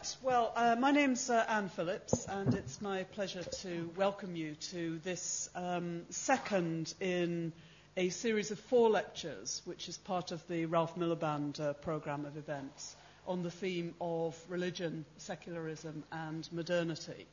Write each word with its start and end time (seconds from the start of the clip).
Right. 0.00 0.16
Well, 0.22 0.52
uh, 0.56 0.76
my 0.78 0.92
name's 0.92 1.28
uh, 1.28 1.44
Anne 1.46 1.68
Phillips, 1.68 2.24
and 2.24 2.54
it's 2.54 2.80
my 2.80 3.02
pleasure 3.02 3.42
to 3.42 3.90
welcome 3.96 4.34
you 4.34 4.54
to 4.70 4.98
this 5.04 5.50
um, 5.54 6.04
second 6.08 6.94
in 7.00 7.52
a 7.98 8.08
series 8.08 8.50
of 8.50 8.58
four 8.58 8.88
lectures, 8.88 9.60
which 9.66 9.90
is 9.90 9.98
part 9.98 10.32
of 10.32 10.42
the 10.48 10.64
Ralph 10.64 10.96
Miliband 10.96 11.60
uh, 11.60 11.74
program 11.74 12.24
of 12.24 12.38
events 12.38 12.96
on 13.26 13.42
the 13.42 13.50
theme 13.50 13.94
of 14.00 14.34
religion, 14.48 15.04
secularism, 15.18 16.02
and 16.10 16.48
modernity. 16.50 17.26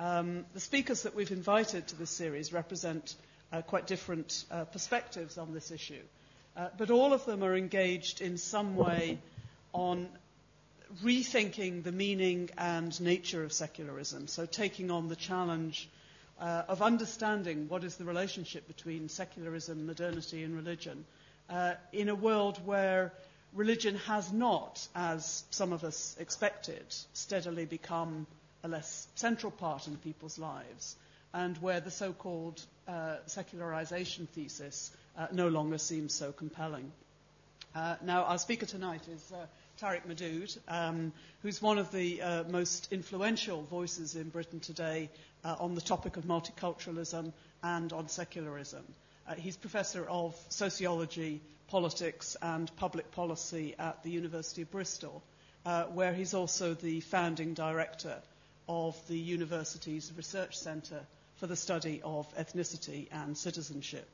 Um, 0.00 0.44
the 0.54 0.60
speakers 0.60 1.04
that 1.04 1.14
we've 1.14 1.30
invited 1.30 1.86
to 1.86 1.96
this 1.96 2.10
series 2.10 2.52
represent 2.52 3.14
uh, 3.52 3.62
quite 3.62 3.86
different 3.86 4.44
uh, 4.50 4.64
perspectives 4.64 5.38
on 5.38 5.54
this 5.54 5.70
issue, 5.70 6.02
uh, 6.56 6.66
but 6.76 6.90
all 6.90 7.12
of 7.12 7.24
them 7.26 7.44
are 7.44 7.54
engaged 7.54 8.20
in 8.20 8.38
some 8.38 8.74
way 8.74 9.20
on 9.72 10.08
rethinking 11.02 11.82
the 11.82 11.92
meaning 11.92 12.50
and 12.56 12.98
nature 13.00 13.44
of 13.44 13.52
secularism, 13.52 14.26
so 14.26 14.46
taking 14.46 14.90
on 14.90 15.08
the 15.08 15.16
challenge 15.16 15.88
uh, 16.40 16.62
of 16.68 16.82
understanding 16.82 17.68
what 17.68 17.84
is 17.84 17.96
the 17.96 18.04
relationship 18.04 18.66
between 18.66 19.08
secularism, 19.08 19.86
modernity, 19.86 20.42
and 20.42 20.54
religion 20.54 21.04
uh, 21.50 21.74
in 21.92 22.08
a 22.08 22.14
world 22.14 22.58
where 22.64 23.12
religion 23.54 23.96
has 24.06 24.32
not, 24.32 24.86
as 24.94 25.44
some 25.50 25.72
of 25.72 25.84
us 25.84 26.16
expected, 26.20 26.84
steadily 27.12 27.64
become 27.64 28.26
a 28.64 28.68
less 28.68 29.06
central 29.14 29.50
part 29.52 29.86
in 29.86 29.96
people's 29.96 30.38
lives, 30.38 30.96
and 31.32 31.56
where 31.58 31.80
the 31.80 31.90
so 31.90 32.12
called 32.12 32.60
uh, 32.86 33.16
secularization 33.26 34.26
thesis 34.34 34.90
uh, 35.16 35.26
no 35.32 35.48
longer 35.48 35.78
seems 35.78 36.14
so 36.14 36.32
compelling. 36.32 36.90
Uh, 37.74 37.96
now, 38.02 38.24
our 38.24 38.38
speaker 38.38 38.66
tonight 38.66 39.02
is 39.12 39.32
uh, 39.32 39.46
Tariq 39.78 40.06
Modood, 40.06 40.58
um, 40.66 41.12
who's 41.42 41.62
one 41.62 41.78
of 41.78 41.92
the 41.92 42.20
uh, 42.20 42.44
most 42.48 42.88
influential 42.92 43.62
voices 43.62 44.16
in 44.16 44.28
Britain 44.28 44.58
today 44.58 45.08
uh, 45.44 45.54
on 45.60 45.76
the 45.76 45.80
topic 45.80 46.16
of 46.16 46.24
multiculturalism 46.24 47.32
and 47.62 47.92
on 47.92 48.08
secularism. 48.08 48.84
Uh, 49.28 49.34
he's 49.34 49.56
professor 49.56 50.04
of 50.08 50.34
sociology, 50.48 51.40
politics, 51.68 52.36
and 52.42 52.74
public 52.76 53.12
policy 53.12 53.76
at 53.78 54.02
the 54.02 54.10
University 54.10 54.62
of 54.62 54.70
Bristol, 54.72 55.22
uh, 55.64 55.84
where 55.84 56.12
he's 56.12 56.34
also 56.34 56.74
the 56.74 56.98
founding 57.00 57.54
director 57.54 58.16
of 58.68 58.96
the 59.06 59.16
university's 59.16 60.12
research 60.16 60.58
centre 60.58 61.06
for 61.36 61.46
the 61.46 61.54
study 61.56 62.00
of 62.02 62.26
ethnicity 62.34 63.06
and 63.12 63.38
citizenship. 63.38 64.08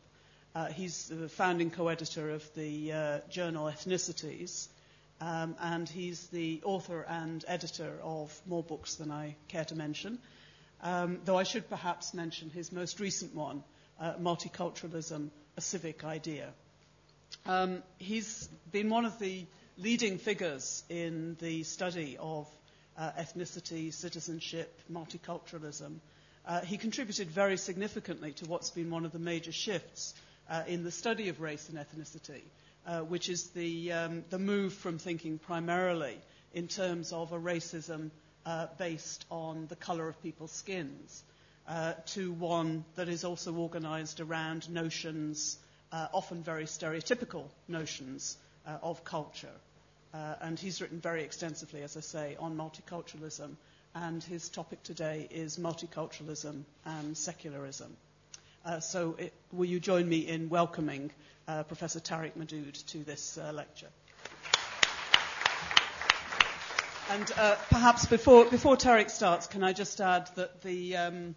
Uh, 0.55 0.67
he's 0.67 1.09
the 1.09 1.29
founding 1.29 1.71
co-editor 1.71 2.31
of 2.31 2.55
the 2.55 2.93
uh, 2.93 3.19
journal 3.31 3.65
Ethnicities, 3.65 4.69
um, 5.25 5.57
and 5.59 5.89
he's 5.89 6.27
the 6.29 6.61
author 6.65 7.01
and 7.09 7.45
editor 7.49 7.99
of 8.03 8.39
more 8.47 8.63
books 8.63 8.97
than 8.97 9.11
I 9.11 9.37
care 9.49 9.65
to 9.65 9.75
mention. 9.75 10.19
Um, 10.83 11.21
though 11.25 11.39
I 11.39 11.45
should 11.45 11.69
perhaps 11.71 12.13
mention 12.13 12.51
his 12.51 12.71
most 12.71 13.01
recent 13.01 13.35
one, 13.35 13.65
uh, 13.99 14.15
Multiculturalism, 14.21 15.31
a 15.57 15.61
Civic 15.63 16.05
Idea. 16.05 16.49
Um, 17.47 17.83
he's 17.97 18.49
been 18.71 18.91
one 18.91 19.07
of 19.07 19.19
the 19.19 19.47
leading 19.79 20.19
figures 20.19 20.85
in 20.91 21.37
the 21.41 21.63
study 21.63 22.19
of 22.21 22.47
uh, 22.99 23.13
ethnicity, 23.19 23.95
citizenship, 23.95 24.79
multiculturalism. 24.93 26.01
Uh, 26.47 26.61
he 26.61 26.77
contributed 26.77 27.31
very 27.31 27.57
significantly 27.57 28.33
to 28.33 28.45
what's 28.45 28.71
been 28.71 28.91
one 28.91 29.07
of 29.07 29.13
the 29.13 29.19
major 29.19 29.53
shifts 29.53 30.13
uh, 30.51 30.65
in 30.67 30.85
the 30.85 30.91
study 30.91 31.31
of 31.31 31.41
race 31.41 31.71
and 31.71 31.79
ethnicity, 31.79 32.43
uh, 32.87 33.01
which 33.01 33.29
is 33.29 33.49
the, 33.51 33.93
um, 33.93 34.25
the 34.31 34.39
move 34.39 34.73
from 34.73 34.99
thinking 34.99 35.39
primarily 35.39 36.19
in 36.53 36.69
terms 36.69 37.13
of 37.13 37.33
a 37.33 37.39
racism 37.39 38.11
uh, 38.47 38.67
based 38.79 39.25
on 39.31 39.67
the 39.69 39.77
colour 39.77 40.09
of 40.09 40.23
people's 40.23 40.53
skins 40.53 41.23
uh, 41.69 41.95
to 42.07 42.33
one 42.33 42.85
that 42.97 43.09
is 43.09 43.25
also 43.25 43.55
organised 43.55 44.21
around 44.21 44.69
notions, 44.71 45.59
uh, 45.93 46.09
often 46.13 46.43
very 46.43 46.65
stereotypical 46.65 47.45
notions 47.69 48.37
uh, 48.67 48.77
of 48.83 49.03
culture. 49.05 49.57
and 50.43 50.59
he's 50.59 50.81
written 50.81 51.01
very 51.01 51.23
extensively, 51.25 51.83
as 51.83 51.97
I 51.97 52.01
say, 52.01 52.37
on 52.39 52.57
multiculturalism, 52.57 53.57
and 53.95 54.23
his 54.23 54.49
topic 54.49 54.83
today 54.83 55.27
is 55.31 55.59
multiculturalism 55.59 56.65
and 56.85 57.17
secularism. 57.17 57.97
Uh, 58.65 58.81
so 58.81 59.15
it, 59.19 59.33
will 59.53 59.67
you 59.67 59.79
join 59.79 60.09
me 60.09 60.19
in 60.27 60.49
welcoming 60.49 61.11
uh, 61.47 61.63
Professor 61.65 62.01
Tariq 62.01 62.35
Modood 62.35 62.75
to 62.87 63.05
this 63.05 63.37
uh, 63.37 63.53
lecture? 63.53 63.89
And 67.11 67.31
uh, 67.37 67.57
perhaps 67.69 68.07
before, 68.07 68.47
before 68.47 68.77
Tariq 68.77 69.11
starts, 69.11 69.47
can 69.47 69.63
I 69.63 69.75
just 69.75 70.01
add 70.01 70.31
that 70.37 70.63
the, 70.63 70.97
um, 70.97 71.35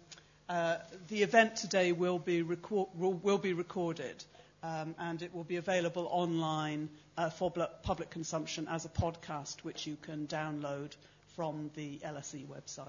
uh, 0.48 0.76
the 1.08 1.22
event 1.22 1.56
today 1.56 1.92
will 1.92 2.18
be, 2.18 2.42
will 2.42 3.38
be 3.38 3.52
recorded 3.52 4.24
um, 4.62 4.94
and 4.98 5.20
it 5.20 5.34
will 5.34 5.44
be 5.44 5.56
available 5.56 6.08
online 6.10 6.88
for 7.36 7.50
public 7.82 8.08
consumption 8.08 8.66
as 8.70 8.86
a 8.86 8.88
podcast, 8.88 9.64
which 9.64 9.86
you 9.86 9.96
can 10.00 10.26
download 10.26 10.96
from 11.36 11.70
the 11.74 11.98
LSE 11.98 12.46
website. 12.46 12.86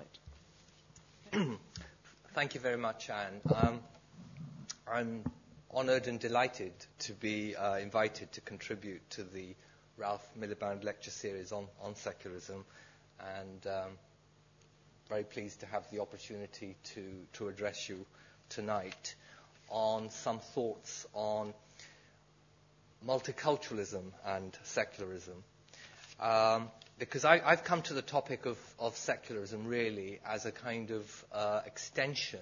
Thank 2.33 2.55
you 2.55 2.61
very 2.61 2.77
much, 2.77 3.09
Anne. 3.09 3.41
Um, 3.53 3.79
I'm 4.91 5.23
honored 5.69 6.07
and 6.07 6.19
delighted 6.19 6.71
to 6.99 7.13
be 7.13 7.55
uh, 7.55 7.75
invited 7.75 8.31
to 8.31 8.41
contribute 8.41 9.07
to 9.11 9.23
the 9.23 9.53
Ralph 9.97 10.27
Miliband 10.39 10.83
lecture 10.83 11.11
series 11.11 11.51
on, 11.51 11.67
on 11.83 11.95
secularism, 11.95 12.65
and 13.37 13.67
um, 13.67 13.91
very 15.07 15.23
pleased 15.23 15.59
to 15.59 15.67
have 15.67 15.83
the 15.91 15.99
opportunity 16.01 16.75
to, 16.95 17.03
to 17.33 17.49
address 17.49 17.87
you 17.87 18.03
tonight 18.49 19.13
on 19.69 20.09
some 20.09 20.39
thoughts 20.39 21.05
on 21.13 21.53
multiculturalism 23.05 24.05
and 24.25 24.57
secularism. 24.63 25.43
Um, 26.19 26.69
because 26.97 27.25
I, 27.25 27.37
have 27.47 27.63
come 27.63 27.83
to 27.83 27.93
the 27.93 28.01
topic 28.01 28.47
of, 28.47 28.57
of, 28.79 28.97
secularism 28.97 29.67
really 29.67 30.19
as 30.27 30.45
a 30.47 30.51
kind 30.51 30.89
of 30.91 31.25
uh, 31.31 31.61
extension 31.67 32.39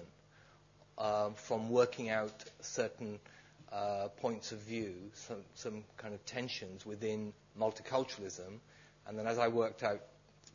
uh, 0.98 1.30
from 1.30 1.70
working 1.70 2.10
out 2.10 2.44
certain 2.60 3.18
uh, 3.72 4.08
points 4.20 4.52
of 4.52 4.58
view, 4.58 4.94
some, 5.14 5.44
some, 5.54 5.84
kind 5.96 6.14
of 6.14 6.24
tensions 6.26 6.84
within 6.84 7.32
multiculturalism. 7.58 8.58
And 9.06 9.18
then 9.18 9.26
as 9.26 9.38
I 9.38 9.48
worked 9.48 9.82
out 9.82 10.00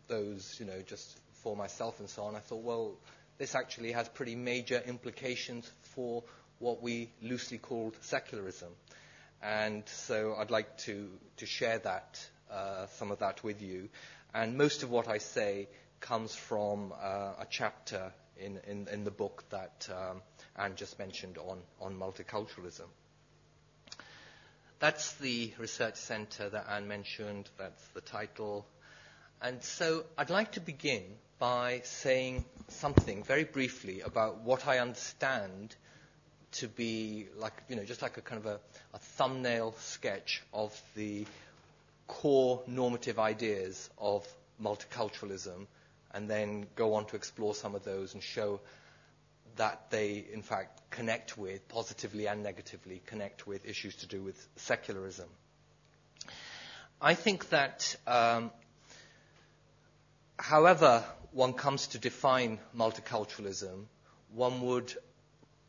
those, 0.07 0.57
you 0.59 0.65
know, 0.65 0.81
just 0.85 1.19
for 1.43 1.55
myself 1.55 1.99
and 1.99 2.09
so 2.09 2.23
on, 2.23 2.35
I 2.35 2.39
thought, 2.39 2.63
well, 2.63 2.95
this 3.37 3.55
actually 3.55 3.91
has 3.91 4.07
pretty 4.09 4.35
major 4.35 4.81
implications 4.85 5.69
for 5.81 6.23
what 6.59 6.81
we 6.81 7.09
loosely 7.21 7.57
called 7.57 7.95
secularism. 8.01 8.69
And 9.41 9.83
so 9.87 10.35
I'd 10.39 10.51
like 10.51 10.77
to, 10.79 11.09
to 11.37 11.45
share 11.45 11.79
that, 11.79 12.25
uh, 12.51 12.87
some 12.87 13.11
of 13.11 13.19
that 13.19 13.43
with 13.43 13.61
you. 13.61 13.89
And 14.33 14.57
most 14.57 14.83
of 14.83 14.89
what 14.89 15.07
I 15.07 15.17
say 15.17 15.67
comes 15.99 16.33
from 16.33 16.93
uh, 16.93 17.33
a 17.39 17.47
chapter 17.49 18.11
in, 18.37 18.59
in, 18.67 18.87
in, 18.87 19.03
the 19.03 19.11
book 19.11 19.43
that 19.49 19.87
um, 19.91 20.21
Anne 20.57 20.75
just 20.75 20.99
mentioned 20.99 21.37
on, 21.37 21.59
on 21.81 21.95
multiculturalism. 21.97 22.87
That's 24.79 25.13
the 25.13 25.53
research 25.57 25.95
center 25.95 26.49
that 26.49 26.67
Anne 26.69 26.87
mentioned. 26.87 27.49
That's 27.57 27.83
the 27.93 28.01
title. 28.01 28.65
And 29.41 29.63
so 29.63 30.03
I'd 30.17 30.29
like 30.29 30.53
to 30.53 30.59
begin 30.59 31.03
by 31.39 31.81
saying 31.83 32.45
something 32.67 33.23
very 33.23 33.43
briefly 33.43 34.01
about 34.01 34.41
what 34.41 34.67
I 34.67 34.79
understand 34.79 35.75
to 36.53 36.67
be 36.67 37.27
like, 37.37 37.53
you 37.67 37.75
know, 37.75 37.83
just 37.83 38.01
like 38.01 38.17
a 38.17 38.21
kind 38.21 38.39
of 38.39 38.45
a, 38.45 38.59
a 38.93 38.99
thumbnail 38.99 39.73
sketch 39.79 40.43
of 40.53 40.79
the 40.95 41.25
core 42.07 42.61
normative 42.67 43.17
ideas 43.19 43.89
of 43.97 44.27
multiculturalism 44.61 45.65
and 46.13 46.29
then 46.29 46.65
go 46.75 46.93
on 46.93 47.05
to 47.07 47.15
explore 47.15 47.55
some 47.55 47.73
of 47.75 47.83
those 47.83 48.13
and 48.13 48.21
show 48.21 48.59
that 49.57 49.89
they, 49.89 50.25
in 50.31 50.41
fact, 50.41 50.81
connect 50.89 51.37
with, 51.37 51.67
positively 51.67 52.27
and 52.27 52.43
negatively, 52.43 53.01
connect 53.05 53.45
with 53.47 53.65
issues 53.65 53.95
to 53.97 54.07
do 54.07 54.21
with 54.21 54.47
secularism. 54.55 55.29
I 57.01 57.15
think 57.15 57.49
that 57.49 57.95
um, 58.07 58.51
however 60.37 61.03
one 61.31 61.53
comes 61.53 61.87
to 61.87 61.99
define 61.99 62.59
multiculturalism, 62.75 63.85
one 64.33 64.61
would 64.61 64.93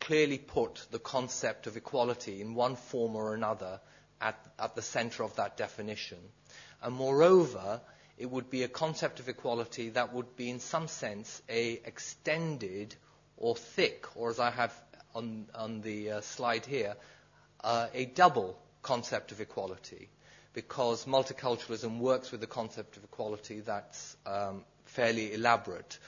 clearly 0.00 0.38
put 0.38 0.86
the 0.90 0.98
concept 0.98 1.66
of 1.66 1.76
equality 1.76 2.40
in 2.40 2.54
one 2.54 2.76
form 2.76 3.16
or 3.16 3.34
another 3.34 3.80
at, 4.20 4.38
at 4.58 4.74
the 4.74 4.82
center 4.82 5.22
of 5.22 5.34
that 5.36 5.56
definition. 5.56 6.18
And 6.82 6.94
moreover, 6.94 7.80
it 8.18 8.30
would 8.30 8.50
be 8.50 8.62
a 8.62 8.68
concept 8.68 9.20
of 9.20 9.28
equality 9.28 9.88
that 9.90 10.12
would 10.12 10.36
be, 10.36 10.50
in 10.50 10.60
some 10.60 10.88
sense, 10.88 11.42
a 11.48 11.80
extended 11.84 12.94
or 13.36 13.56
thick, 13.56 14.06
or 14.16 14.30
as 14.30 14.38
I 14.40 14.50
have 14.50 14.72
on, 15.14 15.46
on 15.54 15.80
the 15.80 16.12
uh, 16.12 16.20
slide 16.20 16.66
here, 16.66 16.94
uh, 17.62 17.86
a 17.94 18.04
double 18.04 18.58
concept 18.82 19.32
of 19.32 19.40
equality, 19.40 20.08
because 20.52 21.04
multiculturalism 21.06 21.98
works 21.98 22.30
with 22.30 22.40
the 22.40 22.46
concept 22.46 22.96
of 22.96 23.04
equality 23.04 23.60
that's 23.60 24.16
um, 24.26 24.64
fairly 24.86 25.32
elaborate, 25.34 25.98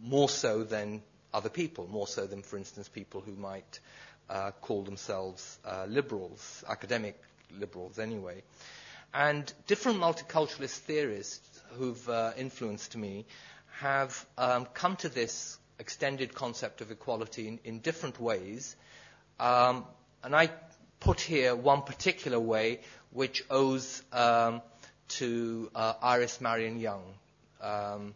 more 0.00 0.28
so 0.28 0.64
than 0.64 1.02
other 1.32 1.48
people, 1.48 1.86
more 1.88 2.06
so 2.06 2.26
than, 2.26 2.42
for 2.42 2.56
instance, 2.56 2.88
people 2.88 3.20
who 3.20 3.34
might 3.34 3.80
uh, 4.28 4.50
call 4.60 4.82
themselves 4.82 5.58
uh, 5.64 5.84
liberals, 5.88 6.64
academic 6.68 7.20
liberals 7.58 7.98
anyway. 7.98 8.42
And 9.14 9.52
different 9.66 9.98
multiculturalist 10.00 10.78
theorists 10.78 11.60
who've 11.72 12.08
uh, 12.08 12.32
influenced 12.36 12.96
me 12.96 13.26
have 13.80 14.26
um, 14.38 14.66
come 14.72 14.96
to 14.96 15.08
this 15.08 15.58
extended 15.82 16.32
concept 16.32 16.80
of 16.80 16.92
equality 16.92 17.48
in, 17.48 17.58
in 17.64 17.80
different 17.80 18.20
ways. 18.20 18.76
Um, 19.40 19.84
and 20.22 20.34
I 20.34 20.48
put 21.00 21.20
here 21.20 21.56
one 21.56 21.82
particular 21.82 22.38
way 22.38 22.78
which 23.10 23.44
owes 23.50 24.02
um, 24.12 24.62
to 25.08 25.70
uh, 25.74 25.94
Iris 26.00 26.40
Marion 26.40 26.78
Young, 26.78 27.02
um, 27.60 28.14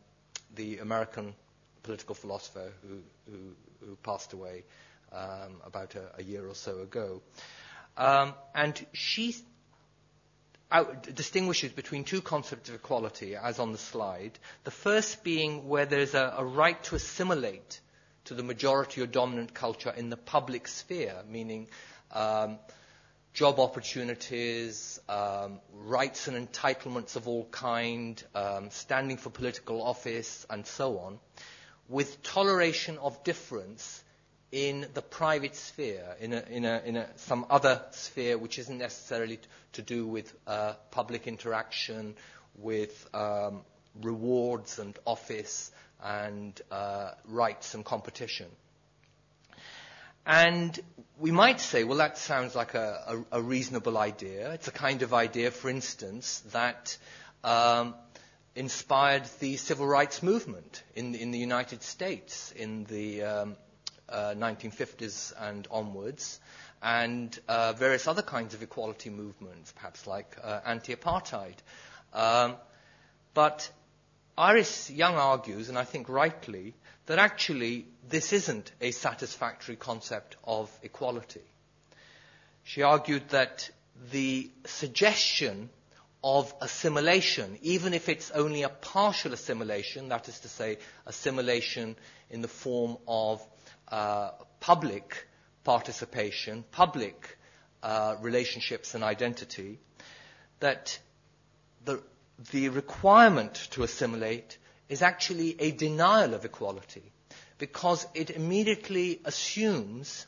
the 0.55 0.79
American 0.79 1.35
political 1.83 2.15
philosopher 2.15 2.71
who, 2.83 2.99
who, 3.31 3.39
who 3.85 3.97
passed 4.05 4.33
away 4.33 4.63
um, 5.13 5.61
about 5.65 5.97
a, 5.97 6.05
a, 6.19 6.23
year 6.23 6.47
or 6.49 6.55
so 6.55 6.79
ago. 6.83 7.21
Um, 7.97 8.33
and 8.55 8.75
she 8.93 9.35
out, 10.71 11.15
distinguishes 11.15 11.73
between 11.73 12.05
two 12.05 12.21
concepts 12.21 12.69
of 12.69 12.75
equality, 12.75 13.37
as 13.37 13.59
on 13.59 13.73
the 13.73 13.79
slide. 13.79 14.39
The 14.65 14.71
first 14.71 15.23
being 15.25 15.69
where 15.69 15.87
there's 15.87 16.15
a, 16.15 16.35
a 16.39 16.45
right 16.45 16.83
to 16.85 16.97
assimilate 16.97 17.81
to 18.25 18.35
the 18.35 18.43
majority 18.43 19.01
or 19.03 19.07
dominant 19.07 19.55
culture 19.55 19.93
in 19.97 20.11
the 20.11 20.17
public 20.17 20.67
sphere, 20.69 21.15
meaning 21.29 21.69
um, 22.13 22.59
job 23.33 23.61
opportunities, 23.61 24.99
um, 25.09 25.61
rights 25.73 26.27
and 26.27 26.49
entitlements 26.49 27.17
of 27.17 27.29
all 27.29 27.45
kind, 27.51 28.23
um, 28.35 28.71
standing 28.71 29.17
for 29.17 29.31
political 29.31 29.83
office, 29.83 30.47
and 30.51 30.67
so 30.67 30.99
on, 30.99 31.19
with 31.89 32.23
toleration 32.23 32.99
of 32.99 33.23
difference 33.23 34.03
in 34.53 34.87
the 34.95 35.03
private 35.03 35.57
sphere, 35.57 36.17
in, 36.21 36.33
a, 36.33 36.43
in, 36.51 36.65
a, 36.65 36.83
in 36.85 36.97
a, 36.97 37.07
some 37.17 37.47
other 37.51 37.83
sphere 37.91 38.39
which 38.39 38.59
isn't 38.59 38.79
necessarily 38.79 39.37
t- 39.37 39.43
to 39.73 39.83
do 39.83 40.07
with 40.07 40.33
uh, 40.47 40.75
public 40.91 41.27
interaction, 41.27 42.15
with 42.57 43.09
um, 43.13 43.63
rewards 44.03 44.79
and 44.79 44.99
office 45.05 45.71
and 46.03 46.61
uh, 46.71 47.11
rights 47.27 47.75
and 47.75 47.85
competition. 47.85 48.47
And 50.25 50.79
we 51.19 51.31
might 51.31 51.61
say, 51.61 51.85
well, 51.85 51.99
that 51.99 52.19
sounds 52.19 52.55
like 52.55 52.75
a, 52.75 53.25
a, 53.31 53.41
reasonable 53.41 53.97
idea. 53.97 54.53
It's 54.53 54.67
a 54.67 54.73
kind 54.73 55.03
of 55.03 55.15
idea, 55.15 55.53
for 55.53 55.71
instance, 55.71 56.41
that 56.53 56.99
um, 57.45 57.95
inspired 58.57 59.23
the 59.39 59.57
civil 59.57 59.87
rights 59.87 60.25
movement 60.25 60.83
in, 60.97 61.15
in 61.15 61.31
the 61.31 61.39
United 61.39 61.83
States 61.83 62.53
in 62.57 62.85
the 62.85 63.23
um, 63.23 63.57
uh, 64.09 64.35
1950s 64.37 65.33
and 65.41 65.67
onwards, 65.71 66.41
and 66.83 67.39
uh, 67.49 67.73
various 67.73 68.07
other 68.07 68.23
kinds 68.23 68.55
of 68.55 68.63
equality 68.63 69.11
movements, 69.11 69.73
perhaps 69.73 70.07
like 70.07 70.37
uh, 70.43 70.61
anti-apartheid. 70.65 71.55
Um, 72.13 72.57
but 73.35 73.71
Iris 74.39 74.91
Young 74.91 75.15
argues, 75.15 75.69
and 75.69 75.79
I 75.79 75.85
think 75.85 76.09
rightly, 76.09 76.75
that 77.07 77.19
actually 77.19 77.87
this 78.09 78.33
isn't 78.33 78.71
a 78.81 78.91
satisfactory 78.91 79.77
concept 79.77 80.37
of 80.45 80.71
equality. 80.83 81.43
She 82.65 82.83
argued 82.83 83.29
that 83.31 83.71
the 84.11 84.51
suggestion 84.65 85.71
of 86.23 86.53
assimilation, 86.61 87.59
even 87.63 87.95
if 87.95 88.09
it's 88.09 88.31
only 88.33 88.63
a 88.63 88.69
partial 88.69 89.33
assimilation, 89.33 90.09
that 90.09 90.29
is 90.29 90.41
to 90.41 90.49
say, 90.49 90.79
assimilation 91.07 91.95
in 92.31 92.43
the 92.43 92.49
form 92.49 92.97
of 93.07 93.41
uh, 93.89 94.31
public 94.61 95.27
participation, 95.65 96.65
public 96.73 97.37
uh, 97.83 98.17
relationships 98.21 98.95
and 98.95 99.05
identity, 99.05 99.79
that 100.61 100.99
the, 101.85 102.03
the 102.53 102.69
requirement 102.69 103.55
to 103.71 103.83
assimilate 103.83 104.59
is 104.89 105.03
actually 105.03 105.61
a 105.61 105.71
denial 105.73 106.35
of 106.35 106.45
equality 106.45 107.13
because 107.59 108.07
it 108.15 108.31
immediately 108.31 109.21
assumes 109.25 110.27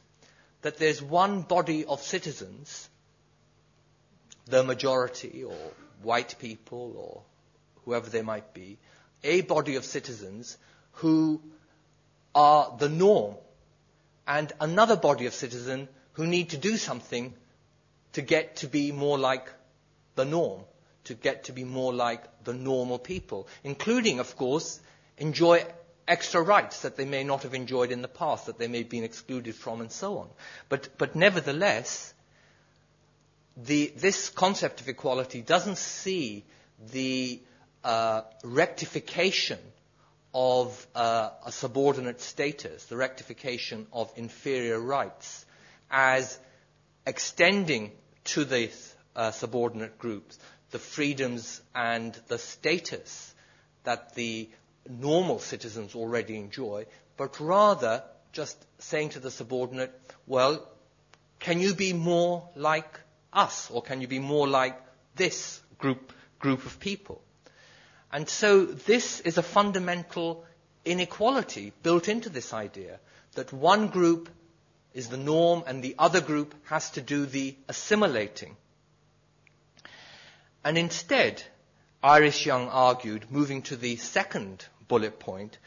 that 0.62 0.78
there's 0.78 1.02
one 1.02 1.42
body 1.42 1.84
of 1.84 2.02
citizens, 2.02 2.88
the 4.46 4.64
majority 4.64 5.44
or 5.44 5.56
white 6.02 6.36
people 6.38 6.94
or 6.96 7.22
whoever 7.84 8.08
they 8.08 8.22
might 8.22 8.54
be, 8.54 8.78
a 9.22 9.40
body 9.42 9.76
of 9.76 9.84
citizens 9.84 10.56
who 10.92 11.40
are 12.34 12.76
the 12.78 12.88
norm 12.88 13.34
and 14.28 14.52
another 14.60 14.94
body 14.96 15.24
of 15.26 15.32
citizens 15.34 15.88
who 16.12 16.26
need 16.26 16.50
to 16.50 16.58
do 16.58 16.76
something 16.76 17.32
to 18.12 18.22
get 18.22 18.56
to 18.56 18.66
be 18.66 18.92
more 18.92 19.18
like 19.18 19.50
the 20.16 20.24
norm, 20.24 20.62
to 21.04 21.14
get 21.14 21.44
to 21.44 21.52
be 21.52 21.64
more 21.64 21.94
like 21.94 22.22
the 22.44 22.52
normal 22.52 22.98
people, 22.98 23.48
including, 23.64 24.20
of 24.20 24.36
course, 24.36 24.80
enjoy 25.16 25.64
extra 26.06 26.42
rights 26.42 26.82
that 26.82 26.96
they 26.96 27.04
may 27.04 27.24
not 27.24 27.42
have 27.42 27.54
enjoyed 27.54 27.90
in 27.90 28.02
the 28.02 28.08
past, 28.08 28.46
that 28.46 28.58
they 28.58 28.68
may 28.68 28.78
have 28.78 28.88
been 28.88 29.04
excluded 29.04 29.54
from, 29.54 29.80
and 29.80 29.90
so 29.90 30.18
on. 30.18 30.28
But, 30.68 30.88
but 30.98 31.16
nevertheless, 31.16 32.12
the, 33.56 33.92
this 33.96 34.28
concept 34.28 34.80
of 34.80 34.88
equality 34.88 35.40
doesn't 35.40 35.78
see 35.78 36.44
the 36.92 37.40
uh, 37.82 38.22
rectification 38.44 39.58
of 40.34 40.86
uh, 40.94 41.30
a 41.46 41.52
subordinate 41.52 42.20
status, 42.20 42.84
the 42.86 42.96
rectification 42.96 43.86
of 43.92 44.12
inferior 44.16 44.78
rights, 44.78 45.46
as 45.90 46.38
extending 47.06 47.92
to 48.24 48.44
the 48.44 48.70
uh, 49.16 49.30
subordinate 49.30 49.98
groups 49.98 50.38
the 50.70 50.78
freedoms 50.78 51.60
and 51.74 52.14
the 52.28 52.38
status 52.38 53.34
that 53.84 54.14
the 54.14 54.48
normal 54.88 55.38
citizens 55.38 55.94
already 55.94 56.36
enjoy, 56.36 56.84
but 57.16 57.40
rather 57.40 58.02
just 58.32 58.56
saying 58.78 59.10
to 59.10 59.20
the 59.20 59.30
subordinate, 59.30 59.92
well, 60.26 60.66
can 61.40 61.60
you 61.60 61.74
be 61.74 61.92
more 61.92 62.48
like 62.54 63.00
us, 63.32 63.70
or 63.70 63.82
can 63.82 64.00
you 64.00 64.08
be 64.08 64.18
more 64.18 64.46
like 64.46 64.78
this 65.16 65.60
group, 65.78 66.12
group 66.38 66.64
of 66.66 66.78
people? 66.80 67.22
And 68.12 68.28
so 68.28 68.64
this 68.64 69.20
is 69.20 69.38
a 69.38 69.42
fundamental 69.42 70.44
inequality 70.84 71.72
built 71.82 72.08
into 72.08 72.30
this 72.30 72.54
idea 72.54 73.00
that 73.34 73.52
one 73.52 73.88
group 73.88 74.30
is 74.94 75.08
the 75.08 75.16
norm 75.16 75.62
and 75.66 75.82
the 75.82 75.94
other 75.98 76.20
group 76.20 76.54
has 76.64 76.90
to 76.92 77.00
do 77.02 77.26
the 77.26 77.54
assimilating. 77.68 78.56
And 80.64 80.78
instead, 80.78 81.42
Iris 82.02 82.46
Young 82.46 82.68
argued, 82.68 83.30
moving 83.30 83.62
to 83.62 83.76
the 83.76 83.96
second 83.96 84.64
bullet 84.88 85.18
point, 85.18 85.58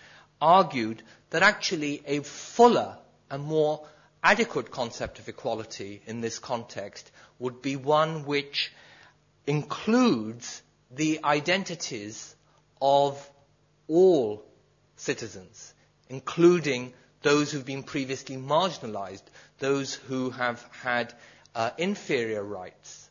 argued 0.42 1.04
that 1.30 1.44
actually 1.44 2.02
a 2.06 2.22
fuller 2.22 2.98
and 3.30 3.44
more 3.44 3.86
adequate 4.24 4.72
concept 4.72 5.20
of 5.20 5.30
equality 5.30 6.02
in 6.06 6.22
this 6.22 6.40
context 6.40 7.12
would 7.40 7.62
be 7.62 7.76
one 7.76 8.26
which 8.26 8.72
includes 9.48 10.62
the 10.92 11.20
identities 11.24 12.36
of 12.82 13.30
all 13.88 14.44
citizens, 14.96 15.74
including 16.10 16.94
those 17.22 17.52
who've 17.52 17.66
been 17.66 17.84
previously 17.84 18.38
marginalized, 18.38 19.24
those 19.60 19.94
who 19.94 20.32
have 20.32 20.64
had 20.82 21.14
uh, 21.54 21.70
inferior 21.78 22.44
rights, 22.44 23.10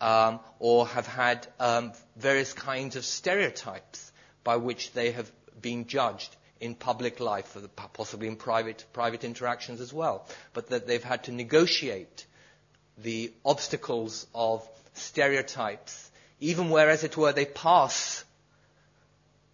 um, 0.00 0.40
or 0.58 0.86
have 0.86 1.06
had 1.06 1.46
um, 1.58 1.92
various 2.16 2.52
kinds 2.52 2.96
of 2.96 3.04
stereotypes 3.04 4.12
by 4.44 4.56
which 4.56 4.92
they 4.92 5.12
have 5.12 5.30
been 5.60 5.86
judged 5.86 6.36
in 6.60 6.74
public 6.74 7.20
life, 7.20 7.56
possibly 7.92 8.28
in 8.28 8.36
private, 8.36 8.84
private 8.92 9.24
interactions 9.24 9.80
as 9.80 9.92
well, 9.92 10.26
but 10.52 10.68
that 10.68 10.86
they've 10.86 11.04
had 11.04 11.24
to 11.24 11.32
negotiate 11.32 12.26
the 12.98 13.32
obstacles 13.44 14.26
of 14.34 14.66
stereotypes 14.94 16.10
even 16.40 16.68
where, 16.70 16.90
as 16.90 17.04
it 17.04 17.16
were, 17.16 17.32
they 17.32 17.46
pass, 17.46 18.24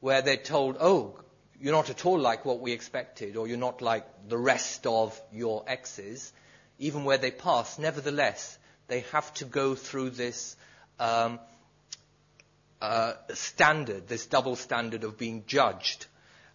where 0.02 0.20
they're 0.20 0.36
told, 0.36 0.76
oh, 0.80 1.14
you're 1.60 1.72
not 1.72 1.88
at 1.88 2.04
all 2.04 2.18
like 2.18 2.44
what 2.44 2.58
we 2.58 2.72
expected, 2.72 3.36
or 3.36 3.46
you're 3.46 3.56
not 3.56 3.80
like 3.80 4.04
the 4.28 4.36
rest 4.36 4.84
of 4.84 5.18
your 5.32 5.62
exes, 5.68 6.32
even 6.80 7.04
where 7.04 7.18
they 7.18 7.30
pass, 7.30 7.78
nevertheless, 7.78 8.58
they 8.88 9.00
have 9.12 9.32
to 9.34 9.44
go 9.44 9.76
through 9.76 10.10
this 10.10 10.56
um, 10.98 11.38
uh, 12.80 13.12
standard, 13.32 14.08
this 14.08 14.26
double 14.26 14.56
standard 14.56 15.04
of 15.04 15.16
being 15.16 15.44
judged 15.46 16.06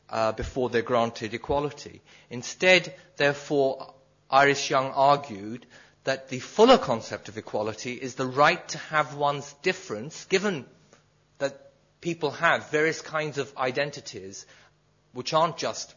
uh, 0.10 0.34
before 0.34 0.70
they're 0.70 0.82
granted 0.82 1.34
equality. 1.34 2.02
Instead, 2.30 2.94
therefore, 3.16 3.94
Iris 4.30 4.70
Young 4.70 4.92
argued 4.92 5.66
that 6.04 6.28
the 6.28 6.40
fuller 6.40 6.78
concept 6.78 7.30
of 7.30 7.38
equality 7.38 7.94
is 7.94 8.16
the 8.16 8.28
right 8.28 8.68
to 8.68 8.78
have 8.78 9.16
one's 9.16 9.54
difference, 9.62 10.26
given 10.26 10.66
people 12.02 12.32
have 12.32 12.70
various 12.70 13.02
kinds 13.02 13.38
of 13.38 13.56
identities 13.58 14.46
which 15.14 15.34
aren't 15.34 15.58
just 15.58 15.96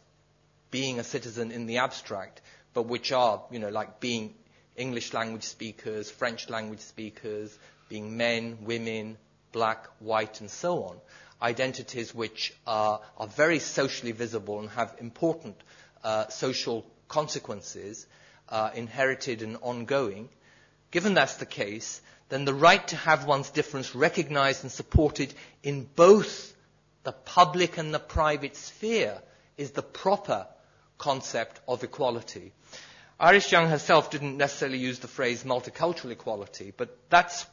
being 0.71 0.99
a 0.99 1.03
citizen 1.03 1.51
in 1.51 1.65
the 1.65 1.77
abstract, 1.77 2.41
but 2.73 2.83
which 2.83 3.11
are, 3.11 3.43
you 3.51 3.59
know, 3.59 3.69
like 3.69 3.99
being 3.99 4.33
English 4.75 5.13
language 5.13 5.43
speakers, 5.43 6.09
French 6.09 6.49
language 6.49 6.79
speakers, 6.79 7.57
being 7.89 8.15
men, 8.17 8.57
women, 8.63 9.17
black, 9.51 9.87
white, 9.99 10.39
and 10.39 10.49
so 10.49 10.83
on. 10.85 10.97
Identities 11.41 12.15
which 12.15 12.53
are, 12.65 13.01
are 13.17 13.27
very 13.27 13.59
socially 13.59 14.11
visible 14.13 14.59
and 14.59 14.69
have 14.69 14.95
important 14.99 15.55
uh, 16.03 16.27
social 16.29 16.85
consequences, 17.09 18.07
uh, 18.49 18.69
inherited 18.73 19.41
and 19.41 19.57
ongoing. 19.61 20.29
Given 20.91 21.13
that's 21.13 21.35
the 21.35 21.45
case, 21.45 22.01
then 22.31 22.45
the 22.45 22.53
right 22.53 22.87
to 22.87 22.95
have 22.95 23.25
one's 23.25 23.49
difference 23.49 23.93
recognized 23.93 24.63
and 24.63 24.71
supported 24.71 25.33
in 25.63 25.83
both 25.97 26.55
the 27.03 27.11
public 27.11 27.77
and 27.77 27.93
the 27.93 27.99
private 27.99 28.55
sphere 28.55 29.21
is 29.57 29.71
the 29.71 29.81
proper 29.81 30.47
concept 30.97 31.59
of 31.67 31.83
equality. 31.83 32.53
Iris 33.19 33.51
Young 33.51 33.67
herself 33.67 34.09
didn't 34.11 34.37
necessarily 34.37 34.77
use 34.77 34.99
the 34.99 35.09
phrase 35.09 35.43
multicultural 35.43 36.11
equality, 36.11 36.71
but 36.75 36.97
that's 37.09 37.45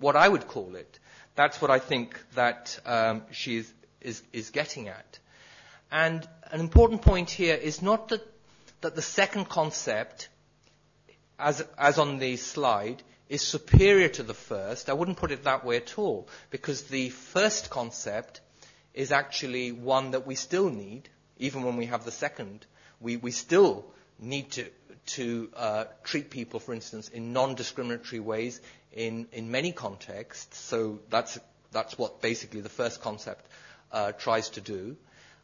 what 0.00 0.16
I 0.16 0.28
would 0.28 0.46
call 0.46 0.76
it. 0.76 0.98
That's 1.34 1.62
what 1.62 1.70
I 1.70 1.78
think 1.78 2.20
that 2.34 2.78
um, 2.84 3.22
she 3.30 3.56
is, 3.56 3.72
is, 4.02 4.22
is 4.34 4.50
getting 4.50 4.88
at. 4.88 5.18
And 5.90 6.28
an 6.50 6.60
important 6.60 7.00
point 7.00 7.30
here 7.30 7.54
is 7.54 7.80
not 7.80 8.08
that, 8.10 8.20
that 8.82 8.96
the 8.96 9.02
second 9.02 9.48
concept, 9.48 10.28
as, 11.38 11.64
as 11.78 11.98
on 11.98 12.18
the 12.18 12.36
slide, 12.36 13.02
is 13.30 13.40
superior 13.40 14.08
to 14.08 14.24
the 14.24 14.34
first. 14.34 14.90
I 14.90 14.92
wouldn't 14.92 15.16
put 15.16 15.30
it 15.30 15.44
that 15.44 15.64
way 15.64 15.76
at 15.76 15.96
all, 15.98 16.28
because 16.50 16.82
the 16.82 17.10
first 17.10 17.70
concept 17.70 18.40
is 18.92 19.12
actually 19.12 19.70
one 19.70 20.10
that 20.10 20.26
we 20.26 20.34
still 20.34 20.68
need, 20.68 21.08
even 21.38 21.62
when 21.62 21.76
we 21.76 21.86
have 21.86 22.04
the 22.04 22.10
second. 22.10 22.66
We, 23.00 23.16
we 23.16 23.30
still 23.30 23.86
need 24.18 24.50
to, 24.52 24.66
to 25.06 25.48
uh, 25.56 25.84
treat 26.02 26.30
people, 26.30 26.58
for 26.58 26.74
instance, 26.74 27.08
in 27.08 27.32
non-discriminatory 27.32 28.18
ways 28.18 28.60
in, 28.92 29.28
in 29.32 29.52
many 29.52 29.70
contexts. 29.70 30.58
So 30.58 30.98
that's, 31.08 31.38
that's 31.70 31.96
what 31.96 32.20
basically 32.20 32.62
the 32.62 32.68
first 32.68 33.00
concept 33.00 33.46
uh, 33.92 34.10
tries 34.10 34.50
to 34.50 34.60
do. 34.60 34.96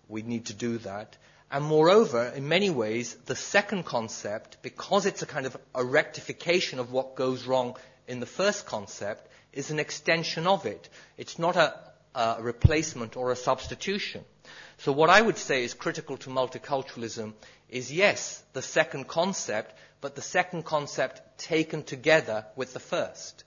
We 0.08 0.22
need 0.22 0.46
to 0.46 0.54
do 0.54 0.78
that. 0.78 1.16
And 1.50 1.64
moreover, 1.64 2.32
in 2.34 2.48
many 2.48 2.70
ways, 2.70 3.14
the 3.26 3.36
second 3.36 3.84
concept, 3.84 4.58
because 4.62 5.06
it's 5.06 5.22
a 5.22 5.26
kind 5.26 5.46
of 5.46 5.56
a 5.74 5.84
rectification 5.84 6.78
of 6.78 6.90
what 6.92 7.14
goes 7.14 7.46
wrong 7.46 7.76
in 8.08 8.20
the 8.20 8.26
first 8.26 8.66
concept, 8.66 9.28
is 9.52 9.70
an 9.70 9.78
extension 9.78 10.46
of 10.46 10.66
it. 10.66 10.88
It's 11.16 11.38
not 11.38 11.56
a, 11.56 11.74
a 12.14 12.38
replacement 12.40 13.16
or 13.16 13.30
a 13.30 13.36
substitution. 13.36 14.24
So 14.78 14.92
what 14.92 15.08
I 15.08 15.20
would 15.22 15.38
say 15.38 15.64
is 15.64 15.72
critical 15.74 16.16
to 16.18 16.30
multiculturalism 16.30 17.32
is 17.68 17.92
yes, 17.92 18.42
the 18.52 18.62
second 18.62 19.08
concept, 19.08 19.74
but 20.00 20.14
the 20.14 20.22
second 20.22 20.64
concept 20.64 21.38
taken 21.38 21.82
together 21.82 22.44
with 22.56 22.72
the 22.72 22.80
first. 22.80 23.44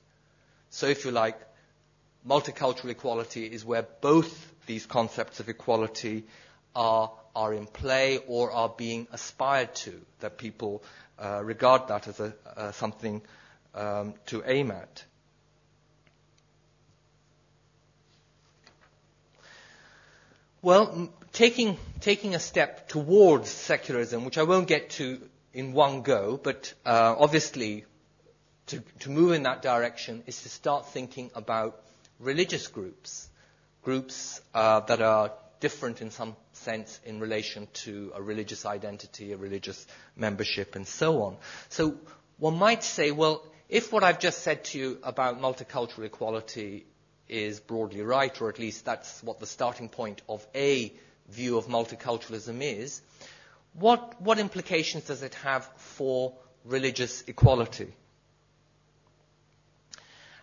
So 0.70 0.88
if 0.88 1.06
you 1.06 1.12
like, 1.12 1.40
multicultural 2.28 2.90
equality 2.90 3.46
is 3.46 3.64
where 3.64 3.84
both 4.02 4.52
these 4.66 4.86
concepts 4.86 5.40
of 5.40 5.50
equality 5.50 6.26
are, 6.76 7.12
are 7.40 7.54
in 7.54 7.66
play 7.66 8.20
or 8.28 8.52
are 8.52 8.68
being 8.68 9.08
aspired 9.14 9.74
to, 9.74 9.94
that 10.20 10.38
people 10.38 10.84
uh, 11.18 11.42
regard 11.42 11.88
that 11.88 12.06
as 12.10 12.20
a, 12.20 12.34
uh, 12.58 12.72
something 12.74 13.22
um, 13.74 14.14
to 14.26 14.44
aim 14.46 14.72
at. 14.72 15.06
Well, 20.62 21.10
taking, 21.32 21.78
taking 22.02 22.36
a 22.36 22.40
step 22.40 22.90
towards 22.90 23.50
secularism, 23.50 24.26
which 24.26 24.38
I 24.38 24.44
won't 24.44 24.68
get 24.68 24.90
to 24.92 25.22
in 25.54 25.72
one 25.72 26.02
go, 26.02 26.38
but 26.44 26.74
uh, 26.86 27.16
obviously 27.18 27.86
to, 28.68 28.84
to 29.00 29.10
move 29.10 29.32
in 29.32 29.44
that 29.44 29.62
direction 29.62 30.24
is 30.28 30.44
to 30.44 30.50
start 30.50 30.90
thinking 30.90 31.32
about 31.36 31.82
religious 32.20 32.68
groups, 32.68 33.30
groups 33.82 34.42
uh, 34.54 34.82
that 34.82 35.02
are 35.02 35.32
different 35.60 36.02
in 36.02 36.12
some 36.12 36.36
sense 36.54 37.00
in 37.06 37.20
relation 37.20 37.68
to 37.74 38.12
a 38.16 38.22
religious 38.22 38.66
identity, 38.66 39.34
a 39.34 39.38
religious 39.38 39.86
membership, 40.16 40.76
and 40.76 40.88
so 40.88 41.24
on. 41.24 41.38
So 41.70 41.96
one 42.38 42.58
might 42.58 42.84
say, 42.84 43.12
well, 43.12 43.44
if 43.68 43.92
what 43.92 44.04
I've 44.04 44.20
just 44.20 44.40
said 44.42 44.64
to 44.66 44.80
you 44.80 44.98
about 45.04 45.40
multicultural 45.42 46.06
equality 46.06 46.86
is 47.28 47.60
broadly 47.60 48.02
right, 48.02 48.40
or 48.42 48.50
at 48.50 48.60
least 48.60 48.86
that's 48.86 49.22
what 49.24 49.40
the 49.40 49.46
starting 49.46 49.90
point 49.90 50.22
of 50.28 50.46
a 50.56 50.92
view 51.30 51.58
of 51.58 51.68
multiculturalism 51.68 52.62
is, 52.62 53.02
what, 53.74 54.20
what 54.22 54.40
implications 54.40 55.06
does 55.06 55.22
it 55.22 55.36
have 55.36 55.70
for 55.78 56.34
religious 56.66 57.24
equality? 57.28 57.94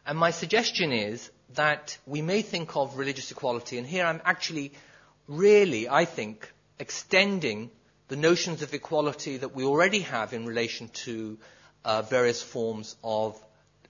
And 0.06 0.16
my 0.16 0.30
suggestion 0.30 0.92
is 0.92 1.30
that 1.54 1.98
we 2.06 2.22
may 2.22 2.42
think 2.42 2.76
of 2.76 2.96
religious 2.96 3.30
equality, 3.32 3.78
and 3.78 3.86
here 3.86 4.04
I'm 4.04 4.20
actually 4.24 4.72
really, 5.28 5.88
I 5.88 6.04
think, 6.04 6.50
extending 6.78 7.70
the 8.08 8.16
notions 8.16 8.62
of 8.62 8.72
equality 8.74 9.38
that 9.38 9.54
we 9.54 9.64
already 9.64 10.00
have 10.00 10.32
in 10.32 10.46
relation 10.46 10.88
to 10.88 11.38
uh, 11.84 12.02
various 12.02 12.42
forms 12.42 12.96
of, 13.02 13.36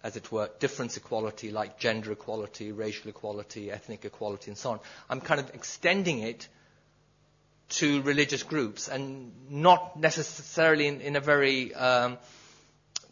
as 0.02 0.16
it 0.16 0.30
were, 0.32 0.48
difference 0.58 0.96
equality, 0.96 1.50
like 1.50 1.78
gender 1.78 2.12
equality, 2.12 2.72
racial 2.72 3.10
equality, 3.10 3.70
ethnic 3.70 4.04
equality, 4.04 4.50
and 4.50 4.58
so 4.58 4.70
on. 4.72 4.80
I'm 5.10 5.20
kind 5.20 5.40
of 5.40 5.54
extending 5.54 6.20
it 6.20 6.48
to 7.68 8.00
religious 8.02 8.42
groups, 8.44 8.88
and 8.88 9.32
not 9.50 9.98
necessarily 9.98 10.86
in, 10.86 11.00
in 11.00 11.16
a 11.16 11.20
very 11.20 11.74
um, 11.74 12.16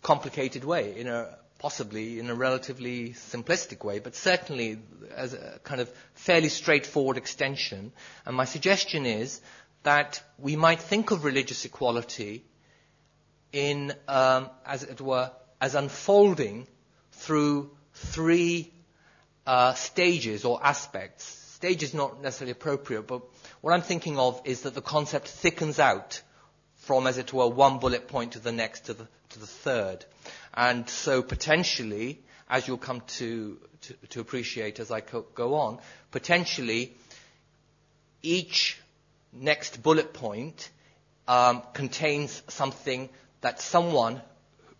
complicated 0.02 0.64
way, 0.64 0.96
in 0.96 1.08
a 1.08 1.36
possibly 1.58 2.18
in 2.18 2.28
a 2.30 2.34
relatively 2.34 3.10
simplistic 3.10 3.84
way, 3.84 3.98
but 3.98 4.14
certainly 4.14 4.78
as 5.14 5.34
a 5.34 5.58
kind 5.62 5.80
of 5.80 5.90
fairly 6.14 6.48
straightforward 6.48 7.16
extension. 7.16 7.92
And 8.26 8.36
my 8.36 8.44
suggestion 8.44 9.06
is 9.06 9.40
that 9.82 10.22
we 10.38 10.56
might 10.56 10.80
think 10.80 11.10
of 11.10 11.24
religious 11.24 11.64
equality 11.64 12.44
in, 13.52 13.92
um, 14.08 14.50
as 14.66 14.82
it 14.82 15.00
were, 15.00 15.30
as 15.60 15.74
unfolding 15.74 16.66
through 17.12 17.70
three 17.92 18.72
uh, 19.46 19.74
stages 19.74 20.44
or 20.44 20.60
aspects. 20.64 21.24
Stage 21.24 21.82
is 21.82 21.94
not 21.94 22.20
necessarily 22.20 22.52
appropriate, 22.52 23.06
but 23.06 23.22
what 23.60 23.72
I'm 23.72 23.82
thinking 23.82 24.18
of 24.18 24.40
is 24.44 24.62
that 24.62 24.74
the 24.74 24.82
concept 24.82 25.28
thickens 25.28 25.78
out 25.78 26.20
from, 26.76 27.06
as 27.06 27.16
it 27.16 27.32
were, 27.32 27.48
one 27.48 27.78
bullet 27.78 28.08
point 28.08 28.32
to 28.32 28.38
the 28.38 28.52
next 28.52 28.86
to 28.86 28.94
the, 28.94 29.08
to 29.34 29.38
the 29.40 29.46
third. 29.46 30.04
And 30.54 30.88
so 30.88 31.22
potentially, 31.22 32.18
as 32.48 32.66
you'll 32.66 32.78
come 32.78 33.02
to, 33.18 33.58
to, 33.82 33.94
to 34.10 34.20
appreciate 34.20 34.80
as 34.80 34.90
I 34.90 35.00
co- 35.00 35.26
go 35.34 35.54
on, 35.54 35.78
potentially 36.10 36.94
each 38.22 38.78
next 39.32 39.82
bullet 39.82 40.12
point 40.14 40.70
um, 41.28 41.62
contains 41.72 42.42
something 42.48 43.08
that 43.40 43.60
someone 43.60 44.20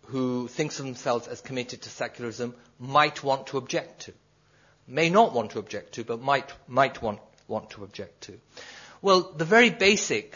who 0.05 0.47
thinks 0.47 0.79
of 0.79 0.85
themselves 0.85 1.27
as 1.27 1.41
committed 1.41 1.81
to 1.83 1.89
secularism 1.89 2.55
might 2.79 3.23
want 3.23 3.47
to 3.47 3.57
object 3.57 4.01
to. 4.01 4.13
May 4.87 5.09
not 5.09 5.33
want 5.33 5.51
to 5.51 5.59
object 5.59 5.93
to, 5.93 6.03
but 6.03 6.21
might, 6.21 6.51
might 6.67 7.01
want, 7.01 7.19
want 7.47 7.71
to 7.71 7.83
object 7.83 8.21
to. 8.21 8.39
Well, 9.01 9.33
the 9.35 9.45
very 9.45 9.69
basic 9.71 10.35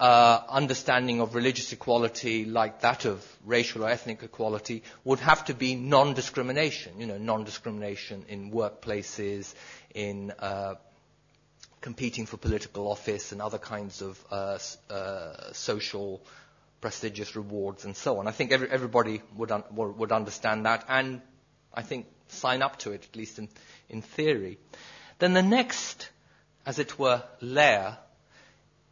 uh, 0.00 0.40
understanding 0.48 1.20
of 1.20 1.34
religious 1.34 1.72
equality 1.72 2.44
like 2.44 2.80
that 2.80 3.04
of 3.04 3.24
racial 3.44 3.84
or 3.84 3.90
ethnic 3.90 4.22
equality 4.22 4.82
would 5.04 5.20
have 5.20 5.44
to 5.44 5.54
be 5.54 5.74
non-discrimination, 5.76 6.98
you 6.98 7.06
know, 7.06 7.18
non-discrimination 7.18 8.24
in 8.28 8.50
workplaces, 8.50 9.54
in 9.94 10.32
uh, 10.38 10.74
competing 11.80 12.26
for 12.26 12.36
political 12.36 12.88
office 12.90 13.32
and 13.32 13.42
other 13.42 13.58
kinds 13.58 14.02
of 14.02 14.24
uh, 14.30 14.58
uh, 14.90 15.52
social 15.52 16.22
prestigious 16.80 17.36
rewards 17.36 17.84
and 17.84 17.96
so 17.96 18.18
on. 18.18 18.26
I 18.26 18.32
think 18.32 18.50
every, 18.52 18.68
everybody 18.70 19.22
would, 19.36 19.52
un, 19.52 19.62
would 19.72 20.10
understand 20.12 20.66
that 20.66 20.84
and 20.88 21.20
I 21.74 21.82
think 21.82 22.06
sign 22.28 22.62
up 22.62 22.78
to 22.80 22.92
it, 22.92 23.06
at 23.08 23.16
least 23.16 23.38
in, 23.38 23.48
in 23.88 24.02
theory. 24.02 24.58
Then 25.18 25.32
the 25.34 25.42
next, 25.42 26.08
as 26.66 26.78
it 26.78 26.98
were, 26.98 27.22
layer 27.40 27.98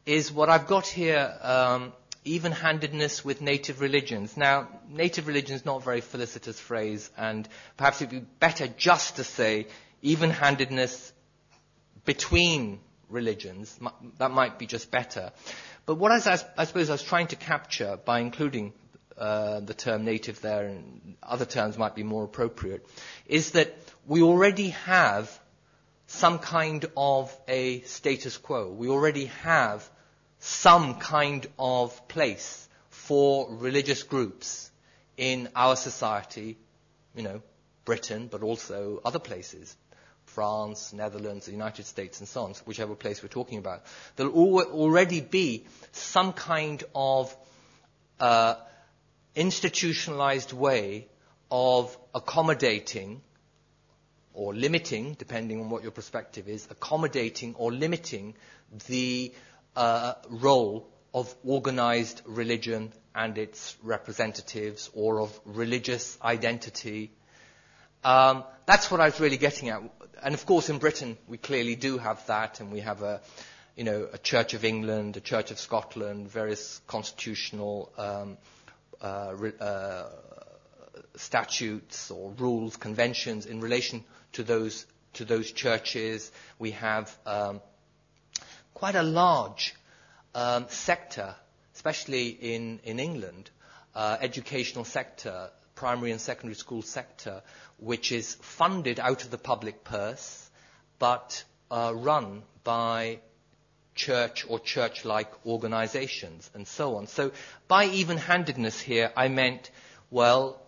is 0.07 0.33
what 0.33 0.49
I've 0.49 0.67
got 0.67 0.87
here, 0.87 1.33
um, 1.43 1.93
even-handedness 2.25 3.25
with 3.25 3.41
native 3.41 3.81
religions. 3.81 4.37
Now, 4.37 4.69
native 4.89 5.27
religion 5.27 5.57
is 5.57 5.65
not 5.65 5.77
a 5.79 5.85
very 5.85 6.01
felicitous 6.01 6.59
phrase, 6.59 7.11
and 7.17 7.49
perhaps 7.77 8.01
it 8.03 8.11
would 8.11 8.21
be 8.23 8.27
better 8.41 8.67
just 8.69 9.17
to 9.17 9.25
say 9.25 9.67
even-handedness 10.03 11.13
between 12.05 12.81
religions. 13.09 13.79
That 14.19 14.31
might 14.31 14.59
be 14.59 14.67
just 14.67 14.91
better. 14.91 15.33
But 15.87 15.97
what 15.97 16.13
I, 16.13 16.39
I 16.57 16.65
suppose 16.65 16.89
I 16.91 16.93
was 16.93 17.03
trying 17.03 17.29
to 17.29 17.37
capture 17.37 17.99
by 18.05 18.21
including 18.21 18.73
uh, 19.19 19.61
the 19.61 19.75
term 19.75 20.05
native 20.05 20.41
there, 20.41 20.65
and 20.67 21.17
other 21.23 21.45
terms 21.45 21.77
might 21.77 21.95
be 21.95 22.03
more 22.03 22.25
appropriate, 22.25 22.87
is 23.27 23.53
that 23.53 23.77
we 24.07 24.23
already 24.23 24.69
have 24.71 25.40
some 26.11 26.41
kind 26.41 26.85
of 26.97 27.35
a 27.47 27.81
status 27.83 28.37
quo. 28.37 28.69
We 28.69 28.89
already 28.89 29.27
have 29.45 29.89
some 30.41 30.97
kind 30.97 31.47
of 31.57 32.09
place 32.09 32.69
for 32.89 33.47
religious 33.55 34.03
groups 34.03 34.71
in 35.17 35.49
our 35.55 35.77
society, 35.77 36.59
you 37.15 37.23
know, 37.23 37.43
Britain, 37.85 38.27
but 38.29 38.43
also 38.43 39.01
other 39.05 39.21
places, 39.21 39.77
France, 40.25 40.93
Netherlands, 40.93 41.47
the 41.47 41.53
United 41.53 41.87
States, 41.87 42.19
and 42.19 42.29
so 42.29 42.43
on, 42.43 42.55
whichever 42.65 42.97
place 42.97 43.23
we're 43.23 43.29
talking 43.29 43.59
about. 43.59 43.85
There'll 44.17 44.33
already 44.35 45.21
be 45.21 45.65
some 45.93 46.33
kind 46.33 46.83
of 46.93 47.35
uh, 48.19 48.57
institutionalized 49.37 50.53
way 50.53 51.07
of 51.53 51.97
accommodating 52.15 53.23
or 54.35 54.55
limiting, 54.55 55.15
depending 55.15 55.61
on 55.61 55.71
what 55.71 55.83
your 55.83 55.93
perspective 55.93 56.49
is, 56.49 56.67
accommodating 56.71 57.55
or 57.57 57.73
limiting 57.73 58.35
the 58.87 59.33
uh, 59.77 60.15
role 60.29 60.89
of 61.13 61.35
organized 61.45 62.23
religion 62.27 62.93
and 63.15 63.37
its 63.39 63.77
representatives 63.83 64.91
or 64.95 65.21
of 65.21 65.39
religious 65.45 66.17
identity. 66.23 67.11
Um, 68.05 68.45
that's 68.67 68.91
what 68.91 69.01
I 69.01 69.07
was 69.07 69.19
really 69.21 69.37
getting 69.37 69.69
at. 69.69 69.83
And 70.23 70.35
of 70.35 70.47
course, 70.47 70.69
in 70.71 70.79
Britain, 70.79 71.17
we 71.27 71.39
clearly 71.39 71.75
do 71.75 71.99
have 71.99 72.25
that, 72.27 72.61
and 72.61 72.71
we 72.71 72.81
have 72.81 73.03
a, 73.03 73.21
you 73.77 73.85
know, 73.85 74.09
a 74.13 74.19
Church 74.19 74.55
of 74.55 74.65
England, 74.65 75.17
a 75.17 75.21
Church 75.21 75.51
of 75.51 75.59
Scotland, 75.59 76.29
various 76.31 76.81
constitutional 76.87 77.91
um, 77.99 78.37
uh, 79.01 79.35
uh, 79.61 80.09
statutes 81.17 82.11
or 82.11 82.31
rules, 82.39 82.77
conventions 82.77 83.47
in 83.47 83.61
relation 83.61 84.05
to 84.33 84.43
those 84.43 84.87
to 85.15 85.25
those 85.25 85.51
churches. 85.53 86.31
We 86.59 86.73
have 86.73 87.17
um, 87.27 87.61
quite 88.75 88.95
a 88.95 89.03
large 89.03 89.75
um, 90.35 90.67
sector, 90.69 91.35
especially 91.75 92.29
in 92.29 92.81
in 92.85 92.99
England, 93.01 93.51
uh, 93.95 94.17
educational 94.21 94.85
sector, 94.85 95.51
primary 95.75 96.11
and 96.13 96.21
secondary 96.21 96.55
school 96.57 96.83
sector, 96.83 97.43
which 97.79 98.13
is 98.13 98.35
funded 98.43 99.01
out 99.01 99.25
of 99.25 99.31
the 99.31 99.39
public 99.39 99.83
purse, 99.85 100.51
but 100.99 101.43
uh, 101.71 101.93
run 101.95 102.43
by 102.65 103.19
church 103.95 104.47
or 104.49 104.59
church-like 104.59 105.31
organizations 105.47 106.51
and 106.55 106.67
so 106.67 106.97
on. 106.97 107.07
So 107.07 107.33
by 107.69 107.87
even-handedness 107.87 108.81
here, 108.81 109.13
I 109.17 109.29
meant, 109.29 109.71
well, 110.11 110.61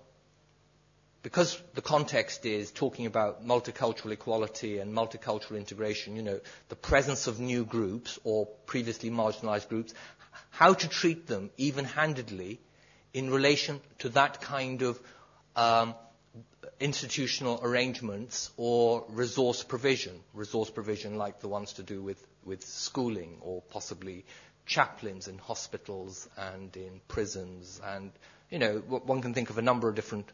because 1.22 1.60
the 1.74 1.82
context 1.82 2.44
is 2.44 2.70
talking 2.72 3.06
about 3.06 3.46
multicultural 3.46 4.10
equality 4.12 4.78
and 4.78 4.92
multicultural 4.92 5.56
integration, 5.56 6.16
you 6.16 6.22
know, 6.22 6.40
the 6.68 6.76
presence 6.76 7.26
of 7.28 7.38
new 7.38 7.64
groups 7.64 8.18
or 8.24 8.46
previously 8.66 9.08
marginalized 9.10 9.68
groups, 9.68 9.94
how 10.50 10.74
to 10.74 10.88
treat 10.88 11.26
them 11.28 11.50
even-handedly 11.56 12.60
in 13.14 13.30
relation 13.30 13.80
to 14.00 14.08
that 14.10 14.40
kind 14.40 14.82
of 14.82 14.98
um, 15.54 15.94
institutional 16.80 17.60
arrangements 17.62 18.50
or 18.56 19.04
resource 19.10 19.62
provision, 19.62 20.18
resource 20.34 20.70
provision 20.70 21.16
like 21.18 21.40
the 21.40 21.48
ones 21.48 21.74
to 21.74 21.82
do 21.84 22.02
with, 22.02 22.24
with 22.44 22.64
schooling 22.64 23.36
or 23.42 23.62
possibly 23.70 24.24
chaplains 24.66 25.28
in 25.28 25.38
hospitals 25.38 26.28
and 26.36 26.76
in 26.76 27.00
prisons 27.06 27.80
and, 27.84 28.10
you 28.50 28.58
know, 28.58 28.78
one 28.78 29.22
can 29.22 29.34
think 29.34 29.50
of 29.50 29.58
a 29.58 29.62
number 29.62 29.88
of 29.88 29.94
different 29.94 30.28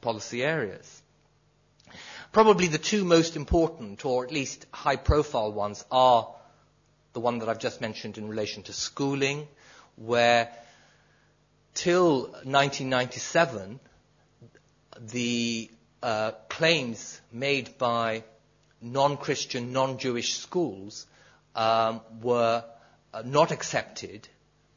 policy 0.00 0.42
areas. 0.42 1.02
Probably 2.32 2.68
the 2.68 2.78
two 2.78 3.04
most 3.04 3.34
important, 3.36 4.04
or 4.04 4.24
at 4.24 4.30
least 4.32 4.66
high 4.72 4.96
profile 4.96 5.52
ones, 5.52 5.84
are 5.90 6.28
the 7.12 7.20
one 7.20 7.38
that 7.40 7.48
I've 7.48 7.58
just 7.58 7.80
mentioned 7.80 8.18
in 8.18 8.28
relation 8.28 8.62
to 8.64 8.72
schooling, 8.72 9.48
where 9.96 10.48
till 11.74 12.22
1997, 12.44 13.80
the 15.00 15.70
uh, 16.02 16.30
claims 16.48 17.20
made 17.32 17.76
by 17.78 18.22
non-Christian, 18.80 19.72
non-Jewish 19.72 20.34
schools 20.34 21.06
um, 21.54 22.00
were 22.22 22.64
uh, 23.12 23.22
not 23.24 23.50
accepted. 23.50 24.28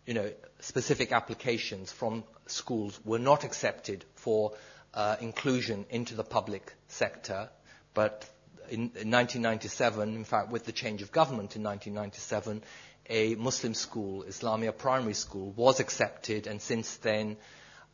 You 0.06 0.14
know, 0.16 0.32
specific 0.60 1.12
applications 1.12 1.92
from 1.92 2.24
schools 2.48 3.00
were 3.06 3.20
not 3.20 3.44
accepted 3.44 4.06
for 4.16 4.54
uh, 4.94 5.16
inclusion 5.22 5.86
into 5.90 6.16
the 6.16 6.24
public 6.24 6.74
sector, 6.88 7.50
but 7.94 8.30
in, 8.70 8.80
in 8.96 9.12
1997, 9.12 10.16
in 10.16 10.24
fact, 10.24 10.50
with 10.52 10.66
the 10.66 10.72
change 10.72 11.02
of 11.02 11.12
government 11.12 11.56
in 11.56 11.64
1997, 11.64 12.64
a 13.10 13.36
Muslim 13.36 13.74
school, 13.74 14.24
Islamia 14.24 14.72
Primary 14.78 15.14
School, 15.14 15.52
was 15.52 15.80
accepted, 15.80 16.48
and 16.48 16.62
since 16.62 16.96
then, 16.98 17.38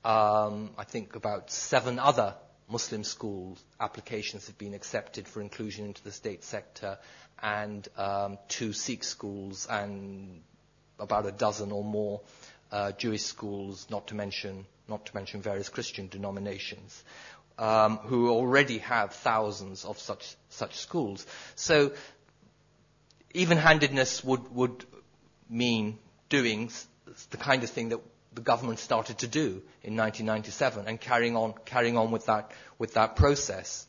um, 0.05 0.71
I 0.77 0.83
think 0.83 1.15
about 1.15 1.51
seven 1.51 1.97
other 1.99 2.35
Muslim 2.69 3.03
school 3.03 3.57
applications 3.79 4.45
have 4.47 4.57
been 4.57 4.75
accepted 4.75 5.27
for 5.27 5.41
inclusion 5.41 5.85
into 5.85 6.03
the 6.03 6.12
state 6.12 6.43
sector, 6.43 6.99
and 7.41 7.88
um, 7.97 8.38
two 8.47 8.73
Sikh 8.73 9.03
schools, 9.03 9.67
and 9.69 10.41
about 10.99 11.25
a 11.25 11.31
dozen 11.31 11.71
or 11.71 11.83
more 11.83 12.21
uh, 12.71 12.91
Jewish 12.93 13.23
schools, 13.23 13.88
not 13.89 14.08
to 14.08 14.15
mention 14.15 14.65
not 14.88 15.05
to 15.05 15.15
mention 15.15 15.41
various 15.41 15.69
Christian 15.69 16.08
denominations, 16.08 17.03
um, 17.60 17.97
who 17.97 18.29
already 18.32 18.79
have 18.79 19.13
thousands 19.13 19.86
of 19.86 19.99
such 19.99 20.36
such 20.49 20.75
schools. 20.75 21.25
So, 21.55 21.91
even-handedness 23.34 24.23
would 24.23 24.53
would 24.53 24.86
mean 25.49 25.99
doing 26.29 26.71
the 27.32 27.38
kind 27.38 27.63
of 27.63 27.69
thing 27.69 27.89
that 27.89 27.99
the 28.34 28.41
government 28.41 28.79
started 28.79 29.17
to 29.19 29.27
do 29.27 29.62
in 29.84 29.95
1997 29.97 30.86
and 30.88 30.99
carrying 31.01 31.36
on 31.36 31.53
carrying 31.65 31.97
on 31.97 32.12
with 32.12 32.25
that 32.27 32.51
with 32.77 32.93
that 32.93 33.15
process, 33.15 33.86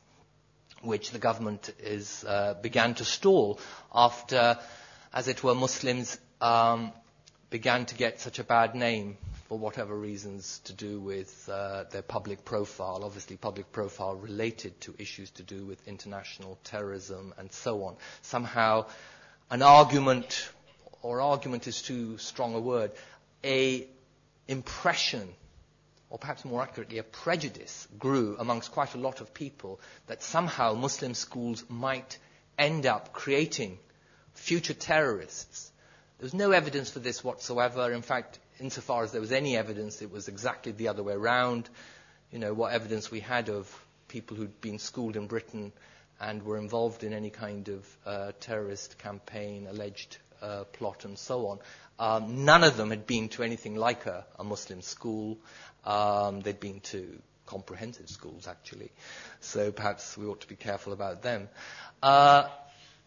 which 0.82 1.10
the 1.10 1.18
government 1.18 1.72
is 1.80 2.24
uh, 2.24 2.54
began 2.60 2.94
to 2.94 3.04
stall 3.04 3.60
after, 3.94 4.58
as 5.12 5.28
it 5.28 5.42
were, 5.42 5.54
Muslims. 5.54 6.18
Um, 6.40 6.92
began 7.50 7.84
to 7.84 7.96
get 7.96 8.20
such 8.20 8.38
a 8.38 8.44
bad 8.44 8.74
name 8.76 9.16
for 9.48 9.58
whatever 9.58 9.96
reasons 9.96 10.60
to 10.64 10.72
do 10.72 11.00
with 11.00 11.48
uh, 11.52 11.82
their 11.90 12.02
public 12.02 12.44
profile, 12.44 13.00
obviously 13.04 13.36
public 13.36 13.72
profile 13.72 14.14
related 14.14 14.80
to 14.80 14.94
issues 14.98 15.30
to 15.32 15.42
do 15.42 15.66
with 15.66 15.86
international 15.88 16.56
terrorism 16.62 17.34
and 17.38 17.50
so 17.50 17.82
on. 17.82 17.96
Somehow 18.22 18.86
an 19.50 19.62
argument, 19.62 20.48
or 21.02 21.20
argument 21.20 21.66
is 21.66 21.82
too 21.82 22.16
strong 22.18 22.54
a 22.54 22.60
word, 22.60 22.92
a 23.44 23.84
impression, 24.46 25.28
or 26.08 26.18
perhaps 26.18 26.44
more 26.44 26.62
accurately, 26.62 26.98
a 26.98 27.02
prejudice 27.02 27.88
grew 27.98 28.36
amongst 28.38 28.70
quite 28.70 28.94
a 28.94 28.98
lot 28.98 29.20
of 29.20 29.34
people 29.34 29.80
that 30.06 30.22
somehow 30.22 30.74
Muslim 30.74 31.14
schools 31.14 31.64
might 31.68 32.16
end 32.56 32.86
up 32.86 33.12
creating 33.12 33.76
future 34.34 34.74
terrorists 34.74 35.69
there 36.20 36.26
was 36.26 36.35
no 36.35 36.50
evidence 36.50 36.90
for 36.90 36.98
this 36.98 37.24
whatsoever. 37.24 37.90
In 37.90 38.02
fact, 38.02 38.38
insofar 38.59 39.04
as 39.04 39.12
there 39.12 39.22
was 39.22 39.33
any 39.33 39.56
evidence, 39.56 40.02
it 40.02 40.12
was 40.12 40.28
exactly 40.28 40.70
the 40.70 40.88
other 40.88 41.02
way 41.02 41.14
around. 41.14 41.70
You 42.30 42.38
know, 42.38 42.52
what 42.52 42.74
evidence 42.74 43.11
we 43.11 43.20
had 43.20 43.48
of 43.48 43.74
people 44.06 44.37
who'd 44.37 44.61
been 44.61 44.78
schooled 44.78 45.16
in 45.16 45.28
Britain 45.28 45.72
and 46.20 46.42
were 46.42 46.59
involved 46.59 47.04
in 47.04 47.14
any 47.14 47.30
kind 47.30 47.70
of 47.70 47.96
uh, 48.04 48.33
terrorist 48.38 48.98
campaign, 48.98 49.66
alleged 49.66 50.18
uh, 50.42 50.64
plot, 50.64 51.06
and 51.06 51.18
so 51.18 51.46
on. 51.46 51.59
Um, 51.98 52.44
none 52.44 52.64
of 52.64 52.76
them 52.76 52.90
had 52.90 53.06
been 53.06 53.30
to 53.30 53.42
anything 53.42 53.74
like 53.76 54.04
a, 54.04 54.26
a 54.38 54.44
Muslim 54.44 54.83
school. 54.83 55.38
Um, 55.87 56.42
they'd 56.42 56.61
been 56.61 56.80
to 56.80 57.18
comprehensive 57.46 58.11
schools, 58.11 58.46
actually. 58.46 58.92
So 59.40 59.72
perhaps 59.72 60.18
we 60.18 60.26
ought 60.26 60.42
to 60.42 60.48
be 60.48 60.56
careful 60.56 60.92
about 60.92 61.22
them. 61.22 61.48
Uh, 62.02 62.44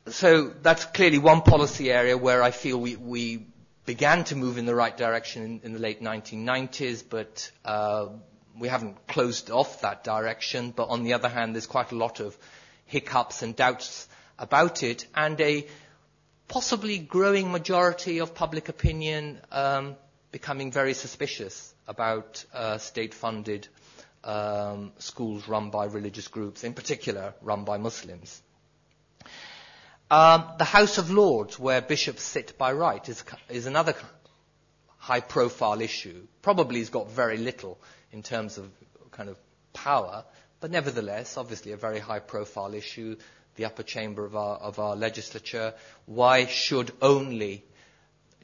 that's 0.06 0.86
clearly 0.86 1.18
one 1.18 1.42
policy 1.42 1.92
area 1.92 2.18
where 2.18 2.44
I 2.44 2.52
feel 2.52 2.78
we, 2.80 3.48
began 3.86 4.24
to 4.24 4.36
move 4.38 4.58
in 4.58 4.66
the 4.66 4.74
right 4.76 4.96
direction 4.96 5.44
in, 5.44 5.60
in 5.64 5.74
the 5.74 5.80
late 5.80 6.02
1990s, 6.02 7.04
but 7.10 7.52
uh, 7.66 8.08
we 8.58 8.70
haven't 8.70 9.08
closed 9.08 9.52
off 9.52 9.82
that 9.82 10.06
direction. 10.06 10.72
But 10.72 10.86
on 10.88 11.04
the 11.04 11.14
other 11.14 11.28
hand, 11.28 11.54
there's 11.54 11.68
quite 11.68 11.92
a 11.92 11.96
lot 11.96 12.22
of 12.22 12.38
hiccups 12.86 13.42
and 13.42 13.54
doubts 13.56 14.08
about 14.40 14.84
it, 14.84 15.06
and 15.16 15.40
a 15.42 15.68
possibly 16.48 16.98
growing 16.98 17.52
majority 17.52 18.20
of 18.20 18.34
public 18.34 18.70
opinion 18.70 19.42
um, 19.52 19.96
becoming 20.32 20.72
very 20.72 20.94
suspicious 20.94 21.74
about 21.88 22.44
uh, 22.54 22.78
state-funded 22.78 23.68
um, 24.24 24.92
schools 24.98 25.48
run 25.48 25.70
by 25.70 25.86
religious 25.86 26.28
groups, 26.30 26.64
in 26.64 26.74
particular 26.74 27.34
run 27.42 27.66
by 27.66 27.78
Muslims. 27.78 28.42
Um, 30.14 30.46
the 30.60 30.64
House 30.64 31.00
of 31.00 31.10
Lords, 31.10 31.58
where 31.58 31.82
bishops 31.82 32.22
sit 32.22 32.56
by 32.56 32.72
right, 32.74 33.10
is, 33.10 33.24
is 33.50 33.66
another 33.66 33.96
high 35.00 35.22
profile 35.22 35.82
issue. 35.82 36.28
Probably 36.44 36.82
has 36.82 36.90
got 36.90 37.10
very 37.10 37.38
little 37.38 37.80
in 38.12 38.22
terms 38.22 38.60
of 38.60 38.70
kind 39.10 39.28
of 39.28 39.38
power, 39.74 40.24
but 40.60 40.70
nevertheless, 40.70 41.36
obviously 41.36 41.72
a 41.72 41.78
very 41.78 41.98
high 41.98 42.20
profile 42.20 42.76
issue. 42.76 43.16
the 43.56 43.66
upper 43.66 43.82
chamber 43.82 44.24
of 44.24 44.36
our, 44.36 44.58
of 44.58 44.78
our 44.78 44.96
legislature? 44.96 45.74
Why 46.06 46.46
should 46.46 46.92
only 47.02 47.64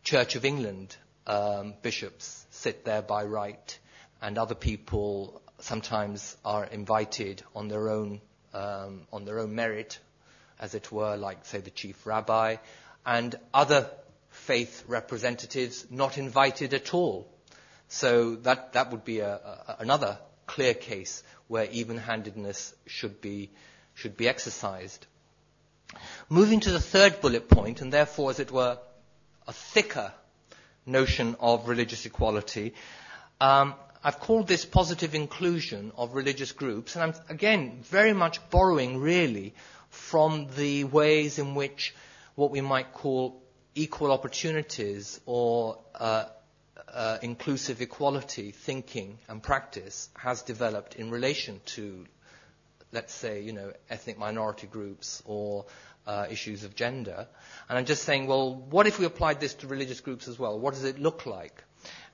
Church 0.03 0.35
of 0.35 0.45
England 0.45 0.97
um, 1.27 1.75
bishops 1.83 2.47
sit 2.49 2.83
there 2.83 3.03
by 3.03 3.25
right 3.25 3.79
and 4.23 4.39
other 4.39 4.55
people 4.55 5.39
sometimes 5.59 6.35
are 6.43 6.65
invited 6.65 7.43
on 7.55 7.67
their 7.67 7.89
own, 7.89 8.21
um, 8.55 9.01
on 9.13 9.25
their 9.25 9.37
own 9.37 9.53
merit, 9.53 9.99
as 10.59 10.75
it 10.75 10.91
were, 10.91 11.15
like, 11.15 11.45
say, 11.45 11.59
the 11.59 11.69
chief 11.69 12.05
rabbi, 12.05 12.57
and 13.05 13.35
other 13.53 13.89
faith 14.29 14.83
representatives 14.87 15.85
not 15.89 16.17
invited 16.17 16.73
at 16.73 16.93
all. 16.93 17.27
So 17.87 18.35
that, 18.37 18.73
that 18.73 18.91
would 18.91 19.03
be 19.03 19.19
a, 19.19 19.33
a, 19.33 19.75
another 19.79 20.19
clear 20.45 20.73
case 20.73 21.23
where 21.47 21.65
even-handedness 21.71 22.73
should 22.85 23.21
be, 23.21 23.49
should 23.95 24.17
be 24.17 24.27
exercised. 24.27 25.05
Moving 26.29 26.59
to 26.61 26.71
the 26.71 26.79
third 26.79 27.21
bullet 27.21 27.49
point, 27.49 27.81
and 27.81 27.91
therefore, 27.91 28.29
as 28.29 28.39
it 28.39 28.51
were, 28.51 28.77
a 29.47 29.53
thicker 29.53 30.13
notion 30.85 31.35
of 31.39 31.67
religious 31.67 32.05
equality, 32.05 32.73
um, 33.41 33.73
I've 34.03 34.19
called 34.19 34.47
this 34.47 34.63
positive 34.65 35.15
inclusion 35.15 35.91
of 35.97 36.13
religious 36.13 36.51
groups, 36.51 36.95
and 36.95 37.03
I'm 37.03 37.13
again 37.27 37.79
very 37.81 38.13
much 38.13 38.39
borrowing 38.49 38.99
really 38.99 39.55
from 39.89 40.47
the 40.55 40.83
ways 40.85 41.39
in 41.39 41.55
which 41.55 41.93
what 42.35 42.51
we 42.51 42.61
might 42.61 42.93
call 42.93 43.41
equal 43.75 44.11
opportunities 44.11 45.19
or 45.25 45.77
uh, 45.95 46.25
uh, 46.93 47.17
inclusive 47.21 47.81
equality 47.81 48.51
thinking 48.51 49.19
and 49.27 49.41
practice 49.43 50.09
has 50.17 50.41
developed 50.41 50.95
in 50.95 51.11
relation 51.11 51.61
to, 51.65 52.05
let's 52.91 53.13
say, 53.13 53.41
you 53.41 53.53
know, 53.53 53.71
ethnic 53.89 54.17
minority 54.17 54.67
groups 54.67 55.21
or 55.25 55.65
uh, 56.07 56.25
issues 56.29 56.63
of 56.63 56.75
gender. 56.75 57.27
And 57.67 57.77
I'm 57.77 57.85
just 57.85 58.03
saying, 58.03 58.27
well, 58.27 58.55
what 58.55 58.87
if 58.87 58.99
we 58.99 59.05
applied 59.05 59.39
this 59.39 59.53
to 59.55 59.67
religious 59.67 59.99
groups 60.01 60.27
as 60.27 60.39
well? 60.39 60.59
What 60.59 60.73
does 60.73 60.83
it 60.83 60.99
look 60.99 61.25
like? 61.25 61.63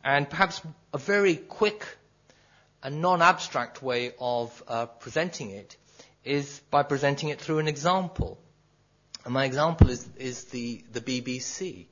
And 0.03 0.29
perhaps 0.29 0.61
a 0.93 0.97
very 0.97 1.35
quick 1.35 1.85
and 2.83 3.01
non-abstract 3.01 3.81
way 3.81 4.13
of 4.19 4.63
uh, 4.67 4.85
presenting 4.85 5.51
it 5.51 5.77
is 6.25 6.59
by 6.71 6.83
presenting 6.83 7.29
it 7.29 7.39
through 7.39 7.59
an 7.59 7.67
example. 7.67 8.37
And 9.23 9.33
my 9.33 9.45
example 9.45 9.89
is, 9.89 10.07
is 10.17 10.45
the, 10.45 10.83
the 10.91 11.01
BBC. 11.01 11.85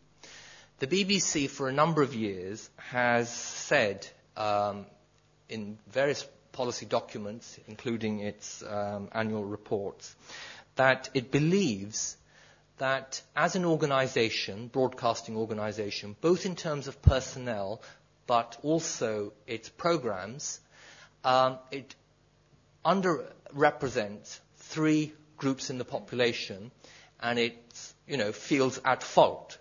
The 0.80 0.88
BBC, 0.88 1.50
for 1.50 1.70
a 1.70 1.72
number 1.72 2.02
of 2.02 2.14
years, 2.14 2.70
has 2.78 3.30
said 3.30 4.06
um, 4.36 4.86
in 5.50 5.78
various 5.88 6.28
policy 6.52 6.86
documents, 6.86 7.60
including 7.68 8.20
its 8.20 8.64
um, 8.64 9.10
annual 9.14 9.46
reports, 9.46 10.16
that 10.76 11.10
it 11.14 11.32
believes 11.32 12.18
that 12.78 13.22
as 13.36 13.56
an 13.56 13.66
organization, 13.66 14.68
broadcasting 14.68 15.38
organization, 15.38 16.16
both 16.22 16.46
in 16.46 16.56
terms 16.56 16.88
of 16.88 17.02
personnel 17.02 17.82
but 18.26 18.58
also 18.64 19.34
its 19.48 19.70
programs, 19.70 20.60
um, 21.24 21.58
it 21.72 21.94
underrepresents 23.54 24.40
three 24.58 25.14
groups 25.38 25.70
in 25.70 25.78
the 25.78 25.86
population 25.86 26.72
and 27.22 27.40
it 27.40 27.56
you 28.08 28.18
know, 28.18 28.32
feels 28.32 28.80
at 28.84 29.04
fault 29.04 29.58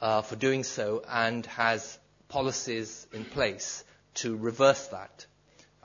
uh, 0.00 0.22
for 0.22 0.36
doing 0.36 0.62
so 0.64 1.02
and 1.08 1.44
has 1.46 1.98
policies 2.28 3.06
in 3.12 3.24
place 3.24 3.84
to 4.14 4.36
reverse 4.36 4.86
that. 4.88 5.26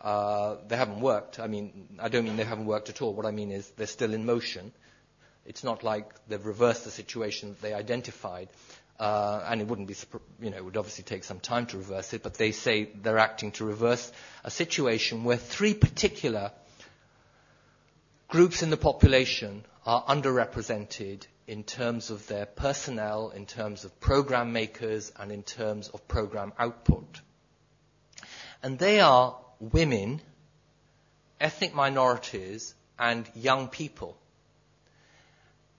Uh, 0.01 0.56
they 0.67 0.75
haven't 0.77 0.99
worked. 1.01 1.39
I 1.39 1.47
mean, 1.47 1.88
I 1.99 2.10
don't 2.10 2.25
mean 2.25 2.36
they 2.36 2.43
haven't 2.43 2.65
worked 2.65 2.89
at 2.89 3.01
all. 3.01 3.13
What 3.13 3.25
I 3.25 3.32
mean 3.32 3.51
is 3.51 3.69
they're 3.71 3.88
still 3.88 4.13
in 4.13 4.25
motion. 4.25 4.71
It's 5.45 5.63
not 5.63 5.84
like 5.84 6.10
they've 6.27 6.43
reversed 6.45 6.86
the 6.86 6.91
situation 6.91 7.49
that 7.49 7.62
they 7.62 7.73
identified. 7.73 8.49
Uh, 8.99 9.43
and 9.47 9.62
it 9.62 9.67
wouldn't 9.67 9.88
be, 9.88 9.95
you 10.39 10.51
know, 10.51 10.58
it 10.58 10.65
would 10.65 10.77
obviously 10.77 11.04
take 11.04 11.23
some 11.23 11.39
time 11.39 11.65
to 11.67 11.77
reverse 11.77 12.13
it, 12.13 12.21
but 12.21 12.36
they 12.36 12.51
say 12.51 12.89
they're 13.01 13.17
acting 13.17 13.51
to 13.51 13.65
reverse 13.65 14.12
a 14.43 14.51
situation 14.51 15.23
where 15.23 15.38
three 15.38 15.73
particular 15.73 16.51
groups 18.32 18.63
in 18.63 18.70
the 18.70 18.78
population 18.78 19.65
are 19.86 20.06
underrepresented 20.06 21.28
in 21.48 21.65
terms 21.65 22.10
of 22.10 22.26
their 22.28 22.46
personnel, 22.46 23.30
in 23.32 23.46
terms 23.46 23.84
of 23.84 24.00
program 24.00 24.54
makers, 24.54 25.12
and 25.20 25.34
in 25.34 25.44
terms 25.44 25.89
of 25.89 26.08
program 26.08 26.54
output. 26.58 27.20
And 28.63 28.80
they 28.80 29.02
are 29.02 29.38
women, 29.60 30.22
ethnic 31.41 31.76
minorities, 31.76 32.74
and 32.98 33.30
young 33.36 33.67
people. 33.67 34.17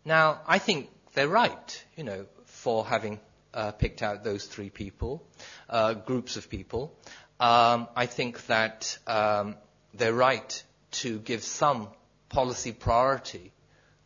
Now, 0.05 0.43
I 0.47 0.59
think 0.59 0.91
they're 1.15 1.29
right, 1.29 1.85
you 1.97 2.05
know, 2.05 2.27
for 2.45 2.85
having 2.85 3.19
uh, 3.55 3.73
picked 3.73 4.03
out 4.03 4.25
those 4.25 4.45
three 4.45 4.69
people, 4.69 5.27
uh, 5.71 5.95
groups 5.95 6.37
of 6.37 6.51
people. 6.51 6.95
Um, 7.41 7.89
I 7.97 8.05
think 8.05 8.47
that 8.49 8.99
um, 9.07 9.57
they're 9.95 10.13
right 10.13 10.63
to 11.01 11.19
give 11.19 11.43
some 11.43 11.89
policy 12.33 12.73
priority 12.73 13.53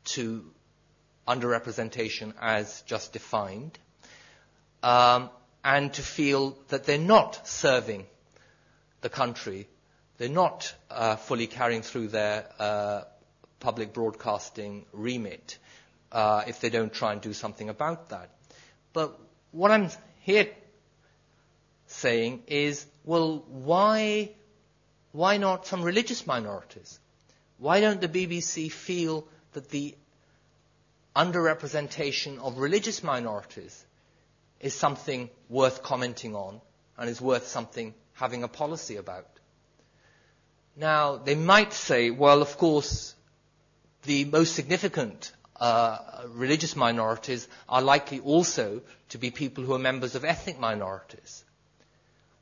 to 0.05 0.45
underrepresentation 1.27 2.33
as 2.41 2.83
just 2.83 3.13
defined, 3.13 3.79
um, 4.83 5.31
and 5.65 5.93
to 5.95 6.03
feel 6.03 6.57
that 6.69 6.85
they're 6.85 6.99
not 6.99 7.47
serving 7.49 8.05
the 9.01 9.09
country, 9.09 9.67
they're 10.19 10.29
not 10.29 10.75
uh, 10.91 11.17
fully 11.17 11.47
carrying 11.47 11.83
through 11.83 12.09
their 12.09 12.47
uh, 12.59 13.03
public 13.61 13.93
broadcasting 13.93 14.85
remit 14.93 15.59
uh, 16.13 16.43
if 16.47 16.61
they 16.61 16.71
don't 16.71 16.93
try 16.93 17.13
and 17.13 17.21
do 17.21 17.33
something 17.33 17.69
about 17.69 18.11
that. 18.11 18.31
But 18.93 19.19
what 19.53 19.71
I'm 19.71 19.89
here 20.21 20.49
saying 21.87 22.43
is, 22.47 22.87
well, 23.05 23.45
why, 23.49 24.31
why 25.13 25.37
not 25.37 25.67
some 25.67 25.83
religious 25.83 26.27
minorities? 26.27 26.99
Why 27.59 27.81
don't 27.81 28.01
the 28.01 28.09
BBC 28.09 28.71
feel 28.71 29.27
that 29.53 29.71
the 29.71 29.95
underrepresentation 31.17 32.39
of 32.39 32.59
religious 32.59 33.03
minorities 33.03 33.85
is 34.61 34.75
something 34.75 35.31
worth 35.49 35.83
commenting 35.83 36.37
on 36.37 36.61
and 36.99 37.09
is 37.09 37.21
worth 37.21 37.49
something 37.49 37.95
having 38.15 38.43
a 38.43 38.49
policy 38.49 38.97
about. 38.97 39.27
Now, 40.77 41.17
they 41.17 41.35
might 41.35 41.73
say, 41.73 42.11
well, 42.11 42.43
of 42.43 42.59
course, 42.59 43.15
the 44.05 44.27
most 44.27 44.55
significant 44.55 45.33
uh, 45.59 45.99
religious 46.29 46.77
minorities 46.77 47.49
are 47.69 47.81
likely 47.81 48.21
also 48.21 48.83
to 49.09 49.19
be 49.19 49.31
people 49.31 49.65
who 49.65 49.73
are 49.73 49.79
members 49.79 50.15
of 50.15 50.25
ethnic 50.25 50.61
minorities. 50.61 51.45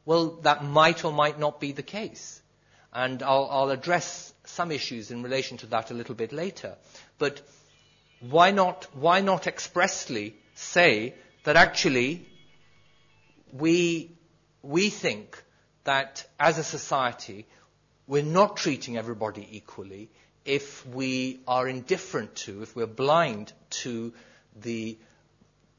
Well, 0.05 0.39
that 0.43 0.65
might 0.65 1.05
or 1.05 1.13
might 1.13 1.39
not 1.39 1.61
be 1.61 1.73
the 1.73 1.83
case. 1.83 2.43
And 2.93 3.23
I'll, 3.23 3.49
I'll 3.51 3.71
address 3.71 4.34
some 4.45 4.71
issues 4.71 5.11
in 5.11 5.23
relation 5.23 5.57
to 5.59 5.67
that 5.67 5.91
a 5.91 5.95
little 5.95 6.15
bit 6.15 6.33
later. 6.33 6.77
But 7.19 7.41
why 8.21 8.51
not, 8.51 8.87
why 8.95 9.21
not 9.21 9.47
expressly 9.47 10.37
say 10.55 11.15
that 11.45 11.57
actually 11.57 12.27
we, 13.53 14.11
we 14.63 14.91
think 14.91 15.43
that 15.85 16.27
as 16.39 16.59
a 16.59 16.65
society 16.65 17.47
we're 18.07 18.23
not 18.23 18.57
treating 18.57 18.97
everybody 18.97 19.47
equally 19.53 20.11
if 20.45 20.87
we 20.87 21.41
are 21.49 21.67
indifferent 21.67 22.35
to, 22.37 22.63
if 22.63 22.77
we're 22.77 22.87
blind 22.87 23.53
to 23.71 24.13
the 24.61 24.99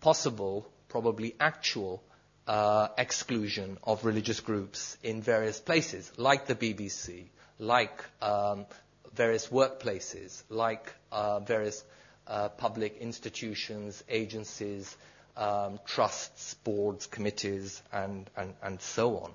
possible, 0.02 0.68
probably 0.90 1.36
actual, 1.40 2.04
uh, 2.48 2.88
exclusion 2.98 3.78
of 3.84 4.06
religious 4.06 4.40
groups 4.40 4.98
in 5.04 5.22
various 5.22 5.60
places, 5.60 6.12
like 6.18 6.48
the 6.48 6.56
BBC, 6.56 7.26
like 7.60 8.04
um, 8.22 8.66
various 9.14 9.48
workplaces, 9.48 10.44
like 10.50 10.94
uh, 11.12 11.40
various 11.40 11.84
uh, 12.28 12.50
public 12.50 12.98
institutions, 12.98 14.04
agencies, 14.10 14.96
um, 15.38 15.80
trusts, 15.86 16.54
boards, 16.64 17.08
committees, 17.08 17.82
and, 17.92 18.30
and, 18.38 18.54
and 18.64 18.82
so 18.82 19.18
on. 19.20 19.32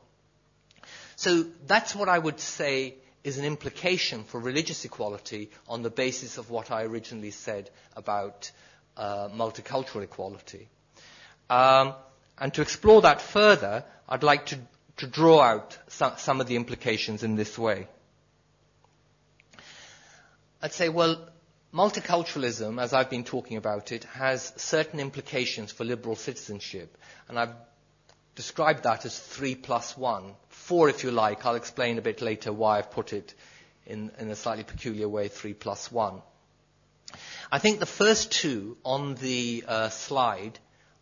So 1.16 1.44
that's 1.66 1.94
what 1.94 2.08
I 2.08 2.18
would 2.18 2.40
say 2.40 2.94
is 3.22 3.36
an 3.38 3.44
implication 3.44 4.24
for 4.24 4.40
religious 4.40 4.84
equality 4.84 5.50
on 5.68 5.82
the 5.82 5.90
basis 5.90 6.38
of 6.38 6.50
what 6.50 6.70
I 6.70 6.84
originally 6.84 7.30
said 7.30 7.68
about 7.94 8.50
uh, 8.96 9.28
multicultural 9.28 10.02
equality. 10.02 10.68
Um, 11.50 11.94
and 12.38 12.54
to 12.54 12.62
explore 12.62 13.02
that 13.02 13.20
further, 13.20 13.84
I'd 14.08 14.22
like 14.22 14.46
to, 14.46 14.58
to 14.98 15.06
draw 15.06 15.42
out 15.42 15.76
some, 15.88 16.12
some 16.16 16.40
of 16.40 16.46
the 16.46 16.56
implications 16.56 17.22
in 17.22 17.36
this 17.36 17.58
way. 17.58 17.86
I'd 20.62 20.72
say, 20.72 20.88
well, 20.88 21.28
multiculturalism, 21.72 22.80
as 22.80 22.92
I've 22.92 23.10
been 23.10 23.24
talking 23.24 23.56
about 23.56 23.92
it, 23.92 24.04
has 24.04 24.52
certain 24.56 25.00
implications 25.00 25.72
for 25.72 25.84
liberal 25.84 26.16
citizenship. 26.16 26.98
And 27.28 27.38
I've 27.38 27.54
described 28.34 28.82
that 28.84 29.04
as 29.04 29.18
three 29.18 29.54
plus 29.54 29.96
one. 29.96 30.34
Four, 30.48 30.88
if 30.88 31.02
you 31.04 31.10
like. 31.10 31.46
I'll 31.46 31.54
explain 31.54 31.98
a 31.98 32.02
bit 32.02 32.20
later 32.20 32.52
why 32.52 32.78
I've 32.78 32.90
put 32.90 33.12
it 33.12 33.34
in, 33.86 34.10
in 34.18 34.30
a 34.30 34.36
slightly 34.36 34.64
peculiar 34.64 35.08
way, 35.08 35.28
three 35.28 35.54
plus 35.54 35.90
one. 35.90 36.22
I 37.50 37.58
think 37.58 37.80
the 37.80 37.86
first 37.86 38.30
two 38.30 38.76
on 38.84 39.14
the 39.16 39.64
uh, 39.66 39.88
slide 39.88 40.58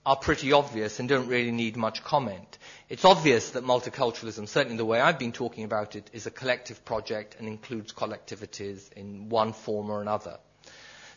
are 0.08 0.16
pretty 0.16 0.52
obvious 0.54 0.98
and 1.00 1.06
don't 1.06 1.28
really 1.28 1.50
need 1.50 1.76
much 1.76 2.02
comment. 2.02 2.56
It's 2.88 3.04
obvious 3.04 3.50
that 3.50 3.62
multiculturalism, 3.62 4.48
certainly 4.48 4.78
the 4.78 4.86
way 4.86 5.02
I've 5.02 5.18
been 5.18 5.32
talking 5.32 5.64
about 5.64 5.96
it, 5.96 6.08
is 6.14 6.24
a 6.24 6.30
collective 6.30 6.82
project 6.86 7.36
and 7.38 7.46
includes 7.46 7.92
collectivities 7.92 8.90
in 8.94 9.28
one 9.28 9.52
form 9.52 9.90
or 9.90 10.00
another. 10.00 10.38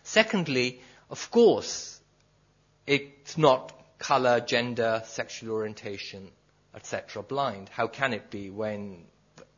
Secondly, 0.04 0.82
of 1.10 1.32
course, 1.32 2.02
it's 2.86 3.38
not 3.38 3.72
color, 3.98 4.42
gender, 4.42 5.02
sexual 5.06 5.54
orientation, 5.56 6.28
etc. 6.76 7.24
blind. 7.24 7.70
How 7.70 7.88
can 7.88 8.12
it 8.12 8.30
be 8.30 8.50
when 8.50 9.06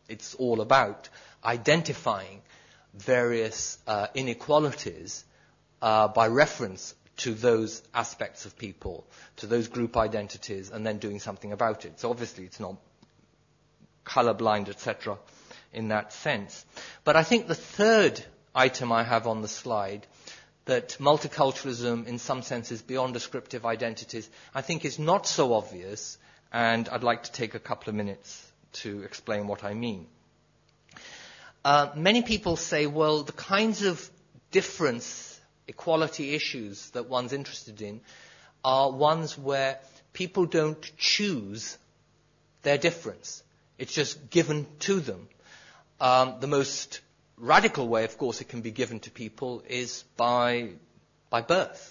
it's 0.08 0.36
all 0.36 0.62
about 0.62 1.10
identifying 1.43 2.43
various 2.93 3.80
uh, 3.88 4.06
inequalities 4.13 5.26
uh, 5.82 6.08
by 6.10 6.28
reference 6.28 6.93
to 7.17 7.34
those 7.34 7.82
aspects 7.93 8.45
of 8.45 8.58
people, 8.58 9.06
to 9.38 9.47
those 9.47 9.67
group 9.67 9.95
identities, 9.97 10.71
and 10.71 10.86
then 10.86 10.97
doing 10.97 11.19
something 11.19 11.52
about 11.52 11.86
it. 11.86 11.99
So 11.99 12.10
obviously 12.10 12.45
it's 12.45 12.60
not 12.60 12.76
colorblind, 14.06 14.69
etc., 14.69 15.17
in 15.71 15.89
that 15.89 16.13
sense. 16.13 16.65
But 17.04 17.15
I 17.15 17.23
think 17.23 17.47
the 17.47 17.56
third 17.56 18.23
item 18.56 18.91
I 18.91 19.04
have 19.04 19.28
on 19.28 19.41
the 19.41 19.47
slide, 19.47 20.06
that 20.65 20.97
multiculturalism 20.99 22.08
in 22.08 22.19
some 22.19 22.41
senses 22.41 22.82
beyond 22.82 23.13
descriptive 23.13 23.65
identities, 23.65 24.30
I 24.56 24.62
think 24.62 24.86
is 24.86 24.99
not 24.99 25.28
so 25.28 25.54
obvious, 25.54 26.17
and 26.52 26.88
I'd 26.89 27.04
like 27.04 27.23
to 27.23 27.32
take 27.32 27.56
a 27.56 27.60
couple 27.60 27.89
of 27.89 27.95
minutes 27.95 28.45
to 28.73 29.02
explain 29.04 29.47
what 29.47 29.63
I 29.63 29.73
mean. 29.73 30.08
Uh, 31.65 31.89
many 31.95 32.21
people 32.21 32.56
say, 32.56 32.88
well, 32.88 33.23
the 33.23 33.32
kinds 33.34 33.84
of 33.84 34.10
difference, 34.52 35.33
equality 35.67 36.34
issues 36.34 36.89
that 36.91 37.10
one's 37.10 37.34
interested 37.34 37.82
in 37.82 38.02
are 38.63 38.91
ones 38.91 39.38
where 39.38 39.80
people 40.13 40.45
don't 40.45 40.91
choose 40.97 41.78
their 42.62 42.78
difference. 42.78 43.43
It's 43.78 43.93
just 43.93 44.30
given 44.30 44.65
to 44.80 44.99
them. 44.99 45.28
Um, 45.99 46.36
the 46.39 46.47
most 46.47 47.02
radical 47.38 47.88
way, 47.88 48.04
of 48.04 48.17
course, 48.17 48.41
it 48.41 48.49
can 48.49 48.62
be 48.62 48.71
given 48.71 48.99
to 49.02 49.12
people 49.12 49.63
is 49.67 50.04
by, 50.17 50.69
by 51.30 51.41
birth. 51.41 51.89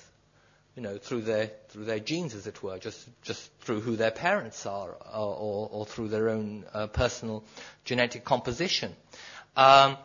You 0.74 0.82
know, 0.82 0.96
through 0.96 1.22
their, 1.22 1.50
through 1.68 1.85
their 1.85 1.98
genes, 1.98 2.35
as 2.35 2.46
it 2.46 2.62
were, 2.62 2.78
just, 2.78 3.06
just 3.20 3.52
through 3.61 3.80
who 3.80 3.96
their 3.96 4.11
parents 4.11 4.64
are, 4.64 4.88
or, 4.88 5.68
or, 5.70 5.85
through 5.85 6.08
their 6.08 6.30
own 6.30 6.64
uh, 6.72 6.87
personal 6.87 7.44
genetic 7.85 8.24
composition. 8.24 8.96
Um, 9.54 9.98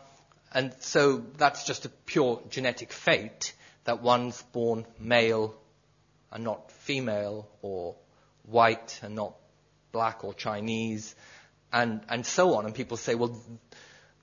and 0.52 0.74
so 0.80 1.24
that's 1.38 1.64
just 1.64 1.86
a 1.86 1.88
pure 1.88 2.42
genetic 2.50 2.92
fate 2.92 3.54
that 3.88 4.02
one's 4.02 4.42
born 4.52 4.84
male 4.98 5.54
and 6.30 6.44
not 6.44 6.70
female, 6.70 7.48
or 7.62 7.96
white 8.42 9.00
and 9.02 9.14
not 9.14 9.34
black 9.92 10.24
or 10.24 10.34
Chinese, 10.34 11.14
and, 11.72 12.02
and 12.10 12.26
so 12.26 12.56
on. 12.56 12.66
And 12.66 12.74
people 12.74 12.98
say, 12.98 13.14
well, 13.14 13.34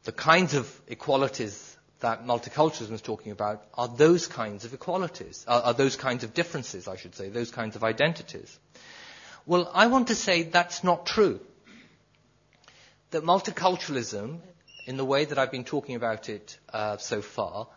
the 0.03 0.11
kinds 0.11 0.53
of 0.53 0.69
equalities 0.87 1.75
that 2.01 2.27
multiculturalism 2.27 2.91
is 2.91 3.01
talking 3.01 3.31
about 3.31 3.63
are 3.73 3.87
those 3.87 4.27
kinds 4.27 4.65
of 4.65 4.75
equalities, 4.75 5.43
are, 5.47 5.63
are 5.63 5.73
those 5.73 5.95
kinds 5.95 6.23
of 6.23 6.35
differences, 6.35 6.87
I 6.87 6.95
should 6.95 7.15
say, 7.15 7.29
those 7.29 7.49
kinds 7.49 7.75
of 7.75 7.83
identities. 7.83 8.59
Well, 9.47 9.71
I 9.73 9.87
want 9.87 10.09
to 10.09 10.15
say 10.15 10.43
that's 10.43 10.83
not 10.83 11.07
true. 11.07 11.39
That 13.09 13.23
multiculturalism 13.23 14.41
in 14.85 14.97
the 14.97 15.05
way 15.05 15.25
that 15.25 15.39
I've 15.39 15.51
been 15.51 15.63
talking 15.63 15.95
about 15.95 16.29
it 16.29 16.55
uh, 16.71 16.97
so 16.97 17.23
far, 17.23 17.67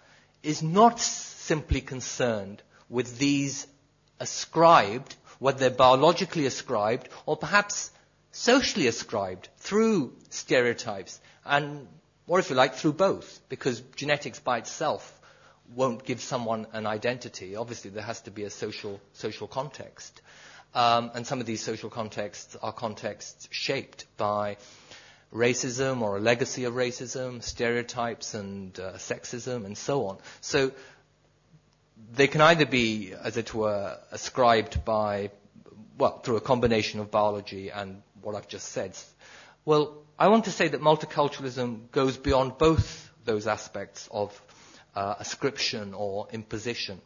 is 0.42 0.62
not 0.62 1.01
simply 1.48 1.80
concerned 1.80 2.62
with 2.88 3.18
these 3.18 3.66
ascribed, 4.20 5.16
whether 5.38 5.58
they're 5.58 5.70
biologically 5.87 6.46
ascribed 6.46 7.08
or 7.26 7.37
perhaps 7.37 7.90
socially 8.32 8.87
ascribed 8.87 9.48
through 9.56 10.12
stereotypes, 10.30 11.20
and, 11.44 11.88
or 12.26 12.38
if 12.38 12.50
you 12.50 12.56
like, 12.56 12.74
through 12.74 12.92
both, 12.92 13.40
because 13.48 13.80
genetics 13.96 14.38
by 14.38 14.58
itself 14.58 15.18
won't 15.74 16.04
give 16.04 16.20
someone 16.20 16.66
an 16.72 16.87
identity. 16.87 17.56
Obviously, 17.56 17.90
there 17.90 18.02
has 18.02 18.20
to 18.22 18.30
be 18.30 18.44
a 18.44 18.50
social, 18.50 19.00
social 19.14 19.48
context. 19.48 20.20
Um, 20.74 21.11
and 21.14 21.26
some 21.26 21.40
of 21.40 21.46
these 21.46 21.62
social 21.62 21.88
contexts 21.90 22.56
are 22.62 22.72
contexts 22.72 23.48
shaped 23.50 24.04
by 24.18 24.58
racism 25.32 26.02
or 26.02 26.16
a 26.16 26.20
legacy 26.20 26.64
of 26.64 26.74
racism, 26.74 27.42
stereotypes 27.42 28.34
and 28.34 28.78
uh, 28.78 28.92
sexism, 28.92 29.64
and 29.66 29.76
so 29.76 30.06
on. 30.06 30.18
So 30.40 30.72
they 32.12 32.26
can 32.26 32.40
either 32.40 32.66
be, 32.66 33.12
as 33.12 33.37
it 33.37 33.54
were, 33.54 33.98
ascribed 34.11 34.84
by, 34.84 35.30
well, 35.98 36.18
through 36.20 36.37
a 36.37 36.40
combination 36.40 37.00
of 37.00 37.11
biology 37.11 37.70
and 37.70 38.02
what 38.22 38.34
I've 38.34 38.48
just 38.48 38.68
said. 38.68 38.96
Well, 39.64 39.98
I 40.18 40.28
want 40.28 40.44
to 40.46 40.50
say 40.50 40.68
that 40.68 40.80
multiculturalism 40.80 41.90
goes 41.92 42.16
beyond 42.16 42.58
both 42.58 43.11
those 43.24 43.46
aspects 43.46 44.08
of 44.11 44.40
uh, 44.94 45.14
ascription 45.18 45.94
or 45.94 46.26
imposition. 46.32 47.00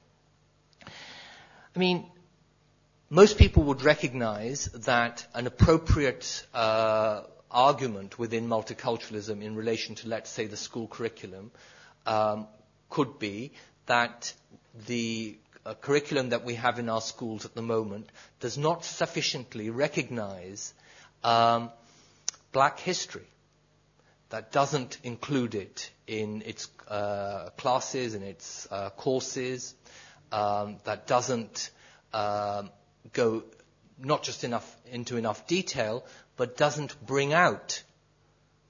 I 0.85 1.79
mean, 1.79 2.07
most 3.11 3.37
people 3.37 3.65
would 3.65 3.83
recognize 3.83 4.67
that 4.87 5.27
an 5.35 5.47
appropriate 5.47 6.47
uh, 6.55 7.23
argument 7.51 8.19
within 8.19 8.49
multiculturalism 8.49 9.43
in 9.43 9.55
relation 9.57 9.95
to, 9.97 10.09
let's 10.09 10.31
say, 10.31 10.47
the 10.47 10.57
school 10.57 10.87
curriculum 10.89 11.51
um, 12.07 12.47
could 12.89 13.19
be 13.19 13.53
that 13.87 14.33
the 14.87 15.39
uh, 15.65 15.75
curriculum 15.75 16.31
that 16.31 16.45
we 16.45 16.55
have 16.55 16.79
in 16.79 16.89
our 16.89 17.01
schools 17.01 17.45
at 17.45 17.55
the 17.55 17.63
moment 17.63 18.09
does 18.41 18.59
not 18.59 18.85
sufficiently 18.85 19.71
recognize 19.71 20.75
um, 21.23 21.71
black 22.53 22.79
history. 22.81 23.27
That 24.31 24.51
doesn't 24.51 24.99
include 25.03 25.55
it 25.55 25.91
in 26.07 26.43
its 26.47 26.69
uh, 26.89 27.51
classes, 27.57 28.15
in 28.15 28.23
its 28.23 28.67
uh, 28.71 28.91
courses. 28.91 29.75
Um, 30.33 30.79
that 30.85 31.07
doesn't 31.07 31.71
um, 32.15 32.71
go 33.13 33.45
not 33.99 34.23
just 34.23 34.43
enough 34.45 34.77
into 34.91 35.17
enough 35.17 35.47
detail, 35.47 36.05
but 36.37 36.57
doesn't 36.57 37.05
bring 37.07 37.33
out 37.33 37.83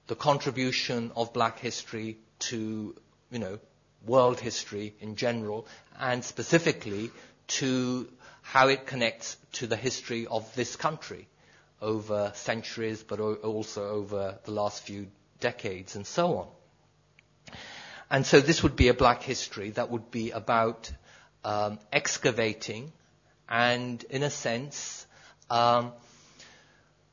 the 0.07 0.15
contribution 0.15 1.11
of 1.15 1.33
black 1.33 1.59
history 1.59 2.17
to, 2.39 2.95
you 3.31 3.39
know, 3.39 3.57
world 4.05 4.39
history 4.39 4.93
in 4.99 5.15
general, 5.15 5.67
and 5.99 6.23
specifically 6.23 7.11
to 7.47 8.07
how 8.41 8.67
it 8.67 8.85
connects 8.85 9.37
to 9.53 9.67
the 9.67 9.75
history 9.75 10.27
of 10.27 10.53
this 10.55 10.75
country 10.75 11.27
over 11.81 12.31
centuries, 12.35 13.03
but 13.03 13.19
also 13.19 13.87
over 13.89 14.37
the 14.45 14.51
last 14.51 14.83
few 14.83 15.07
decades 15.39 15.95
and 15.95 16.05
so 16.05 16.37
on. 16.37 16.47
And 18.09 18.25
so 18.25 18.39
this 18.39 18.61
would 18.63 18.75
be 18.75 18.89
a 18.89 18.93
black 18.93 19.23
history 19.23 19.71
that 19.71 19.89
would 19.89 20.11
be 20.11 20.31
about 20.31 20.91
um, 21.43 21.79
excavating 21.91 22.91
and, 23.49 24.03
in 24.09 24.23
a 24.23 24.29
sense, 24.29 25.05
um, 25.49 25.91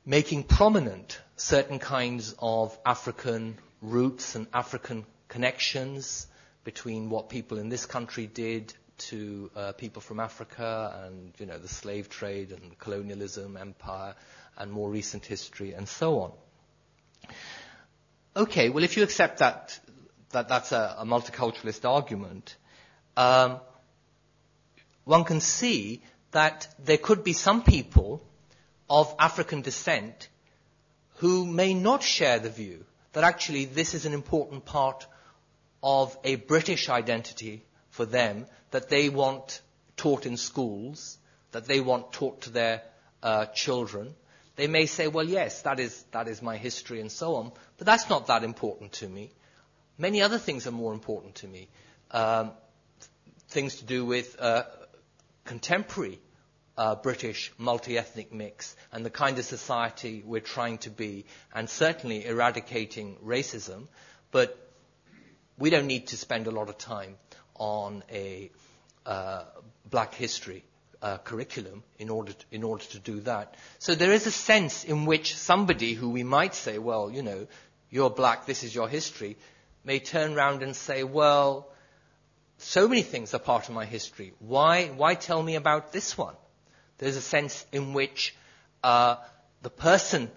making 0.04 0.44
prominent 0.44 1.18
certain 1.36 1.78
kinds 1.78 2.34
of 2.38 2.76
African 2.84 3.56
roots 3.80 4.34
and 4.34 4.46
African 4.52 5.06
connections 5.28 6.26
between 6.64 7.10
what 7.10 7.28
people 7.28 7.58
in 7.58 7.68
this 7.68 7.86
country 7.86 8.26
did 8.26 8.72
to 8.98 9.50
uh, 9.56 9.72
people 9.72 10.02
from 10.02 10.20
Africa 10.20 11.02
and 11.06 11.32
you 11.38 11.46
know 11.46 11.58
the 11.58 11.68
slave 11.68 12.08
trade 12.08 12.52
and 12.52 12.78
colonialism, 12.78 13.56
empire, 13.56 14.14
and 14.58 14.70
more 14.70 14.90
recent 14.90 15.24
history 15.24 15.72
and 15.72 15.88
so 15.88 16.20
on. 16.20 16.32
Okay, 18.36 18.68
well 18.68 18.84
if 18.84 18.96
you 18.96 19.02
accept 19.02 19.38
that 19.38 19.78
that 20.32 20.48
that's 20.48 20.72
a, 20.72 20.96
a 20.98 21.04
multiculturalist 21.04 21.84
argument, 21.88 22.56
um, 23.16 23.60
one 25.04 25.24
can 25.24 25.40
see 25.40 26.02
that 26.32 26.68
there 26.84 26.98
could 26.98 27.24
be 27.24 27.32
some 27.32 27.62
people 27.62 28.22
of 28.88 29.14
African 29.18 29.62
descent 29.62 30.28
who 31.16 31.44
may 31.46 31.74
not 31.74 32.02
share 32.02 32.38
the 32.38 32.50
view 32.50 32.84
that 33.12 33.24
actually 33.24 33.64
this 33.64 33.94
is 33.94 34.06
an 34.06 34.12
important 34.14 34.64
part 34.64 35.06
of 35.82 36.16
a 36.24 36.36
British 36.36 36.88
identity 36.88 37.64
for 37.90 38.04
them 38.04 38.46
that 38.70 38.88
they 38.88 39.08
want 39.08 39.60
taught 39.96 40.26
in 40.26 40.36
schools, 40.36 41.18
that 41.52 41.66
they 41.66 41.80
want 41.80 42.12
taught 42.12 42.42
to 42.42 42.50
their 42.50 42.82
uh, 43.22 43.46
children. 43.46 44.14
They 44.56 44.66
may 44.66 44.86
say, 44.86 45.08
well, 45.08 45.26
yes, 45.26 45.62
that 45.62 45.80
is, 45.80 46.04
that 46.12 46.28
is 46.28 46.42
my 46.42 46.56
history 46.56 47.00
and 47.00 47.10
so 47.10 47.36
on, 47.36 47.52
but 47.78 47.86
that's 47.86 48.08
not 48.08 48.26
that 48.26 48.44
important 48.44 48.92
to 48.92 49.08
me. 49.08 49.30
Many 49.98 50.22
other 50.22 50.38
things 50.38 50.66
are 50.66 50.72
more 50.72 50.92
important 50.92 51.36
to 51.36 51.46
me. 51.46 51.68
Um, 52.10 52.52
things 53.48 53.76
to 53.76 53.84
do 53.84 54.04
with 54.04 54.40
uh, 54.40 54.64
contemporary 55.44 56.20
uh, 56.76 56.94
British 56.94 57.52
multi-ethnic 57.58 58.32
mix 58.32 58.74
and 58.92 59.04
the 59.04 59.10
kind 59.10 59.38
of 59.38 59.44
society 59.44 60.22
we're 60.24 60.40
trying 60.40 60.78
to 60.78 60.90
be, 60.90 61.26
and 61.54 61.68
certainly 61.68 62.24
eradicating 62.24 63.16
racism. 63.24 63.88
But 64.30 64.56
we 65.60 65.70
don't 65.70 65.86
need 65.86 66.08
to 66.08 66.16
spend 66.16 66.48
a 66.48 66.50
lot 66.50 66.68
of 66.68 66.78
time 66.78 67.16
on 67.54 68.02
a 68.10 68.50
uh, 69.06 69.44
black 69.88 70.14
history 70.14 70.64
uh, 71.02 71.18
curriculum 71.18 71.82
in 71.98 72.08
order, 72.08 72.32
to, 72.32 72.44
in 72.50 72.64
order 72.64 72.84
to 72.84 72.98
do 72.98 73.20
that. 73.20 73.54
So 73.78 73.94
there 73.94 74.12
is 74.12 74.26
a 74.26 74.30
sense 74.30 74.84
in 74.84 75.04
which 75.04 75.36
somebody 75.36 75.92
who 75.94 76.10
we 76.10 76.24
might 76.24 76.54
say, 76.54 76.78
well, 76.78 77.10
you 77.10 77.22
know, 77.22 77.46
you're 77.90 78.10
black, 78.10 78.46
this 78.46 78.64
is 78.64 78.74
your 78.74 78.88
history, 78.88 79.36
may 79.84 79.98
turn 79.98 80.34
around 80.34 80.62
and 80.62 80.74
say, 80.74 81.04
well, 81.04 81.68
so 82.58 82.88
many 82.88 83.02
things 83.02 83.34
are 83.34 83.38
part 83.38 83.68
of 83.68 83.74
my 83.74 83.84
history. 83.84 84.32
Why, 84.38 84.88
why 84.88 85.14
tell 85.14 85.42
me 85.42 85.56
about 85.56 85.92
this 85.92 86.16
one? 86.16 86.34
There's 86.98 87.16
a 87.16 87.22
sense 87.22 87.64
in 87.72 87.94
which 87.94 88.34
uh, 88.82 89.16
the 89.62 89.70
person 89.70 90.30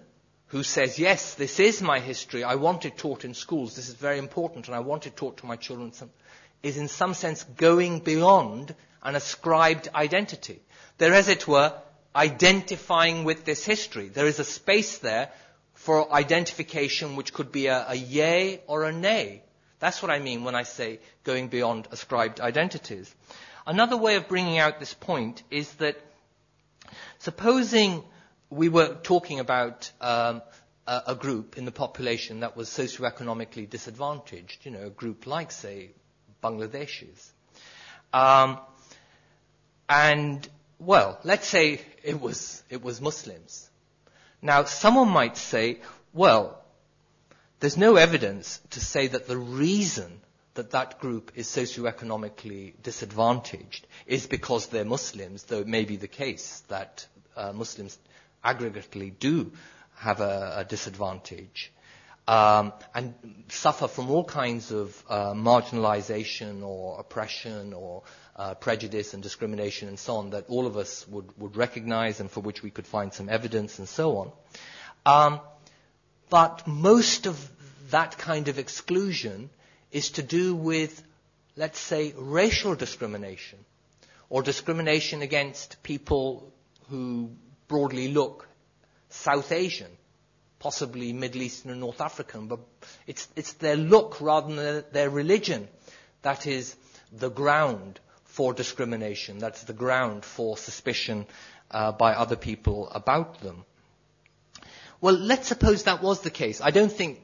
who 0.48 0.62
says, 0.62 0.98
yes, 0.98 1.34
this 1.34 1.58
is 1.58 1.82
my 1.82 2.00
history, 2.00 2.44
I 2.44 2.54
want 2.56 2.84
it 2.84 2.96
taught 2.96 3.24
in 3.24 3.34
schools, 3.34 3.76
this 3.76 3.88
is 3.88 3.94
very 3.94 4.18
important, 4.18 4.66
and 4.66 4.74
I 4.74 4.80
want 4.80 5.06
it 5.06 5.16
taught 5.16 5.38
to 5.38 5.46
my 5.46 5.56
children, 5.56 5.92
is 6.62 6.76
in 6.76 6.88
some 6.88 7.14
sense 7.14 7.44
going 7.56 8.00
beyond 8.00 8.74
an 9.02 9.14
ascribed 9.16 9.88
identity. 9.94 10.60
They're, 10.98 11.12
as 11.14 11.28
it 11.28 11.46
were, 11.48 11.74
identifying 12.14 13.24
with 13.24 13.44
this 13.44 13.64
history. 13.64 14.08
There 14.08 14.26
is 14.26 14.38
a 14.38 14.44
space 14.44 14.98
there 14.98 15.30
for 15.74 16.12
identification 16.12 17.16
which 17.16 17.32
could 17.34 17.50
be 17.50 17.66
a, 17.66 17.86
a 17.88 17.94
yay 17.94 18.60
or 18.66 18.84
a 18.84 18.92
nay. 18.92 19.42
That's 19.80 20.00
what 20.00 20.10
I 20.10 20.20
mean 20.20 20.44
when 20.44 20.54
I 20.54 20.62
say 20.62 21.00
going 21.24 21.48
beyond 21.48 21.88
ascribed 21.90 22.40
identities. 22.40 23.12
Another 23.66 23.96
way 23.96 24.16
of 24.16 24.28
bringing 24.28 24.58
out 24.58 24.78
this 24.78 24.94
point 24.94 25.42
is 25.50 25.72
that 25.74 25.96
supposing 27.18 28.04
we 28.50 28.68
were 28.68 28.94
talking 29.02 29.40
about 29.40 29.90
um, 30.00 30.42
a, 30.86 31.02
a, 31.08 31.14
group 31.14 31.58
in 31.58 31.64
the 31.64 31.72
population 31.72 32.40
that 32.40 32.56
was 32.56 32.68
socioeconomically 32.68 33.68
disadvantaged, 33.68 34.64
you 34.64 34.70
know, 34.70 34.86
a 34.86 34.90
group 34.90 35.26
like, 35.26 35.50
say, 35.50 35.90
Bangladeshis. 36.42 37.30
Um, 38.12 38.58
and, 39.88 40.48
well, 40.78 41.18
let's 41.24 41.48
say 41.48 41.80
it 42.02 42.20
was, 42.20 42.62
it 42.70 42.82
was 42.82 43.00
Muslims. 43.00 43.68
Now, 44.40 44.64
someone 44.64 45.08
might 45.08 45.36
say, 45.36 45.80
well, 46.12 46.62
there's 47.60 47.76
no 47.76 47.96
evidence 47.96 48.60
to 48.70 48.80
say 48.80 49.06
that 49.06 49.26
the 49.26 49.38
reason 49.38 50.20
that 50.54 50.70
that 50.70 51.00
group 51.00 51.32
is 51.34 51.48
socioeconomically 51.48 52.74
disadvantaged 52.82 53.86
is 54.06 54.26
because 54.26 54.66
they're 54.68 54.84
Muslims, 54.84 55.44
though 55.44 55.60
it 55.60 55.66
may 55.66 55.84
be 55.84 55.96
the 55.96 56.08
case 56.08 56.62
that 56.68 57.06
uh, 57.36 57.52
Muslims 57.52 57.98
aggregately 58.44 59.10
do 59.18 59.52
have 59.96 60.20
a, 60.20 60.54
a 60.58 60.64
disadvantage 60.64 61.72
um, 62.26 62.72
and 62.94 63.14
suffer 63.48 63.86
from 63.86 64.10
all 64.10 64.24
kinds 64.24 64.70
of 64.72 65.02
uh, 65.08 65.32
marginalization 65.34 66.62
or 66.66 66.98
oppression 66.98 67.72
or 67.74 68.02
uh, 68.36 68.54
prejudice 68.54 69.14
and 69.14 69.22
discrimination 69.22 69.88
and 69.88 69.98
so 69.98 70.16
on 70.16 70.30
that 70.30 70.44
all 70.48 70.66
of 70.66 70.76
us 70.76 71.06
would, 71.08 71.26
would 71.38 71.56
recognize 71.56 72.20
and 72.20 72.30
for 72.30 72.40
which 72.40 72.62
we 72.62 72.70
could 72.70 72.86
find 72.86 73.12
some 73.12 73.28
evidence 73.28 73.78
and 73.78 73.88
so 73.88 74.16
on. 74.16 74.32
Um, 75.06 75.40
but 76.30 76.66
most 76.66 77.26
of 77.26 77.50
that 77.90 78.16
kind 78.16 78.48
of 78.48 78.58
exclusion 78.58 79.50
is 79.92 80.10
to 80.12 80.22
do 80.22 80.54
with, 80.54 81.02
let's 81.56 81.78
say, 81.78 82.14
racial 82.16 82.74
discrimination 82.74 83.58
or 84.30 84.42
discrimination 84.42 85.20
against 85.22 85.82
people 85.82 86.52
who 86.88 87.30
broadly 87.68 88.08
look 88.08 88.48
South 89.08 89.52
Asian, 89.52 89.90
possibly 90.58 91.12
Middle 91.12 91.42
Eastern 91.42 91.70
and 91.70 91.80
North 91.80 92.00
African, 92.00 92.48
but 92.48 92.60
it's, 93.06 93.28
it's 93.36 93.52
their 93.54 93.76
look 93.76 94.20
rather 94.20 94.54
than 94.54 94.84
their, 94.92 95.10
religion 95.10 95.68
that 96.22 96.46
is 96.46 96.74
the 97.12 97.30
ground 97.30 98.00
for 98.24 98.52
discrimination. 98.52 99.38
That's 99.38 99.62
the 99.64 99.72
ground 99.72 100.24
for 100.24 100.56
suspicion 100.56 101.26
uh, 101.70 101.92
by 101.92 102.14
other 102.14 102.36
people 102.36 102.88
about 102.90 103.40
them. 103.40 103.64
Well, 105.00 105.14
let's 105.14 105.48
suppose 105.48 105.84
that 105.84 106.02
was 106.02 106.20
the 106.22 106.30
case. 106.30 106.60
I 106.60 106.70
don't 106.70 106.92
think 106.92 107.20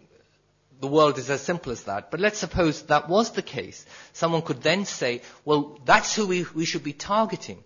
the 0.81 0.87
world 0.87 1.19
is 1.19 1.31
as 1.31 1.41
simple 1.41 1.73
as 1.73 1.85
that, 1.85 2.11
but 2.11 2.21
let's 2.21 2.39
suppose 2.39 2.83
that 2.85 3.09
was 3.09 3.33
the 3.33 3.43
case. 3.43 3.85
Someone 4.13 4.43
could 4.43 4.63
then 4.63 4.85
say, 4.85 5.23
well, 5.45 5.79
that's 5.85 6.15
who 6.15 6.27
we, 6.27 6.47
we 6.55 6.65
should 6.65 6.85
be 6.85 6.93
targeting. 6.93 7.63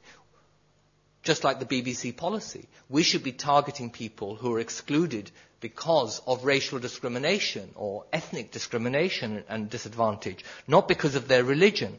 Just 1.25 1.43
like 1.43 1.59
the 1.59 1.65
BBC 1.67 2.15
policy. 2.17 2.69
We 2.91 3.03
should 3.03 3.23
be 3.25 3.33
targeting 3.33 3.91
people 3.91 4.37
who 4.37 4.55
are 4.55 4.61
excluded 4.61 5.31
because 5.61 6.21
of 6.27 6.45
racial 6.45 6.79
discrimination 6.79 7.71
or 7.75 8.05
ethnic 8.13 8.51
discrimination 8.51 9.43
and 9.49 9.71
disadvantage, 9.71 10.45
not 10.69 10.87
because 10.87 11.15
of 11.15 11.27
their 11.27 11.43
religion. 11.43 11.99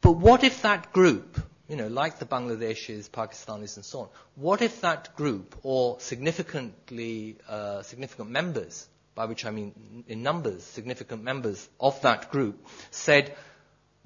But 0.00 0.12
what 0.12 0.42
if 0.42 0.62
that 0.62 0.94
group, 0.94 1.38
you 1.68 1.76
know, 1.76 1.88
like 1.88 2.18
the 2.18 2.24
Bangladeshis, 2.24 3.10
Pakistanis, 3.10 3.76
and 3.76 3.84
so 3.84 4.00
on, 4.00 4.08
what 4.36 4.62
if 4.62 4.80
that 4.80 5.14
group, 5.14 5.54
or 5.62 6.00
significantly 6.00 7.36
uh, 7.46 7.82
significant 7.82 8.30
members, 8.30 8.88
by 9.14 9.26
which 9.26 9.44
I 9.44 9.50
mean 9.50 10.04
in 10.08 10.22
numbers, 10.22 10.62
significant 10.62 11.22
members 11.22 11.68
of 11.78 12.00
that 12.00 12.30
group, 12.30 12.66
said, 12.90 13.34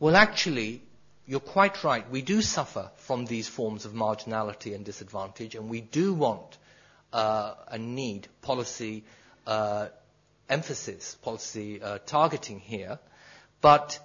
well, 0.01 0.17
actually, 0.17 0.83
you're 1.31 1.39
quite 1.39 1.85
right. 1.85 2.11
We 2.11 2.23
do 2.23 2.43
suffer 2.43 2.91
from 2.97 3.25
these 3.25 3.47
forms 3.47 3.85
of 3.85 3.93
marginality 3.93 4.75
and 4.75 4.85
disadvantage, 4.85 5.55
and 5.55 5.69
we 5.71 5.81
do 5.81 6.13
want 6.13 6.59
uh, 7.13 7.55
and 7.69 7.95
need 7.95 8.27
policy 8.43 9.05
uh, 9.47 9.87
emphasis, 10.49 11.15
policy 11.23 11.81
uh, 11.81 11.99
targeting 12.05 12.59
here. 12.59 12.99
But 13.61 14.01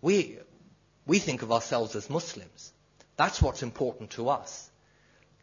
we, 0.00 0.38
we 1.06 1.18
think 1.18 1.42
of 1.42 1.52
ourselves 1.52 1.94
as 1.96 2.08
Muslims. 2.08 2.72
That's 3.16 3.42
what's 3.42 3.62
important 3.62 4.12
to 4.12 4.30
us. 4.30 4.70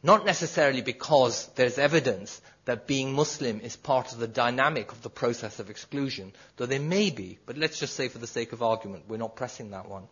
Not 0.02 0.25
necessarily 0.25 0.82
because 0.82 1.45
there's 1.54 1.78
evidence 1.78 2.41
that 2.65 2.88
being 2.88 3.13
Muslim 3.13 3.60
is 3.62 3.75
part 3.75 4.12
of 4.12 4.17
the 4.17 4.28
dynamic 4.28 4.91
of 4.91 5.04
the 5.04 5.10
process 5.12 5.60
of 5.60 5.69
exclusion, 5.69 6.34
though 6.58 6.65
there 6.65 6.80
may 6.80 7.12
be, 7.12 7.38
but 7.45 7.58
let's 7.60 7.78
just 7.80 7.95
say 7.95 8.08
for 8.08 8.17
the 8.17 8.25
sake 8.25 8.54
of 8.54 8.63
argument, 8.63 9.04
we're 9.08 9.17
not 9.17 9.36
pressing 9.36 9.69
that 9.69 9.88
one. 9.88 10.08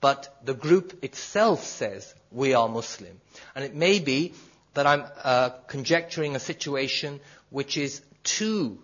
But 0.00 0.34
the 0.44 0.54
group 0.54 1.04
itself 1.04 1.64
says 1.64 2.14
we 2.30 2.54
are 2.54 2.68
Muslim. 2.68 3.20
And 3.54 3.64
it 3.64 3.74
may 3.74 3.98
be 3.98 4.34
that 4.74 4.86
I'm 4.86 5.04
uh, 5.22 5.50
conjecturing 5.66 6.36
a 6.36 6.40
situation 6.40 7.20
which 7.50 7.76
is 7.76 8.02
too 8.22 8.78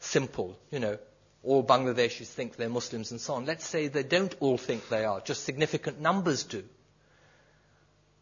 simple, 0.00 0.58
you 0.70 0.78
know, 0.78 0.98
all 1.42 1.64
Bangladeshis 1.64 2.26
think 2.26 2.56
they're 2.56 2.68
Muslims 2.68 3.10
and 3.10 3.20
so 3.20 3.34
on. 3.34 3.46
Let's 3.46 3.66
say 3.66 3.88
they 3.88 4.02
don't 4.02 4.34
all 4.40 4.58
think 4.58 4.88
they 4.88 5.04
are, 5.04 5.20
just 5.20 5.44
significant 5.44 6.00
numbers 6.00 6.44
do. 6.44 6.64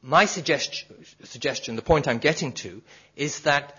My 0.03 0.27
suggestion, 0.27 1.05
suggestion, 1.25 1.77
the 1.77 1.83
point 1.83 2.07
I'm 2.07 2.19
getting 2.19 2.53
to, 2.53 2.83
is 3.17 3.41
that 3.41 3.77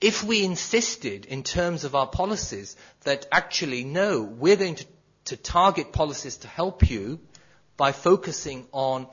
if 0.00 0.22
we 0.22 0.44
insisted 0.44 1.24
in 1.24 1.42
terms 1.42 1.84
of 1.84 1.94
our 1.94 2.06
policies 2.06 2.76
that 3.04 3.26
actually, 3.32 3.84
no, 3.84 4.20
we're 4.22 4.56
going 4.56 4.74
to, 4.74 4.84
to 5.26 5.36
target 5.36 5.92
policies 5.92 6.38
to 6.38 6.48
help 6.48 6.88
you 6.88 7.18
by 7.76 7.92
focusing 7.92 8.66
on 8.72 9.06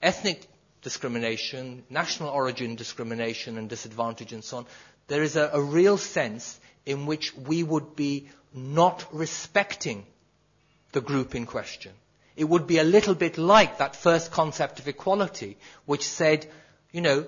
ethnic 0.00 0.46
discrimination, 0.82 1.82
national 1.90 2.28
origin 2.28 2.76
discrimination 2.76 3.58
and 3.58 3.68
disadvantage 3.68 4.32
and 4.32 4.44
so 4.44 4.58
on, 4.58 4.66
there 5.08 5.22
is 5.22 5.36
a, 5.36 5.50
a 5.52 5.60
real 5.60 5.96
sense 5.98 6.60
in 6.84 7.06
which 7.06 7.34
we 7.36 7.62
would 7.62 7.96
be 7.96 8.28
not 8.54 9.06
respecting 9.12 10.06
the 10.92 11.00
group 11.00 11.34
in 11.34 11.46
question. 11.46 11.92
It 12.36 12.44
would 12.44 12.66
be 12.66 12.78
a 12.78 12.84
little 12.84 13.14
bit 13.14 13.38
like 13.38 13.78
that 13.78 13.96
first 13.96 14.30
concept 14.30 14.78
of 14.78 14.88
equality, 14.88 15.56
which 15.86 16.06
said, 16.06 16.46
you 16.92 17.00
know, 17.00 17.26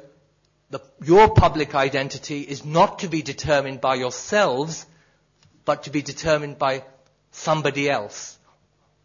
the, 0.71 0.81
your 1.03 1.31
public 1.35 1.75
identity 1.75 2.43
is 2.43 2.65
not 2.65 3.01
to 3.01 3.09
be 3.09 3.23
determined 3.23 3.81
by 3.81 3.95
yourselves, 3.95 4.85
but 5.65 5.85
to 5.85 5.91
be 5.91 6.03
determined 6.03 6.59
by 6.59 6.85
somebody 7.39 7.89
else, 7.89 8.39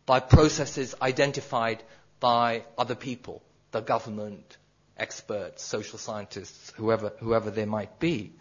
by 0.06 0.20
processes 0.20 0.96
identified 1.02 1.84
by 2.20 2.64
other 2.78 2.96
people, 2.96 3.42
the 3.72 3.82
government, 3.82 4.58
experts, 4.98 5.64
social 5.64 5.98
scientists, 6.00 6.72
whoever, 6.76 7.12
whoever 7.20 7.52
they 7.52 7.66
might 7.66 8.00
be. 8.00 8.32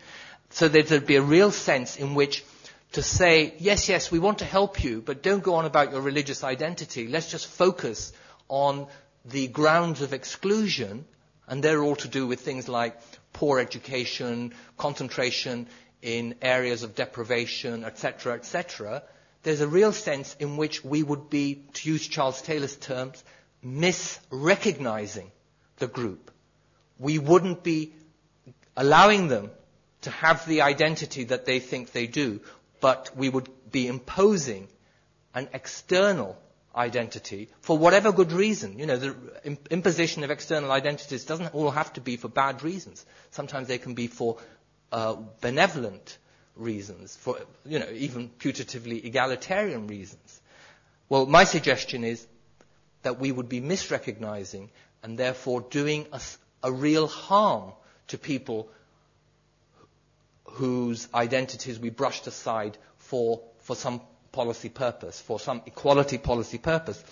So 0.50 0.68
there'd 0.68 1.06
be 1.06 1.16
a 1.16 1.22
real 1.22 1.50
sense 1.50 1.96
in 1.96 2.14
which 2.14 2.44
to 2.92 3.02
say, 3.02 3.54
yes, 3.58 3.88
yes, 3.88 4.10
we 4.10 4.18
want 4.18 4.38
to 4.40 4.44
help 4.44 4.84
you, 4.84 5.00
but 5.00 5.22
don't 5.22 5.42
go 5.42 5.54
on 5.54 5.64
about 5.64 5.92
your 5.92 6.02
religious 6.02 6.44
identity. 6.44 7.08
Let's 7.08 7.30
just 7.30 7.46
focus 7.46 8.12
on 8.48 8.86
the 9.24 9.48
grounds 9.48 10.02
of 10.02 10.12
exclusion, 10.12 11.06
and 11.48 11.62
they're 11.62 11.82
all 11.82 11.96
to 11.96 12.08
do 12.08 12.26
with 12.26 12.40
things 12.40 12.68
like 12.68 13.00
poor 13.32 13.58
education, 13.60 14.52
concentration 14.76 15.68
in 16.02 16.34
areas 16.42 16.82
of 16.82 16.94
deprivation, 16.94 17.84
etc., 17.84 18.34
etc. 18.34 19.02
There's 19.42 19.60
a 19.60 19.68
real 19.68 19.92
sense 19.92 20.36
in 20.38 20.56
which 20.56 20.84
we 20.84 21.02
would 21.02 21.28
be, 21.30 21.64
to 21.74 21.88
use 21.90 22.06
Charles 22.06 22.42
Taylor's 22.42 22.76
terms, 22.76 23.22
misrecognizing 23.64 25.30
the 25.78 25.86
group. 25.88 26.30
We 26.98 27.18
wouldn't 27.18 27.62
be 27.62 27.92
allowing 28.76 29.28
them 29.28 29.50
to 30.02 30.10
have 30.10 30.46
the 30.46 30.62
identity 30.62 31.24
that 31.24 31.44
they 31.46 31.58
think 31.60 31.92
they 31.92 32.06
do 32.06 32.40
but 32.82 33.10
we 33.16 33.28
would 33.30 33.48
be 33.70 33.86
imposing 33.86 34.68
an 35.34 35.48
external 35.54 36.36
identity 36.76 37.48
for 37.60 37.78
whatever 37.78 38.12
good 38.12 38.32
reason. 38.32 38.78
You 38.78 38.86
know, 38.86 38.96
the 38.96 39.16
imposition 39.70 40.24
of 40.24 40.30
external 40.30 40.72
identities 40.72 41.24
doesn't 41.24 41.54
all 41.54 41.70
have 41.70 41.92
to 41.94 42.00
be 42.00 42.16
for 42.16 42.28
bad 42.28 42.62
reasons. 42.62 43.06
Sometimes 43.30 43.68
they 43.68 43.78
can 43.78 43.94
be 43.94 44.08
for 44.08 44.36
uh, 44.90 45.14
benevolent 45.40 46.18
reasons, 46.56 47.16
for, 47.16 47.38
you 47.64 47.78
know, 47.78 47.88
even 47.92 48.28
putatively 48.38 49.04
egalitarian 49.04 49.86
reasons. 49.86 50.40
Well, 51.08 51.26
my 51.26 51.44
suggestion 51.44 52.04
is 52.04 52.26
that 53.02 53.18
we 53.18 53.32
would 53.32 53.48
be 53.48 53.60
misrecognizing 53.60 54.68
and 55.02 55.18
therefore 55.18 55.62
doing 55.62 56.06
a, 56.12 56.20
a 56.62 56.72
real 56.72 57.06
harm 57.06 57.72
to 58.08 58.18
people 58.18 58.68
whose 60.44 61.08
identities 61.14 61.78
we 61.78 61.90
brushed 61.90 62.26
aside 62.26 62.76
for, 62.98 63.40
for 63.60 63.74
some 63.74 64.00
policy 64.32 64.68
purpose, 64.68 65.20
for 65.20 65.40
some 65.40 65.62
equality 65.66 66.18
policy 66.18 66.58
purpose. 66.58 67.02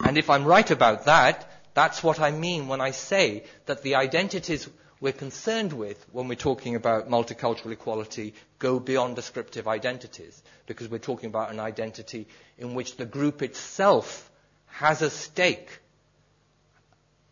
And 0.00 0.18
if 0.18 0.30
I'm 0.30 0.44
right 0.44 0.70
about 0.70 1.04
that, 1.06 1.50
that's 1.74 2.02
what 2.02 2.20
I 2.20 2.30
mean 2.30 2.68
when 2.68 2.80
I 2.80 2.90
say 2.92 3.44
that 3.66 3.82
the 3.82 3.96
identities 3.96 4.68
we're 5.00 5.12
concerned 5.12 5.72
with 5.72 6.04
when 6.12 6.28
we're 6.28 6.34
talking 6.34 6.74
about 6.74 7.08
multicultural 7.08 7.72
equality 7.72 8.34
go 8.58 8.80
beyond 8.80 9.16
descriptive 9.16 9.68
identities, 9.68 10.42
because 10.66 10.88
we're 10.88 10.98
talking 10.98 11.28
about 11.28 11.50
an 11.52 11.60
identity 11.60 12.26
in 12.58 12.74
which 12.74 12.96
the 12.96 13.04
group 13.06 13.42
itself 13.42 14.30
has 14.66 15.02
a 15.02 15.10
stake. 15.10 15.78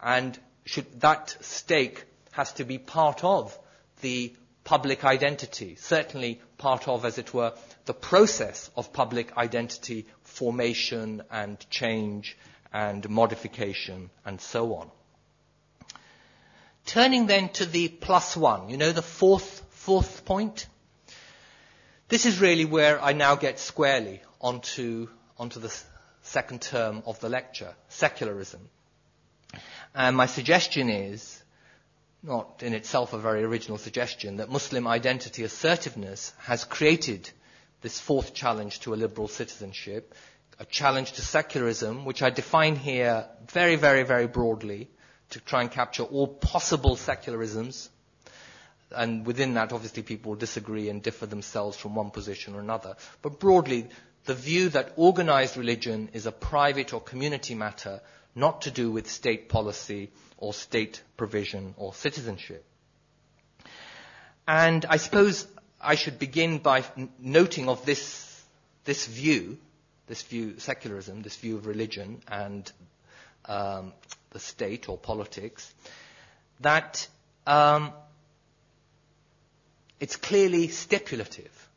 And 0.01 0.39
should, 0.65 1.01
that 1.01 1.37
stake 1.41 2.05
has 2.33 2.53
to 2.55 2.65
be 2.65 2.79
part 2.79 3.25
of 3.25 3.59
the 4.03 4.33
public 4.65 5.05
identity, 5.05 5.77
certainly 5.77 6.41
part 6.59 6.89
of, 6.89 7.05
as 7.05 7.19
it 7.19 7.33
were, 7.33 7.53
the 7.87 7.95
process 7.95 8.71
of 8.77 8.93
public 8.93 9.37
identity 9.37 10.07
formation 10.23 11.23
and 11.31 11.59
change 11.71 12.37
and 12.73 13.09
modification 13.09 14.11
and 14.25 14.41
so 14.41 14.75
on. 14.75 14.91
Turning 16.87 17.27
then 17.27 17.49
to 17.51 17.67
the 17.67 17.89
plus 17.89 18.37
one, 18.37 18.69
you 18.71 18.77
know, 18.77 18.93
the 18.93 19.03
fourth, 19.03 19.63
fourth 19.71 20.25
point. 20.25 20.67
This 22.09 22.27
is 22.27 22.41
really 22.41 22.65
where 22.65 23.03
I 23.03 23.13
now 23.13 23.35
get 23.35 23.59
squarely 23.59 24.23
onto, 24.41 25.09
onto 25.37 25.59
the 25.59 25.75
second 26.23 26.63
term 26.63 27.03
of 27.05 27.19
the 27.19 27.29
lecture, 27.29 27.75
secularism. 27.89 28.69
And 29.97 30.17
my 30.17 30.27
suggestion 30.27 30.89
is, 30.89 31.43
not 32.23 32.63
in 32.63 32.73
itself 32.73 33.13
a 33.13 33.19
very 33.19 33.43
original 33.43 33.79
suggestion, 33.79 34.37
that 34.37 34.49
Muslim 34.49 34.87
identity 34.87 35.43
assertiveness 35.43 36.33
has 36.39 36.63
created 36.65 37.29
this 37.83 37.99
fourth 37.99 38.33
challenge 38.33 38.79
to 38.81 38.95
a 38.95 38.97
liberal 38.97 39.27
citizenship, 39.27 40.15
a 40.61 40.65
challenge 40.65 41.13
to 41.13 41.23
secularism, 41.23 42.05
which 42.05 42.23
I 42.23 42.31
define 42.31 42.77
here 42.77 43.27
very, 43.51 43.75
very, 43.75 44.05
very 44.05 44.29
broadly 44.29 44.89
to 45.31 45.41
try 45.41 45.63
and 45.63 45.71
capture 45.71 46.05
all 46.05 46.27
possible 46.29 46.97
secularisms. 46.97 47.89
And 48.93 49.27
within 49.27 49.55
that, 49.55 49.73
obviously, 49.73 50.03
people 50.03 50.35
disagree 50.37 50.89
and 50.89 51.03
differ 51.03 51.27
themselves 51.27 51.77
from 51.77 51.95
one 51.95 52.11
position 52.11 52.55
or 52.55 52.61
another. 52.61 52.97
But 53.23 53.41
broadly, 53.41 53.89
the 54.27 54.35
view 54.35 54.69
that 54.71 54.93
organized 54.97 55.57
religion 55.57 56.09
is 56.13 56.27
a 56.27 56.33
private 56.33 56.93
or 56.93 57.01
community 57.01 57.55
matter 57.55 58.01
not 58.35 58.63
to 58.63 58.71
do 58.71 58.91
with 58.91 59.11
state 59.11 59.49
policy 59.49 60.11
or 60.37 60.53
state 60.53 61.03
provision 61.17 61.75
or 61.79 61.95
citizenship. 61.95 62.65
And 64.47 64.85
I 64.85 64.99
suppose 64.99 65.47
I 65.81 65.95
should 65.97 66.19
begin 66.19 66.59
by 66.59 66.85
noting 67.19 67.69
of 67.69 67.85
this, 67.85 68.45
this 68.85 69.07
view, 69.07 69.59
this 70.07 70.23
view, 70.23 70.59
secularism, 70.59 71.23
this 71.23 71.37
view 71.37 71.57
of 71.57 71.67
religion 71.67 72.21
and 72.29 72.71
um, 73.47 73.93
the 74.37 74.41
state 74.41 74.89
or 74.89 74.99
politics, 74.99 75.73
that 76.61 77.09
um, 77.47 77.93
it's 79.99 80.17
clearly 80.17 80.69
stipulative. 80.69 81.69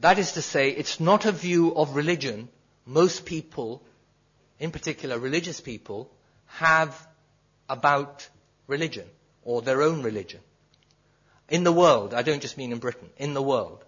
That 0.00 0.18
is 0.18 0.32
to 0.32 0.42
say, 0.42 0.70
it's 0.70 1.00
not 1.00 1.26
a 1.26 1.32
view 1.32 1.74
of 1.74 1.96
religion 1.96 2.48
most 2.86 3.24
people, 3.24 3.82
in 4.58 4.70
particular 4.70 5.18
religious 5.18 5.60
people, 5.60 6.10
have 6.46 6.94
about 7.68 8.28
religion 8.66 9.06
or 9.44 9.62
their 9.62 9.82
own 9.82 10.02
religion 10.02 10.40
in 11.48 11.64
the 11.64 11.72
world, 11.72 12.14
I 12.14 12.22
don't 12.22 12.40
just 12.40 12.56
mean 12.56 12.72
in 12.72 12.78
Britain, 12.78 13.10
in 13.18 13.34
the 13.34 13.42
world, 13.42 13.84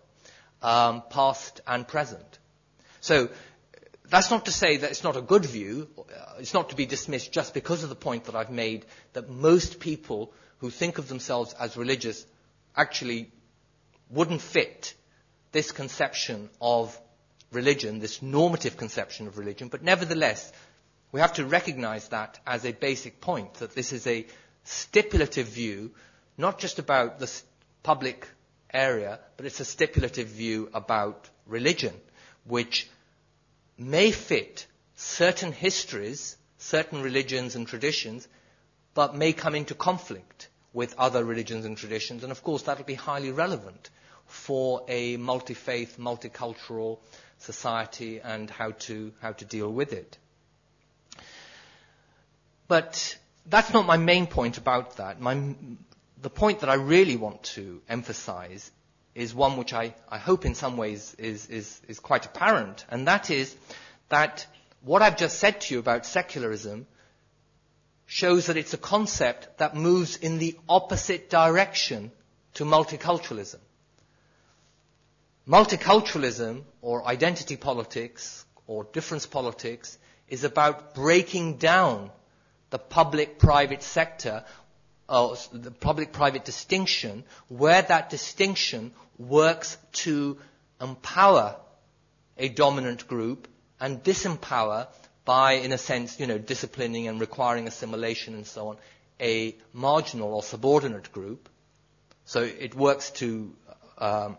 um, 0.62 1.02
past 1.08 1.60
and 1.66 1.88
present. 1.88 2.38
So 3.00 3.30
that's 4.14 4.30
not 4.30 4.44
to 4.44 4.52
say 4.52 4.76
that 4.76 4.90
it's 4.90 5.02
not 5.02 5.16
a 5.16 5.20
good 5.20 5.44
view. 5.44 5.88
It's 6.38 6.54
not 6.54 6.70
to 6.70 6.76
be 6.76 6.86
dismissed 6.86 7.32
just 7.32 7.52
because 7.52 7.82
of 7.82 7.88
the 7.88 7.96
point 7.96 8.26
that 8.26 8.36
I've 8.36 8.50
made 8.50 8.86
that 9.12 9.28
most 9.28 9.80
people 9.80 10.32
who 10.58 10.70
think 10.70 10.98
of 10.98 11.08
themselves 11.08 11.52
as 11.58 11.76
religious 11.76 12.24
actually 12.76 13.32
wouldn't 14.10 14.40
fit 14.40 14.94
this 15.50 15.72
conception 15.72 16.48
of 16.60 16.96
religion, 17.50 17.98
this 17.98 18.22
normative 18.22 18.76
conception 18.76 19.26
of 19.26 19.36
religion. 19.36 19.66
But 19.66 19.82
nevertheless, 19.82 20.52
we 21.10 21.18
have 21.18 21.32
to 21.34 21.44
recognize 21.44 22.06
that 22.08 22.38
as 22.46 22.64
a 22.64 22.70
basic 22.70 23.20
point, 23.20 23.54
that 23.54 23.74
this 23.74 23.92
is 23.92 24.06
a 24.06 24.26
stipulative 24.62 25.48
view, 25.48 25.90
not 26.38 26.60
just 26.60 26.78
about 26.78 27.18
the 27.18 27.30
public 27.82 28.28
area, 28.72 29.18
but 29.36 29.46
it's 29.46 29.58
a 29.58 29.64
stipulative 29.64 30.28
view 30.28 30.70
about 30.72 31.28
religion, 31.46 31.94
which 32.44 32.88
may 33.78 34.10
fit 34.10 34.66
certain 34.96 35.52
histories, 35.52 36.36
certain 36.58 37.02
religions 37.02 37.56
and 37.56 37.66
traditions, 37.66 38.28
but 38.94 39.14
may 39.16 39.32
come 39.32 39.54
into 39.54 39.74
conflict 39.74 40.48
with 40.72 40.94
other 40.98 41.24
religions 41.24 41.64
and 41.64 41.76
traditions. 41.76 42.22
And 42.22 42.32
of 42.32 42.42
course, 42.42 42.62
that 42.62 42.78
will 42.78 42.84
be 42.84 42.94
highly 42.94 43.30
relevant 43.30 43.90
for 44.26 44.84
a 44.88 45.16
multi-faith, 45.16 45.96
multicultural 45.98 46.98
society 47.38 48.20
and 48.20 48.48
how 48.50 48.72
to, 48.72 49.12
how 49.20 49.32
to 49.32 49.44
deal 49.44 49.70
with 49.70 49.92
it. 49.92 50.18
But 52.68 53.18
that's 53.46 53.72
not 53.72 53.86
my 53.86 53.96
main 53.96 54.26
point 54.26 54.56
about 54.58 54.96
that. 54.96 55.20
My, 55.20 55.54
the 56.22 56.30
point 56.30 56.60
that 56.60 56.70
I 56.70 56.74
really 56.74 57.16
want 57.16 57.42
to 57.54 57.82
emphasize 57.88 58.70
is 59.14 59.34
one 59.34 59.56
which 59.56 59.72
I, 59.72 59.94
I 60.08 60.18
hope 60.18 60.44
in 60.44 60.54
some 60.54 60.76
ways 60.76 61.14
is, 61.18 61.46
is, 61.48 61.80
is 61.88 62.00
quite 62.00 62.26
apparent, 62.26 62.84
and 62.90 63.06
that 63.08 63.30
is 63.30 63.54
that 64.08 64.46
what 64.82 65.02
I've 65.02 65.16
just 65.16 65.38
said 65.38 65.60
to 65.62 65.74
you 65.74 65.80
about 65.80 66.04
secularism 66.04 66.86
shows 68.06 68.46
that 68.46 68.56
it's 68.56 68.74
a 68.74 68.78
concept 68.78 69.58
that 69.58 69.74
moves 69.74 70.16
in 70.16 70.38
the 70.38 70.58
opposite 70.68 71.30
direction 71.30 72.12
to 72.54 72.64
multiculturalism. 72.64 73.58
Multiculturalism 75.48 76.62
or 76.82 77.06
identity 77.06 77.56
politics 77.56 78.44
or 78.66 78.84
difference 78.84 79.26
politics 79.26 79.98
is 80.28 80.44
about 80.44 80.94
breaking 80.94 81.56
down 81.56 82.10
the 82.70 82.78
public-private 82.78 83.82
sector 83.82 84.44
uh, 85.14 85.36
the 85.52 85.70
public-private 85.70 86.44
distinction, 86.44 87.22
where 87.48 87.82
that 87.82 88.10
distinction 88.10 88.92
works 89.16 89.76
to 89.92 90.38
empower 90.80 91.56
a 92.36 92.48
dominant 92.48 93.06
group 93.06 93.46
and 93.78 94.02
disempower 94.02 94.88
by, 95.24 95.52
in 95.52 95.70
a 95.72 95.78
sense, 95.78 96.18
you 96.18 96.26
know, 96.26 96.38
disciplining 96.38 97.06
and 97.06 97.20
requiring 97.20 97.68
assimilation 97.68 98.34
and 98.34 98.46
so 98.46 98.68
on, 98.68 98.76
a 99.20 99.54
marginal 99.72 100.34
or 100.34 100.42
subordinate 100.42 101.12
group. 101.12 101.48
So 102.24 102.42
it 102.42 102.74
works 102.74 103.10
to, 103.22 103.54
um, 103.98 104.36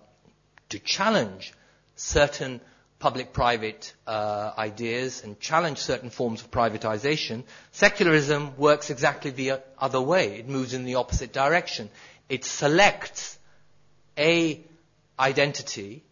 to 0.69 0.79
challenge 0.79 1.53
certain 1.95 2.59
public-private 3.05 3.93
uh, 4.07 4.51
ideas 4.57 5.23
and 5.23 5.39
challenge 5.39 5.77
certain 5.77 6.09
forms 6.09 6.41
of 6.41 6.49
privatization, 6.49 7.43
secularism 7.71 8.57
works 8.57 8.89
exactly 8.89 9.29
the 9.29 9.61
other 9.77 10.01
way. 10.01 10.39
It 10.39 10.49
moves 10.49 10.73
in 10.73 10.85
the 10.85 10.95
opposite 10.95 11.31
direction. 11.31 11.91
It 12.29 12.45
selects 12.45 13.37
a 14.17 14.59
identity, 15.19 16.03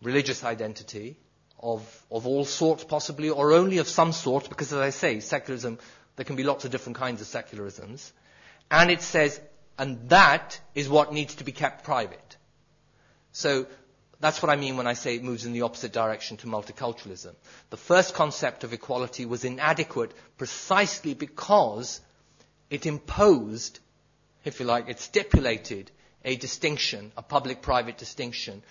religious 0.00 0.44
identity, 0.44 1.16
of, 1.58 1.82
of 2.08 2.28
all 2.28 2.44
sorts 2.44 2.84
possibly, 2.84 3.30
or 3.30 3.50
only 3.52 3.78
of 3.78 3.88
some 3.88 4.12
sort, 4.12 4.48
because 4.48 4.72
as 4.72 4.78
I 4.78 4.90
say, 4.90 5.18
secularism, 5.18 5.80
there 6.14 6.24
can 6.24 6.36
be 6.36 6.44
lots 6.44 6.66
of 6.66 6.70
different 6.70 6.98
kinds 6.98 7.20
of 7.20 7.26
secularisms. 7.26 8.12
And 8.70 8.92
it 8.92 9.02
says, 9.02 9.40
and 9.76 10.08
that 10.10 10.60
is 10.76 10.88
what 10.88 11.12
needs 11.12 11.34
to 11.34 11.42
be 11.42 11.50
kept 11.50 11.82
private. 11.82 12.36
So 13.32 13.66
that's 14.20 14.42
what 14.42 14.50
I 14.50 14.56
mean 14.56 14.76
when 14.76 14.86
I 14.86 14.94
say 14.94 15.14
it 15.14 15.22
moves 15.22 15.46
in 15.46 15.52
the 15.52 15.62
opposite 15.62 15.92
direction 15.92 16.36
to 16.38 16.46
multiculturalism. 16.48 17.34
The 17.70 17.76
first 17.76 18.14
concept 18.14 18.64
of 18.64 18.72
equality 18.72 19.26
was 19.26 19.44
inadequate 19.44 20.12
precisely 20.36 21.14
because 21.14 22.00
it 22.68 22.84
imposed, 22.86 23.78
if 24.44 24.58
you 24.60 24.66
like, 24.66 24.88
it 24.88 24.98
stipulated 25.00 25.90
a 26.24 26.34
distinction, 26.36 27.12
a 27.16 27.22
public-private 27.22 27.96
distinction, 27.96 28.62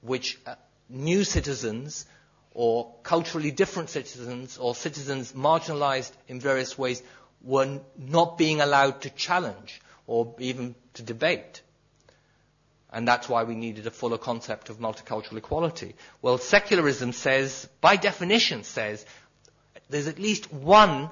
which 0.00 0.38
uh, 0.44 0.56
new 0.88 1.22
citizens 1.24 2.04
or 2.52 2.92
culturally 3.02 3.50
different 3.50 3.90
citizens 3.90 4.58
or 4.58 4.74
citizens 4.74 5.32
marginalized 5.32 6.12
in 6.26 6.40
various 6.40 6.76
ways 6.76 7.02
were 7.42 7.78
not 7.96 8.38
being 8.38 8.60
allowed 8.60 9.02
to 9.02 9.10
challenge 9.10 9.80
or 10.06 10.34
even 10.38 10.74
to 10.94 11.02
debate. 11.02 11.62
And 12.92 13.06
that's 13.06 13.28
why 13.28 13.44
we 13.44 13.54
needed 13.54 13.86
a 13.86 13.90
fuller 13.90 14.18
concept 14.18 14.70
of 14.70 14.78
multicultural 14.78 15.36
equality. 15.36 15.94
Well, 16.22 16.38
secularism 16.38 17.12
says, 17.12 17.68
by 17.80 17.96
definition 17.96 18.62
says, 18.64 19.04
there's 19.90 20.08
at 20.08 20.18
least 20.18 20.52
one 20.52 21.10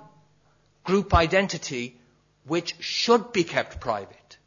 group 0.85 1.15
identity 1.15 1.99
which 2.47 2.77
should 2.81 3.33
be 3.33 3.45
kept 3.45 3.81
private. 3.81 4.39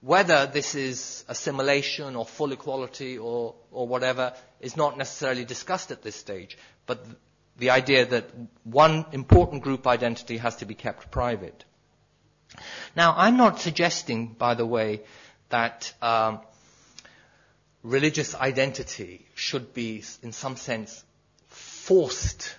Whether 0.00 0.46
this 0.46 0.74
is 0.74 1.24
assimilation 1.28 2.16
or 2.16 2.26
full 2.26 2.52
equality 2.52 3.18
or, 3.18 3.54
or 3.70 3.86
whatever 3.86 4.34
is 4.60 4.76
not 4.76 4.98
necessarily 4.98 5.44
discussed 5.44 5.90
at 5.90 6.02
this 6.02 6.16
stage. 6.16 6.58
But 6.86 7.06
the 7.56 7.70
idea 7.70 8.06
that 8.06 8.30
one 8.64 9.06
important 9.12 9.62
group 9.62 9.86
identity 9.86 10.38
has 10.38 10.56
to 10.56 10.66
be 10.66 10.74
kept 10.74 11.10
private. 11.10 11.64
Now, 12.96 13.14
I'm 13.16 13.36
not 13.36 13.60
suggesting, 13.60 14.28
by 14.38 14.54
the 14.54 14.66
way, 14.66 15.02
that 15.52 15.92
um, 16.00 16.40
religious 17.82 18.34
identity 18.34 19.26
should 19.34 19.74
be, 19.74 20.02
in 20.22 20.32
some 20.32 20.56
sense, 20.56 21.04
forced 21.48 22.54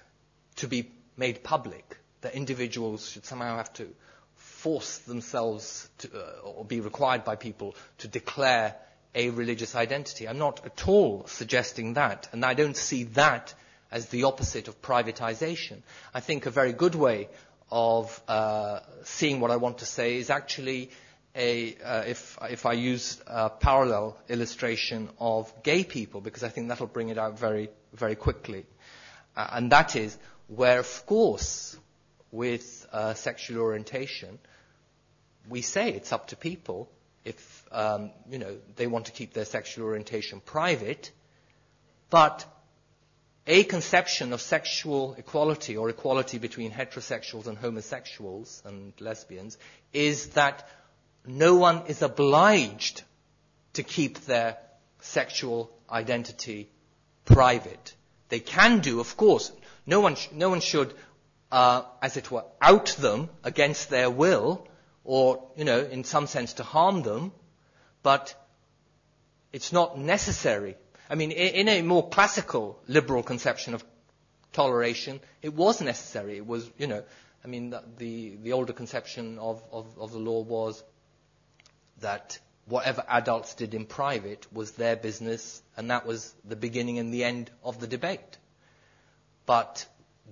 to 0.57 0.67
be 0.67 0.91
made 1.17 1.43
public, 1.43 1.97
that 2.21 2.35
individuals 2.35 3.09
should 3.09 3.25
somehow 3.25 3.57
have 3.57 3.73
to 3.73 3.87
force 4.35 4.99
themselves 4.99 5.89
to, 5.97 6.09
uh, 6.13 6.41
or 6.47 6.63
be 6.65 6.79
required 6.81 7.23
by 7.23 7.35
people 7.35 7.75
to 7.97 8.07
declare 8.07 8.75
a 9.15 9.31
religious 9.31 9.75
identity. 9.75 10.27
I'm 10.27 10.37
not 10.37 10.63
at 10.63 10.87
all 10.87 11.25
suggesting 11.27 11.95
that, 11.95 12.29
and 12.31 12.45
I 12.45 12.53
don't 12.53 12.77
see 12.77 13.05
that 13.15 13.53
as 13.91 14.09
the 14.09 14.23
opposite 14.25 14.67
of 14.67 14.81
privatization. 14.83 15.81
I 16.13 16.19
think 16.19 16.45
a 16.45 16.51
very 16.51 16.73
good 16.73 16.93
way 16.95 17.29
of 17.71 18.21
uh, 18.27 18.81
seeing 19.03 19.39
what 19.39 19.49
I 19.49 19.55
want 19.55 19.79
to 19.79 19.85
say 19.85 20.17
is 20.17 20.29
actually 20.29 20.91
a, 21.35 21.75
uh, 21.83 22.03
if, 22.05 22.37
if 22.49 22.65
I 22.65 22.73
use 22.73 23.21
a 23.25 23.49
parallel 23.49 24.17
illustration 24.29 25.09
of 25.19 25.51
gay 25.63 25.83
people, 25.83 26.21
because 26.21 26.43
I 26.43 26.49
think 26.49 26.67
that'll 26.67 26.87
bring 26.87 27.09
it 27.09 27.17
out 27.17 27.39
very, 27.39 27.69
very 27.93 28.15
quickly. 28.15 28.65
Uh, 29.35 29.47
and 29.53 29.71
that 29.71 29.95
is 29.95 30.17
where, 30.47 30.79
of 30.79 31.05
course, 31.05 31.77
with 32.31 32.87
uh, 32.91 33.13
sexual 33.13 33.61
orientation, 33.61 34.39
we 35.49 35.61
say 35.61 35.91
it's 35.91 36.11
up 36.11 36.27
to 36.27 36.35
people 36.35 36.89
if 37.25 37.65
um, 37.71 38.11
you 38.29 38.37
know 38.37 38.57
they 38.75 38.87
want 38.87 39.05
to 39.05 39.11
keep 39.11 39.33
their 39.33 39.45
sexual 39.45 39.85
orientation 39.85 40.41
private, 40.41 41.11
but 42.09 42.45
a 43.45 43.63
conception 43.63 44.33
of 44.33 44.41
sexual 44.41 45.15
equality 45.17 45.75
or 45.75 45.89
equality 45.89 46.37
between 46.37 46.71
heterosexuals 46.71 47.47
and 47.47 47.57
homosexuals 47.57 48.61
and 48.65 48.93
lesbians 48.99 49.57
is 49.91 50.27
that 50.29 50.67
no 51.25 51.55
one 51.55 51.83
is 51.87 52.01
obliged 52.01 53.03
to 53.73 53.83
keep 53.83 54.19
their 54.21 54.57
sexual 54.99 55.71
identity 55.89 56.69
private. 57.25 57.95
They 58.29 58.39
can 58.39 58.79
do, 58.79 58.99
of 58.99 59.15
course. 59.17 59.51
No 59.85 59.99
one, 59.99 60.15
sh- 60.15 60.29
no 60.31 60.49
one 60.49 60.61
should, 60.61 60.93
uh, 61.51 61.83
as 62.01 62.17
it 62.17 62.31
were, 62.31 62.43
out 62.61 62.87
them 62.99 63.29
against 63.43 63.89
their 63.89 64.09
will, 64.09 64.67
or, 65.03 65.49
you 65.55 65.65
know, 65.65 65.79
in 65.79 66.03
some 66.03 66.27
sense 66.27 66.53
to 66.53 66.63
harm 66.63 67.03
them, 67.03 67.31
but 68.01 68.33
it's 69.51 69.71
not 69.71 69.97
necessary. 69.97 70.75
I 71.09 71.15
mean, 71.15 71.31
in 71.31 71.67
a 71.67 71.81
more 71.81 72.09
classical 72.09 72.79
liberal 72.87 73.23
conception 73.23 73.73
of 73.73 73.83
toleration, 74.53 75.19
it 75.41 75.53
was 75.53 75.81
necessary. 75.81 76.37
It 76.37 76.47
was, 76.47 76.69
you 76.77 76.87
know, 76.87 77.03
I 77.43 77.47
mean, 77.47 77.75
the, 77.97 78.37
the 78.41 78.53
older 78.53 78.73
conception 78.73 79.37
of, 79.37 79.61
of, 79.71 79.85
of 79.99 80.11
the 80.11 80.19
law 80.19 80.41
was 80.41 80.81
that 82.01 82.39
whatever 82.65 83.03
adults 83.09 83.55
did 83.55 83.73
in 83.73 83.85
private 83.85 84.47
was 84.53 84.71
their 84.71 84.95
business, 84.95 85.61
and 85.75 85.91
that 85.91 86.05
was 86.05 86.33
the 86.45 86.55
beginning 86.55 86.99
and 86.99 87.13
the 87.13 87.23
end 87.23 87.51
of 87.63 87.79
the 87.79 87.87
debate. 87.87 88.37
But 89.45 89.85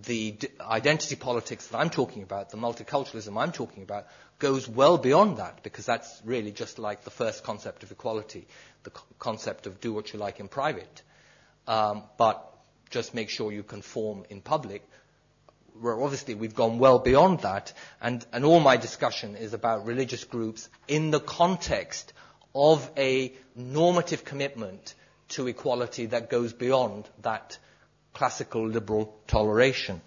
the 0.04 0.38
identity 0.60 1.16
politics 1.16 1.68
that 1.68 1.78
I'm 1.78 1.90
talking 1.90 2.24
about, 2.24 2.50
the 2.50 2.58
multiculturalism 2.58 3.40
I'm 3.42 3.52
talking 3.52 3.84
about, 3.84 4.08
goes 4.40 4.68
well 4.68 4.98
beyond 4.98 5.38
that 5.38 5.62
because 5.64 5.86
that's 5.86 6.22
really 6.26 6.52
just 6.52 6.80
like 6.80 7.04
the 7.04 7.12
first 7.12 7.44
concept 7.44 7.84
of 7.84 7.92
equality, 7.92 8.48
the 8.84 8.92
concept 9.20 9.68
of 9.68 9.80
do 9.82 9.94
what 9.94 10.14
you 10.14 10.20
like 10.20 10.40
in 10.40 10.48
private, 10.48 11.02
um, 11.68 12.04
but 12.18 12.48
just 12.90 13.14
make 13.14 13.30
sure 13.30 13.52
you 13.52 13.64
conform 13.64 14.26
in 14.30 14.42
public. 14.42 14.84
Where 15.80 16.00
obviously 16.02 16.36
we've 16.36 16.54
gone 16.56 16.80
well 16.80 17.00
beyond 17.00 17.40
that, 17.42 17.74
and, 18.02 18.26
and 18.32 18.46
all 18.46 18.60
my 18.60 18.78
discussion 18.78 19.36
is 19.36 19.54
about 19.54 19.86
religious 19.86 20.24
groups 20.24 20.70
in 20.88 21.12
the 21.12 21.20
context 21.20 22.14
of 22.54 22.90
a 22.98 23.34
normative 23.56 24.26
commitment 24.26 24.94
to 25.30 25.48
equality 25.48 26.08
that 26.08 26.30
goes 26.30 26.54
beyond 26.54 27.08
that 27.22 27.58
classical 28.14 28.68
liberal 28.68 29.16
toleration. 29.28 30.02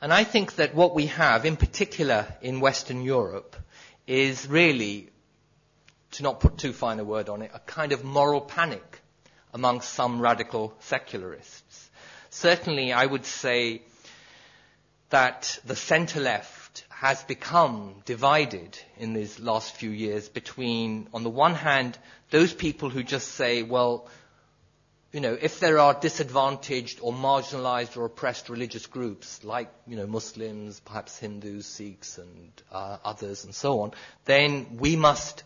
And 0.00 0.12
I 0.12 0.24
think 0.24 0.56
that 0.56 0.74
what 0.74 0.94
we 0.94 1.06
have, 1.06 1.44
in 1.46 1.56
particular 1.56 2.26
in 2.42 2.60
Western 2.60 3.02
Europe, 3.02 3.56
is 4.06 4.46
really, 4.46 5.08
to 6.12 6.22
not 6.22 6.40
put 6.40 6.58
too 6.58 6.72
fine 6.72 7.00
a 7.00 7.04
word 7.04 7.28
on 7.28 7.42
it, 7.42 7.50
a 7.54 7.58
kind 7.60 7.92
of 7.92 8.04
moral 8.04 8.40
panic 8.42 9.00
among 9.54 9.80
some 9.80 10.20
radical 10.20 10.74
secularists. 10.80 11.83
Certainly, 12.34 12.92
I 12.92 13.06
would 13.06 13.24
say 13.24 13.82
that 15.10 15.60
the 15.64 15.76
centre 15.76 16.18
left 16.18 16.84
has 16.88 17.22
become 17.22 18.02
divided 18.06 18.76
in 18.96 19.14
these 19.14 19.38
last 19.38 19.76
few 19.76 19.90
years 19.90 20.28
between, 20.28 21.08
on 21.14 21.22
the 21.22 21.30
one 21.30 21.54
hand, 21.54 21.96
those 22.30 22.52
people 22.52 22.90
who 22.90 23.04
just 23.04 23.28
say, 23.36 23.62
well, 23.62 24.08
you 25.12 25.20
know, 25.20 25.38
if 25.40 25.60
there 25.60 25.78
are 25.78 25.94
disadvantaged 25.94 26.98
or 27.02 27.12
marginalized 27.12 27.96
or 27.96 28.04
oppressed 28.04 28.48
religious 28.48 28.88
groups, 28.88 29.44
like, 29.44 29.70
you 29.86 29.94
know, 29.96 30.08
Muslims, 30.08 30.80
perhaps 30.80 31.16
Hindus, 31.16 31.66
Sikhs, 31.66 32.18
and 32.18 32.50
uh, 32.72 32.96
others, 33.04 33.44
and 33.44 33.54
so 33.54 33.78
on, 33.82 33.92
then 34.24 34.78
we 34.78 34.96
must, 34.96 35.44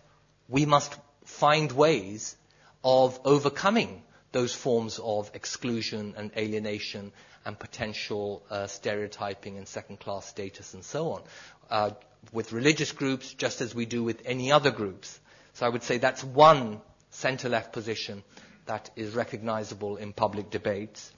we 0.49 0.65
must 0.65 0.97
find 1.27 1.71
ways 1.71 2.35
of 2.83 3.21
overcoming 3.27 4.03
those 4.33 4.55
forms 4.55 4.99
of 5.03 5.31
exclusion 5.35 6.15
and 6.17 6.31
alienation 6.37 7.13
and 7.45 7.59
potential 7.59 8.43
uh, 8.51 8.67
stereotyping 8.67 9.57
and 9.57 9.67
second-class 9.67 10.27
status 10.27 10.75
and 10.75 10.85
so 10.85 11.13
on. 11.13 11.23
Uh, 11.71 11.91
with 12.33 12.53
religious 12.53 12.93
groups, 12.93 13.33
just 13.35 13.61
as 13.61 13.75
we 13.75 13.87
do 13.87 14.03
with 14.03 14.23
any 14.25 14.53
other 14.53 14.71
groups. 14.71 15.19
So 15.55 15.65
I 15.67 15.69
would 15.69 15.83
say 15.83 15.99
that's 15.99 16.23
one 16.23 16.81
center-left 17.11 17.73
position 17.73 18.23
that 18.67 18.91
is 18.97 19.15
recognizable 19.15 19.97
in 19.97 20.13
public 20.13 20.51
debates. 20.51 21.11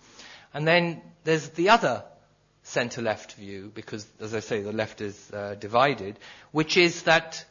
And 0.55 0.67
then 0.67 1.03
there's 1.25 1.49
the 1.51 1.71
other 1.71 2.05
center 2.63 3.03
left 3.03 3.33
view, 3.35 3.71
because, 3.75 4.07
as 4.21 4.35
I 4.35 4.41
say, 4.41 4.63
the 4.63 4.73
left 4.73 5.01
is 5.01 5.31
uh, 5.33 5.55
divided, 5.55 6.19
which 6.53 6.77
is 6.77 7.03
that 7.05 7.45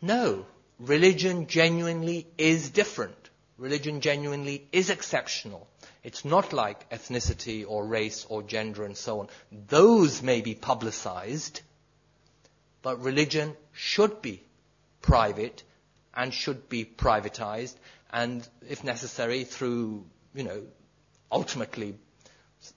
no, 0.00 0.46
religion 0.78 1.46
genuinely 1.46 2.26
is 2.38 2.70
different. 2.70 3.27
Religion 3.58 4.00
genuinely 4.00 4.66
is 4.70 4.88
exceptional. 4.88 5.66
It's 6.04 6.24
not 6.24 6.52
like 6.52 6.88
ethnicity 6.90 7.64
or 7.66 7.84
race 7.84 8.24
or 8.28 8.42
gender 8.42 8.84
and 8.84 8.96
so 8.96 9.20
on. 9.20 9.28
Those 9.66 10.22
may 10.22 10.40
be 10.40 10.54
publicized, 10.54 11.60
but 12.82 13.02
religion 13.02 13.56
should 13.72 14.22
be 14.22 14.42
private 15.02 15.64
and 16.14 16.32
should 16.32 16.68
be 16.68 16.84
privatized 16.84 17.74
and 18.12 18.46
if 18.68 18.84
necessary 18.84 19.44
through, 19.44 20.04
you 20.34 20.44
know, 20.44 20.62
ultimately 21.30 21.94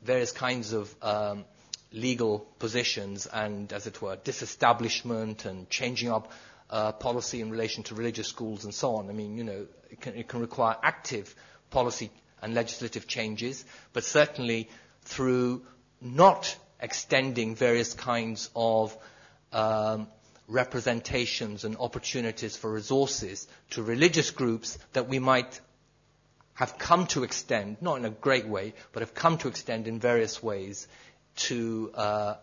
various 0.04 0.32
kinds 0.32 0.74
of 0.74 0.94
um, 1.02 1.46
legal 1.92 2.40
positions 2.60 3.28
and, 3.28 3.72
as 3.72 3.88
it 3.88 4.02
were, 4.02 4.16
disestablishment 4.16 5.46
and 5.46 5.70
changing 5.70 6.12
up 6.12 6.32
uh, 6.72 6.92
policy 6.94 7.42
in 7.42 7.50
relation 7.52 7.84
to 7.84 7.96
religious 7.96 8.28
schools 8.28 8.64
and 8.64 8.74
so 8.74 8.96
on. 8.96 9.10
I 9.10 9.14
mean, 9.14 9.38
you 9.38 9.44
know, 9.44 9.68
it 9.90 10.00
can, 10.02 10.16
it 10.16 10.28
can 10.28 10.40
require 10.40 10.76
active 10.82 11.36
policy 11.70 12.10
and 12.42 12.54
legislative 12.54 13.08
changes, 13.08 13.64
but 13.94 14.04
certainly 14.04 14.70
through 15.04 15.64
not 16.00 16.56
extending 16.80 17.56
various 17.56 17.94
kinds 17.94 18.50
of 18.56 18.98
um, 19.52 20.08
representations 20.48 21.64
and 21.64 21.78
opportunities 21.78 22.58
for 22.58 22.72
resources 22.72 23.48
to 23.72 23.84
religious 23.84 24.32
groups 24.32 24.78
that 24.94 25.08
we 25.08 25.20
might 25.20 25.60
have 26.54 26.78
come 26.78 27.06
to 27.08 27.24
extend, 27.24 27.78
not 27.82 27.98
in 27.98 28.06
a 28.06 28.10
great 28.10 28.48
way, 28.48 28.74
but 28.92 29.02
have 29.02 29.14
come 29.14 29.38
to 29.38 29.48
extend 29.48 29.88
in 29.88 30.00
various 30.00 30.42
ways 30.42 30.88
to 31.36 31.92
uh, 31.96 32.36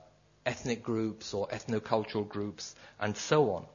ethnic 0.47 0.83
groups 0.83 1.35
or 1.35 1.47
ethnocultural 1.49 2.27
groups 2.29 2.75
and 3.01 3.17
so 3.17 3.53
on. 3.53 3.67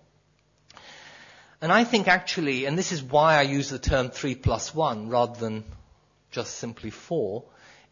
And 1.64 1.72
I 1.72 1.86
think 1.86 2.10
actually, 2.10 2.66
and 2.66 2.78
this 2.78 2.92
is 2.92 3.02
why 3.02 3.38
I 3.38 3.44
use 3.44 3.70
the 3.70 3.80
term 3.80 4.10
3 4.10 4.36
plus 4.36 4.76
1 4.76 5.08
rather 5.08 5.40
than 5.40 5.64
just 6.30 6.58
simply 6.58 6.90
4, 6.90 7.42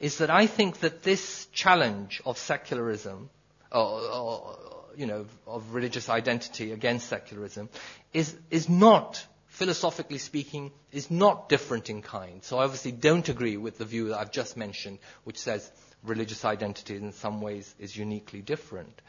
is 0.02 0.18
that 0.18 0.30
I 0.30 0.46
think 0.46 0.82
that 0.82 1.04
this 1.04 1.46
challenge 1.54 2.22
of 2.26 2.38
secularism, 2.38 3.30
or, 3.72 4.02
or, 4.02 4.58
you 4.98 5.06
know, 5.06 5.26
of 5.48 5.74
religious 5.74 6.10
identity 6.10 6.74
against 6.74 7.08
secularism, 7.08 7.70
is, 8.12 8.36
is 8.50 8.68
not, 8.68 9.26
philosophically 9.48 10.18
speaking, 10.18 10.74
is 10.92 11.10
not 11.10 11.48
different 11.48 11.90
in 11.90 12.02
kind. 12.02 12.44
So 12.44 12.58
I 12.58 12.66
obviously 12.66 12.92
don't 12.92 13.30
agree 13.30 13.56
with 13.56 13.78
the 13.78 13.86
view 13.86 14.10
that 14.10 14.20
I've 14.20 14.34
just 14.34 14.58
mentioned, 14.58 15.00
which 15.24 15.38
says 15.38 15.72
religious 16.04 16.44
identity 16.44 16.98
in 16.98 17.14
some 17.14 17.40
ways 17.40 17.74
is 17.80 17.96
uniquely 17.96 18.42
different. 18.42 19.02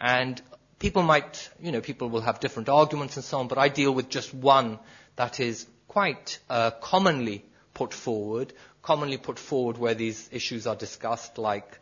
And 0.00 0.40
people 0.78 1.02
might, 1.02 1.48
you 1.60 1.72
know, 1.72 1.80
people 1.80 2.08
will 2.08 2.20
have 2.20 2.40
different 2.40 2.68
arguments 2.68 3.16
and 3.16 3.24
so 3.24 3.38
on, 3.38 3.48
but 3.48 3.58
I 3.58 3.68
deal 3.68 3.92
with 3.92 4.08
just 4.08 4.34
one 4.34 4.78
that 5.16 5.40
is 5.40 5.66
quite 5.88 6.38
uh, 6.50 6.70
commonly 6.72 7.44
put 7.72 7.92
forward, 7.94 8.52
commonly 8.82 9.16
put 9.16 9.38
forward 9.38 9.78
where 9.78 9.94
these 9.94 10.28
issues 10.32 10.66
are 10.66 10.76
discussed, 10.76 11.38
like 11.38 11.78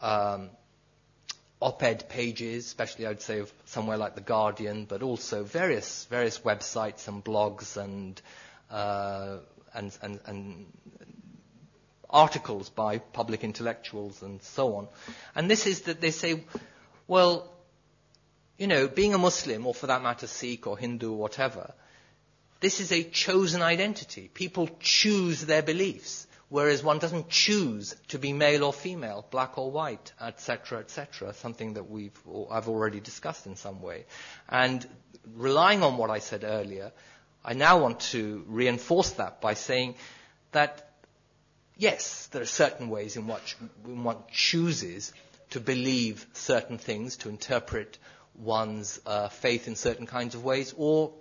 um, 0.00 0.50
op-ed 1.60 2.08
pages, 2.08 2.66
especially 2.66 3.06
I'd 3.06 3.22
say 3.22 3.42
somewhere 3.66 3.96
like 3.96 4.14
the 4.14 4.20
Guardian, 4.20 4.84
but 4.84 5.02
also 5.02 5.44
various 5.44 6.04
various 6.10 6.38
websites 6.40 7.08
and 7.08 7.24
blogs 7.24 7.76
and 7.76 8.20
uh, 8.70 9.38
and, 9.74 9.96
and, 10.02 10.20
and 10.26 10.66
articles 12.10 12.70
by 12.70 12.98
public 12.98 13.42
intellectuals 13.44 14.22
and 14.22 14.42
so 14.42 14.76
on. 14.76 14.88
And 15.34 15.50
this 15.50 15.66
is 15.66 15.82
that 15.82 16.00
they 16.00 16.10
say, 16.12 16.44
well, 17.08 17.50
you 18.58 18.66
know, 18.66 18.86
being 18.88 19.14
a 19.14 19.18
Muslim, 19.18 19.66
or 19.66 19.74
for 19.74 19.88
that 19.88 20.02
matter, 20.02 20.26
Sikh 20.26 20.66
or 20.66 20.78
Hindu 20.78 21.12
or 21.12 21.18
whatever, 21.18 21.74
this 22.60 22.80
is 22.80 22.92
a 22.92 23.02
chosen 23.02 23.62
identity. 23.62 24.30
People 24.32 24.70
choose 24.80 25.44
their 25.44 25.62
beliefs, 25.62 26.26
whereas 26.48 26.82
one 26.82 26.98
doesn't 26.98 27.28
choose 27.28 27.94
to 28.08 28.18
be 28.18 28.32
male 28.32 28.64
or 28.64 28.72
female, 28.72 29.26
black 29.30 29.58
or 29.58 29.70
white, 29.70 30.12
etc., 30.20 30.78
etc., 30.78 31.34
something 31.34 31.74
that 31.74 31.90
we've, 31.90 32.18
I've 32.50 32.68
already 32.68 33.00
discussed 33.00 33.46
in 33.46 33.56
some 33.56 33.82
way. 33.82 34.06
And 34.48 34.86
relying 35.34 35.82
on 35.82 35.96
what 35.96 36.10
I 36.10 36.20
said 36.20 36.44
earlier, 36.44 36.92
I 37.44 37.54
now 37.54 37.78
want 37.78 38.00
to 38.12 38.44
reinforce 38.46 39.10
that 39.12 39.40
by 39.40 39.54
saying 39.54 39.96
that, 40.52 40.88
yes, 41.76 42.28
there 42.28 42.40
are 42.42 42.46
certain 42.46 42.88
ways 42.88 43.16
in 43.16 43.26
which 43.26 43.56
one 43.84 44.18
chooses 44.32 45.12
to 45.50 45.60
believe 45.60 46.26
certain 46.32 46.78
things, 46.78 47.16
to 47.18 47.28
interpret 47.28 47.98
one's 48.36 49.00
uh, 49.06 49.28
faith 49.28 49.68
in 49.68 49.76
certain 49.76 50.06
kinds 50.06 50.34
of 50.34 50.44
ways, 50.44 50.74
or 50.76 51.12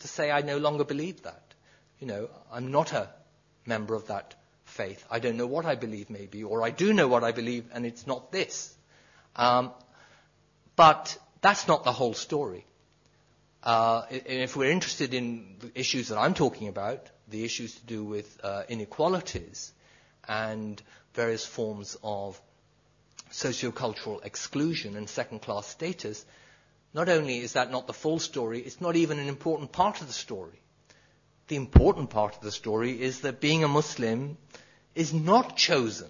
to 0.00 0.08
say, 0.08 0.30
I 0.30 0.42
no 0.42 0.58
longer 0.58 0.84
believe 0.84 1.22
that. 1.22 1.42
You 1.98 2.06
know, 2.06 2.28
I'm 2.52 2.70
not 2.70 2.92
a 2.92 3.08
member 3.64 3.94
of 3.94 4.08
that 4.08 4.34
faith. 4.64 5.04
I 5.10 5.18
don't 5.18 5.36
know 5.36 5.46
what 5.46 5.64
I 5.64 5.74
believe, 5.74 6.10
maybe, 6.10 6.44
or 6.44 6.62
I 6.62 6.70
do 6.70 6.92
know 6.92 7.08
what 7.08 7.24
I 7.24 7.32
believe, 7.32 7.64
and 7.72 7.86
it's 7.86 8.06
not 8.06 8.30
this. 8.30 8.74
Um, 9.34 9.72
but 10.76 11.18
that's 11.40 11.66
not 11.66 11.84
the 11.84 11.92
whole 11.92 12.14
story. 12.14 12.66
Uh, 13.62 14.02
if 14.10 14.56
we're 14.56 14.70
interested 14.70 15.14
in 15.14 15.56
the 15.60 15.70
issues 15.74 16.08
that 16.08 16.18
I'm 16.18 16.34
talking 16.34 16.68
about, 16.68 17.10
the 17.28 17.44
issues 17.44 17.74
to 17.74 17.86
do 17.86 18.04
with 18.04 18.38
uh, 18.44 18.62
inequalities 18.68 19.72
and 20.28 20.80
various 21.14 21.44
forms 21.44 21.96
of 22.02 22.40
sociocultural 23.30 24.24
exclusion 24.24 24.96
and 24.96 25.08
second 25.08 25.40
class 25.42 25.66
status, 25.66 26.24
not 26.94 27.08
only 27.08 27.38
is 27.38 27.52
that 27.54 27.70
not 27.70 27.86
the 27.86 27.92
full 27.92 28.18
story, 28.18 28.60
it's 28.60 28.80
not 28.80 28.96
even 28.96 29.18
an 29.18 29.28
important 29.28 29.72
part 29.72 30.00
of 30.00 30.06
the 30.06 30.12
story. 30.12 30.60
The 31.48 31.56
important 31.56 32.10
part 32.10 32.34
of 32.36 32.42
the 32.42 32.52
story 32.52 33.00
is 33.00 33.20
that 33.20 33.40
being 33.40 33.62
a 33.62 33.68
Muslim 33.68 34.36
is 34.94 35.12
not 35.12 35.56
chosen 35.56 36.08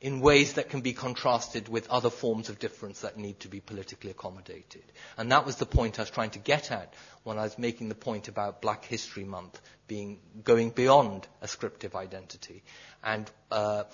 in 0.00 0.20
ways 0.20 0.54
that 0.54 0.68
can 0.68 0.82
be 0.82 0.92
contrasted 0.92 1.66
with 1.66 1.88
other 1.88 2.10
forms 2.10 2.50
of 2.50 2.58
difference 2.58 3.00
that 3.00 3.16
need 3.16 3.40
to 3.40 3.48
be 3.48 3.60
politically 3.60 4.10
accommodated. 4.10 4.82
And 5.16 5.32
that 5.32 5.46
was 5.46 5.56
the 5.56 5.64
point 5.64 5.98
I 5.98 6.02
was 6.02 6.10
trying 6.10 6.30
to 6.30 6.38
get 6.38 6.70
at 6.70 6.92
when 7.22 7.38
I 7.38 7.42
was 7.44 7.58
making 7.58 7.88
the 7.88 7.94
point 7.94 8.28
about 8.28 8.60
Black 8.60 8.84
History 8.84 9.24
Month 9.24 9.58
being 9.86 10.18
going 10.42 10.70
beyond 10.70 11.26
ascriptive 11.40 11.94
identity 11.94 12.62
and 13.02 13.30
uh, 13.50 13.84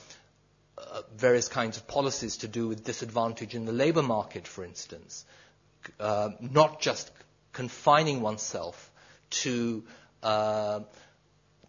various 1.16 1.48
kinds 1.48 1.76
of 1.76 1.86
policies 1.86 2.38
to 2.38 2.48
do 2.48 2.68
with 2.68 2.84
disadvantage 2.84 3.54
in 3.54 3.64
the 3.64 3.72
labour 3.72 4.02
market, 4.02 4.46
for 4.46 4.64
instance, 4.64 5.24
uh, 5.98 6.30
not 6.40 6.80
just 6.80 7.10
confining 7.52 8.20
oneself 8.20 8.90
to 9.30 9.82
uh, 10.22 10.80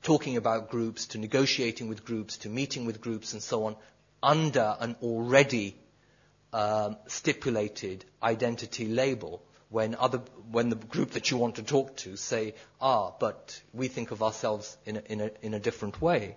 talking 0.04 0.38
about 0.38 0.70
groups, 0.70 1.08
to 1.08 1.18
negotiating 1.18 1.88
with 1.88 2.06
groups, 2.06 2.38
to 2.38 2.50
meeting 2.50 2.86
with 2.86 3.02
groups, 3.02 3.34
and 3.34 3.42
so 3.42 3.66
on, 3.66 3.76
under 4.24 4.76
an 4.80 4.96
already 5.02 5.76
um, 6.54 6.98
stipulated 7.08 8.04
identity 8.22 8.86
label. 8.86 9.42
When, 9.70 9.96
other, 9.96 10.22
when 10.52 10.70
the 10.70 10.76
group 10.76 11.12
that 11.12 11.32
you 11.32 11.38
want 11.38 11.56
to 11.56 11.64
talk 11.64 11.96
to 11.98 12.18
say, 12.18 12.56
ah, 12.82 13.14
but 13.18 13.62
we 13.74 13.88
think 13.88 14.12
of 14.12 14.22
ourselves 14.22 14.76
in 14.86 14.98
a, 14.98 15.02
in 15.06 15.22
a, 15.22 15.32
in 15.42 15.54
a 15.54 15.60
different 15.60 16.02
way. 16.02 16.36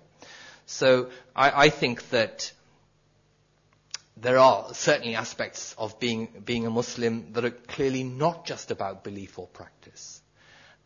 So 0.66 1.10
I, 1.34 1.64
I 1.64 1.68
think 1.70 2.10
that 2.10 2.52
there 4.16 4.38
are 4.38 4.72
certainly 4.74 5.16
aspects 5.16 5.74
of 5.76 5.98
being, 5.98 6.28
being 6.44 6.66
a 6.66 6.70
Muslim 6.70 7.32
that 7.32 7.44
are 7.44 7.50
clearly 7.50 8.04
not 8.04 8.46
just 8.46 8.70
about 8.70 9.02
belief 9.02 9.38
or 9.38 9.46
practice. 9.48 10.22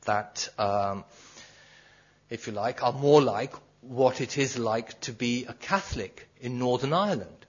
That, 0.04 0.48
um, 0.58 1.04
if 2.30 2.46
you 2.46 2.52
like, 2.52 2.82
are 2.82 2.92
more 2.92 3.20
like 3.20 3.52
what 3.82 4.20
it 4.20 4.38
is 4.38 4.58
like 4.58 4.98
to 5.02 5.12
be 5.12 5.44
a 5.44 5.52
Catholic 5.52 6.28
in 6.40 6.58
Northern 6.58 6.92
Ireland. 6.92 7.46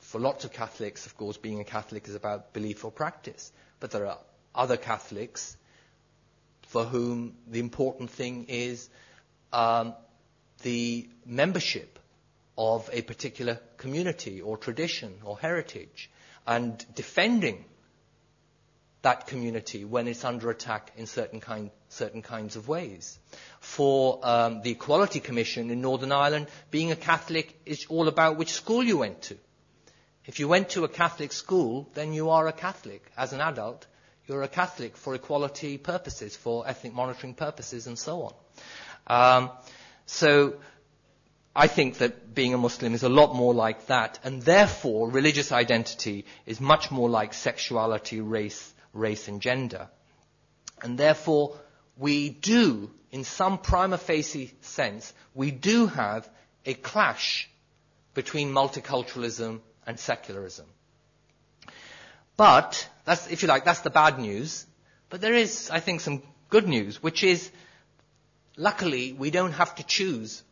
For 0.00 0.20
lots 0.20 0.44
of 0.44 0.52
Catholics, 0.52 1.06
of 1.06 1.16
course, 1.16 1.36
being 1.36 1.60
a 1.60 1.64
Catholic 1.64 2.06
is 2.08 2.14
about 2.14 2.52
belief 2.52 2.84
or 2.84 2.90
practice. 2.90 3.52
But 3.80 3.90
there 3.90 4.06
are 4.06 4.18
other 4.54 4.76
Catholics 4.76 5.56
for 6.68 6.84
whom 6.84 7.36
the 7.48 7.60
important 7.60 8.10
thing 8.10 8.46
is 8.48 8.88
um, 9.52 9.94
the 10.62 11.08
membership 11.24 11.98
of 12.58 12.88
a 12.92 13.02
particular 13.02 13.60
community 13.76 14.40
or 14.40 14.56
tradition 14.56 15.14
or 15.24 15.38
heritage 15.38 16.10
and 16.46 16.84
defending 16.94 17.64
that 19.02 19.26
community 19.26 19.84
when 19.84 20.08
it's 20.08 20.24
under 20.24 20.50
attack 20.50 20.90
in 20.96 21.06
certain, 21.06 21.40
kind, 21.40 21.70
certain 21.88 22.22
kinds 22.22 22.56
of 22.56 22.66
ways. 22.66 23.18
For 23.60 24.18
um, 24.22 24.62
the 24.62 24.72
Equality 24.72 25.20
Commission 25.20 25.70
in 25.70 25.80
Northern 25.80 26.12
Ireland, 26.12 26.48
being 26.70 26.90
a 26.90 26.96
Catholic 26.96 27.60
is 27.66 27.86
all 27.88 28.08
about 28.08 28.36
which 28.36 28.52
school 28.52 28.82
you 28.82 28.98
went 28.98 29.22
to. 29.22 29.36
If 30.24 30.40
you 30.40 30.48
went 30.48 30.70
to 30.70 30.82
a 30.84 30.88
Catholic 30.88 31.32
school, 31.32 31.88
then 31.94 32.12
you 32.12 32.30
are 32.30 32.48
a 32.48 32.52
Catholic. 32.52 33.12
As 33.16 33.32
an 33.32 33.40
adult, 33.40 33.86
you're 34.26 34.42
a 34.42 34.48
Catholic 34.48 34.96
for 34.96 35.14
equality 35.14 35.78
purposes, 35.78 36.34
for 36.34 36.66
ethnic 36.66 36.92
monitoring 36.92 37.34
purposes, 37.34 37.86
and 37.86 37.96
so 37.96 38.22
on. 38.22 38.34
Um, 39.06 39.50
so 40.06 40.54
I 41.56 41.68
think 41.68 41.98
that 41.98 42.34
being 42.34 42.52
a 42.52 42.58
Muslim 42.58 42.92
is 42.92 43.02
a 43.02 43.08
lot 43.08 43.34
more 43.34 43.54
like 43.54 43.86
that, 43.86 44.18
and 44.22 44.42
therefore 44.42 45.10
religious 45.10 45.52
identity 45.52 46.26
is 46.44 46.60
much 46.60 46.90
more 46.90 47.08
like 47.08 47.32
sexuality, 47.32 48.20
race, 48.20 48.74
race 48.92 49.26
and 49.26 49.40
gender. 49.40 49.88
And 50.82 50.98
therefore, 50.98 51.56
we 51.96 52.28
do, 52.28 52.90
in 53.10 53.24
some 53.24 53.56
prima 53.56 53.96
facie 53.96 54.52
sense, 54.60 55.14
we 55.34 55.50
do 55.50 55.86
have 55.86 56.28
a 56.66 56.74
clash 56.74 57.48
between 58.12 58.52
multiculturalism 58.52 59.60
and 59.86 59.98
secularism. 59.98 60.66
But, 62.36 62.86
that's, 63.06 63.30
if 63.30 63.40
you 63.40 63.48
like, 63.48 63.64
that's 63.64 63.80
the 63.80 63.88
bad 63.88 64.18
news. 64.18 64.66
But 65.08 65.22
there 65.22 65.32
is, 65.32 65.70
I 65.70 65.80
think, 65.80 66.02
some 66.02 66.22
good 66.50 66.68
news, 66.68 67.02
which 67.02 67.24
is, 67.24 67.50
luckily, 68.58 69.14
we 69.14 69.30
don't 69.30 69.52
have 69.52 69.74
to 69.76 69.82
choose 69.82 70.42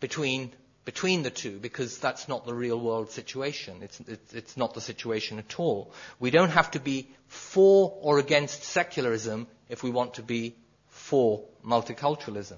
between 0.00 0.52
between 0.84 1.22
the 1.22 1.30
two 1.30 1.58
because 1.58 1.98
that's 1.98 2.28
not 2.28 2.46
the 2.46 2.54
real 2.54 2.80
world 2.80 3.10
situation. 3.10 3.82
It's, 3.82 4.00
it's, 4.08 4.32
it's, 4.32 4.56
not 4.56 4.72
the 4.72 4.80
situation 4.80 5.38
at 5.38 5.60
all. 5.60 5.92
We 6.18 6.30
don't 6.30 6.48
have 6.48 6.70
to 6.70 6.80
be 6.80 7.10
for 7.26 7.92
or 8.00 8.18
against 8.18 8.64
secularism 8.64 9.48
if 9.68 9.82
we 9.82 9.90
want 9.90 10.14
to 10.14 10.22
be 10.22 10.56
for 10.88 11.44
multiculturalism. 11.62 12.56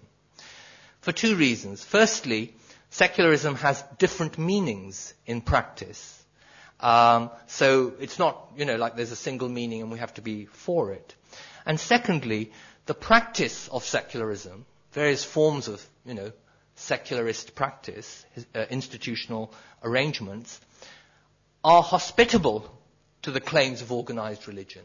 For 1.01 1.11
two 1.11 1.35
reasons. 1.35 1.83
Firstly, 1.83 2.55
secularism 2.91 3.57
has 3.57 3.83
different 3.99 4.39
meanings 4.39 5.13
in 5.27 5.41
practice. 5.41 6.17
Um, 6.79 7.31
so 7.49 7.95
it's 7.99 8.21
not, 8.21 8.53
you 8.57 8.65
know, 8.65 8.77
like 8.77 8.95
there's 8.95 9.11
a 9.11 9.17
single 9.17 9.49
meaning 9.49 9.83
and 9.83 9.91
we 9.91 9.99
have 9.99 10.15
to 10.15 10.23
be 10.23 10.47
for 10.47 10.93
it. 10.93 11.17
And 11.67 11.81
secondly, 11.81 12.53
the 12.87 12.95
practice 12.95 13.67
of 13.69 13.85
secularism, 13.85 14.67
various 14.93 15.25
forms 15.25 15.67
of, 15.67 15.85
you 16.07 16.15
know, 16.15 16.33
secularist 16.81 17.55
practice, 17.55 18.25
uh, 18.55 18.65
institutional 18.71 19.53
arrangements, 19.83 20.61
are 21.63 21.83
hospitable 21.83 22.71
to 23.23 23.31
the 23.31 23.41
claims 23.41 23.83
of 23.83 23.93
organized 23.93 24.49
religion. 24.49 24.83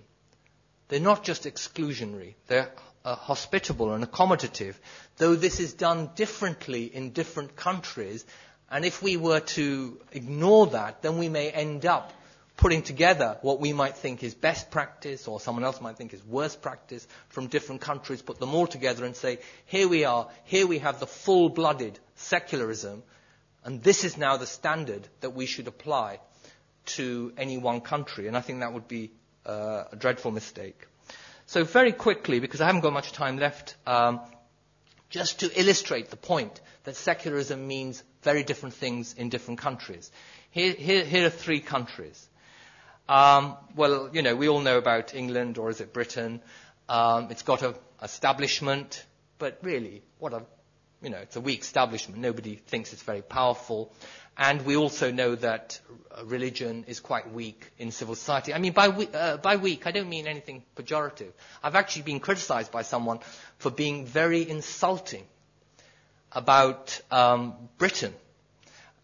They're 0.90 1.00
not 1.00 1.24
just 1.24 1.46
exclusionary. 1.46 2.36
They're 2.48 2.70
uh, 3.04 3.16
hospitable 3.16 3.94
and 3.94 4.04
accommodative, 4.04 4.76
though 5.18 5.36
this 5.36 5.60
is 5.60 5.74
done 5.74 6.10
differently 6.16 6.84
in 6.86 7.12
different 7.12 7.56
countries. 7.56 8.26
And 8.70 8.84
if 8.84 9.02
we 9.02 9.16
were 9.18 9.40
to 9.40 10.00
ignore 10.12 10.68
that, 10.68 11.02
then 11.02 11.18
we 11.18 11.30
may 11.30 11.50
end 11.50 11.86
up 11.86 12.12
putting 12.58 12.82
together 12.82 13.38
what 13.42 13.60
we 13.60 13.74
might 13.74 13.96
think 13.98 14.24
is 14.24 14.34
best 14.34 14.72
practice 14.72 15.28
or 15.28 15.40
someone 15.40 15.64
else 15.64 15.82
might 15.82 15.98
think 15.98 16.14
is 16.14 16.24
worst 16.26 16.62
practice 16.62 17.08
from 17.30 17.48
different 17.48 17.82
countries, 17.82 18.22
put 18.22 18.40
them 18.40 18.54
all 18.56 18.68
together 18.68 19.06
and 19.06 19.16
say, 19.16 19.40
here 19.66 19.88
we 19.88 20.06
are, 20.06 20.28
here 20.46 20.66
we 20.66 20.80
have 20.80 21.00
the 21.00 21.08
full-blooded 21.08 22.00
secularism, 22.16 23.04
and 23.64 23.84
this 23.84 24.04
is 24.04 24.18
now 24.18 24.38
the 24.38 24.46
standard 24.46 25.08
that 25.22 25.32
we 25.32 25.46
should 25.46 25.68
apply 25.68 26.20
to 26.86 27.34
any 27.38 27.58
one 27.58 27.82
country. 27.82 28.28
And 28.28 28.38
I 28.38 28.42
think 28.42 28.60
that 28.60 28.74
would 28.74 28.88
be 28.88 29.12
uh, 29.46 29.86
a 29.92 29.96
dreadful 29.96 30.32
mistake. 30.32 30.88
So 31.48 31.64
very 31.64 31.92
quickly, 31.92 32.40
because 32.40 32.62
I 32.62 32.68
haven't 32.68 32.82
got 32.82 32.94
much 32.94 33.12
time 33.12 33.38
left, 33.38 33.76
um, 33.86 34.22
just 35.10 35.42
to 35.42 35.60
illustrate 35.60 36.10
the 36.10 36.16
point 36.18 36.62
that 36.86 36.96
secularism 36.96 37.68
means 37.68 38.04
very 38.24 38.44
different 38.44 38.76
things 38.76 39.14
in 39.14 39.30
different 39.30 39.60
countries. 39.60 40.12
Here, 40.52 40.74
here, 40.74 41.04
here 41.04 41.28
are 41.28 41.30
three 41.30 41.60
countries. 41.60 42.28
Um, 43.08 43.56
well, 43.76 44.10
you 44.14 44.22
know, 44.22 44.36
we 44.36 44.50
all 44.50 44.62
know 44.62 44.78
about 44.78 45.14
England, 45.14 45.58
or 45.58 45.70
is 45.70 45.80
it 45.82 45.94
Britain? 45.94 46.42
Um, 46.90 47.28
it's 47.30 47.44
got 47.44 47.62
an 47.62 47.76
establishment, 48.02 49.06
but 49.38 49.60
really, 49.62 50.02
what 50.20 50.34
a, 50.34 50.44
you 51.02 51.10
know, 51.10 51.18
it's 51.18 51.36
a 51.36 51.42
weak 51.42 51.62
establishment. 51.62 52.20
Nobody 52.20 52.56
thinks 52.56 52.94
it's 52.94 53.04
very 53.04 53.22
powerful. 53.22 53.94
And 54.38 54.66
we 54.66 54.76
also 54.76 55.12
know 55.12 55.36
that 55.36 55.80
religion 56.26 56.84
is 56.88 57.00
quite 57.00 57.32
weak 57.32 57.72
in 57.78 57.92
civil 57.92 58.16
society. 58.16 58.54
I 58.54 58.58
mean, 58.58 58.74
by, 58.74 58.88
uh, 58.90 59.38
by 59.38 59.56
weak, 59.56 59.88
I 59.88 59.92
don't 59.92 60.10
mean 60.10 60.28
anything 60.28 60.64
pejorative. 60.76 61.32
I've 61.64 61.76
actually 61.76 62.02
been 62.02 62.20
criticized 62.20 62.72
by 62.72 62.82
someone 62.82 63.20
for 63.60 63.70
being 63.72 64.06
very 64.06 64.48
insulting 64.50 65.24
about 66.34 67.00
um, 67.12 67.54
Britain 67.78 68.14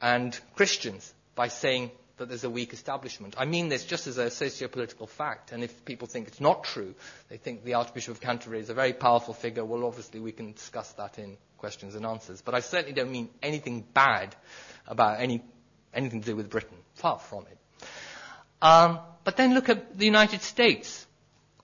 and 0.01 0.37
Christians 0.55 1.13
by 1.35 1.47
saying 1.47 1.91
that 2.21 2.29
there's 2.29 2.43
a 2.43 2.49
weak 2.49 2.71
establishment. 2.71 3.33
I 3.37 3.45
mean 3.45 3.67
this 3.69 3.83
just 3.83 4.05
as 4.05 4.17
a 4.19 4.29
socio-political 4.29 5.07
fact, 5.07 5.51
and 5.51 5.63
if 5.63 5.83
people 5.85 6.07
think 6.07 6.27
it's 6.27 6.39
not 6.39 6.63
true, 6.63 6.93
they 7.29 7.37
think 7.37 7.63
the 7.63 7.73
Archbishop 7.73 8.13
of 8.15 8.21
Canterbury 8.21 8.59
is 8.59 8.69
a 8.69 8.75
very 8.75 8.93
powerful 8.93 9.33
figure, 9.33 9.65
well, 9.65 9.85
obviously 9.85 10.19
we 10.19 10.31
can 10.31 10.53
discuss 10.53 10.91
that 10.93 11.17
in 11.17 11.35
questions 11.57 11.95
and 11.95 12.05
answers. 12.05 12.41
But 12.41 12.53
I 12.53 12.59
certainly 12.59 12.93
don't 12.93 13.11
mean 13.11 13.29
anything 13.41 13.83
bad 13.93 14.35
about 14.87 15.19
any, 15.19 15.41
anything 15.95 16.21
to 16.21 16.25
do 16.27 16.35
with 16.35 16.49
Britain. 16.49 16.77
Far 16.93 17.17
from 17.17 17.45
it. 17.47 17.57
Um, 18.61 18.99
but 19.23 19.35
then 19.37 19.53
look 19.55 19.69
at 19.69 19.97
the 19.97 20.05
United 20.05 20.41
States. 20.43 21.05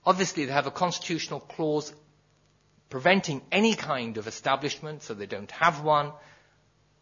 Obviously, 0.04 0.44
they 0.44 0.52
have 0.52 0.66
a 0.66 0.72
constitutional 0.72 1.38
clause 1.40 1.92
preventing 2.90 3.42
any 3.52 3.74
kind 3.74 4.16
of 4.16 4.26
establishment, 4.26 5.02
so 5.04 5.14
they 5.14 5.26
don't 5.26 5.50
have 5.52 5.82
one. 5.82 6.10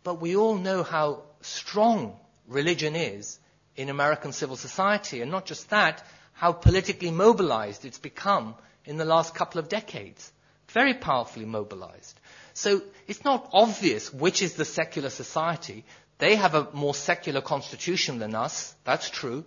But 0.04 0.20
we 0.20 0.36
all 0.36 0.56
know 0.56 0.82
how 0.82 1.22
strong 1.40 2.16
religion 2.48 2.96
is 2.96 3.38
in 3.76 3.88
American 3.88 4.32
civil 4.32 4.56
society, 4.56 5.20
and 5.20 5.30
not 5.30 5.46
just 5.46 5.70
that, 5.70 6.02
how 6.32 6.52
politically 6.52 7.10
mobilized 7.10 7.84
it's 7.84 7.98
become 7.98 8.54
in 8.84 8.96
the 8.96 9.04
last 9.04 9.34
couple 9.34 9.58
of 9.58 9.68
decades. 9.68 10.32
Very 10.68 10.94
powerfully 10.94 11.44
mobilized. 11.46 12.18
So 12.54 12.82
it's 13.06 13.24
not 13.24 13.48
obvious 13.52 14.12
which 14.12 14.42
is 14.42 14.54
the 14.54 14.64
secular 14.64 15.10
society. 15.10 15.84
They 16.18 16.36
have 16.36 16.54
a 16.54 16.68
more 16.72 16.94
secular 16.94 17.40
constitution 17.40 18.18
than 18.18 18.34
us, 18.34 18.74
that's 18.84 19.10
true, 19.10 19.44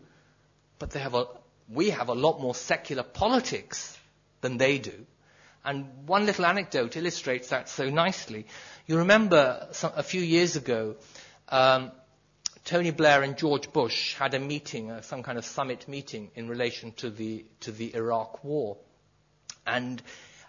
but 0.78 0.92
they 0.92 1.00
have 1.00 1.16
a, 1.16 1.26
we 1.68 1.90
have 1.90 2.10
a 2.10 2.14
lot 2.14 2.40
more 2.40 2.56
secular 2.56 3.04
politics 3.04 3.98
than 4.42 4.58
they 4.58 4.78
do. 4.78 5.06
And 5.66 6.08
one 6.08 6.26
little 6.26 6.46
anecdote 6.46 6.96
illustrates 6.96 7.50
that 7.50 7.68
so 7.70 7.90
nicely. 7.90 8.46
You 8.88 8.98
remember 9.00 9.68
some, 9.72 9.92
a 9.96 10.04
few 10.04 10.22
years 10.22 10.56
ago, 10.56 10.96
um, 11.50 11.92
Tony 12.70 12.92
Blair 12.92 13.24
and 13.24 13.36
George 13.36 13.74
Bush 13.74 14.14
had 14.14 14.36
a 14.36 14.40
meeting, 14.40 14.92
uh, 14.92 15.02
some 15.02 15.24
kind 15.24 15.40
of 15.40 15.46
summit 15.46 15.88
meeting 15.88 16.30
in 16.36 16.48
relation 16.48 16.92
to 16.92 17.10
the, 17.10 17.44
to 17.62 17.72
the 17.72 17.96
Iraq 17.96 18.44
war. 18.44 18.78
And 19.66 20.00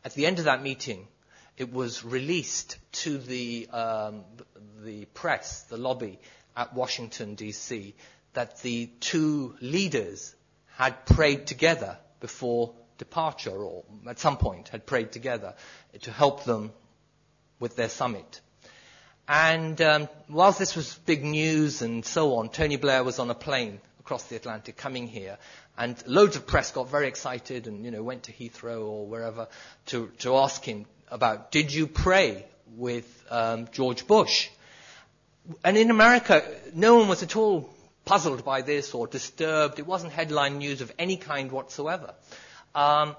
at 0.04 0.12
the 0.12 0.26
end 0.26 0.38
of 0.38 0.44
that 0.44 0.62
meeting, 0.62 1.08
it 1.56 1.72
was 1.72 2.04
released 2.04 2.76
to 3.04 3.16
the, 3.16 3.70
um, 3.72 4.24
the 4.84 5.06
press, 5.06 5.62
the 5.62 5.78
lobby 5.78 6.18
at 6.54 6.74
Washington, 6.74 7.36
D.C., 7.36 7.94
that 8.34 8.60
the 8.60 8.90
two 9.00 9.56
leaders 9.62 10.34
had 10.76 11.06
prayed 11.06 11.46
together 11.46 11.96
before 12.20 12.74
departure, 12.98 13.56
or 13.56 13.82
at 14.06 14.18
some 14.18 14.36
point 14.36 14.68
had 14.68 14.84
prayed 14.84 15.10
together 15.10 15.54
to 16.02 16.12
help 16.12 16.44
them 16.44 16.72
with 17.58 17.76
their 17.76 17.88
summit. 17.88 18.42
And 19.32 19.80
um, 19.80 20.08
whilst 20.28 20.58
this 20.58 20.74
was 20.74 20.92
big 21.06 21.24
news 21.24 21.82
and 21.82 22.04
so 22.04 22.34
on, 22.38 22.48
Tony 22.48 22.74
Blair 22.74 23.04
was 23.04 23.20
on 23.20 23.30
a 23.30 23.34
plane 23.34 23.80
across 24.00 24.24
the 24.24 24.34
Atlantic 24.34 24.76
coming 24.76 25.06
here, 25.06 25.38
and 25.78 25.96
loads 26.08 26.34
of 26.34 26.48
press 26.48 26.72
got 26.72 26.90
very 26.90 27.06
excited 27.06 27.68
and 27.68 27.84
you 27.84 27.92
know 27.92 28.02
went 28.02 28.24
to 28.24 28.32
Heathrow 28.32 28.82
or 28.82 29.06
wherever 29.06 29.46
to 29.86 30.08
to 30.18 30.36
ask 30.38 30.64
him 30.64 30.84
about 31.12 31.52
did 31.52 31.72
you 31.72 31.86
pray 31.86 32.44
with 32.76 33.06
um, 33.30 33.68
George 33.70 34.04
Bush? 34.04 34.48
And 35.62 35.76
in 35.76 35.92
America, 35.92 36.42
no 36.74 36.96
one 36.96 37.06
was 37.06 37.22
at 37.22 37.36
all 37.36 37.70
puzzled 38.04 38.44
by 38.44 38.62
this 38.62 38.94
or 38.94 39.06
disturbed. 39.06 39.78
It 39.78 39.86
wasn't 39.86 40.12
headline 40.12 40.58
news 40.58 40.80
of 40.80 40.90
any 40.98 41.16
kind 41.16 41.52
whatsoever. 41.52 42.14
Um, 42.74 43.14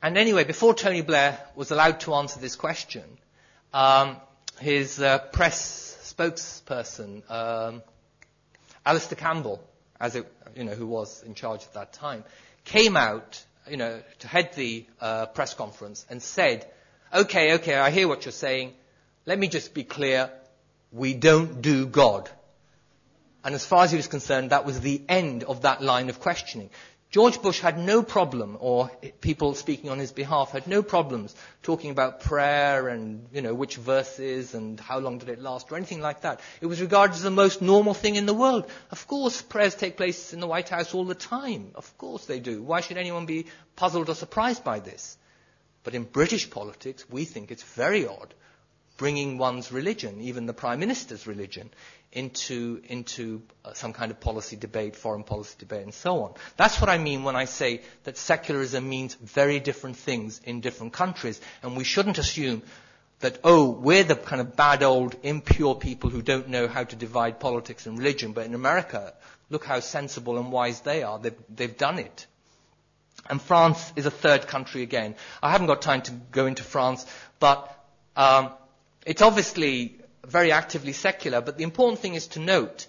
and 0.00 0.16
anyway, 0.16 0.44
before 0.44 0.74
Tony 0.74 1.00
Blair 1.00 1.40
was 1.56 1.72
allowed 1.72 1.98
to 2.00 2.14
answer 2.14 2.38
this 2.38 2.54
question, 2.54 3.02
um, 3.72 4.18
his 4.64 4.98
uh, 4.98 5.18
press 5.18 6.14
spokesperson, 6.16 7.30
um, 7.30 7.82
Alastair 8.86 9.16
Campbell, 9.18 9.62
as 10.00 10.16
it, 10.16 10.26
you 10.56 10.64
know, 10.64 10.72
who 10.72 10.86
was 10.86 11.22
in 11.22 11.34
charge 11.34 11.62
at 11.64 11.74
that 11.74 11.92
time, 11.92 12.24
came 12.64 12.96
out, 12.96 13.44
you 13.68 13.76
know, 13.76 14.00
to 14.20 14.26
head 14.26 14.54
the 14.54 14.86
uh, 15.02 15.26
press 15.26 15.52
conference 15.52 16.06
and 16.08 16.22
said, 16.22 16.66
"Okay, 17.12 17.54
okay, 17.56 17.74
I 17.74 17.90
hear 17.90 18.08
what 18.08 18.24
you're 18.24 18.32
saying. 18.32 18.72
Let 19.26 19.38
me 19.38 19.48
just 19.48 19.74
be 19.74 19.84
clear: 19.84 20.30
we 20.90 21.12
don't 21.12 21.60
do 21.60 21.86
God." 21.86 22.30
And 23.44 23.54
as 23.54 23.66
far 23.66 23.84
as 23.84 23.90
he 23.90 23.98
was 23.98 24.06
concerned, 24.06 24.48
that 24.48 24.64
was 24.64 24.80
the 24.80 25.02
end 25.10 25.44
of 25.44 25.60
that 25.62 25.82
line 25.82 26.08
of 26.08 26.20
questioning. 26.20 26.70
George 27.14 27.40
Bush 27.40 27.60
had 27.60 27.78
no 27.78 28.02
problem, 28.02 28.56
or 28.58 28.90
people 29.20 29.54
speaking 29.54 29.88
on 29.88 30.00
his 30.00 30.10
behalf 30.10 30.50
had 30.50 30.66
no 30.66 30.82
problems 30.82 31.32
talking 31.62 31.92
about 31.92 32.22
prayer 32.22 32.88
and, 32.88 33.28
you 33.32 33.40
know, 33.40 33.54
which 33.54 33.76
verses 33.76 34.52
and 34.52 34.80
how 34.80 34.98
long 34.98 35.18
did 35.18 35.28
it 35.28 35.40
last 35.40 35.70
or 35.70 35.76
anything 35.76 36.00
like 36.00 36.22
that. 36.22 36.40
It 36.60 36.66
was 36.66 36.80
regarded 36.80 37.14
as 37.14 37.22
the 37.22 37.30
most 37.30 37.62
normal 37.62 37.94
thing 37.94 38.16
in 38.16 38.26
the 38.26 38.34
world. 38.34 38.68
Of 38.90 39.06
course, 39.06 39.42
prayers 39.42 39.76
take 39.76 39.96
place 39.96 40.32
in 40.32 40.40
the 40.40 40.48
White 40.48 40.70
House 40.70 40.92
all 40.92 41.04
the 41.04 41.14
time. 41.14 41.70
Of 41.76 41.96
course 41.98 42.26
they 42.26 42.40
do. 42.40 42.60
Why 42.64 42.80
should 42.80 42.96
anyone 42.96 43.26
be 43.26 43.46
puzzled 43.76 44.08
or 44.08 44.16
surprised 44.16 44.64
by 44.64 44.80
this? 44.80 45.16
But 45.84 45.94
in 45.94 46.02
British 46.02 46.50
politics, 46.50 47.08
we 47.08 47.26
think 47.26 47.52
it's 47.52 47.62
very 47.62 48.08
odd 48.08 48.34
bringing 48.96 49.38
one's 49.38 49.72
religion, 49.72 50.20
even 50.20 50.46
the 50.46 50.52
Prime 50.52 50.80
Minister's 50.80 51.26
religion, 51.26 51.70
into, 52.12 52.80
into 52.88 53.42
uh, 53.64 53.72
some 53.74 53.92
kind 53.92 54.10
of 54.12 54.20
policy 54.20 54.56
debate, 54.56 54.94
foreign 54.94 55.24
policy 55.24 55.56
debate, 55.58 55.82
and 55.82 55.92
so 55.92 56.22
on. 56.22 56.34
That's 56.56 56.80
what 56.80 56.88
I 56.88 56.98
mean 56.98 57.24
when 57.24 57.34
I 57.34 57.46
say 57.46 57.82
that 58.04 58.16
secularism 58.16 58.88
means 58.88 59.14
very 59.14 59.58
different 59.58 59.96
things 59.96 60.40
in 60.44 60.60
different 60.60 60.92
countries, 60.92 61.40
and 61.62 61.76
we 61.76 61.84
shouldn't 61.84 62.18
assume 62.18 62.62
that, 63.20 63.38
oh, 63.42 63.70
we're 63.70 64.04
the 64.04 64.14
kind 64.16 64.40
of 64.40 64.54
bad 64.54 64.82
old 64.82 65.16
impure 65.22 65.74
people 65.74 66.10
who 66.10 66.22
don't 66.22 66.48
know 66.48 66.68
how 66.68 66.84
to 66.84 66.94
divide 66.96 67.40
politics 67.40 67.86
and 67.86 67.98
religion, 67.98 68.32
but 68.32 68.46
in 68.46 68.54
America, 68.54 69.14
look 69.50 69.64
how 69.64 69.80
sensible 69.80 70.38
and 70.38 70.52
wise 70.52 70.80
they 70.80 71.02
are. 71.02 71.18
They've, 71.18 71.34
they've 71.48 71.76
done 71.76 71.98
it. 71.98 72.26
And 73.28 73.40
France 73.40 73.92
is 73.96 74.06
a 74.06 74.10
third 74.10 74.46
country 74.46 74.82
again. 74.82 75.14
I 75.42 75.50
haven't 75.50 75.68
got 75.68 75.80
time 75.80 76.02
to 76.02 76.12
go 76.30 76.46
into 76.46 76.62
France, 76.62 77.06
but 77.40 77.70
um, 78.16 78.50
it's 79.04 79.22
obviously 79.22 79.98
very 80.26 80.52
actively 80.52 80.92
secular, 80.92 81.40
but 81.40 81.58
the 81.58 81.64
important 81.64 82.00
thing 82.00 82.14
is 82.14 82.26
to 82.28 82.40
note 82.40 82.86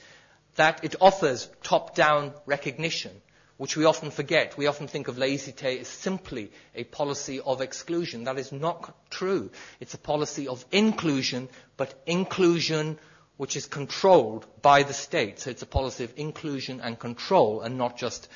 that 0.56 0.84
it 0.84 0.96
offers 1.02 1.50
top-down 1.64 2.34
recognition, 2.46 3.12
which 3.58 3.76
we 3.76 3.86
often 3.86 4.10
forget. 4.12 4.58
We 4.58 4.68
often 4.68 4.88
think 4.88 5.08
of 5.08 5.18
laïcité 5.18 5.80
as 5.82 5.88
simply 5.88 6.52
a 6.74 6.86
policy 6.86 7.42
of 7.42 7.62
exclusion. 7.62 8.24
That 8.24 8.38
is 8.40 8.52
not 8.52 8.96
true. 9.10 9.52
It's 9.80 9.94
a 9.94 9.98
policy 9.98 10.48
of 10.48 10.66
inclusion, 10.72 11.50
but 11.78 11.94
inclusion 12.06 12.98
which 13.38 13.58
is 13.58 13.66
controlled 13.66 14.46
by 14.62 14.84
the 14.84 14.94
state. 14.94 15.40
So 15.40 15.50
it's 15.50 15.62
a 15.62 15.66
policy 15.68 16.06
of 16.06 16.14
inclusion 16.18 16.80
and 16.80 16.98
control 16.98 17.62
and 17.62 17.78
not 17.78 17.98
just 17.98 18.30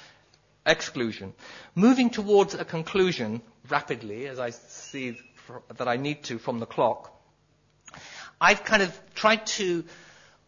exclusion. 0.66 1.34
Moving 1.76 2.10
towards 2.10 2.54
a 2.54 2.66
conclusion 2.66 3.42
rapidly, 3.70 4.28
as 4.28 4.40
I 4.40 4.50
see 4.50 5.18
that 5.78 5.88
I 5.88 5.96
need 5.96 6.24
to 6.26 6.38
from 6.38 6.60
the 6.60 6.66
clock. 6.66 7.14
I've 8.42 8.64
kind 8.64 8.82
of 8.84 8.98
tried 9.16 9.46
to 9.58 9.84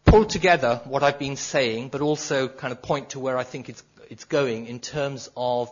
pull 0.04 0.24
together 0.24 0.80
what 0.84 1.02
I've 1.02 1.18
been 1.18 1.36
saying, 1.36 1.88
but 1.88 2.00
also 2.00 2.48
kind 2.48 2.72
of 2.72 2.80
point 2.82 3.10
to 3.10 3.20
where 3.20 3.36
I 3.36 3.44
think 3.44 3.68
it's, 3.68 3.82
it's 4.08 4.24
going 4.24 4.66
in 4.66 4.80
terms 4.80 5.30
of 5.36 5.70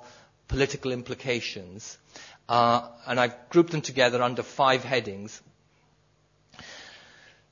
political 0.49 0.93
implications. 0.93 1.97
Uh, 2.49 2.87
and 3.07 3.19
I've 3.19 3.35
grouped 3.49 3.71
them 3.71 3.81
together 3.81 4.23
under 4.23 4.43
five 4.43 4.85
headings. 4.85 5.41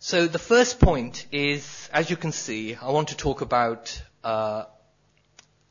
So 0.00 0.26
the 0.26 0.38
first 0.38 0.80
point 0.80 1.26
is, 1.32 1.88
as 1.92 2.10
you 2.10 2.16
can 2.16 2.32
see, 2.32 2.74
I 2.74 2.90
want 2.90 3.08
to 3.08 3.16
talk 3.16 3.40
about 3.40 4.00
uh, 4.22 4.64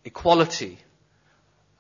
equality, 0.04 0.80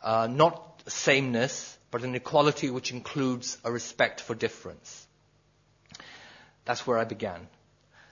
uh, 0.03 0.27
not 0.29 0.83
sameness, 0.87 1.77
but 1.89 2.03
an 2.03 2.15
equality 2.15 2.69
which 2.69 2.91
includes 2.91 3.57
a 3.63 3.71
respect 3.71 4.21
for 4.21 4.35
difference. 4.35 5.06
That's 6.67 6.85
where 6.85 6.97
I 6.97 7.05
began. 7.05 7.47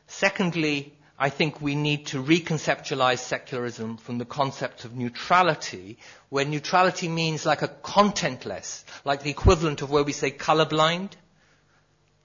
Secondly, 0.07 0.93
I 1.19 1.29
think 1.29 1.61
we 1.61 1.75
need 1.75 2.07
to 2.07 2.23
reconceptualize 2.23 3.19
secularism 3.19 3.97
from 3.97 4.17
the 4.17 4.25
concept 4.25 4.85
of 4.85 4.95
neutrality, 4.95 5.97
where 6.29 6.45
neutrality 6.45 7.09
means 7.09 7.45
like 7.45 7.61
a 7.63 7.67
contentless, 7.67 8.85
like 9.03 9.23
the 9.23 9.29
equivalent 9.29 9.81
of 9.81 9.91
where 9.91 10.03
we 10.05 10.13
say 10.13 10.31
colorblind, 10.31 11.11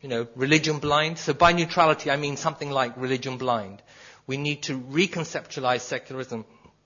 you 0.00 0.08
know, 0.08 0.28
religion 0.36 0.78
blind. 0.78 1.18
So 1.18 1.32
by 1.34 1.52
neutrality, 1.52 2.10
I 2.12 2.16
mean 2.16 2.36
something 2.36 2.70
like 2.70 2.96
religion 2.96 3.36
blind. 3.36 3.82
We 4.28 4.36
need 4.36 4.62
to 4.64 4.78
reconceptualize 4.80 5.80
secularism 5.80 6.44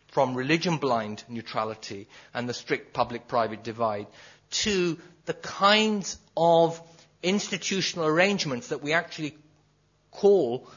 from 0.08 0.34
religion 0.34 0.78
blind 0.78 1.22
neutrality 1.28 2.08
and 2.32 2.48
the 2.48 2.54
strict 2.54 2.94
public 2.94 3.28
private 3.28 3.62
divide 3.62 4.06
to 4.62 4.98
the 5.26 5.34
kinds 5.34 6.18
of 6.36 6.80
institutional 7.24 8.06
arrangements 8.06 8.68
that 8.68 8.82
we 8.82 8.92
actually 8.92 9.36
call 10.10 10.68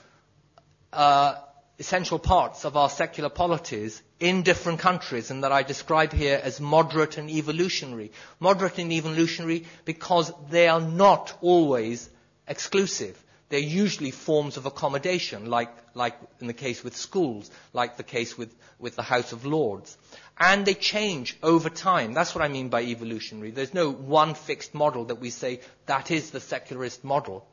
uh, 0.94 1.36
essential 1.80 2.18
parts 2.18 2.66
of 2.66 2.76
our 2.76 2.90
secular 2.90 3.30
polities 3.30 4.02
in 4.20 4.42
different 4.42 4.80
countries 4.80 5.30
and 5.30 5.44
that 5.44 5.52
I 5.52 5.62
describe 5.64 6.12
here 6.12 6.40
as 6.44 6.60
moderate 6.60 7.18
and 7.18 7.30
evolutionary. 7.30 8.12
Moderate 8.40 8.80
and 8.80 8.92
evolutionary 8.92 9.66
because 9.86 10.32
they 10.50 10.68
are 10.68 10.82
not 10.82 11.38
always 11.42 12.10
exclusive. 12.48 13.22
They're 13.50 13.60
usually 13.60 14.12
forms 14.12 14.58
of 14.58 14.66
accommodation, 14.66 15.46
like, 15.50 15.70
like 15.96 16.16
in 16.42 16.48
the 16.48 16.54
case 16.54 16.84
with 16.84 16.98
schools, 16.98 17.50
like 17.72 17.96
the 17.96 18.04
case 18.04 18.38
with, 18.38 18.54
with 18.78 18.96
the 18.98 19.04
House 19.04 19.32
of 19.32 19.46
Lords. 19.46 19.98
And 20.38 20.66
they 20.66 20.74
change 20.74 21.38
over 21.42 21.70
time. 21.70 22.14
That's 22.14 22.36
what 22.36 22.44
I 22.44 22.50
mean 22.50 22.68
by 22.68 22.84
evolutionary. 22.84 23.52
There's 23.52 23.74
no 23.74 23.90
one 23.90 24.34
fixed 24.34 24.74
model 24.76 25.06
that 25.06 25.16
we 25.22 25.30
say 25.30 25.62
that 25.86 26.12
is 26.12 26.32
the 26.32 26.42
secularist 26.42 27.04
model. 27.06 27.48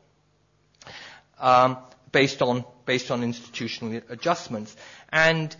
Um, 1.39 1.79
based 2.11 2.43
on, 2.43 2.65
based 2.87 3.11
on 3.11 3.23
institutional 3.23 4.01
adjustments. 4.09 4.77
And 5.11 5.55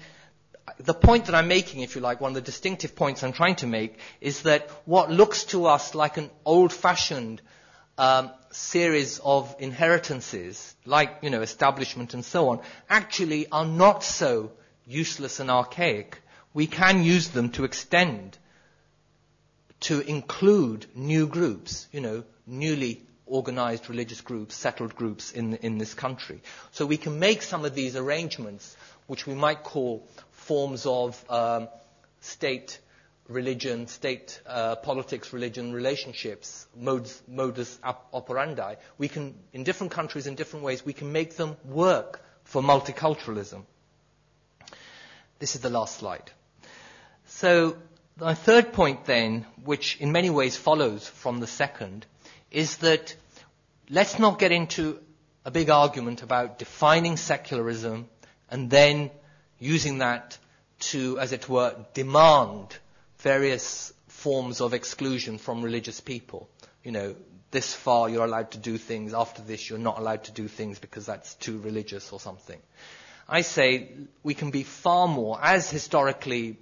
the 0.79 0.95
point 0.95 1.27
that 1.27 1.35
I'm 1.35 1.49
making, 1.49 1.83
if 1.83 1.95
you 1.95 2.01
like, 2.01 2.21
one 2.21 2.31
of 2.31 2.35
the 2.35 2.41
distinctive 2.41 2.97
points 2.97 3.23
I'm 3.23 3.33
trying 3.33 3.57
to 3.57 3.67
make, 3.67 3.99
is 4.21 4.43
that 4.43 4.69
what 4.85 5.11
looks 5.11 5.45
to 5.47 5.67
us 5.67 5.95
like 5.95 6.17
an 6.17 6.31
old-fashioned 6.45 7.41
um, 7.99 8.31
series 8.51 9.21
of 9.21 9.55
inheritances, 9.59 10.75
like 10.85 11.19
you 11.23 11.31
know 11.31 11.43
establishment 11.43 12.15
and 12.15 12.25
so 12.25 12.49
on, 12.51 12.61
actually 12.89 13.47
are 13.51 13.67
not 13.67 14.03
so 14.05 14.53
useless 14.87 15.41
and 15.41 15.51
archaic. 15.51 16.21
We 16.53 16.67
can 16.67 17.03
use 17.03 17.29
them 17.29 17.51
to 17.51 17.65
extend, 17.65 18.39
to 19.81 20.01
include 20.01 20.87
new 20.95 21.27
groups, 21.27 21.89
you 21.93 22.01
know, 22.01 22.25
newly 22.47 23.03
organized 23.27 23.89
religious 23.89 24.21
groups, 24.21 24.55
settled 24.55 24.95
groups 24.95 25.33
in, 25.33 25.55
in 25.57 25.79
this 25.79 25.95
country. 25.95 26.43
So 26.73 26.87
we 26.87 26.97
can 26.97 27.19
make 27.19 27.43
some 27.43 27.65
of 27.65 27.75
these 27.75 27.97
arrangements, 27.97 28.77
which 29.07 29.27
we 29.27 29.35
might 29.35 29.63
call 29.65 30.07
forms 30.31 30.87
of 30.87 31.23
um, 31.31 31.69
state 32.21 32.79
religion, 33.29 33.87
state 33.87 34.41
uh, 34.47 34.77
politics, 34.77 35.33
religion 35.33 35.73
relationships, 35.73 36.67
modes, 36.77 37.23
modus 37.27 37.79
operandi. 38.13 38.75
We 38.99 39.09
can, 39.09 39.35
in 39.53 39.65
different 39.65 39.93
countries, 39.93 40.27
in 40.27 40.35
different 40.35 40.65
ways, 40.65 40.85
we 40.85 40.93
can 40.93 41.13
make 41.13 41.37
them 41.37 41.57
work 41.65 42.23
for 42.45 42.63
multiculturalism. 42.63 43.63
This 45.39 45.55
is 45.55 45.63
the 45.63 45.71
last 45.71 45.97
slide. 45.99 46.31
So 47.27 47.77
my 48.19 48.35
third 48.35 48.73
point 48.73 49.07
then, 49.07 49.47
which 49.65 49.97
in 50.01 50.13
many 50.13 50.31
ways 50.31 50.57
follows 50.57 51.09
from 51.09 51.41
the 51.41 51.47
second, 51.47 52.07
is 52.51 52.77
that 52.79 53.17
let's 53.91 54.19
not 54.19 54.39
get 54.39 54.53
into 54.53 55.01
a 55.45 55.51
big 55.51 55.71
argument 55.71 56.23
about 56.23 56.59
defining 56.59 57.17
secularism 57.17 58.09
and 58.51 58.71
then 58.71 59.11
using 59.59 59.99
that 59.99 60.39
to, 60.79 61.19
as 61.19 61.33
it 61.33 61.49
were, 61.49 61.75
demand 61.95 62.77
various 63.25 63.93
forms 64.07 64.61
of 64.61 64.75
exclusion 64.75 65.39
from 65.39 65.63
religious 65.63 65.99
people. 66.01 66.49
You 66.85 66.93
know, 66.93 67.17
this 67.51 67.75
far 67.75 68.09
you're 68.11 68.25
allowed 68.27 68.51
to 68.53 68.59
do 68.59 68.77
things, 68.79 69.15
after 69.15 69.41
this 69.43 69.69
you're 69.69 69.79
not 69.79 69.99
allowed 69.99 70.25
to 70.25 70.33
do 70.33 70.47
things 70.47 70.79
because 70.79 71.07
that's 71.07 71.35
too 71.37 71.59
religious 71.59 72.13
or 72.13 72.21
something. 72.21 72.61
I 73.27 73.41
say 73.41 73.89
we 74.23 74.35
can 74.35 74.51
be 74.51 74.63
far 74.63 75.09
more, 75.09 75.39
as 75.43 75.71
historically 75.71 76.59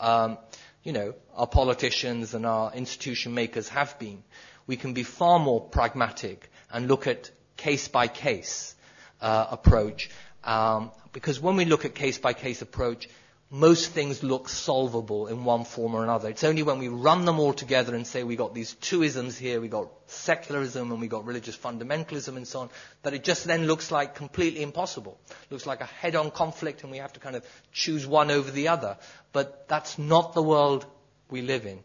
um, 0.00 0.38
you 0.84 0.92
know, 0.92 1.14
our 1.36 1.46
politicians 1.46 2.32
and 2.32 2.46
our 2.46 2.72
institution 2.72 3.34
makers 3.34 3.68
have 3.68 3.98
been, 3.98 4.22
we 4.66 4.76
can 4.76 4.94
be 4.94 5.02
far 5.02 5.38
more 5.38 5.60
pragmatic 5.60 6.50
and 6.72 6.88
look 6.88 7.06
at 7.06 7.30
case 7.58 7.88
by 7.88 8.08
case 8.08 8.74
uh, 9.20 9.46
approach. 9.50 10.08
Um, 10.44 10.92
because 11.12 11.40
when 11.40 11.56
we 11.56 11.66
look 11.66 11.84
at 11.84 11.94
case 11.94 12.16
by 12.16 12.32
case 12.32 12.62
approach, 12.62 13.08
most 13.50 13.92
things 13.92 14.22
look 14.22 14.48
solvable 14.48 15.26
in 15.26 15.42
one 15.44 15.64
form 15.64 15.94
or 15.94 16.02
another. 16.04 16.28
It's 16.28 16.44
only 16.44 16.62
when 16.62 16.78
we 16.78 16.88
run 16.88 17.24
them 17.24 17.40
all 17.40 17.54
together 17.54 17.94
and 17.94 18.06
say 18.06 18.22
we 18.22 18.36
got 18.36 18.54
these 18.54 18.74
two 18.74 19.02
isms 19.02 19.38
here, 19.38 19.58
we 19.60 19.68
got 19.68 19.88
secularism 20.06 20.92
and 20.92 21.00
we 21.00 21.08
got 21.08 21.24
religious 21.24 21.56
fundamentalism 21.56 22.36
and 22.36 22.46
so 22.46 22.60
on, 22.60 22.70
that 23.02 23.14
it 23.14 23.24
just 23.24 23.44
then 23.44 23.66
looks 23.66 23.90
like 23.90 24.14
completely 24.14 24.62
impossible. 24.62 25.18
It 25.30 25.52
looks 25.52 25.64
like 25.64 25.80
a 25.80 25.86
head-on 25.86 26.30
conflict 26.30 26.82
and 26.82 26.92
we 26.92 26.98
have 26.98 27.14
to 27.14 27.20
kind 27.20 27.36
of 27.36 27.44
choose 27.72 28.06
one 28.06 28.30
over 28.30 28.50
the 28.50 28.68
other. 28.68 28.98
But 29.32 29.66
that's 29.66 29.98
not 29.98 30.34
the 30.34 30.42
world 30.42 30.84
we 31.30 31.40
live 31.40 31.64
in. 31.64 31.80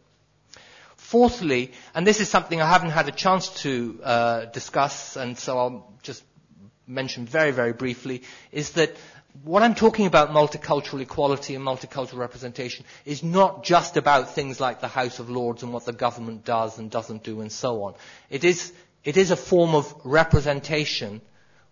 Fourthly, 0.96 1.72
and 1.94 2.06
this 2.06 2.20
is 2.20 2.28
something 2.28 2.60
I 2.60 2.68
haven't 2.68 2.90
had 2.90 3.08
a 3.08 3.12
chance 3.12 3.48
to 3.62 4.00
uh, 4.02 4.44
discuss, 4.46 5.16
and 5.16 5.38
so 5.38 5.58
I'll 5.58 5.92
just 6.02 6.22
mention 6.86 7.26
very, 7.26 7.50
very 7.52 7.72
briefly, 7.72 8.22
is 8.52 8.70
that 8.72 8.94
what 9.42 9.62
I'm 9.62 9.74
talking 9.74 10.06
about 10.06 10.30
multicultural 10.30 11.00
equality 11.00 11.54
and 11.56 11.64
multicultural 11.64 12.18
representation 12.18 12.84
is 13.04 13.22
not 13.22 13.64
just 13.64 13.96
about 13.96 14.34
things 14.34 14.60
like 14.60 14.80
the 14.80 14.88
House 14.88 15.18
of 15.18 15.28
Lords 15.28 15.62
and 15.62 15.72
what 15.72 15.84
the 15.84 15.92
government 15.92 16.44
does 16.44 16.78
and 16.78 16.90
doesn't 16.90 17.24
do 17.24 17.40
and 17.40 17.50
so 17.50 17.82
on. 17.82 17.94
It 18.30 18.44
is, 18.44 18.72
it 19.02 19.16
is 19.16 19.30
a 19.32 19.36
form 19.36 19.74
of 19.74 19.92
representation 20.04 21.20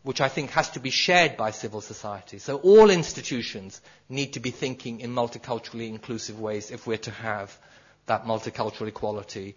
which 0.02 0.20
I 0.20 0.28
think 0.28 0.50
has 0.50 0.70
to 0.70 0.80
be 0.80 0.90
shared 0.90 1.36
by 1.36 1.52
civil 1.52 1.80
society. 1.80 2.38
So 2.38 2.56
all 2.58 2.90
institutions 2.90 3.80
need 4.08 4.32
to 4.32 4.40
be 4.40 4.50
thinking 4.50 4.98
in 5.00 5.12
multiculturally 5.14 5.88
inclusive 5.88 6.40
ways 6.40 6.72
if 6.72 6.88
we're 6.88 6.96
to 6.98 7.12
have 7.12 7.56
that 8.06 8.24
multicultural 8.24 8.88
equality 8.88 9.54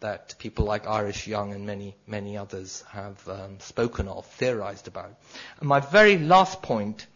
that 0.00 0.34
people 0.38 0.66
like 0.66 0.86
Iris 0.86 1.26
Young 1.26 1.52
and 1.54 1.64
many, 1.66 1.96
many 2.06 2.36
others 2.36 2.84
have 2.90 3.26
um, 3.26 3.58
spoken 3.60 4.08
of, 4.08 4.26
theorized 4.26 4.88
about. 4.88 5.14
And 5.60 5.68
my 5.70 5.80
very 5.80 6.18
last 6.18 6.60
point 6.60 7.06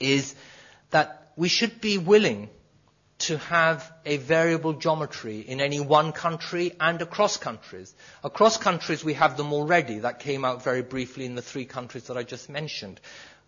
is 0.00 0.34
that 0.90 1.32
we 1.36 1.48
should 1.48 1.80
be 1.80 1.98
willing 1.98 2.48
to 3.18 3.38
have 3.38 3.90
a 4.04 4.18
variable 4.18 4.74
geometry 4.74 5.40
in 5.40 5.60
any 5.60 5.80
one 5.80 6.12
country 6.12 6.74
and 6.78 7.00
across 7.00 7.36
countries. 7.38 7.94
Across 8.22 8.58
countries, 8.58 9.02
we 9.04 9.14
have 9.14 9.36
them 9.38 9.52
already. 9.52 10.00
That 10.00 10.18
came 10.18 10.44
out 10.44 10.62
very 10.62 10.82
briefly 10.82 11.24
in 11.24 11.34
the 11.34 11.42
three 11.42 11.64
countries 11.64 12.04
that 12.04 12.16
I 12.18 12.24
just 12.24 12.50
mentioned. 12.50 13.00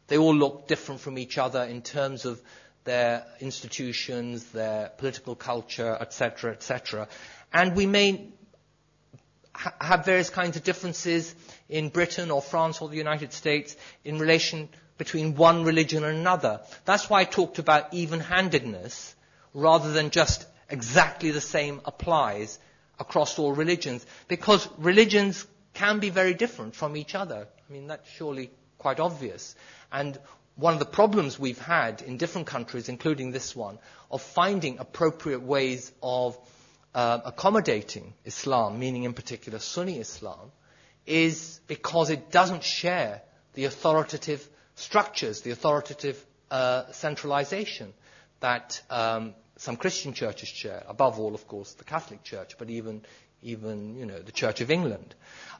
They 0.06 0.16
all 0.16 0.34
look 0.34 0.68
different 0.68 1.02
from 1.02 1.18
each 1.18 1.36
other 1.36 1.62
in 1.64 1.82
terms 1.82 2.24
of 2.24 2.40
their 2.84 3.26
institutions, 3.40 4.44
their 4.52 4.90
political 4.96 5.34
culture, 5.34 5.96
etc., 6.00 6.52
etc. 6.52 7.08
And 7.52 7.76
we 7.76 7.84
may 7.84 8.28
ha- 9.54 9.74
have 9.80 10.06
various 10.06 10.30
kinds 10.30 10.56
of 10.56 10.64
differences 10.64 11.34
in 11.68 11.90
Britain 11.90 12.30
or 12.30 12.40
France 12.40 12.80
or 12.80 12.88
the 12.88 12.96
United 12.96 13.34
States 13.34 13.76
in 14.04 14.18
relation 14.18 14.70
between 14.98 15.36
one 15.36 15.64
religion 15.64 16.04
and 16.04 16.18
another. 16.18 16.60
That's 16.84 17.08
why 17.08 17.20
I 17.20 17.24
talked 17.24 17.58
about 17.58 17.94
even-handedness 17.94 19.14
rather 19.54 19.92
than 19.92 20.10
just 20.10 20.46
exactly 20.68 21.30
the 21.30 21.40
same 21.40 21.80
applies 21.84 22.58
across 22.98 23.38
all 23.38 23.52
religions. 23.52 24.04
Because 24.26 24.68
religions 24.76 25.46
can 25.74 26.00
be 26.00 26.10
very 26.10 26.34
different 26.34 26.74
from 26.74 26.96
each 26.96 27.14
other. 27.14 27.46
I 27.68 27.72
mean, 27.72 27.86
that's 27.86 28.08
surely 28.10 28.50
quite 28.78 29.00
obvious. 29.00 29.54
And 29.92 30.18
one 30.56 30.72
of 30.72 30.80
the 30.80 30.84
problems 30.86 31.38
we've 31.38 31.58
had 31.60 32.02
in 32.02 32.16
different 32.16 32.48
countries, 32.48 32.88
including 32.88 33.30
this 33.30 33.54
one, 33.54 33.78
of 34.10 34.20
finding 34.20 34.78
appropriate 34.78 35.42
ways 35.42 35.92
of 36.02 36.36
uh, 36.94 37.20
accommodating 37.24 38.14
Islam, 38.24 38.78
meaning 38.80 39.04
in 39.04 39.12
particular 39.14 39.60
Sunni 39.60 39.98
Islam, 40.00 40.50
is 41.06 41.60
because 41.68 42.10
it 42.10 42.30
doesn't 42.32 42.64
share 42.64 43.22
the 43.54 43.66
authoritative 43.66 44.46
structures, 44.78 45.42
the 45.42 45.50
authoritative 45.50 46.24
uh, 46.50 46.84
centralization 46.92 47.92
that 48.40 48.80
um, 48.88 49.34
some 49.56 49.76
Christian 49.76 50.12
churches 50.12 50.48
share. 50.48 50.82
Above 50.88 51.18
all, 51.18 51.34
of 51.34 51.46
course, 51.48 51.74
the 51.74 51.84
Catholic 51.84 52.22
Church, 52.22 52.56
but 52.58 52.70
even 52.70 53.02
even 53.42 53.96
you 53.96 54.06
know 54.06 54.18
the 54.18 54.32
Church 54.32 54.60
of 54.60 54.70
England. 54.70 55.14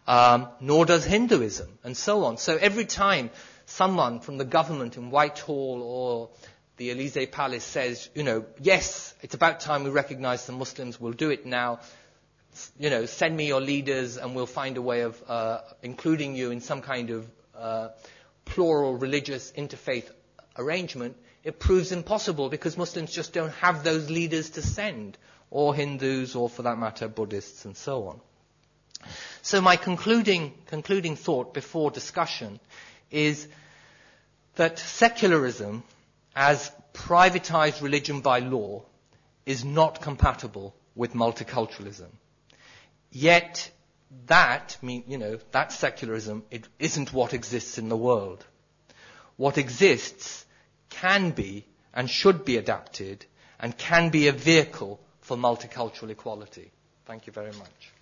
Um, 0.06 0.48
nor 0.60 0.86
does 0.86 1.04
Hinduism, 1.04 1.68
and 1.84 1.96
so 1.96 2.24
on. 2.24 2.38
So 2.38 2.56
every 2.56 2.86
time 2.86 3.30
someone 3.66 4.20
from 4.20 4.38
the 4.38 4.44
government 4.44 4.96
in 4.96 5.10
Whitehall 5.10 5.82
or 5.82 6.30
the 6.78 6.90
Elysee 6.90 7.26
Palace 7.26 7.64
says, 7.64 8.08
you 8.14 8.22
know, 8.22 8.46
yes, 8.60 9.14
it's 9.20 9.34
about 9.34 9.60
time 9.60 9.84
we 9.84 9.90
recognize 9.90 10.46
the 10.46 10.52
Muslims, 10.52 10.98
we'll 10.98 11.12
do 11.12 11.30
it 11.30 11.44
now. 11.44 11.80
You 12.78 12.88
know, 12.88 13.04
send 13.04 13.36
me 13.36 13.46
your 13.46 13.60
leaders 13.60 14.16
and 14.16 14.34
we'll 14.34 14.46
find 14.46 14.76
a 14.78 14.82
way 14.82 15.02
of 15.02 15.22
uh, 15.28 15.60
including 15.82 16.34
you 16.34 16.50
in 16.50 16.60
some 16.60 16.80
kind 16.80 17.10
of 17.10 17.28
uh, 17.56 17.88
plural 18.48 18.96
religious 18.96 19.52
interfaith 19.52 20.10
arrangement. 20.56 21.16
It 21.44 21.58
proves 21.60 21.92
impossible 21.92 22.48
because 22.48 22.76
Muslims 22.76 23.12
just 23.12 23.32
don't 23.32 23.52
have 23.54 23.84
those 23.84 24.10
leaders 24.10 24.50
to 24.50 24.62
send, 24.62 25.16
or 25.50 25.74
Hindus, 25.74 26.34
or 26.34 26.48
for 26.50 26.62
that 26.62 26.78
matter, 26.78 27.08
Buddhists, 27.08 27.64
and 27.64 27.76
so 27.76 28.08
on. 28.08 28.20
So 29.42 29.60
my 29.60 29.76
concluding, 29.76 30.52
concluding 30.66 31.16
thought 31.16 31.54
before 31.54 31.90
discussion 31.90 32.58
is 33.10 33.46
that 34.56 34.78
secularism 34.78 35.84
as 36.34 36.70
privatized 36.92 37.80
religion 37.80 38.20
by 38.20 38.40
law 38.40 38.82
is 39.46 39.64
not 39.64 40.02
compatible 40.02 40.74
with 40.94 41.14
multiculturalism. 41.14 42.10
Yet 43.10 43.70
that, 44.26 44.76
mean, 44.82 45.04
you 45.06 45.18
know, 45.18 45.38
that 45.52 45.72
secularism, 45.72 46.44
it 46.50 46.66
isn't 46.78 47.12
what 47.12 47.34
exists 47.34 47.78
in 47.78 47.88
the 47.88 47.96
world. 47.96 48.44
What 49.36 49.58
exists 49.58 50.44
can 50.90 51.30
be 51.30 51.64
and 51.94 52.08
should 52.08 52.44
be 52.44 52.56
adapted 52.56 53.24
and 53.60 53.76
can 53.76 54.10
be 54.10 54.28
a 54.28 54.32
vehicle 54.32 55.00
for 55.20 55.36
multicultural 55.36 56.10
equality. 56.10 56.70
Thank 57.06 57.26
you 57.26 57.32
very 57.32 57.52
much. 57.52 57.92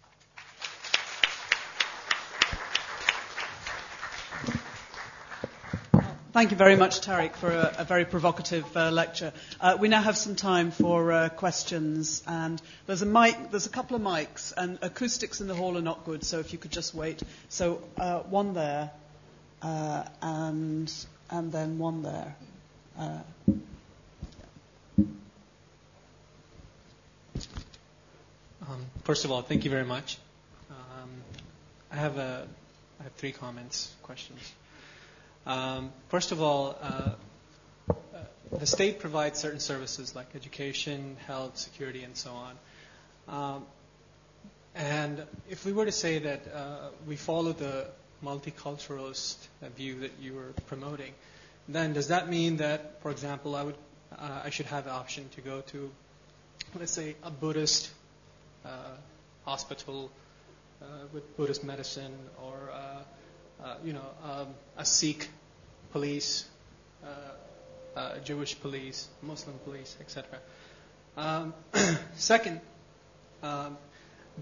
Thank 6.36 6.50
you 6.50 6.58
very 6.58 6.76
much, 6.76 7.00
Tariq, 7.00 7.34
for 7.34 7.50
a, 7.50 7.76
a 7.78 7.84
very 7.84 8.04
provocative 8.04 8.66
uh, 8.76 8.90
lecture. 8.90 9.32
Uh, 9.58 9.78
we 9.80 9.88
now 9.88 10.02
have 10.02 10.18
some 10.18 10.36
time 10.36 10.70
for 10.70 11.10
uh, 11.10 11.28
questions, 11.30 12.22
and 12.26 12.60
there's 12.86 13.00
a 13.00 13.06
mic. 13.06 13.50
There's 13.50 13.64
a 13.64 13.70
couple 13.70 13.96
of 13.96 14.02
mics, 14.02 14.52
and 14.54 14.78
acoustics 14.82 15.40
in 15.40 15.46
the 15.48 15.54
hall 15.54 15.78
are 15.78 15.80
not 15.80 16.04
good. 16.04 16.24
So 16.24 16.38
if 16.38 16.52
you 16.52 16.58
could 16.58 16.72
just 16.72 16.92
wait. 16.94 17.22
So 17.48 17.82
uh, 17.96 18.18
one 18.18 18.52
there, 18.52 18.90
uh, 19.62 20.04
and 20.20 20.92
and 21.30 21.50
then 21.52 21.78
one 21.78 22.02
there. 22.02 22.36
Uh, 22.98 23.18
um, 28.68 28.84
first 29.04 29.24
of 29.24 29.30
all, 29.32 29.40
thank 29.40 29.64
you 29.64 29.70
very 29.70 29.86
much. 29.86 30.18
Um, 30.68 31.08
I 31.90 31.96
have 31.96 32.18
a, 32.18 32.46
I 33.00 33.04
have 33.04 33.12
three 33.12 33.32
comments, 33.32 33.90
questions. 34.02 34.52
Um, 35.46 35.92
first 36.08 36.32
of 36.32 36.42
all, 36.42 36.76
uh, 36.82 37.10
uh, 37.88 37.94
the 38.58 38.66
state 38.66 38.98
provides 38.98 39.38
certain 39.38 39.60
services 39.60 40.12
like 40.16 40.26
education, 40.34 41.16
health, 41.28 41.56
security, 41.56 42.02
and 42.02 42.16
so 42.16 42.32
on. 42.32 42.56
Um, 43.28 43.66
and 44.74 45.22
if 45.48 45.64
we 45.64 45.72
were 45.72 45.84
to 45.84 45.92
say 45.92 46.18
that 46.18 46.40
uh, 46.52 46.88
we 47.06 47.14
follow 47.14 47.52
the 47.52 47.86
multiculturalist 48.24 49.36
view 49.76 50.00
that 50.00 50.10
you 50.20 50.34
were 50.34 50.52
promoting, 50.66 51.14
then 51.68 51.92
does 51.92 52.08
that 52.08 52.28
mean 52.28 52.56
that, 52.56 53.00
for 53.02 53.12
example, 53.12 53.54
I 53.54 53.62
would 53.62 53.76
uh, 54.18 54.40
I 54.44 54.50
should 54.50 54.66
have 54.66 54.84
the 54.84 54.90
option 54.92 55.28
to 55.34 55.40
go 55.40 55.60
to, 55.72 55.90
let's 56.78 56.92
say, 56.92 57.14
a 57.22 57.30
Buddhist 57.30 57.90
uh, 58.64 58.68
hospital 59.44 60.10
uh, 60.82 60.84
with 61.12 61.36
Buddhist 61.36 61.62
medicine 61.64 62.14
or 62.42 62.70
uh, 62.72 63.74
you 63.84 63.92
know, 63.92 64.04
um, 64.24 64.48
a 64.76 64.84
Sikh 64.84 65.28
police, 65.96 66.44
uh, 67.02 67.08
uh, 67.98 68.18
Jewish 68.18 68.60
police, 68.60 69.08
Muslim 69.22 69.56
police, 69.64 69.96
etc. 69.98 70.38
Um, 71.16 71.54
second, 72.16 72.60
um, 73.42 73.78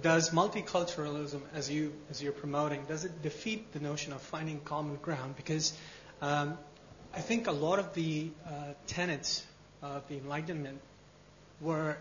does 0.02 0.30
multiculturalism, 0.30 1.42
as 1.54 1.70
you 1.70 1.92
as 2.10 2.20
you're 2.20 2.32
promoting, 2.32 2.84
does 2.86 3.04
it 3.04 3.22
defeat 3.22 3.72
the 3.72 3.78
notion 3.78 4.12
of 4.12 4.20
finding 4.20 4.58
common 4.62 4.96
ground? 4.96 5.36
Because 5.36 5.72
um, 6.20 6.58
I 7.14 7.20
think 7.20 7.46
a 7.46 7.52
lot 7.52 7.78
of 7.78 7.94
the 7.94 8.32
uh, 8.44 8.50
tenets 8.88 9.44
of 9.80 10.08
the 10.08 10.16
Enlightenment 10.16 10.80
were 11.60 11.96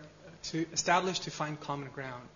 to 0.50 0.66
establish 0.72 1.20
to 1.20 1.30
find 1.30 1.60
common 1.60 1.90
ground, 1.90 2.26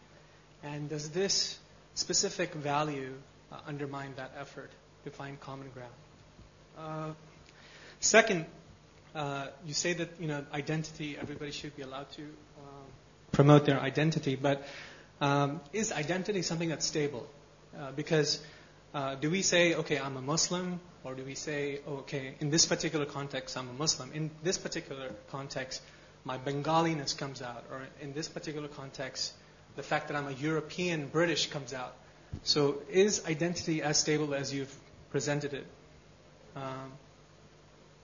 and 0.63 0.89
does 0.89 1.11
this 1.11 1.59
specific 1.95 2.55
value 2.55 3.13
uh, 3.51 3.57
undermine 3.67 4.15
that 4.19 4.31
effort 4.39 4.71
to 5.03 5.11
find 5.11 5.41
common 5.41 5.69
ground. 5.71 5.99
Uh, 6.79 7.11
second, 8.01 8.47
uh, 9.15 9.47
you 9.67 9.75
say 9.75 9.95
that 9.95 10.09
you 10.21 10.29
know 10.29 10.45
identity. 10.53 11.17
Everybody 11.21 11.51
should 11.51 11.75
be 11.77 11.83
allowed 11.83 12.11
to 12.13 12.23
uh, 12.23 12.85
promote 13.33 13.65
their 13.67 13.81
identity, 13.81 14.37
but 14.37 14.63
um, 15.21 15.61
is 15.73 15.93
identity 15.93 16.43
something 16.43 16.69
that's 16.69 16.87
stable? 16.87 17.27
Uh, 17.77 17.91
because 17.93 18.41
uh, 18.95 19.17
do 19.17 19.31
we 19.31 19.43
say, 19.43 19.75
okay, 19.75 19.99
I'm 19.99 20.17
a 20.17 20.23
Muslim, 20.23 20.81
or 21.05 21.15
do 21.15 21.25
we 21.25 21.35
say, 21.35 21.81
oh, 21.87 21.97
okay, 21.99 22.35
in 22.41 22.51
this 22.51 22.65
particular 22.65 23.05
context, 23.07 23.57
I'm 23.57 23.69
a 23.69 23.73
Muslim. 23.73 24.13
In 24.13 24.31
this 24.43 24.57
particular 24.57 25.11
context, 25.31 25.83
my 26.25 26.39
Bengaliness 26.39 27.17
comes 27.17 27.43
out, 27.43 27.65
or 27.71 27.83
in 28.01 28.13
this 28.13 28.29
particular 28.29 28.69
context, 28.69 29.33
the 29.77 29.83
fact 29.83 30.09
that 30.09 30.17
I'm 30.17 30.29
a 30.29 30.33
European 30.33 31.09
British 31.09 31.51
comes 31.51 31.75
out. 31.75 31.95
So 32.43 32.83
is 32.91 33.25
identity 33.27 33.83
as 33.83 33.99
stable 33.99 34.35
as 34.35 34.53
you've 34.53 34.75
presented 35.11 35.55
it? 35.55 35.67
Um, 36.59 36.93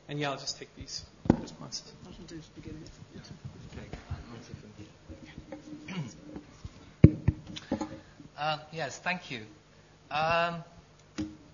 and 0.09 0.21
yeah, 0.21 0.31
I'll 0.31 0.37
just 0.37 0.59
take 0.59 0.75
these 0.77 1.05
responses. 1.41 1.93
Uh, 8.39 8.59
yes, 8.73 8.99
thank 8.99 9.31
you. 9.31 9.41
Um, 10.11 10.63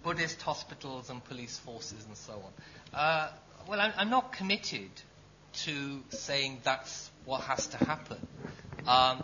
Buddhist 0.03 0.43
hospitals 0.43 1.09
and 1.09 1.23
police 1.25 1.59
forces 1.59 2.05
and 2.07 2.17
so 2.17 2.33
on. 2.33 2.99
Uh, 2.99 3.29
well, 3.69 3.81
I'm, 3.81 3.93
I'm, 3.97 4.11
not 4.11 4.33
committed 4.33 4.91
to 5.53 6.01
saying 6.09 6.61
that's 6.65 7.11
what 7.25 7.43
has 7.43 7.69
to 7.69 7.77
happen. 7.77 8.17
Um, 8.87 9.23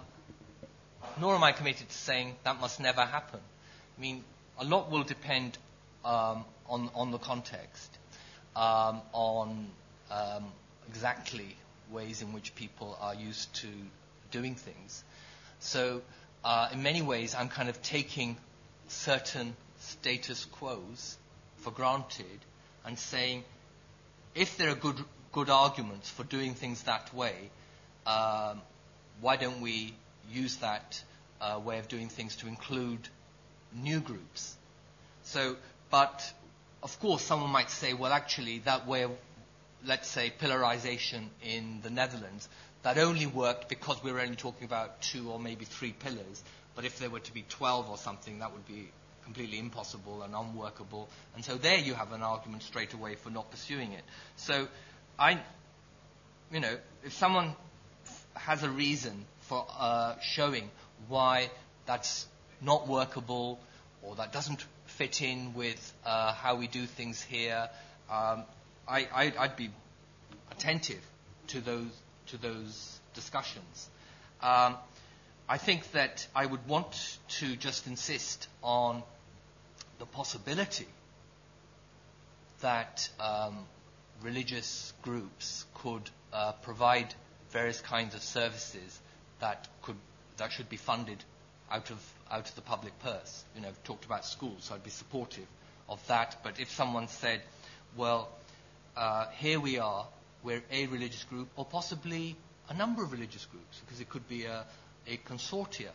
nor 1.21 1.35
am 1.35 1.43
I 1.43 1.53
committed 1.53 1.89
to 1.89 1.97
saying 1.97 2.37
that 2.45 2.61
must 2.61 2.79
never 2.79 3.03
happen. 3.03 3.41
I 3.97 4.01
mean, 4.01 4.23
a 4.59 4.65
lot 4.65 4.91
will 4.91 5.03
depend 5.03 5.59
um, 6.05 6.45
on, 6.69 6.91
on 6.95 7.11
the 7.11 7.19
context, 7.19 7.99
um, 8.55 9.01
on 9.13 9.67
um, 10.11 10.45
exactly 10.89 11.57
ways 11.91 12.23
in 12.23 12.33
which 12.33 12.55
people 12.55 12.97
are 13.01 13.15
used 13.15 13.53
to 13.55 13.69
doing 14.31 14.55
things. 14.55 15.05
So, 15.61 16.03
uh, 16.45 16.69
in 16.73 16.83
many 16.83 17.03
ways, 17.03 17.35
I'm 17.35 17.49
kind 17.49 17.69
of 17.69 17.81
taking 17.83 18.37
certain 18.89 19.57
status 19.81 20.45
quos 20.45 21.17
for 21.59 21.71
granted 21.71 22.41
and 22.85 22.99
saying, 22.99 23.45
if 24.35 24.57
there 24.57 24.71
are 24.71 24.75
good, 24.75 25.03
good 25.33 25.51
arguments 25.51 26.09
for 26.09 26.25
doing 26.25 26.55
things 26.55 26.83
that 26.85 27.13
way, 27.15 27.51
um, 28.07 28.61
why 29.21 29.37
don't 29.37 29.61
we 29.61 29.95
use 30.31 30.57
that 30.57 31.03
uh, 31.41 31.61
way 31.65 31.79
of 31.79 31.89
doing 31.89 32.09
things 32.09 32.37
to 32.37 32.47
include 32.47 33.09
new 33.75 34.01
groups. 34.01 34.57
So, 35.25 35.57
but 35.91 36.33
of 36.83 36.99
course, 37.01 37.23
someone 37.23 37.51
might 37.51 37.71
say, 37.71 37.95
well, 37.95 38.13
actually, 38.13 38.61
that 38.61 38.87
way 38.87 39.03
of, 39.03 39.11
let's 39.85 40.09
say, 40.09 40.33
pillarization 40.41 41.27
in 41.43 41.81
the 41.83 41.91
Netherlands, 41.91 42.49
that 42.83 42.99
only 42.99 43.27
worked 43.27 43.69
because 43.69 44.03
we 44.05 44.13
were 44.13 44.21
only 44.21 44.37
talking 44.37 44.65
about 44.65 45.01
two 45.03 45.31
or 45.31 45.41
maybe 45.41 45.65
three 45.65 45.93
pillars. 45.93 46.43
But 46.75 46.85
if 46.85 46.99
there 46.99 47.11
were 47.11 47.21
to 47.21 47.35
be 47.35 47.45
12 47.49 47.91
or 47.91 47.97
something, 47.97 48.39
that 48.39 48.53
would 48.53 48.67
be 48.69 48.89
completely 49.25 49.59
impossible 49.59 50.23
and 50.23 50.35
unworkable. 50.35 51.09
And 51.35 51.45
so 51.45 51.57
there 51.57 51.79
you 51.79 51.95
have 51.95 52.13
an 52.13 52.23
argument 52.23 52.63
straight 52.63 52.93
away 52.95 53.17
for 53.17 53.31
not 53.31 53.51
pursuing 53.51 53.93
it. 53.93 54.05
So 54.37 54.69
I, 55.19 55.41
you 56.53 56.61
know, 56.61 56.77
if 57.05 57.13
someone 57.15 57.55
has 58.35 58.63
a 58.63 58.71
reason 58.71 59.25
for 59.41 59.67
uh, 59.77 60.15
showing 60.21 60.71
why 61.09 61.51
that's 61.87 62.27
not 62.61 62.87
workable 62.87 63.59
or 64.03 64.15
that 64.17 64.33
doesn't 64.33 64.65
fit 64.97 65.21
in 65.21 65.53
with 65.55 65.93
uh, 66.07 66.33
how 66.33 66.57
we 66.57 66.67
do 66.67 66.87
things 66.87 67.23
here, 67.23 67.69
um, 68.11 68.45
I, 68.89 69.33
would 69.39 69.57
be 69.57 69.71
attentive 70.51 71.03
to 71.49 71.61
those, 71.61 71.91
to 72.29 72.39
those 72.39 72.99
discussions. 73.15 73.89
Um, 74.43 74.77
I 75.49 75.59
think 75.59 75.93
that 75.93 76.27
I 76.35 76.47
would 76.47 76.67
want 76.67 77.19
to 77.41 77.57
just 77.57 77.87
insist 77.87 78.49
on 78.63 79.03
the 79.99 80.07
possibility 80.07 80.89
that 82.61 83.09
um, 83.21 83.59
religious 84.23 84.95
groups 85.03 85.67
could 85.75 86.09
uh, 86.33 86.53
provide 86.63 87.15
various 87.51 87.81
kinds 87.81 88.15
of 88.15 88.23
services 88.23 88.99
that 89.41 89.69
could 89.83 89.97
that 90.39 90.53
should 90.53 90.69
be 90.69 90.77
funded 90.77 91.23
out 91.71 91.91
of 91.91 91.99
out 92.31 92.49
of 92.49 92.55
the 92.55 92.61
public 92.61 92.99
purse. 93.01 93.45
You 93.55 93.63
know, 93.63 93.69
I've 93.69 93.85
talked 93.85 94.05
about 94.05 94.25
schools, 94.25 94.65
so 94.65 94.75
I'd 94.75 94.85
be 94.85 94.91
supportive 94.91 95.47
of 95.89 96.05
that. 96.09 96.37
But 96.43 96.61
if 96.61 96.71
someone 96.71 97.09
said, 97.09 97.41
well, 97.97 98.29
uh, 98.97 99.27
here 99.39 99.61
we 99.61 99.79
are, 99.79 100.07
we're 100.43 100.63
a 100.73 100.87
religious 100.87 101.25
group, 101.25 101.49
or 101.57 101.65
possibly 101.65 102.37
a 102.69 102.75
number 102.75 103.03
of 103.03 103.13
religious 103.13 103.45
groups, 103.47 103.81
because 103.85 104.01
it 104.01 104.09
could 104.09 104.29
be 104.29 104.45
a, 104.45 104.65
a 105.07 105.17
consortia, 105.19 105.91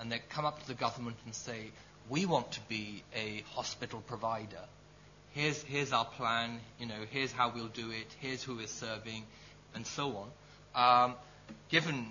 and 0.00 0.10
they 0.10 0.20
come 0.30 0.44
up 0.44 0.60
to 0.60 0.66
the 0.66 0.74
government 0.74 1.16
and 1.24 1.34
say, 1.34 1.70
we 2.08 2.26
want 2.26 2.52
to 2.52 2.60
be 2.68 3.02
a 3.14 3.44
hospital 3.54 4.02
provider. 4.06 4.64
Here's, 5.32 5.62
here's 5.62 5.92
our 5.92 6.06
plan, 6.06 6.58
you 6.80 6.86
know, 6.86 7.04
here's 7.10 7.32
how 7.32 7.52
we'll 7.54 7.68
do 7.68 7.90
it, 7.90 8.06
here's 8.20 8.42
who 8.42 8.56
we're 8.56 8.66
serving, 8.66 9.24
and 9.74 9.86
so 9.86 10.16
on. 10.74 11.10
Um, 11.10 11.14
given, 11.68 12.06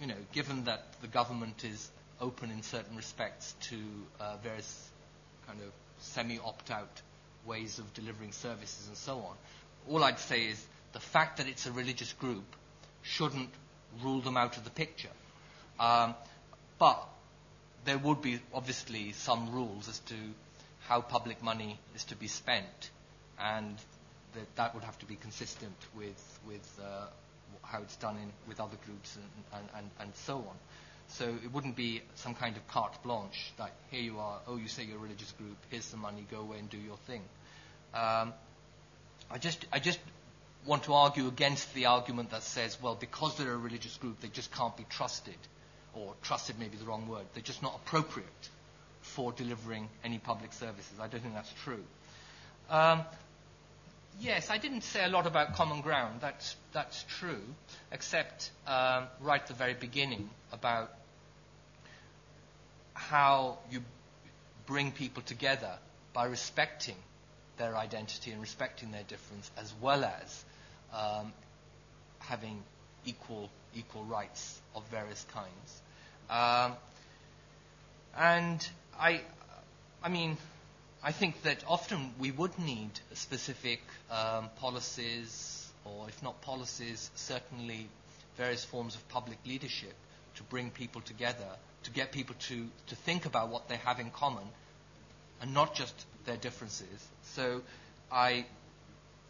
you 0.00 0.06
know, 0.06 0.16
given 0.32 0.64
that 0.64 0.84
the 1.00 1.06
government 1.06 1.64
is 1.64 1.88
open 2.20 2.50
in 2.50 2.62
certain 2.62 2.96
respects 2.96 3.54
to 3.60 3.76
uh, 4.20 4.36
various 4.42 4.88
kind 5.46 5.60
of 5.60 5.70
semi-opt-out 6.00 7.02
ways 7.46 7.78
of 7.78 7.92
delivering 7.94 8.32
services 8.32 8.86
and 8.88 8.96
so 8.96 9.18
on, 9.18 9.36
all 9.88 10.04
I'd 10.04 10.18
say 10.18 10.42
is 10.46 10.64
the 10.92 11.00
fact 11.00 11.38
that 11.38 11.48
it's 11.48 11.66
a 11.66 11.72
religious 11.72 12.12
group 12.14 12.44
shouldn't 13.02 13.50
rule 14.02 14.20
them 14.20 14.36
out 14.36 14.56
of 14.56 14.64
the 14.64 14.70
picture. 14.70 15.08
Um, 15.80 16.14
but 16.78 17.02
there 17.84 17.98
would 17.98 18.20
be 18.20 18.40
obviously 18.52 19.12
some 19.12 19.52
rules 19.52 19.88
as 19.88 19.98
to 20.00 20.14
how 20.88 21.00
public 21.00 21.42
money 21.42 21.78
is 21.94 22.04
to 22.04 22.16
be 22.16 22.26
spent, 22.28 22.90
and 23.40 23.76
that, 24.34 24.56
that 24.56 24.74
would 24.74 24.84
have 24.84 24.98
to 24.98 25.06
be 25.06 25.16
consistent 25.16 25.74
with, 25.96 26.38
with 26.46 26.80
uh, 26.82 27.06
how 27.62 27.80
it's 27.82 27.96
done 27.96 28.16
in, 28.16 28.30
with 28.46 28.60
other 28.60 28.76
groups 28.86 29.16
and, 29.16 29.60
and, 29.60 29.68
and, 29.76 29.90
and 30.00 30.14
so 30.14 30.36
on. 30.36 30.56
So 31.08 31.24
it 31.42 31.52
wouldn't 31.52 31.76
be 31.76 32.02
some 32.16 32.34
kind 32.34 32.56
of 32.56 32.66
carte 32.68 33.02
blanche 33.02 33.52
that 33.56 33.72
here 33.90 34.02
you 34.02 34.18
are, 34.18 34.40
oh, 34.46 34.56
you 34.56 34.68
say 34.68 34.84
you're 34.84 34.98
a 34.98 35.00
religious 35.00 35.32
group, 35.32 35.56
here's 35.70 35.84
some 35.84 36.00
money, 36.00 36.26
go 36.30 36.40
away 36.40 36.58
and 36.58 36.68
do 36.68 36.76
your 36.76 36.98
thing. 37.06 37.22
Um, 37.94 38.34
I 39.30 39.38
just, 39.38 39.64
I 39.72 39.78
just 39.78 39.98
want 40.66 40.84
to 40.84 40.94
argue 40.94 41.26
against 41.26 41.72
the 41.74 41.86
argument 41.86 42.30
that 42.30 42.42
says, 42.42 42.76
well, 42.80 42.94
because 42.94 43.36
they're 43.36 43.52
a 43.52 43.56
religious 43.56 43.96
group, 43.96 44.20
they 44.20 44.28
just 44.28 44.52
can't 44.52 44.76
be 44.76 44.84
trusted, 44.90 45.36
or 45.94 46.14
trusted 46.22 46.58
may 46.58 46.68
be 46.68 46.76
the 46.76 46.84
wrong 46.84 47.08
word. 47.08 47.24
They're 47.32 47.42
just 47.42 47.62
not 47.62 47.74
appropriate 47.76 48.48
for 49.00 49.32
delivering 49.32 49.88
any 50.04 50.18
public 50.18 50.52
services. 50.52 50.92
I 51.00 51.08
don't 51.08 51.22
think 51.22 51.34
that's 51.34 51.52
true. 51.64 51.82
Um, 52.70 53.02
yes, 54.20 54.50
I 54.50 54.58
didn't 54.58 54.82
say 54.82 55.04
a 55.04 55.08
lot 55.08 55.26
about 55.26 55.54
common 55.54 55.80
ground. 55.80 56.20
That's, 56.20 56.56
that's 56.72 57.04
true, 57.08 57.42
except 57.92 58.50
um, 58.66 59.04
right 59.20 59.40
at 59.40 59.46
the 59.46 59.54
very 59.54 59.74
beginning 59.74 60.28
about 60.52 60.92
how 62.94 63.58
you 63.70 63.82
bring 64.66 64.92
people 64.92 65.22
together 65.22 65.72
by 66.12 66.26
respecting 66.26 66.96
their 67.58 67.76
identity 67.76 68.30
and 68.32 68.40
respecting 68.40 68.90
their 68.92 69.02
difference, 69.04 69.50
as 69.56 69.72
well 69.80 70.04
as 70.04 70.44
um, 70.94 71.32
having 72.20 72.62
equal 73.04 73.48
equal 73.74 74.04
rights 74.04 74.60
of 74.74 74.82
various 74.88 75.24
kinds. 75.32 75.82
Um, 76.30 76.72
and 78.16 78.68
I, 78.98 79.20
I 80.02 80.08
mean, 80.08 80.36
I 81.02 81.12
think 81.12 81.42
that 81.42 81.62
often 81.68 82.12
we 82.18 82.30
would 82.32 82.58
need 82.58 82.90
specific 83.14 83.80
um, 84.10 84.48
policies, 84.56 85.70
or 85.84 86.08
if 86.08 86.22
not 86.22 86.40
policies, 86.42 87.10
certainly 87.14 87.88
various 88.36 88.64
forms 88.64 88.94
of 88.94 89.08
public 89.08 89.38
leadership 89.46 89.94
to 90.36 90.42
bring 90.44 90.70
people 90.70 91.00
together, 91.00 91.48
to 91.84 91.90
get 91.90 92.12
people 92.12 92.34
to, 92.48 92.66
to 92.88 92.96
think 92.96 93.26
about 93.26 93.48
what 93.48 93.68
they 93.68 93.76
have 93.76 94.00
in 94.00 94.10
common 94.10 94.44
and 95.40 95.54
not 95.54 95.74
just 95.74 95.94
their 96.24 96.36
differences. 96.36 97.06
So 97.22 97.62
I, 98.10 98.44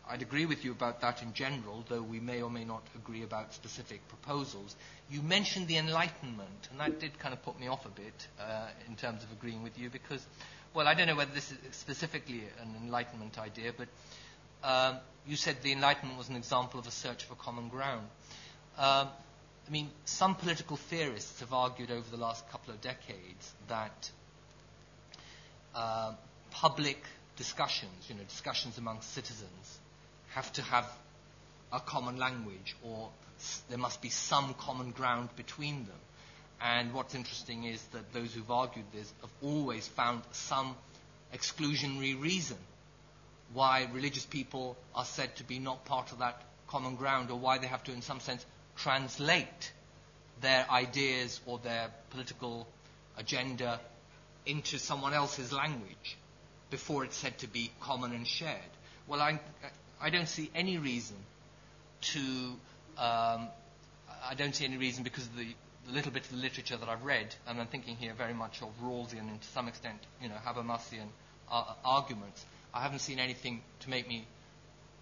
I'd 0.09 0.23
agree 0.23 0.47
with 0.47 0.65
you 0.65 0.73
about 0.73 1.01
that 1.03 1.23
in 1.23 1.33
general, 1.35 1.85
though 1.89 2.03
we 2.03 2.21
may 2.21 2.41
or 2.43 2.51
may 2.51 2.65
not 2.65 2.83
agree 2.95 3.23
about 3.23 3.53
specific 3.55 4.07
proposals. 4.09 4.75
You 5.11 5.23
mentioned 5.23 5.69
the 5.69 5.77
Enlightenment, 5.79 6.69
and 6.71 6.81
that 6.81 6.99
did 7.01 7.19
kind 7.19 7.35
of 7.35 7.43
put 7.43 7.59
me 7.61 7.69
off 7.69 7.85
a 7.87 7.91
bit 7.91 8.27
uh, 8.41 8.69
in 8.89 8.97
terms 8.97 9.23
of 9.23 9.33
agreeing 9.33 9.63
with 9.63 9.79
you 9.79 9.91
because, 9.91 10.25
well, 10.79 10.87
I 10.87 10.95
don't 10.95 11.09
know 11.09 11.17
whether 11.17 11.35
this 11.35 11.51
is 11.51 11.59
specifically 11.73 12.41
an 12.63 12.73
Enlightenment 12.85 13.37
idea, 13.37 13.73
but 13.77 13.89
um, 14.63 14.99
you 15.27 15.35
said 15.35 15.57
the 15.65 15.73
Enlightenment 15.73 16.17
was 16.17 16.29
an 16.29 16.37
example 16.37 16.79
of 16.79 16.87
a 16.87 16.93
search 16.93 17.25
for 17.25 17.35
common 17.35 17.69
ground. 17.69 18.07
Um, 18.79 19.09
I 19.67 19.71
mean, 19.73 19.91
some 20.05 20.37
political 20.37 20.77
theorists 20.77 21.41
have 21.41 21.53
argued 21.53 21.91
over 21.91 22.09
the 22.09 22.17
last 22.17 22.49
couple 22.53 22.73
of 22.73 22.81
decades 22.81 23.53
that 23.67 24.09
uh, 25.75 26.13
public 26.53 27.03
discussions, 27.37 27.91
you 28.09 28.15
know, 28.15 28.23
discussions 28.23 28.79
among 28.79 29.01
citizens, 29.01 29.79
have 30.29 30.53
to 30.53 30.63
have 30.63 30.87
a 31.73 31.81
common 31.81 32.19
language 32.19 32.77
or 32.85 33.09
there 33.69 33.79
must 33.79 34.01
be 34.01 34.11
some 34.11 34.55
common 34.55 34.93
ground 34.93 35.29
between 35.35 35.87
them. 35.87 35.99
And 36.79 36.95
what's 36.95 37.17
interesting 37.17 37.65
is 37.65 37.83
that 37.87 38.13
those 38.13 38.33
who've 38.33 38.53
argued 38.53 38.85
this 38.93 39.13
have 39.21 39.31
always 39.43 39.89
found 39.89 40.23
some 40.31 40.77
exclusionary 41.35 42.21
reason 42.21 42.57
why 43.53 43.89
religious 43.93 44.25
people 44.25 44.77
are 44.95 45.05
said 45.05 45.35
to 45.37 45.45
be 45.45 45.59
not 45.59 45.85
part 45.87 46.13
of 46.13 46.21
that 46.21 46.41
common 46.69 46.95
ground 46.95 47.33
or 47.33 47.39
why 47.39 47.59
they 47.59 47.67
have 47.67 47.83
to, 47.83 47.93
in 47.93 48.01
some 48.01 48.21
sense, 48.21 48.47
translate 48.77 49.73
their 50.41 50.71
ideas 50.71 51.41
or 51.47 51.59
their 51.59 51.89
political 52.11 52.65
agenda 53.17 53.81
into 54.47 54.79
someone 54.79 55.15
else's 55.15 55.53
language 55.53 56.17
before 56.71 57.05
it's 57.05 57.17
said 57.17 57.37
to 57.39 57.49
be 57.49 57.73
common 57.81 58.13
and 58.13 58.25
shared. 58.25 58.71
Well, 59.09 59.21
I, 59.21 59.41
I 60.01 60.11
don't 60.11 60.29
see 60.29 60.49
any 60.55 60.79
reason 60.79 61.17
to, 62.13 62.21
um, 62.99 63.49
I 64.25 64.35
don't 64.37 64.55
see 64.55 64.65
any 64.65 64.77
reason 64.77 65.03
because 65.03 65.27
of 65.27 65.37
the, 65.37 65.49
the 65.89 65.95
little 65.95 66.13
bit 66.13 66.25
of 66.25 66.31
the 66.31 66.37
literature 66.37 66.77
that 66.77 66.89
I've 66.89 67.05
read, 67.05 67.35
and 67.47 67.59
I'm 67.61 67.67
thinking 67.67 67.97
here 67.97 68.13
very 68.13 68.35
much 68.35 68.61
of 68.63 68.69
Rawlsian 68.83 69.21
and 69.21 69.41
to 69.41 69.49
some 69.49 69.69
extent, 69.69 69.99
you 70.23 70.29
know, 70.29 70.35
Habermasian 70.47 71.09
uh, 71.51 71.65
arguments. 71.85 72.45
I 72.75 72.83
haven't 72.83 72.99
seen 72.99 73.19
anything 73.19 73.63
to 73.81 73.91
make 73.91 74.07
me 74.07 74.27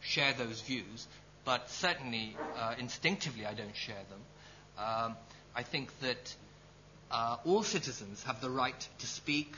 share 0.00 0.32
those 0.32 0.60
views, 0.60 1.06
but 1.44 1.68
certainly 1.70 2.36
uh, 2.56 2.74
instinctively 2.78 3.44
I 3.46 3.54
don't 3.54 3.74
share 3.74 4.02
them. 4.08 4.20
Um, 4.78 5.16
I 5.56 5.62
think 5.64 5.90
that 6.00 6.34
uh, 7.10 7.36
all 7.44 7.64
citizens 7.64 8.22
have 8.22 8.40
the 8.40 8.50
right 8.50 8.88
to 9.00 9.06
speak 9.06 9.54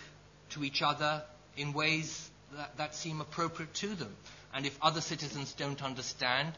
to 0.50 0.64
each 0.64 0.80
other 0.80 1.22
in 1.58 1.74
ways 1.74 2.30
that, 2.56 2.76
that 2.78 2.94
seem 2.94 3.20
appropriate 3.20 3.74
to 3.74 3.88
them. 3.94 4.14
And 4.54 4.64
if 4.64 4.78
other 4.80 5.02
citizens 5.02 5.52
don't 5.52 5.82
understand, 5.82 6.54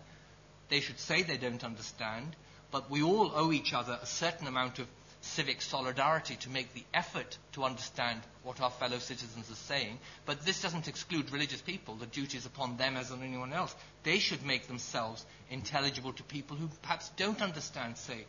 they 0.69 0.79
should 0.79 1.01
say 1.01 1.23
they 1.23 1.39
don't 1.39 1.65
understand. 1.65 2.37
But 2.71 2.91
we 2.91 3.03
all 3.03 3.33
owe 3.35 3.53
each 3.53 3.73
other 3.73 3.99
a 4.01 4.07
certain 4.07 4.47
amount 4.47 4.79
of 4.79 4.87
civic 5.23 5.61
solidarity 5.61 6.37
to 6.37 6.51
make 6.51 6.73
the 6.73 6.85
effort 6.95 7.37
to 7.53 7.65
understand 7.65 8.21
what 8.43 8.61
our 8.61 8.71
fellow 8.71 8.99
citizens 8.99 9.51
are 9.51 9.55
saying. 9.55 9.99
But 10.25 10.47
this 10.47 10.63
doesn't 10.63 10.89
exclude 10.89 11.31
religious 11.31 11.61
people. 11.61 11.95
The 11.95 12.07
duty 12.07 12.39
is 12.39 12.47
upon 12.47 12.77
them 12.77 12.97
as 12.97 13.11
on 13.11 13.23
anyone 13.23 13.53
else. 13.53 13.75
They 14.03 14.19
should 14.19 14.45
make 14.45 14.67
themselves 14.67 15.25
intelligible 15.51 16.13
to 16.15 16.23
people 16.23 16.57
who 16.57 16.69
perhaps 16.83 17.11
don't 17.17 17.43
understand, 17.43 17.99
say, 17.99 18.25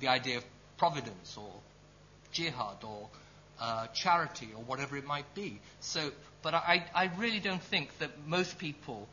the 0.00 0.08
idea 0.08 0.38
of 0.38 0.44
providence 0.76 1.36
or 1.36 1.50
jihad 2.32 2.84
or 2.84 3.08
uh, 3.60 3.86
charity 3.88 4.50
or 4.54 4.62
whatever 4.62 4.96
it 4.96 5.06
might 5.06 5.34
be. 5.34 5.60
So, 5.80 6.10
but 6.42 6.54
I, 6.54 6.84
I 6.94 7.10
really 7.16 7.40
don't 7.40 7.62
think 7.62 7.96
that 7.98 8.10
most 8.26 8.58
people 8.58 9.08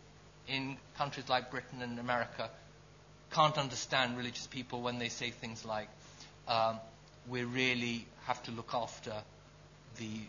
in 0.47 0.77
countries 0.97 1.29
like 1.29 1.49
Britain 1.49 1.81
and 1.81 1.97
America 1.97 2.49
can't 3.35 3.57
understand 3.57 4.17
religious 4.17 4.47
people 4.47 4.81
when 4.81 4.97
they 4.97 5.09
say 5.09 5.29
things 5.29 5.65
like, 5.65 5.89
um, 6.47 6.79
we 7.27 7.43
really 7.43 8.05
have 8.27 8.41
to 8.43 8.51
look 8.51 8.69
after 8.73 9.11
the, 9.97 10.21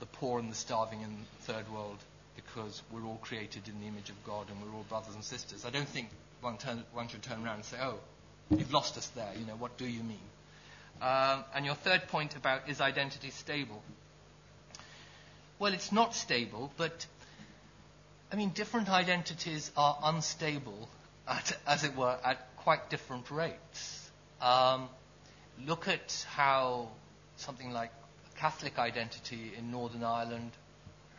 the 0.00 0.06
poor 0.06 0.40
and 0.40 0.50
the 0.50 0.56
starving 0.56 1.02
in 1.02 1.10
the 1.10 1.52
third 1.52 1.72
world 1.72 1.98
because 2.34 2.82
we're 2.90 3.04
all 3.04 3.20
created 3.22 3.68
in 3.68 3.80
the 3.80 3.86
image 3.86 4.10
of 4.10 4.24
God 4.24 4.46
and 4.50 4.60
we're 4.60 4.76
all 4.76 4.84
brothers 4.88 5.14
and 5.14 5.22
sisters. 5.22 5.64
I 5.64 5.70
don't 5.70 5.88
think 5.88 6.08
one, 6.40 6.58
turn, 6.58 6.82
one 6.92 7.06
should 7.06 7.22
turn 7.22 7.44
around 7.44 7.56
and 7.56 7.64
say, 7.64 7.76
oh, 7.80 8.00
you've 8.50 8.72
lost 8.72 8.98
us 8.98 9.06
there. 9.08 9.30
You 9.38 9.46
know, 9.46 9.54
what 9.54 9.78
do 9.78 9.86
you 9.86 10.02
mean? 10.02 10.18
Um, 11.00 11.44
and 11.54 11.64
your 11.64 11.76
third 11.76 12.08
point 12.08 12.34
about 12.34 12.68
is 12.68 12.80
identity 12.80 13.30
stable? 13.30 13.80
Well, 15.60 15.74
it's 15.74 15.92
not 15.92 16.16
stable, 16.16 16.72
but 16.76 17.06
I 18.32 18.36
mean, 18.36 18.50
different 18.50 18.90
identities 18.90 19.70
are 19.76 19.96
unstable, 20.02 20.88
at, 21.32 21.56
as 21.66 21.84
it 21.84 21.96
were, 21.96 22.16
at 22.24 22.56
quite 22.56 22.90
different 22.90 23.30
rates. 23.30 24.10
Um, 24.40 24.88
look 25.66 25.88
at 25.88 26.26
how 26.30 26.88
something 27.36 27.72
like 27.72 27.90
Catholic 28.36 28.78
identity 28.78 29.52
in 29.56 29.70
Northern 29.70 30.04
Ireland 30.04 30.50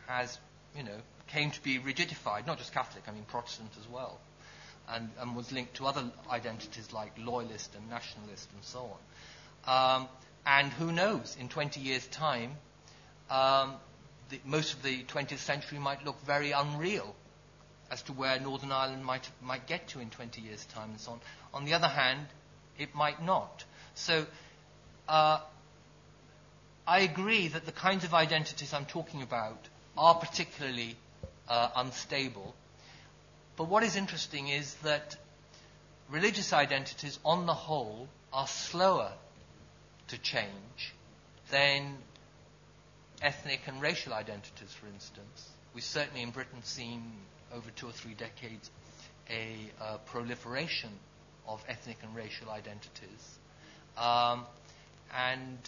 has, 0.06 0.38
you 0.76 0.82
know, 0.82 0.96
came 1.28 1.50
to 1.50 1.62
be 1.62 1.78
rigidified. 1.78 2.46
Not 2.46 2.58
just 2.58 2.72
Catholic, 2.72 3.04
I 3.08 3.12
mean 3.12 3.24
Protestant 3.24 3.70
as 3.80 3.88
well. 3.88 4.18
and, 4.88 5.10
and 5.20 5.34
was 5.34 5.50
linked 5.52 5.74
to 5.74 5.86
other 5.86 6.04
identities 6.30 6.92
like 6.92 7.12
loyalist 7.18 7.74
and 7.74 7.88
nationalist 7.88 8.48
and 8.52 8.62
so 8.64 8.90
on. 9.66 10.00
Um, 10.02 10.08
and 10.46 10.72
who 10.72 10.92
knows, 10.92 11.36
in 11.40 11.48
20 11.48 11.80
years' 11.80 12.06
time, 12.08 12.52
um, 13.30 13.72
the, 14.28 14.38
most 14.44 14.74
of 14.74 14.82
the 14.82 15.02
20th 15.04 15.38
century 15.38 15.78
might 15.78 16.04
look 16.04 16.20
very 16.26 16.50
unreal 16.52 17.14
as 17.94 18.02
to 18.02 18.12
where 18.12 18.40
Northern 18.40 18.72
Ireland 18.72 19.04
might, 19.04 19.30
might 19.40 19.68
get 19.68 19.86
to 19.90 20.00
in 20.00 20.10
20 20.10 20.40
years' 20.40 20.64
time 20.64 20.90
and 20.90 21.00
so 21.00 21.12
on. 21.12 21.20
On 21.54 21.64
the 21.64 21.74
other 21.74 21.86
hand, 21.86 22.26
it 22.76 22.92
might 22.92 23.22
not. 23.22 23.62
So 23.94 24.26
uh, 25.08 25.38
I 26.88 26.98
agree 27.00 27.46
that 27.46 27.66
the 27.66 27.70
kinds 27.72 28.02
of 28.02 28.12
identities 28.12 28.74
I'm 28.74 28.84
talking 28.84 29.22
about 29.22 29.68
are 29.96 30.16
particularly 30.16 30.96
uh, 31.48 31.68
unstable. 31.76 32.56
But 33.56 33.68
what 33.68 33.84
is 33.84 33.94
interesting 33.94 34.48
is 34.48 34.74
that 34.82 35.14
religious 36.10 36.52
identities, 36.52 37.20
on 37.24 37.46
the 37.46 37.54
whole, 37.54 38.08
are 38.32 38.48
slower 38.48 39.12
to 40.08 40.18
change 40.18 40.94
than 41.52 41.94
ethnic 43.22 43.60
and 43.68 43.80
racial 43.80 44.12
identities, 44.12 44.72
for 44.72 44.88
instance. 44.88 45.48
We've 45.74 45.84
certainly 45.84 46.22
in 46.22 46.30
Britain 46.30 46.64
seen 46.64 47.12
over 47.54 47.70
two 47.76 47.86
or 47.88 47.92
three 47.92 48.14
decades 48.14 48.70
a 49.30 49.56
uh, 49.80 49.96
proliferation 50.06 50.90
of 51.46 51.62
ethnic 51.68 51.96
and 52.02 52.14
racial 52.14 52.50
identities. 52.50 53.38
Um, 53.96 54.44
and 55.16 55.58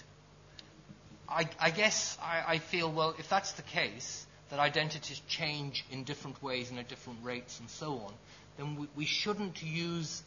I, 1.29 1.49
I 1.61 1.71
guess 1.71 2.19
I, 2.23 2.55
I, 2.55 2.59
feel, 2.59 2.91
well, 2.91 3.15
if 3.19 3.29
that's 3.29 3.53
the 3.53 3.63
case, 3.63 4.27
that 4.51 4.59
identities 4.59 5.21
change 5.29 5.85
in 5.91 6.05
different 6.05 6.43
ways 6.43 6.71
and 6.71 6.79
at 6.79 6.89
different 6.89 7.21
rates 7.23 7.59
and 7.61 7.69
so 7.69 7.93
on, 7.95 8.13
then 8.59 8.77
we, 8.77 8.89
we 8.97 9.05
shouldn't 9.05 9.63
use 9.63 10.23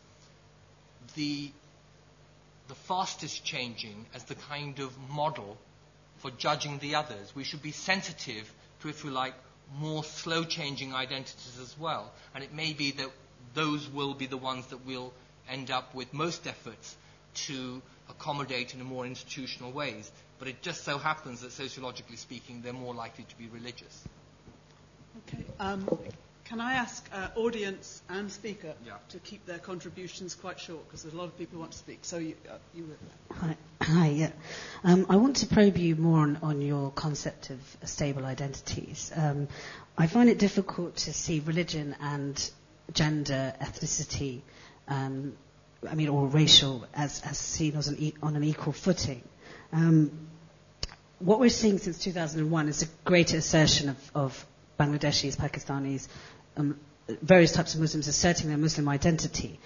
the, 1.16 1.52
the 2.68 2.76
fastest 2.76 3.44
changing 3.44 4.06
as 4.14 4.24
the 4.26 4.36
kind 4.36 4.80
of 4.80 4.92
model 5.10 5.58
for 6.18 6.32
judging 6.32 6.80
the 6.80 6.96
others. 6.96 7.34
We 7.36 7.44
should 7.44 7.62
be 7.62 7.72
sensitive 7.72 8.52
to, 8.82 8.90
if 8.90 9.04
you 9.04 9.12
like, 9.12 9.34
more 9.78 10.04
slow 10.04 10.44
changing 10.44 10.94
identities 10.94 11.60
as 11.62 11.78
well. 11.80 12.12
And 12.34 12.44
it 12.44 12.54
may 12.54 12.74
be 12.74 12.92
that 12.92 13.10
those 13.54 13.88
will 13.90 14.14
be 14.14 14.26
the 14.26 14.38
ones 14.38 14.68
that 14.68 14.86
we'll 14.86 15.14
end 15.50 15.72
up 15.72 15.94
with 15.96 16.14
most 16.14 16.48
efforts 16.48 16.96
to 17.34 17.82
accommodate 18.10 18.74
in 18.74 18.82
a 18.82 18.84
more 18.84 19.06
institutional 19.06 19.72
ways. 19.72 20.12
But 20.40 20.48
it 20.48 20.62
just 20.62 20.84
so 20.84 20.98
happens 20.98 21.42
that 21.42 21.52
sociologically 21.52 22.16
speaking, 22.16 22.62
they're 22.62 22.74
more 22.74 22.94
likely 22.94 23.26
to 23.26 23.38
be 23.38 23.48
religious. 23.48 24.04
Okay. 25.28 25.44
Um, 25.60 25.88
can 26.46 26.62
I 26.62 26.74
ask 26.74 27.08
uh, 27.14 27.28
audience 27.36 28.02
and 28.10 28.32
speaker 28.32 28.74
yeah. 28.86 28.94
to 29.10 29.20
keep 29.20 29.46
their 29.46 29.60
contributions 29.60 30.34
quite 30.34 30.60
short 30.60 30.88
because 30.88 31.04
there's 31.04 31.14
a 31.14 31.18
lot 31.18 31.26
of 31.26 31.38
people 31.38 31.56
who 31.56 31.60
want 31.60 31.74
to 31.74 31.78
speak. 31.78 32.00
So 32.02 32.18
you, 32.18 32.36
uh, 32.50 32.54
you 32.74 32.90
Hi, 33.36 33.56
hi. 33.82 34.08
Yeah. 34.08 34.32
Um, 34.84 35.06
I 35.10 35.18
want 35.18 35.38
to 35.38 35.48
probe 35.48 35.78
you 35.78 35.96
more 35.96 36.38
on, 36.42 36.62
your 36.62 36.92
concept 36.92 37.50
of 37.50 37.60
stable 37.86 38.26
identities. 38.26 39.12
Um, 39.16 39.48
I 39.98 40.08
find 40.08 40.30
it 40.30 40.38
difficult 40.40 40.96
to 40.98 41.14
see 41.14 41.40
religion 41.42 41.96
and 42.00 42.50
gender, 42.94 43.54
ethnicity, 43.62 44.42
um, 44.88 45.34
I 45.90 45.96
mean, 45.96 46.10
or 46.10 46.28
racial 46.28 46.86
as, 46.94 47.22
seen 47.38 47.76
on 48.22 48.36
an 48.36 48.44
equal 48.44 48.74
footing. 48.74 49.22
What 51.20 51.42
we're 51.42 51.50
seeing 51.50 51.78
since 51.80 52.00
2001 52.00 52.70
is 52.70 52.82
a 52.84 52.88
greater 53.04 53.38
assertion 53.38 53.96
of, 54.16 54.46
Bangladeshis, 54.80 55.36
Pakistanis, 55.36 56.08
various 57.22 57.52
types 57.52 57.74
of 57.76 57.82
Muslims 57.82 58.08
asserting 58.08 58.48
their 58.48 58.58
Muslim 58.58 58.88
identity. 58.88 59.60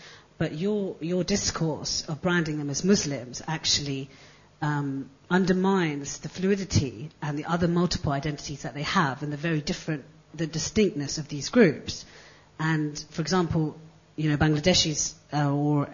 But 0.43 0.55
your, 0.55 0.97
your 0.99 1.23
discourse 1.23 2.03
of 2.09 2.21
branding 2.21 2.57
them 2.57 2.69
as 2.69 2.83
Muslims 2.83 3.41
actually 3.47 4.09
um, 4.61 5.09
undermines 5.29 6.17
the 6.17 6.27
fluidity 6.27 7.11
and 7.21 7.39
the 7.39 7.45
other 7.45 7.69
multiple 7.69 8.11
identities 8.11 8.63
that 8.63 8.73
they 8.73 8.83
have 8.83 9.23
and 9.23 9.31
the 9.31 9.37
very 9.37 9.61
different, 9.61 10.03
the 10.33 10.45
distinctness 10.45 11.17
of 11.17 11.29
these 11.29 11.47
groups. 11.47 12.03
And, 12.59 13.01
for 13.11 13.21
example, 13.21 13.77
you 14.17 14.29
know, 14.29 14.35
Bangladeshis 14.35 15.13
uh, 15.31 15.49
or 15.49 15.87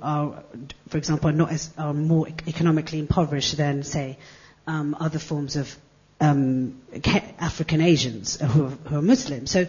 are, 0.00 0.42
for 0.88 0.96
example, 0.96 1.28
are 1.28 1.34
not 1.34 1.52
as 1.52 1.70
are 1.76 1.92
more 1.92 2.28
economically 2.46 2.98
impoverished 2.98 3.58
than, 3.58 3.82
say, 3.82 4.16
um, 4.66 4.96
other 4.98 5.18
forms 5.18 5.56
of 5.56 5.76
um, 6.18 6.80
African 7.38 7.82
Asians 7.82 8.40
who 8.40 8.64
are, 8.64 8.70
who 8.70 8.96
are 8.96 9.02
Muslim. 9.02 9.46
So 9.46 9.66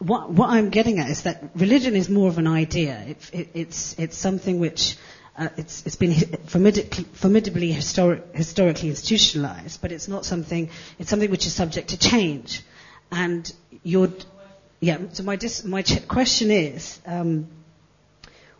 what, 0.00 0.30
what, 0.30 0.48
I'm 0.48 0.70
getting 0.70 0.98
at 0.98 1.10
is 1.10 1.22
that 1.22 1.42
religion 1.54 1.94
is 1.94 2.08
more 2.08 2.28
of 2.28 2.38
an 2.38 2.46
idea. 2.46 3.04
It, 3.06 3.30
it, 3.32 3.48
it's, 3.54 3.98
it's 3.98 4.16
something 4.16 4.58
which 4.58 4.96
uh, 5.36 5.48
it's, 5.58 5.84
it's 5.86 5.96
been 5.96 6.14
formidably, 6.46 7.04
formidably 7.12 7.70
historic, 7.70 8.34
historically 8.34 8.88
institutionalized, 8.88 9.82
but 9.82 9.92
it's 9.92 10.08
not 10.08 10.24
something. 10.24 10.70
It's 10.98 11.10
something 11.10 11.30
which 11.30 11.46
is 11.46 11.54
subject 11.54 11.90
to 11.90 11.98
change. 11.98 12.62
And 13.12 13.52
your, 13.82 14.08
yeah. 14.80 14.98
So 15.12 15.22
my 15.22 15.36
dis, 15.36 15.64
my 15.64 15.82
ch- 15.82 16.08
question 16.08 16.50
is, 16.50 16.98
um, 17.04 17.48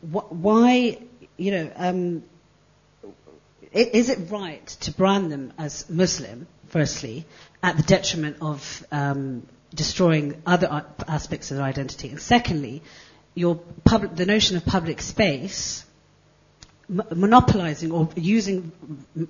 wh- 0.02 0.30
why, 0.30 0.98
you 1.38 1.52
know, 1.52 1.72
um, 1.74 2.22
is 3.72 4.10
it 4.10 4.30
right 4.30 4.66
to 4.66 4.92
brand 4.92 5.32
them 5.32 5.54
as 5.56 5.88
Muslim, 5.88 6.46
firstly, 6.68 7.24
at 7.62 7.78
the 7.78 7.82
detriment 7.82 8.36
of 8.42 8.86
um, 8.92 9.46
destroying 9.74 10.42
other 10.46 10.84
aspects 11.06 11.50
of 11.50 11.58
their 11.58 11.66
identity. 11.66 12.08
And 12.08 12.20
secondly, 12.20 12.82
public, 13.84 14.16
the 14.16 14.26
notion 14.26 14.56
of 14.56 14.64
public 14.64 15.00
space, 15.00 15.84
monopolizing 16.88 17.92
or 17.92 18.08
using 18.16 18.72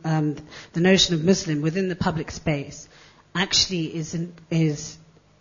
um, 0.04 0.36
the 0.72 0.80
notion 0.80 1.14
of 1.14 1.22
Muslim 1.24 1.60
within 1.60 1.88
the 1.88 1.96
public 1.96 2.30
space, 2.30 2.88
actually 3.34 3.94
is 3.94 4.14
in, 4.14 4.32
is 4.50 4.96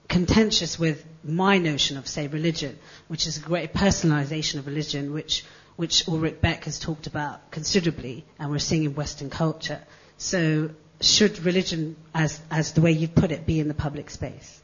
contentious 0.08 0.78
with 0.78 1.06
my 1.24 1.58
notion 1.58 1.98
of, 1.98 2.08
say, 2.08 2.28
religion, 2.28 2.78
which 3.08 3.26
is 3.28 3.38
a 3.38 3.42
great 3.42 3.74
personalization 3.74 4.60
of 4.60 4.68
religion, 4.68 5.14
which 5.14 5.46
which 5.80 6.10
Ulrich 6.10 6.42
Beck 6.42 6.66
has 6.66 6.78
talked 6.78 7.08
about 7.08 7.52
considerably, 7.52 8.26
and 8.38 8.52
we're 8.52 8.60
seeing 8.60 8.84
in 8.84 8.96
Western 8.96 9.30
culture. 9.30 9.80
So, 10.18 10.72
should 11.00 11.40
religion, 11.46 11.96
as 12.14 12.42
as 12.52 12.74
the 12.74 12.82
way 12.82 12.92
you 12.92 13.08
put 13.08 13.32
it, 13.32 13.46
be 13.46 13.62
in 13.62 13.70
the 13.70 13.74
public 13.74 14.10
space? 14.10 14.62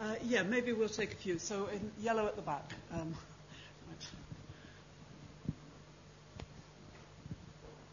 Uh, 0.00 0.14
yeah, 0.24 0.42
maybe 0.42 0.72
we'll 0.72 0.88
take 0.88 1.12
a 1.12 1.16
few. 1.16 1.38
So 1.38 1.66
in 1.66 1.92
yellow 2.00 2.26
at 2.26 2.34
the 2.34 2.40
back. 2.40 2.72
Um, 2.90 3.14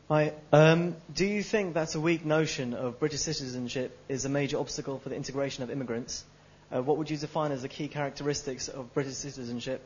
right. 0.10 0.32
Hi. 0.32 0.34
Um, 0.54 0.96
do 1.14 1.26
you 1.26 1.44
think 1.44 1.74
that 1.74 1.96
a 1.96 2.00
weak 2.00 2.24
notion 2.26 2.74
of 2.74 2.98
British 2.98 3.20
citizenship 3.20 3.98
is 4.08 4.24
a 4.24 4.30
major 4.30 4.58
obstacle 4.58 5.00
for 5.00 5.10
the 5.10 5.16
integration 5.16 5.64
of 5.64 5.70
immigrants? 5.70 6.24
Uh, 6.72 6.82
what 6.82 6.98
would 6.98 7.10
you 7.10 7.18
define 7.18 7.52
as 7.52 7.62
the 7.62 7.68
key 7.68 7.90
characteristics 7.90 8.70
of 8.70 8.94
British 8.94 9.16
citizenship, 9.16 9.82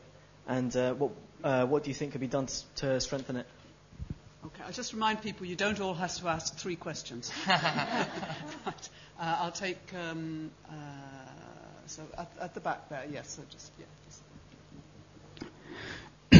and 0.46 0.76
uh, 0.76 0.94
what, 0.94 1.10
uh, 1.42 1.66
what 1.66 1.82
do 1.82 1.90
you 1.90 1.94
think 1.94 2.12
could 2.12 2.20
be 2.20 2.28
done 2.28 2.46
to 2.76 3.00
strengthen 3.00 3.36
it? 3.36 3.46
Okay, 4.46 4.62
I'll 4.64 4.72
just 4.72 4.92
remind 4.92 5.22
people 5.22 5.46
you 5.46 5.54
don't 5.56 5.80
all 5.80 5.94
have 5.94 6.14
to 6.16 6.28
ask 6.28 6.56
three 6.56 6.76
questions. 6.76 7.32
right. 7.48 8.88
Uh, 9.20 9.36
I'll 9.40 9.52
take 9.52 9.78
um, 9.94 10.50
uh, 10.68 10.72
so 11.86 12.02
at, 12.18 12.30
at 12.40 12.54
the 12.54 12.60
back 12.60 12.88
there, 12.88 13.04
yes. 13.12 13.30
So 13.36 13.42
just 13.50 13.72
yeah. 13.78 13.86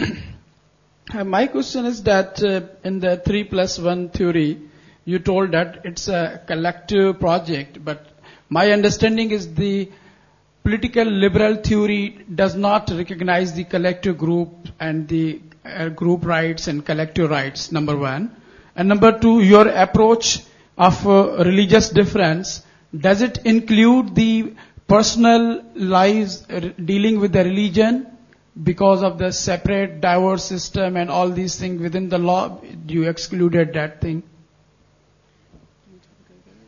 Uh, 1.14 1.24
my 1.24 1.46
question 1.46 1.84
is 1.84 2.02
that 2.04 2.42
uh, 2.42 2.62
in 2.84 2.98
the 3.00 3.18
three 3.18 3.44
plus 3.44 3.78
one 3.78 4.08
theory, 4.08 4.58
you 5.04 5.18
told 5.18 5.50
that 5.52 5.80
it's 5.84 6.08
a 6.08 6.40
collective 6.46 7.18
project, 7.20 7.84
but 7.84 8.06
my 8.48 8.70
understanding 8.70 9.30
is 9.30 9.52
the 9.54 9.90
political 10.62 11.04
liberal 11.04 11.56
theory 11.56 12.24
does 12.34 12.54
not 12.54 12.88
recognize 12.90 13.52
the 13.52 13.64
collective 13.64 14.16
group 14.16 14.68
and 14.80 15.06
the 15.08 15.40
uh, 15.64 15.88
group 15.88 16.24
rights 16.24 16.68
and 16.68 16.86
collective 16.86 17.28
rights, 17.30 17.72
number 17.72 17.96
one. 17.96 18.34
And 18.76 18.88
number 18.88 19.18
two, 19.18 19.40
your 19.40 19.68
approach 19.68 20.40
of 20.78 21.06
uh, 21.06 21.44
religious 21.44 21.90
difference, 21.90 22.62
does 22.96 23.22
it 23.22 23.38
include 23.44 24.14
the 24.14 24.54
personal 24.92 25.62
lives 25.74 26.32
dealing 26.92 27.18
with 27.18 27.32
the 27.32 27.42
religion 27.44 28.06
because 28.62 29.02
of 29.02 29.16
the 29.16 29.32
separate 29.32 30.02
divorce 30.02 30.44
system 30.44 30.98
and 30.98 31.08
all 31.08 31.30
these 31.30 31.58
things 31.58 31.80
within 31.80 32.10
the 32.10 32.18
law 32.18 32.60
you 32.86 33.08
excluded 33.08 33.72
that 33.72 34.02
thing? 34.02 34.22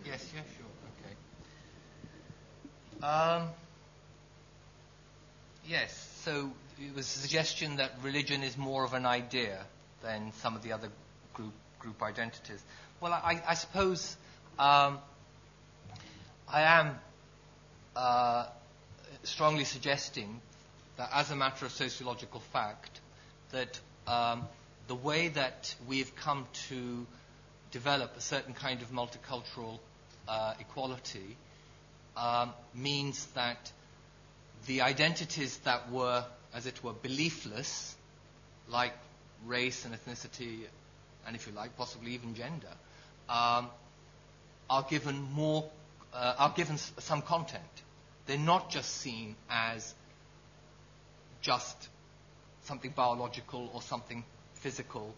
Yes 0.07 0.25
yes 0.35 0.47
sure 0.57 0.73
okay. 0.95 1.15
Um, 3.07 3.49
yes 5.69 5.93
so 6.25 6.51
it 6.81 6.97
was 6.97 7.05
a 7.05 7.19
suggestion 7.19 7.77
that 7.77 7.93
religion 8.03 8.43
is 8.43 8.57
more 8.57 8.85
of 8.87 8.95
an 8.95 9.05
idea 9.05 9.67
than 10.03 10.33
some 10.41 10.57
of 10.57 10.63
the 10.63 10.73
other 10.73 10.89
group 11.35 11.53
group 11.79 12.03
identities. 12.03 12.63
Well 13.03 13.13
i, 13.13 13.43
I 13.47 13.53
suppose 13.53 14.17
um, 14.59 14.99
i 16.49 16.63
am 16.63 16.97
uh, 17.97 18.47
strongly 19.23 19.65
suggesting 19.65 20.41
that 20.97 21.11
as 21.13 21.31
a 21.31 21.37
matter 21.37 21.67
of 21.67 21.73
sociological 21.73 22.41
fact, 22.41 23.01
that 23.51 23.79
um, 24.07 24.47
the 24.89 24.95
way 24.95 25.29
that 25.29 25.75
we've 25.89 26.15
come 26.17 26.47
to 26.69 27.07
develop 27.71 28.17
a 28.17 28.21
certain 28.21 28.55
kind 28.55 28.83
of 28.83 28.91
multicultural 28.93 29.79
uh, 30.29 30.55
equality 30.61 31.37
um, 32.17 32.53
means 32.75 33.27
that 33.35 33.73
the 34.67 34.83
identities 34.83 35.59
that 35.59 35.91
were, 35.91 36.25
as 36.55 36.67
it 36.67 36.83
were, 36.85 36.93
beliefless, 36.93 37.95
like 38.69 38.93
race 39.47 39.85
and 39.85 39.95
ethnicity, 39.95 40.61
and 41.27 41.37
if 41.37 41.47
you 41.47 41.53
like, 41.53 41.77
possibly 41.77 42.13
even 42.13 42.35
gender, 42.35 42.69
um, 43.29 43.69
are 44.71 44.83
given 44.89 45.21
more, 45.33 45.65
uh, 46.13 46.35
are 46.39 46.53
given 46.57 46.79
some 46.79 47.23
content. 47.23 47.63
They're 48.27 48.39
not 48.39 48.71
just 48.71 48.91
seen 48.99 49.37
as 49.51 49.95
just 51.43 51.89
something 52.65 52.93
biological 52.97 53.71
or 53.75 53.83
something 53.83 54.25
physical. 54.55 55.15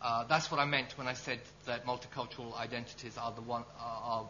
Uh, 0.00 0.24
that's 0.24 0.50
what 0.50 0.58
I 0.58 0.64
meant 0.64 0.96
when 0.96 1.06
I 1.06 1.12
said 1.12 1.40
that 1.66 1.84
multicultural 1.84 2.58
identities 2.58 3.16
are 3.18 3.32
one 3.32 3.64
are 3.78 4.26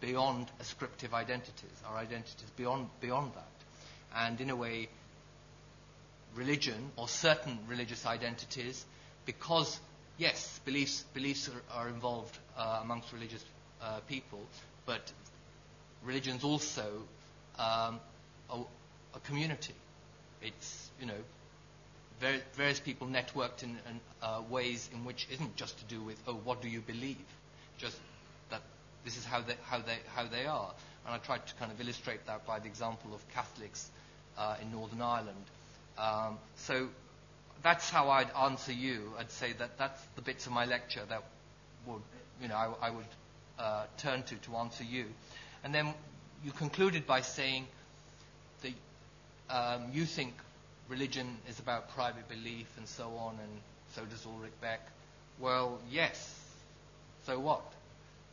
beyond 0.00 0.46
ascriptive 0.60 1.14
identities, 1.14 1.82
are 1.88 1.96
identities 1.96 2.50
beyond 2.56 2.88
beyond 3.00 3.32
that. 3.34 3.48
And 4.14 4.40
in 4.40 4.50
a 4.50 4.56
way, 4.56 4.88
religion 6.34 6.90
or 6.96 7.08
certain 7.08 7.58
religious 7.68 8.06
identities, 8.06 8.84
because 9.24 9.80
yes, 10.18 10.60
beliefs 10.64 11.04
beliefs 11.14 11.48
are, 11.48 11.80
are 11.80 11.88
involved 11.88 12.38
uh, 12.56 12.80
amongst 12.82 13.12
religious 13.12 13.44
uh, 13.82 14.00
people, 14.08 14.40
but 14.84 15.10
religion's 16.04 16.44
also 16.44 17.02
um, 17.58 18.00
a, 18.50 18.58
a 19.14 19.20
community. 19.24 19.74
It's 20.42 20.90
you 21.00 21.06
know 21.06 21.14
various 22.56 22.80
people 22.80 23.06
networked 23.06 23.62
in, 23.62 23.70
in 23.70 24.00
uh, 24.22 24.40
ways 24.48 24.88
in 24.92 25.04
which 25.04 25.26
isn't 25.30 25.54
just 25.56 25.78
to 25.78 25.84
do 25.94 26.00
with 26.02 26.18
oh 26.26 26.34
what 26.44 26.62
do 26.62 26.68
you 26.68 26.80
believe, 26.80 27.16
just 27.78 27.98
that 28.50 28.62
this 29.04 29.16
is 29.16 29.24
how 29.24 29.40
they 29.40 29.54
how 29.64 29.78
they 29.78 29.98
how 30.14 30.26
they 30.26 30.46
are. 30.46 30.70
And 31.04 31.14
I 31.14 31.18
tried 31.18 31.46
to 31.46 31.54
kind 31.54 31.70
of 31.70 31.80
illustrate 31.80 32.26
that 32.26 32.46
by 32.46 32.58
the 32.58 32.66
example 32.66 33.14
of 33.14 33.26
Catholics 33.32 33.88
uh, 34.36 34.56
in 34.60 34.72
Northern 34.72 35.02
Ireland. 35.02 35.44
Um, 35.98 36.38
so 36.56 36.88
that's 37.62 37.88
how 37.90 38.10
I'd 38.10 38.30
answer 38.32 38.72
you. 38.72 39.12
I'd 39.18 39.30
say 39.30 39.52
that 39.58 39.78
that's 39.78 40.02
the 40.16 40.22
bits 40.22 40.46
of 40.46 40.52
my 40.52 40.64
lecture 40.64 41.02
that 41.08 41.22
would 41.86 42.02
you 42.40 42.48
know 42.48 42.54
I, 42.56 42.88
I 42.88 42.90
would 42.90 43.06
uh, 43.58 43.84
turn 43.98 44.22
to 44.24 44.34
to 44.36 44.56
answer 44.56 44.84
you. 44.84 45.06
And 45.64 45.74
then 45.74 45.94
you 46.44 46.52
concluded 46.52 47.06
by 47.06 47.20
saying 47.20 47.66
that 48.62 48.72
um, 49.50 49.82
you 49.92 50.04
think 50.04 50.34
religion 50.88 51.36
is 51.48 51.58
about 51.58 51.90
private 51.90 52.28
belief 52.28 52.66
and 52.76 52.86
so 52.86 53.04
on, 53.18 53.38
and 53.42 53.52
so 53.94 54.04
does 54.04 54.24
Ulrich 54.26 54.52
Beck. 54.60 54.80
Well, 55.38 55.78
yes. 55.90 56.34
So 57.24 57.38
what? 57.38 57.62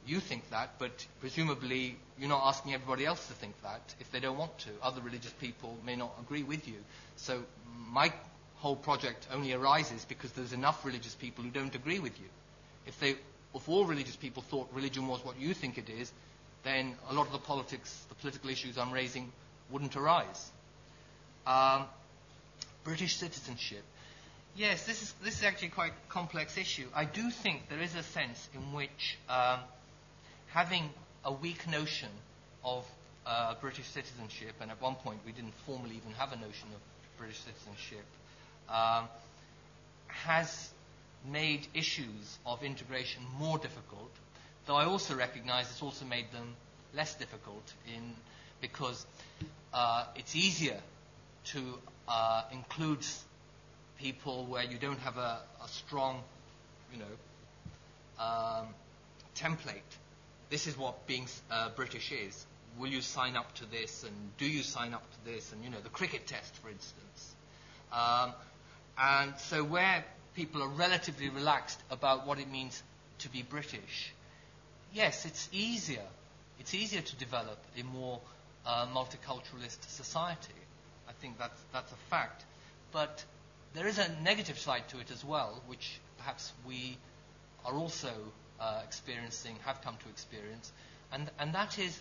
You 0.06 0.20
think 0.20 0.50
that, 0.50 0.72
but 0.80 1.06
presumably 1.22 1.96
you're 2.20 2.30
not 2.30 2.46
asking 2.46 2.74
everybody 2.74 3.06
else 3.06 3.26
to 3.28 3.34
think 3.34 3.54
that 3.64 3.82
if 4.00 4.12
they 4.12 4.20
don't 4.20 4.38
want 4.38 4.58
to. 4.60 4.70
Other 4.82 5.02
religious 5.02 5.32
people 5.32 5.78
may 5.86 5.96
not 5.96 6.12
agree 6.22 6.44
with 6.44 6.68
you. 6.68 6.76
So 7.16 7.44
my 7.90 8.12
whole 8.58 8.76
project 8.76 9.28
only 9.34 9.54
arises 9.54 10.06
because 10.06 10.32
there's 10.34 10.54
enough 10.54 10.86
religious 10.86 11.16
people 11.16 11.44
who 11.44 11.50
don't 11.50 11.74
agree 11.76 12.00
with 12.00 12.20
you. 12.20 12.26
If 12.86 13.00
they, 13.00 13.16
if 13.56 13.68
all 13.70 13.86
religious 13.86 14.16
people 14.16 14.44
thought 14.44 14.70
religion 14.74 15.08
was 15.08 15.24
what 15.26 15.40
you 15.40 15.54
think 15.54 15.78
it 15.78 15.90
is, 15.90 16.12
then 16.64 16.96
a 17.10 17.14
lot 17.14 17.28
of 17.28 17.32
the 17.34 17.40
politics, 17.40 18.06
the 18.10 18.16
political 18.16 18.50
issues 18.50 18.78
I'm 18.78 18.92
raising 18.92 19.32
wouldn't 19.70 19.96
arise. 19.96 20.52
Um, 21.46 21.86
British 22.84 23.16
citizenship. 23.18 23.84
Yes, 24.56 24.86
this 24.86 25.02
is, 25.02 25.14
this 25.24 25.38
is 25.40 25.44
actually 25.44 25.70
quite 25.70 25.92
a 25.92 26.12
complex 26.12 26.58
issue. 26.58 26.86
I 26.94 27.06
do 27.06 27.30
think 27.32 27.70
there 27.70 27.82
is 27.82 27.96
a 27.96 28.04
sense 28.04 28.50
in 28.54 28.74
which 28.74 29.18
um, 29.30 29.60
having 30.48 30.90
a 31.26 31.32
weak 31.34 31.68
notion 31.68 32.10
of 32.64 32.86
uh, 33.26 33.56
British 33.62 33.88
citizenship, 33.88 34.54
and 34.62 34.70
at 34.70 34.82
one 34.82 34.96
point 34.96 35.20
we 35.26 35.32
didn't 35.32 35.54
formally 35.66 35.96
even 35.96 36.12
have 36.14 36.32
a 36.34 36.36
notion 36.36 36.68
of 36.76 36.82
British 37.18 37.40
citizenship, 37.40 38.06
um, 38.70 39.08
has 40.08 40.70
made 41.32 41.66
issues 41.74 42.38
of 42.46 42.64
integration 42.64 43.24
more 43.40 43.58
difficult, 43.58 44.12
though 44.66 44.76
I 44.76 44.86
also 44.86 45.16
recognize 45.16 45.70
it's 45.70 45.82
also 45.82 46.06
made 46.06 46.32
them 46.32 46.56
less 46.96 47.16
difficult 47.16 47.74
in, 47.88 48.14
because 48.62 49.06
uh, 49.74 50.06
it's 50.16 50.36
easier 50.36 50.80
to 51.46 51.60
uh, 52.08 52.44
include 52.52 53.06
people 53.98 54.46
where 54.46 54.64
you 54.64 54.78
don't 54.78 55.00
have 55.00 55.18
a, 55.18 55.40
a 55.64 55.68
strong, 55.68 56.22
you 56.92 57.00
know, 57.00 58.24
um, 58.24 58.68
template. 59.36 59.82
This 60.50 60.68
is 60.68 60.78
what 60.78 61.08
being 61.08 61.28
uh, 61.50 61.70
British 61.76 62.12
is. 62.12 62.46
Will 62.78 62.90
you 62.90 63.02
sign 63.02 63.36
up 63.36 63.54
to 63.56 63.66
this? 63.66 64.04
And 64.04 64.14
do 64.38 64.46
you 64.46 64.64
sign 64.64 64.94
up 64.94 65.04
to 65.04 65.32
this? 65.32 65.52
And 65.52 65.64
you 65.64 65.70
know, 65.70 65.80
the 65.82 65.90
cricket 65.90 66.28
test, 66.28 66.56
for 66.58 66.70
instance. 66.70 67.36
Um, 67.92 68.34
and 68.98 69.34
so 69.38 69.64
where 69.64 70.04
people 70.36 70.62
are 70.62 70.68
relatively 70.68 71.30
relaxed 71.30 71.80
about 71.90 72.28
what 72.28 72.40
it 72.40 72.50
means 72.52 72.82
to 73.20 73.30
be 73.30 73.44
British, 73.44 74.14
yes, 74.94 75.26
it's 75.26 75.50
easier. 75.52 76.06
It's 76.60 76.74
easier 76.74 77.02
to 77.02 77.16
develop 77.16 77.58
a 77.80 77.84
more 77.84 78.20
uh, 78.66 78.86
multiculturalist 78.88 79.90
society. 79.90 80.54
I 81.10 81.12
think 81.14 81.38
that's, 81.38 81.60
that's 81.74 81.92
a 81.92 81.98
fact. 82.10 82.46
But 82.92 83.24
there 83.74 83.88
is 83.88 83.98
a 83.98 84.08
negative 84.24 84.60
side 84.60 84.88
to 84.90 85.00
it 85.00 85.12
as 85.12 85.26
well, 85.26 85.62
which 85.68 86.00
perhaps 86.18 86.54
we 86.66 86.98
are 87.66 87.74
also 87.74 88.12
uh, 88.60 88.82
experiencing, 88.84 89.56
have 89.66 89.82
come 89.82 89.98
to 90.04 90.10
experience, 90.10 90.72
and, 91.12 91.30
and 91.40 91.54
that 91.54 91.80
is 91.80 92.00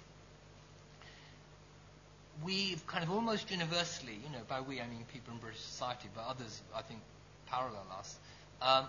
we've 2.44 2.86
kind 2.86 3.04
of 3.04 3.10
almost 3.10 3.50
universally, 3.50 4.18
you 4.24 4.30
know, 4.32 4.42
by 4.48 4.60
we 4.60 4.80
I 4.80 4.86
mean 4.86 5.04
people 5.12 5.32
in 5.34 5.40
British 5.40 5.60
society, 5.60 6.08
but 6.14 6.24
others 6.28 6.62
I 6.74 6.82
think 6.82 7.00
parallel 7.46 7.86
us, 7.98 8.16
um, 8.60 8.84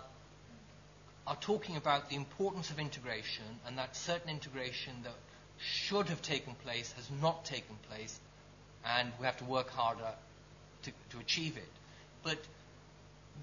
are 1.26 1.38
talking 1.38 1.78
about 1.78 2.10
the 2.10 2.16
importance 2.16 2.70
of 2.70 2.80
integration 2.80 3.46
and 3.66 3.78
that 3.78 3.96
certain 3.96 4.30
integration 4.30 4.94
that 5.04 5.14
should 5.58 6.10
have 6.10 6.22
taken 6.22 6.54
place 6.56 6.92
has 6.94 7.10
not 7.22 7.46
taken 7.46 7.76
place, 7.90 8.20
and 8.86 9.12
we 9.20 9.26
have 9.26 9.38
to 9.38 9.46
work 9.46 9.70
harder 9.70 10.12
to, 10.84 10.92
to 11.12 11.20
achieve 11.20 11.56
it. 11.56 11.70
But 12.24 12.38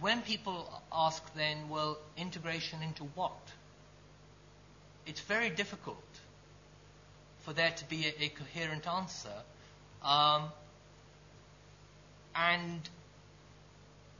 when 0.00 0.20
people 0.22 0.70
ask 0.92 1.22
then, 1.34 1.68
well, 1.68 1.98
integration 2.16 2.82
into 2.82 3.04
what? 3.14 3.32
It's 5.06 5.20
very 5.20 5.50
difficult 5.50 5.96
for 7.40 7.52
there 7.54 7.70
to 7.70 7.88
be 7.88 8.06
a, 8.06 8.24
a 8.24 8.28
coherent 8.28 8.86
answer. 8.86 9.32
Um, 10.04 10.44
and 12.34 12.80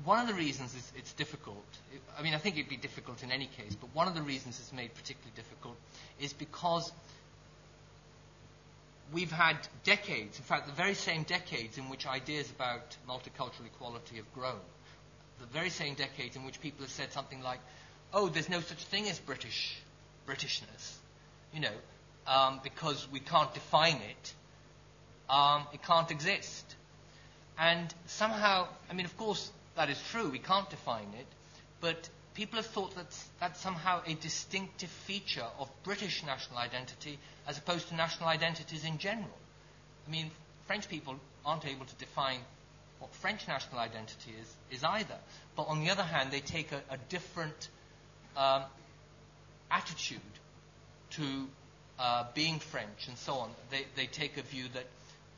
one 0.05 0.19
of 0.21 0.29
the 0.29 0.35
reasons 0.35 0.75
it's, 0.77 0.93
it's 0.97 1.13
difficult, 1.13 1.65
I 2.19 2.23
mean, 2.23 2.35
I 2.35 2.39
think 2.39 2.57
it'd 2.57 2.69
be 2.69 2.77
difficult 2.77 3.23
in 3.23 3.31
any 3.31 3.47
case, 3.47 3.75
but 3.75 3.95
one 3.95 4.09
of 4.09 4.15
the 4.15 4.23
reasons 4.23 4.59
it's 4.59 4.73
made 4.73 4.95
particularly 4.95 5.33
difficult 5.37 5.77
is 6.21 6.33
because 6.33 6.91
we've 9.13 9.33
had 9.33 9.57
decades, 9.85 10.39
in 10.39 10.45
fact, 10.45 10.67
the 10.67 10.73
very 10.73 10.95
same 10.95 11.25
decades 11.25 11.79
in 11.79 11.89
which 11.89 12.07
ideas 12.07 12.51
about 12.51 12.97
multicultural 13.09 13.67
equality 13.67 14.17
have 14.17 14.33
grown, 14.35 14.61
the 15.41 15.47
very 15.47 15.71
same 15.71 15.95
decades 15.95 16.37
in 16.37 16.45
which 16.45 16.61
people 16.61 16.83
have 16.85 16.93
said 16.93 17.13
something 17.13 17.43
like, 17.43 17.61
oh, 18.13 18.29
there's 18.29 18.49
no 18.49 18.61
such 18.61 18.83
thing 18.85 19.09
as 19.09 19.19
British, 19.19 19.77
Britishness, 20.27 20.95
you 21.53 21.61
know, 21.61 21.69
um, 22.27 22.61
because 22.63 23.09
we 23.11 23.21
can't 23.21 23.53
define 23.55 23.97
it, 23.97 24.35
um, 25.29 25.63
it 25.73 25.83
can't 25.83 26.11
exist. 26.11 26.77
And 27.59 27.93
somehow, 28.07 28.69
I 28.89 28.95
mean, 28.95 29.07
of 29.07 29.17
course, 29.17 29.51
that 29.77 29.91
is 29.91 30.01
true, 30.11 30.31
we 30.31 30.39
can't 30.39 30.69
define 30.69 31.09
it, 31.19 31.27
but 31.81 32.09
people 32.35 32.57
have 32.57 32.67
thought 32.67 32.95
that 32.97 33.07
that's 33.39 33.61
somehow 33.61 34.03
a 34.07 34.15
distinctive 34.15 34.89
feature 34.89 35.47
of 35.59 35.71
British 35.85 36.25
national 36.25 36.59
identity 36.59 37.19
as 37.47 37.59
opposed 37.59 37.89
to 37.89 37.95
national 37.95 38.29
identities 38.29 38.85
in 38.85 38.99
general. 38.99 39.37
I 40.07 40.11
mean, 40.11 40.31
French 40.67 40.89
people 40.89 41.17
aren't 41.45 41.67
able 41.67 41.87
to 41.87 41.95
define 41.97 42.41
what 42.99 43.13
French 43.15 43.49
national 43.49 43.81
identity 43.81 44.33
is, 44.41 44.55
is 44.79 44.85
either. 44.85 45.17
But 45.57 45.65
on 45.65 45.81
the 45.81 45.91
other 45.91 46.03
hand, 46.03 46.31
they 46.31 46.41
take 46.41 46.73
a, 46.73 46.83
a 46.91 46.97
different 47.09 47.69
um, 48.37 48.63
attitude 49.71 50.21
to 51.11 51.49
uh, 51.99 52.25
being 52.35 52.59
French 52.59 53.09
and 53.09 53.17
so 53.17 53.35
on. 53.35 53.51
They, 53.71 53.87
they 53.97 54.07
take 54.07 54.37
a 54.37 54.43
view 54.43 54.65
that 54.75 54.87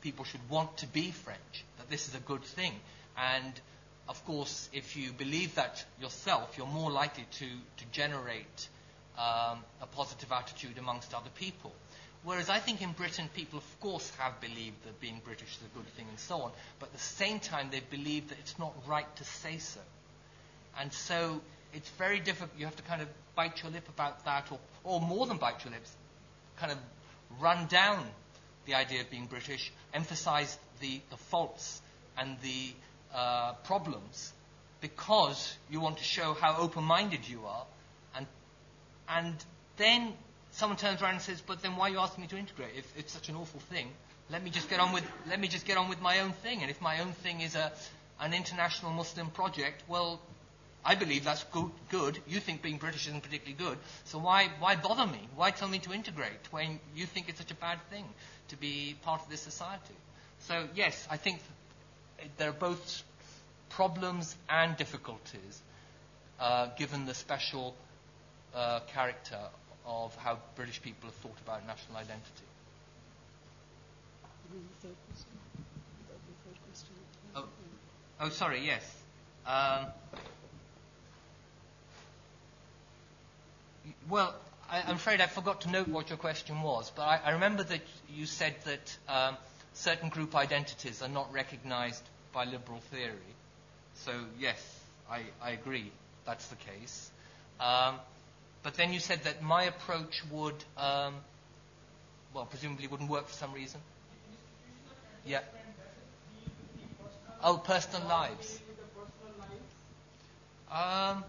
people 0.02 0.24
should 0.24 0.48
want 0.50 0.78
to 0.78 0.86
be 0.86 1.10
French, 1.10 1.64
that 1.78 1.88
this 1.88 2.08
is 2.08 2.14
a 2.14 2.20
good 2.20 2.42
thing. 2.42 2.72
And 3.16 3.52
of 4.08 4.24
course, 4.24 4.68
if 4.72 4.96
you 4.96 5.12
believe 5.12 5.54
that 5.54 5.84
yourself, 6.00 6.56
you're 6.58 6.66
more 6.66 6.90
likely 6.90 7.26
to, 7.38 7.46
to 7.46 7.84
generate 7.92 8.68
um, 9.18 9.58
a 9.80 9.86
positive 9.92 10.32
attitude 10.32 10.78
amongst 10.78 11.14
other 11.14 11.30
people. 11.36 11.72
Whereas 12.24 12.48
I 12.48 12.58
think 12.58 12.82
in 12.82 12.92
Britain, 12.92 13.28
people, 13.34 13.58
of 13.58 13.80
course, 13.80 14.10
have 14.18 14.40
believed 14.40 14.84
that 14.84 15.00
being 15.00 15.20
British 15.24 15.48
is 15.56 15.62
a 15.62 15.76
good 15.76 15.86
thing 15.96 16.06
and 16.08 16.18
so 16.18 16.42
on, 16.42 16.52
but 16.78 16.86
at 16.86 16.92
the 16.92 17.00
same 17.00 17.40
time, 17.40 17.68
they 17.70 17.80
believe 17.90 18.28
that 18.28 18.38
it's 18.38 18.58
not 18.58 18.72
right 18.86 19.16
to 19.16 19.24
say 19.24 19.58
so. 19.58 19.80
And 20.78 20.92
so 20.92 21.40
it's 21.74 21.88
very 21.90 22.20
difficult. 22.20 22.50
You 22.56 22.66
have 22.66 22.76
to 22.76 22.82
kind 22.82 23.02
of 23.02 23.08
bite 23.34 23.62
your 23.62 23.72
lip 23.72 23.88
about 23.88 24.24
that, 24.24 24.52
or, 24.52 24.58
or 24.84 25.00
more 25.00 25.26
than 25.26 25.38
bite 25.38 25.64
your 25.64 25.72
lips, 25.72 25.90
kind 26.58 26.70
of 26.70 26.78
run 27.40 27.66
down 27.66 28.04
the 28.66 28.74
idea 28.74 29.00
of 29.00 29.10
being 29.10 29.26
British, 29.26 29.72
emphasize 29.92 30.56
the, 30.80 31.00
the 31.10 31.16
faults 31.16 31.82
and 32.16 32.36
the 32.42 32.72
uh, 33.14 33.54
problems, 33.64 34.32
because 34.80 35.56
you 35.70 35.80
want 35.80 35.98
to 35.98 36.04
show 36.04 36.34
how 36.34 36.56
open 36.58 36.84
minded 36.84 37.28
you 37.28 37.40
are. 37.46 37.64
And, 38.16 38.26
and 39.08 39.34
then 39.76 40.12
someone 40.50 40.76
turns 40.78 41.02
around 41.02 41.14
and 41.14 41.22
says, 41.22 41.40
"But 41.40 41.62
then 41.62 41.76
why 41.76 41.88
are 41.88 41.90
you 41.90 41.98
asking 41.98 42.22
me 42.22 42.28
to 42.28 42.36
integrate? 42.36 42.74
If 42.76 42.86
it's 42.96 43.12
such 43.12 43.28
an 43.28 43.36
awful 43.36 43.60
thing, 43.60 43.88
let 44.30 44.42
me 44.42 44.50
just 44.50 44.68
get 44.70 44.80
on 44.80 44.92
with 44.92 45.04
let 45.28 45.40
me 45.40 45.48
just 45.48 45.66
get 45.66 45.76
on 45.76 45.88
with 45.88 46.00
my 46.00 46.20
own 46.20 46.32
thing. 46.32 46.62
And 46.62 46.70
if 46.70 46.80
my 46.80 47.00
own 47.00 47.12
thing 47.12 47.40
is 47.40 47.54
a 47.54 47.72
an 48.20 48.34
international 48.34 48.92
Muslim 48.92 49.28
project, 49.30 49.82
well, 49.88 50.20
I 50.84 50.94
believe 50.94 51.24
that's 51.24 51.44
good. 51.44 51.70
Good. 51.90 52.18
You 52.26 52.40
think 52.40 52.62
being 52.62 52.78
British 52.78 53.06
isn't 53.08 53.22
particularly 53.22 53.56
good, 53.56 53.78
so 54.04 54.18
why 54.18 54.48
why 54.58 54.76
bother 54.76 55.06
me? 55.06 55.28
Why 55.36 55.50
tell 55.50 55.68
me 55.68 55.78
to 55.80 55.92
integrate 55.92 56.50
when 56.50 56.80
you 56.94 57.06
think 57.06 57.28
it's 57.28 57.38
such 57.38 57.50
a 57.50 57.56
bad 57.56 57.78
thing 57.90 58.04
to 58.48 58.56
be 58.56 58.96
part 59.02 59.22
of 59.22 59.28
this 59.28 59.40
society? 59.40 59.96
So 60.40 60.66
yes, 60.74 61.06
I 61.10 61.16
think 61.16 61.40
there 62.36 62.50
are 62.50 62.52
both 62.52 63.02
problems 63.70 64.36
and 64.48 64.76
difficulties 64.76 65.62
uh, 66.40 66.68
given 66.76 67.06
the 67.06 67.14
special 67.14 67.74
uh, 68.54 68.80
character 68.92 69.38
of 69.86 70.14
how 70.16 70.38
British 70.56 70.80
people 70.82 71.08
have 71.08 71.14
thought 71.16 71.38
about 71.44 71.66
national 71.66 71.96
identity. 71.96 72.44
Oh, 77.34 77.44
oh 78.20 78.28
sorry, 78.28 78.64
yes. 78.64 78.82
Um, 79.46 79.86
well, 84.08 84.34
I, 84.70 84.80
am 84.90 84.96
afraid 84.96 85.20
I 85.20 85.26
forgot 85.26 85.62
to 85.62 85.70
note 85.70 85.88
what 85.88 86.10
your 86.10 86.18
question 86.18 86.62
was, 86.62 86.92
but 86.94 87.02
I, 87.02 87.20
I 87.24 87.30
remember 87.32 87.62
that 87.64 87.80
you 88.14 88.26
said 88.26 88.54
that 88.64 88.98
um, 89.08 89.36
certain 89.72 90.08
group 90.10 90.34
identities 90.36 91.02
are 91.02 91.08
not 91.08 91.32
recognized 91.32 92.02
by 92.32 92.44
liberal 92.44 92.80
theory. 92.90 93.34
So, 93.94 94.12
yes, 94.38 94.80
I, 95.10 95.22
I 95.42 95.50
agree 95.50 95.90
that's 96.24 96.46
the 96.48 96.56
case. 96.56 97.10
Um, 97.60 97.96
but 98.62 98.74
then 98.74 98.92
you 98.92 99.00
said 99.00 99.24
that 99.24 99.42
my 99.42 99.64
approach 99.64 100.22
would, 100.30 100.54
um, 100.76 101.14
well, 102.34 102.46
presumably 102.46 102.86
wouldn't 102.86 103.10
work 103.10 103.28
for 103.28 103.34
some 103.34 103.52
reason. 103.52 103.80
Yeah. 105.26 105.40
Oh, 107.42 107.58
personal 107.58 108.06
lives. 108.08 108.60
Um, 110.70 111.24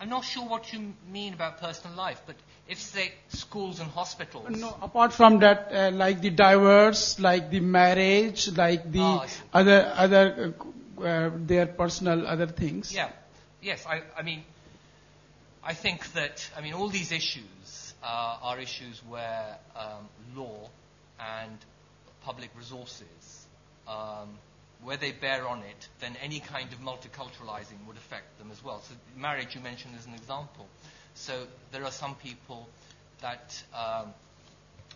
I'm 0.00 0.08
not 0.08 0.24
sure 0.24 0.48
what 0.48 0.72
you 0.72 0.94
mean 1.12 1.34
about 1.34 1.60
personal 1.60 1.96
life, 1.96 2.22
but 2.26 2.36
if 2.68 2.78
say 2.78 3.12
schools 3.28 3.80
and 3.80 3.90
hospitals. 3.90 4.50
No, 4.50 4.76
apart 4.82 5.12
from 5.12 5.38
that, 5.40 5.70
uh, 5.72 5.90
like 5.92 6.20
the 6.20 6.30
divorce, 6.30 7.18
like 7.18 7.50
the 7.50 7.60
marriage, 7.60 8.50
like 8.56 8.90
the 8.92 9.00
oh, 9.00 9.26
other 9.52 9.92
other 9.96 10.54
uh, 11.00 11.04
uh, 11.04 11.30
their 11.34 11.66
personal 11.66 12.26
other 12.26 12.46
things. 12.46 12.94
Yeah. 12.94 13.10
Yes, 13.60 13.84
I, 13.86 14.02
I 14.16 14.22
mean, 14.22 14.44
I 15.64 15.74
think 15.74 16.12
that, 16.12 16.48
I 16.56 16.60
mean, 16.60 16.74
all 16.74 16.88
these 16.88 17.10
issues 17.10 17.94
uh, 18.02 18.38
are 18.42 18.58
issues 18.60 19.02
where 19.08 19.58
um, 19.74 20.08
law 20.36 20.70
and 21.18 21.58
public 22.24 22.50
resources, 22.56 23.46
um, 23.88 24.38
where 24.82 24.96
they 24.96 25.10
bear 25.10 25.46
on 25.46 25.58
it, 25.58 25.88
then 26.00 26.16
any 26.22 26.38
kind 26.40 26.72
of 26.72 26.80
multiculturalizing 26.80 27.84
would 27.86 27.96
affect 27.96 28.38
them 28.38 28.50
as 28.52 28.62
well. 28.62 28.80
So, 28.82 28.94
marriage 29.16 29.54
you 29.56 29.60
mentioned 29.60 29.94
as 29.98 30.06
an 30.06 30.14
example. 30.14 30.68
So, 31.20 31.46
there 31.72 31.84
are 31.84 31.90
some 31.90 32.14
people 32.14 32.68
that, 33.22 33.60
um, 33.74 34.14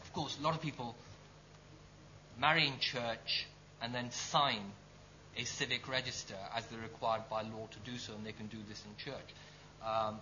of 0.00 0.12
course, 0.12 0.38
a 0.38 0.42
lot 0.42 0.54
of 0.54 0.62
people 0.62 0.94
marry 2.38 2.66
in 2.66 2.78
church 2.78 3.46
and 3.82 3.92
then 3.92 4.10
sign 4.12 4.60
a 5.36 5.44
civic 5.44 5.88
register 5.88 6.36
as 6.56 6.64
they're 6.66 6.80
required 6.80 7.22
by 7.28 7.42
law 7.42 7.66
to 7.72 7.90
do 7.90 7.98
so, 7.98 8.14
and 8.14 8.24
they 8.24 8.32
can 8.32 8.46
do 8.46 8.58
this 8.68 8.82
in 8.86 9.04
church. 9.04 9.34
Um, 9.84 10.18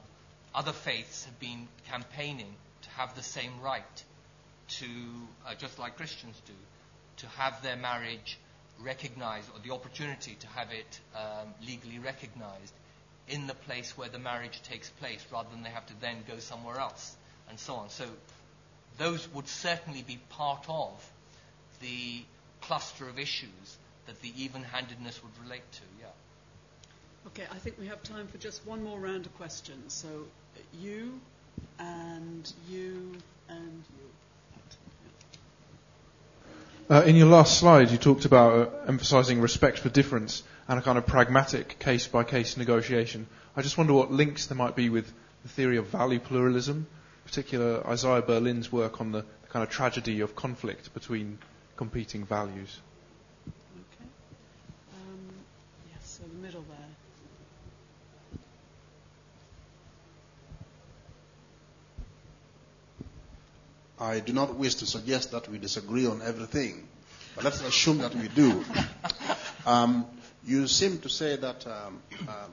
other 0.55 0.73
faiths 0.73 1.27
have 1.27 1.39
been 1.39 1.69
campaigning 1.91 2.55
to 2.83 2.91
have 2.91 3.15
the 3.15 3.23
same 3.23 3.61
right 3.63 4.05
to, 4.79 4.87
uh, 5.47 5.55
just 5.55 5.79
like 5.79 5.97
Christians 5.97 6.41
do, 6.47 6.55
to 7.19 7.27
have 7.39 7.63
their 7.63 7.77
marriage 7.77 8.39
recognized 8.81 9.51
or 9.55 9.61
the 9.63 9.75
opportunity 9.75 10.35
to 10.41 10.47
have 10.49 10.73
it 10.73 10.99
um, 11.15 11.49
legally 11.61 11.99
recognized 11.99 12.73
in 13.31 13.47
the 13.47 13.55
place 13.55 13.97
where 13.97 14.09
the 14.09 14.19
marriage 14.19 14.61
takes 14.63 14.91
place 14.91 15.25
rather 15.33 15.49
than 15.51 15.63
they 15.63 15.71
have 15.71 15.87
to 15.87 16.01
then 16.01 16.17
go 16.27 16.39
somewhere 16.39 16.79
else 16.79 17.17
and 17.49 17.59
so 17.59 17.75
on. 17.75 17.89
So 17.89 18.05
those 18.99 19.29
would 19.33 19.49
certainly 19.49 20.03
be 20.03 20.19
part 20.31 20.65
of 20.69 21.11
the 21.81 22.23
cluster 22.61 23.09
of 23.09 23.19
issues 23.19 23.79
that 24.07 24.21
the 24.23 24.33
even 24.37 24.63
handedness 24.63 25.21
would 25.23 25.45
relate 25.45 25.71
to, 25.73 25.83
yeah. 26.01 26.07
Okay, 27.29 27.45
I 27.53 27.59
think 27.59 27.79
we 27.79 27.87
have 27.87 28.03
time 28.03 28.27
for 28.27 28.39
just 28.39 28.67
one 28.67 28.83
more 28.83 28.99
round 28.99 29.27
of 29.27 29.35
questions. 29.37 29.93
So 29.93 30.09
you 30.81 31.21
and 31.79 32.53
you 32.69 33.13
and 33.49 33.85
you. 33.99 34.07
Uh, 36.95 37.03
in 37.03 37.15
your 37.15 37.29
last 37.29 37.59
slide, 37.61 37.91
you 37.91 37.99
talked 37.99 38.25
about 38.25 38.53
uh, 38.53 38.71
emphasizing 38.89 39.41
respect 39.41 39.79
for 39.79 39.89
difference 39.91 40.43
and 40.71 40.79
a 40.79 40.83
kind 40.83 40.97
of 40.97 41.05
pragmatic 41.05 41.81
case 41.81 42.07
by 42.07 42.23
case 42.23 42.57
negotiation. 42.57 43.27
I 43.57 43.63
just 43.63 43.77
wonder 43.77 43.93
what 43.93 44.13
links 44.13 44.47
there 44.47 44.57
might 44.57 44.77
be 44.77 44.89
with 44.89 45.13
the 45.43 45.49
theory 45.49 45.79
of 45.79 45.89
value 45.89 46.21
pluralism, 46.21 46.77
in 46.77 46.87
particular 47.25 47.85
Isaiah 47.89 48.23
Berlin's 48.23 48.71
work 48.71 49.01
on 49.01 49.11
the, 49.11 49.23
the 49.23 49.49
kind 49.49 49.65
of 49.65 49.69
tragedy 49.71 50.21
of 50.21 50.37
conflict 50.37 50.95
between 50.95 51.39
competing 51.77 52.25
values. 52.25 52.79
Okay. 53.49 54.09
Um, 54.95 55.35
yes, 55.93 56.21
so 56.21 56.23
the 56.23 56.41
middle 56.41 56.65
there. 56.69 56.79
I 63.99 64.21
do 64.21 64.33
not 64.33 64.55
wish 64.55 64.77
to 64.77 64.87
suggest 64.87 65.33
that 65.33 65.49
we 65.49 65.59
disagree 65.59 66.07
on 66.07 66.23
everything, 66.23 66.87
but 67.35 67.43
let's 67.43 67.61
assume 67.61 67.99
that 67.99 68.15
we 68.15 68.29
do. 68.29 68.65
Um, 69.67 70.07
you 70.45 70.67
seem 70.67 70.99
to 70.99 71.09
say 71.09 71.37
that 71.37 71.67
um, 71.67 72.01
uh, 72.29 72.47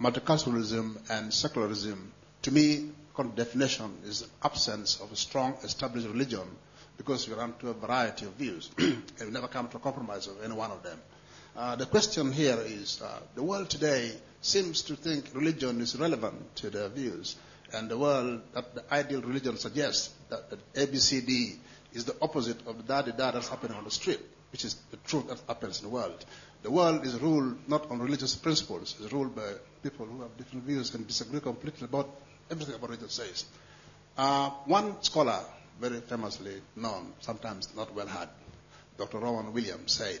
multiculturalism 0.00 0.96
and 1.10 1.32
secularism, 1.32 2.12
to 2.42 2.50
me, 2.50 2.90
kind 3.16 3.34
definition 3.36 3.96
is 4.04 4.26
absence 4.42 5.00
of 5.00 5.12
a 5.12 5.16
strong 5.16 5.54
established 5.62 6.06
religion 6.08 6.46
because 6.96 7.28
we 7.28 7.34
run 7.34 7.54
to 7.60 7.70
a 7.70 7.74
variety 7.74 8.26
of 8.26 8.32
views 8.34 8.70
and 8.78 9.02
we 9.20 9.30
never 9.30 9.48
come 9.48 9.68
to 9.68 9.76
a 9.76 9.80
compromise 9.80 10.26
of 10.26 10.42
any 10.42 10.54
one 10.54 10.70
of 10.70 10.82
them. 10.82 10.98
Uh, 11.56 11.76
the 11.76 11.86
question 11.86 12.32
here 12.32 12.58
is 12.64 13.02
uh, 13.02 13.18
the 13.34 13.42
world 13.42 13.68
today 13.68 14.10
seems 14.40 14.82
to 14.82 14.96
think 14.96 15.26
religion 15.34 15.80
is 15.80 15.96
relevant 15.98 16.56
to 16.56 16.70
their 16.70 16.88
views 16.88 17.36
and 17.74 17.88
the 17.88 17.98
world 17.98 18.40
that 18.54 18.74
the 18.74 18.94
ideal 18.94 19.20
religion 19.22 19.56
suggests 19.56 20.10
that, 20.30 20.48
that 20.50 20.74
ABCD 20.74 21.56
is 21.92 22.04
the 22.04 22.16
opposite 22.22 22.66
of 22.66 22.76
the 22.78 22.82
daddy 22.82 23.12
da 23.12 23.30
that's 23.30 23.48
happening 23.48 23.76
on 23.76 23.84
the 23.84 23.90
street, 23.90 24.20
which 24.50 24.64
is 24.64 24.74
the 24.90 24.96
truth 24.98 25.28
that 25.28 25.40
happens 25.46 25.80
in 25.82 25.88
the 25.88 25.94
world. 25.94 26.24
The 26.62 26.70
world 26.70 27.04
is 27.04 27.18
ruled 27.20 27.68
not 27.68 27.90
on 27.90 27.98
religious 27.98 28.36
principles, 28.36 28.94
it's 29.00 29.12
ruled 29.12 29.34
by 29.34 29.52
people 29.82 30.06
who 30.06 30.22
have 30.22 30.36
different 30.36 30.64
views 30.64 30.94
and 30.94 31.06
disagree 31.06 31.40
completely 31.40 31.86
about 31.86 32.08
everything 32.50 32.74
about 32.74 32.90
religion 32.90 33.08
says. 33.08 33.44
Uh, 34.16 34.50
one 34.66 35.02
scholar, 35.02 35.40
very 35.80 36.00
famously 36.00 36.60
known, 36.76 37.12
sometimes 37.20 37.74
not 37.74 37.92
well 37.94 38.06
heard, 38.06 38.28
Dr. 38.96 39.18
Rowan 39.18 39.52
Williams 39.52 39.92
said, 39.92 40.20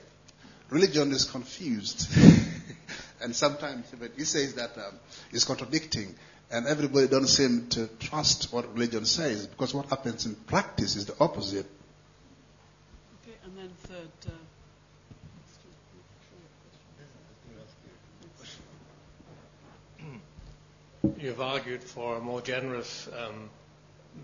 religion 0.70 1.12
is 1.12 1.24
confused. 1.26 2.08
and 3.20 3.36
sometimes 3.36 3.86
he 4.16 4.24
says 4.24 4.54
that 4.54 4.76
um, 4.78 4.98
it's 5.30 5.44
contradicting 5.44 6.14
and 6.50 6.66
everybody 6.66 7.06
don't 7.08 7.28
seem 7.28 7.68
to 7.68 7.86
trust 7.98 8.52
what 8.52 8.72
religion 8.74 9.04
says 9.04 9.46
because 9.46 9.72
what 9.72 9.86
happens 9.86 10.26
in 10.26 10.34
practice 10.34 10.96
is 10.96 11.06
the 11.06 11.14
opposite. 11.20 11.66
Okay, 13.22 13.36
and 13.44 13.56
then 13.56 13.70
third. 13.84 14.10
Uh, 14.26 14.41
You've 21.18 21.40
argued 21.40 21.82
for 21.82 22.16
a 22.16 22.20
more 22.20 22.40
generous 22.40 23.08
um, 23.18 23.50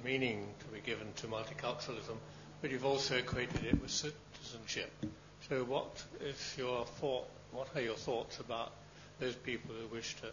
meaning 0.05 0.47
to 0.61 0.67
be 0.67 0.81
given 0.81 1.13
to 1.17 1.27
multiculturalism, 1.27 2.17
but 2.61 2.71
you've 2.71 2.85
also 2.85 3.17
equated 3.17 3.65
it 3.65 3.81
with 3.83 3.91
citizenship. 3.91 4.93
So, 5.49 5.65
what 5.65 6.05
is 6.21 6.55
your 6.57 6.85
thought? 6.87 7.27
What 7.51 7.69
are 7.75 7.81
your 7.81 7.97
thoughts 7.97 8.39
about 8.39 8.71
those 9.19 9.35
people 9.35 9.75
who 9.75 9.93
wish 9.95 10.15
to 10.17 10.27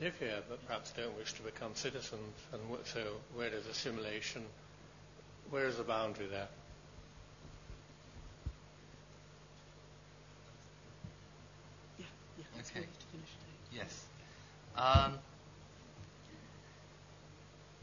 live 0.00 0.18
here 0.18 0.38
but 0.48 0.66
perhaps 0.66 0.90
don't 0.90 1.16
wish 1.16 1.34
to 1.34 1.42
become 1.42 1.70
citizens? 1.74 2.34
And 2.52 2.60
so, 2.84 3.00
where 3.34 3.50
does 3.50 3.66
assimilation? 3.66 4.42
Where 5.50 5.66
is 5.68 5.76
the 5.76 5.84
boundary 5.84 6.26
there? 6.26 6.48
Yeah, 11.98 12.06
yeah, 12.38 12.44
okay. 12.76 12.86
Yes. 13.72 14.04
Um, 14.76 15.18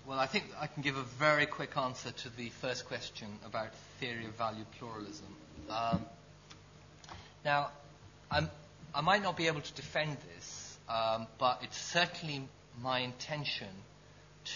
well, 0.09 0.17
I 0.19 0.25
think 0.25 0.45
I 0.59 0.65
can 0.65 0.81
give 0.81 0.97
a 0.97 1.03
very 1.03 1.45
quick 1.45 1.77
answer 1.77 2.09
to 2.09 2.35
the 2.35 2.49
first 2.49 2.87
question 2.87 3.27
about 3.45 3.67
theory 3.99 4.25
of 4.25 4.31
value 4.31 4.65
pluralism. 4.79 5.35
Um, 5.69 6.03
now, 7.45 7.69
I'm, 8.31 8.49
i 8.95 9.01
might 9.01 9.21
not 9.21 9.37
be 9.37 9.45
able 9.45 9.61
to 9.61 9.73
defend 9.73 10.17
this, 10.35 10.79
um, 10.89 11.27
but 11.37 11.59
it's 11.61 11.77
certainly 11.77 12.41
my 12.81 13.01
intention 13.01 13.67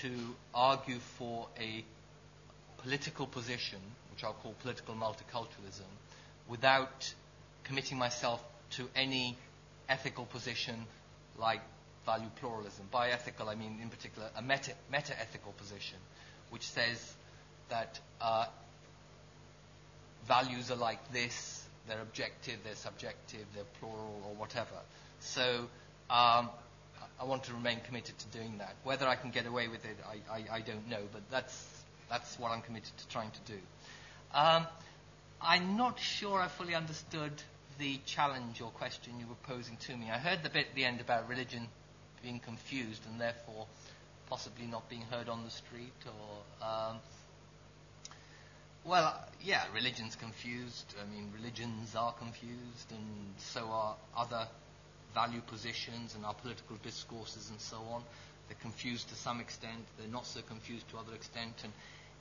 to 0.01 0.09
argue 0.55 0.97
for 1.19 1.47
a 1.59 1.85
political 2.79 3.27
position, 3.27 3.77
which 4.11 4.23
I'll 4.23 4.33
call 4.33 4.55
political 4.63 4.95
multiculturalism, 4.95 5.85
without 6.47 7.13
committing 7.63 7.99
myself 7.99 8.43
to 8.71 8.89
any 8.95 9.37
ethical 9.87 10.25
position 10.25 10.87
like 11.37 11.61
value 12.05 12.29
pluralism. 12.39 12.87
By 12.91 13.09
ethical, 13.09 13.49
I 13.49 13.55
mean 13.55 13.79
in 13.81 13.89
particular 13.89 14.29
a 14.35 14.41
meta, 14.41 14.73
ethical 14.91 15.51
position, 15.53 15.97
which 16.49 16.67
says 16.69 17.13
that 17.69 17.99
uh, 18.21 18.45
values 20.27 20.71
are 20.71 20.75
like 20.75 21.11
this, 21.11 21.65
they're 21.87 22.01
objective, 22.01 22.59
they're 22.63 22.75
subjective, 22.75 23.45
they're 23.55 23.63
plural, 23.79 24.21
or 24.25 24.35
whatever. 24.35 24.79
So 25.19 25.67
um, 26.09 26.49
I 27.19 27.25
want 27.25 27.43
to 27.45 27.53
remain 27.53 27.79
committed 27.85 28.17
to 28.17 28.27
doing 28.37 28.57
that. 28.59 28.75
Whether 28.83 29.07
I 29.07 29.15
can 29.15 29.31
get 29.31 29.45
away 29.45 29.67
with 29.67 29.85
it, 29.85 29.97
I, 30.07 30.33
I, 30.33 30.57
I 30.57 30.61
don't 30.61 30.89
know, 30.89 31.01
but 31.11 31.21
that's, 31.31 31.83
that's 32.09 32.37
what 32.39 32.51
I'm 32.51 32.61
committed 32.61 32.95
to 32.97 33.07
trying 33.09 33.31
to 33.31 33.53
do. 33.53 33.59
Um, 34.33 34.67
I'm 35.41 35.77
not 35.77 35.99
sure 35.99 36.39
I 36.39 36.47
fully 36.47 36.75
understood 36.75 37.31
the 37.79 37.99
challenge 38.05 38.61
or 38.61 38.69
question 38.69 39.13
you 39.19 39.27
were 39.27 39.35
posing 39.43 39.77
to 39.77 39.97
me. 39.97 40.09
I 40.09 40.17
heard 40.17 40.43
the 40.43 40.49
bit 40.49 40.67
at 40.69 40.75
the 40.75 40.85
end 40.85 41.01
about 41.01 41.27
religion 41.27 41.67
being 42.23 42.39
confused 42.39 43.05
and 43.09 43.21
therefore 43.21 43.67
possibly 44.29 44.65
not 44.65 44.89
being 44.89 45.03
heard 45.11 45.29
on 45.29 45.43
the 45.43 45.51
street 45.51 45.93
or. 46.07 46.65
Um, 46.67 46.97
well, 48.85 49.17
yeah, 49.41 49.63
religion's 49.73 50.15
confused. 50.17 50.93
I 51.01 51.15
mean, 51.15 51.31
religions 51.33 51.95
are 51.95 52.11
confused, 52.13 52.91
and 52.91 53.33
so 53.37 53.67
are 53.67 53.95
other 54.17 54.45
value 55.13 55.41
positions 55.41 56.15
and 56.15 56.25
our 56.25 56.33
political 56.33 56.75
discourses 56.83 57.49
and 57.49 57.61
so 57.61 57.77
on. 57.91 58.03
They're 58.47 58.57
confused 58.61 59.09
to 59.09 59.15
some 59.15 59.39
extent. 59.39 59.85
They're 59.97 60.07
not 60.07 60.25
so 60.25 60.41
confused 60.41 60.89
to 60.89 60.97
other 60.97 61.13
extent. 61.13 61.53
And, 61.63 61.71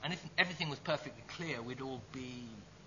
and 0.05 0.13
if 0.13 0.25
everything 0.39 0.71
was 0.71 0.79
perfectly 0.79 1.23
clear, 1.37 1.61
we'd 1.63 1.81
all 1.81 2.01
be, 2.13 2.45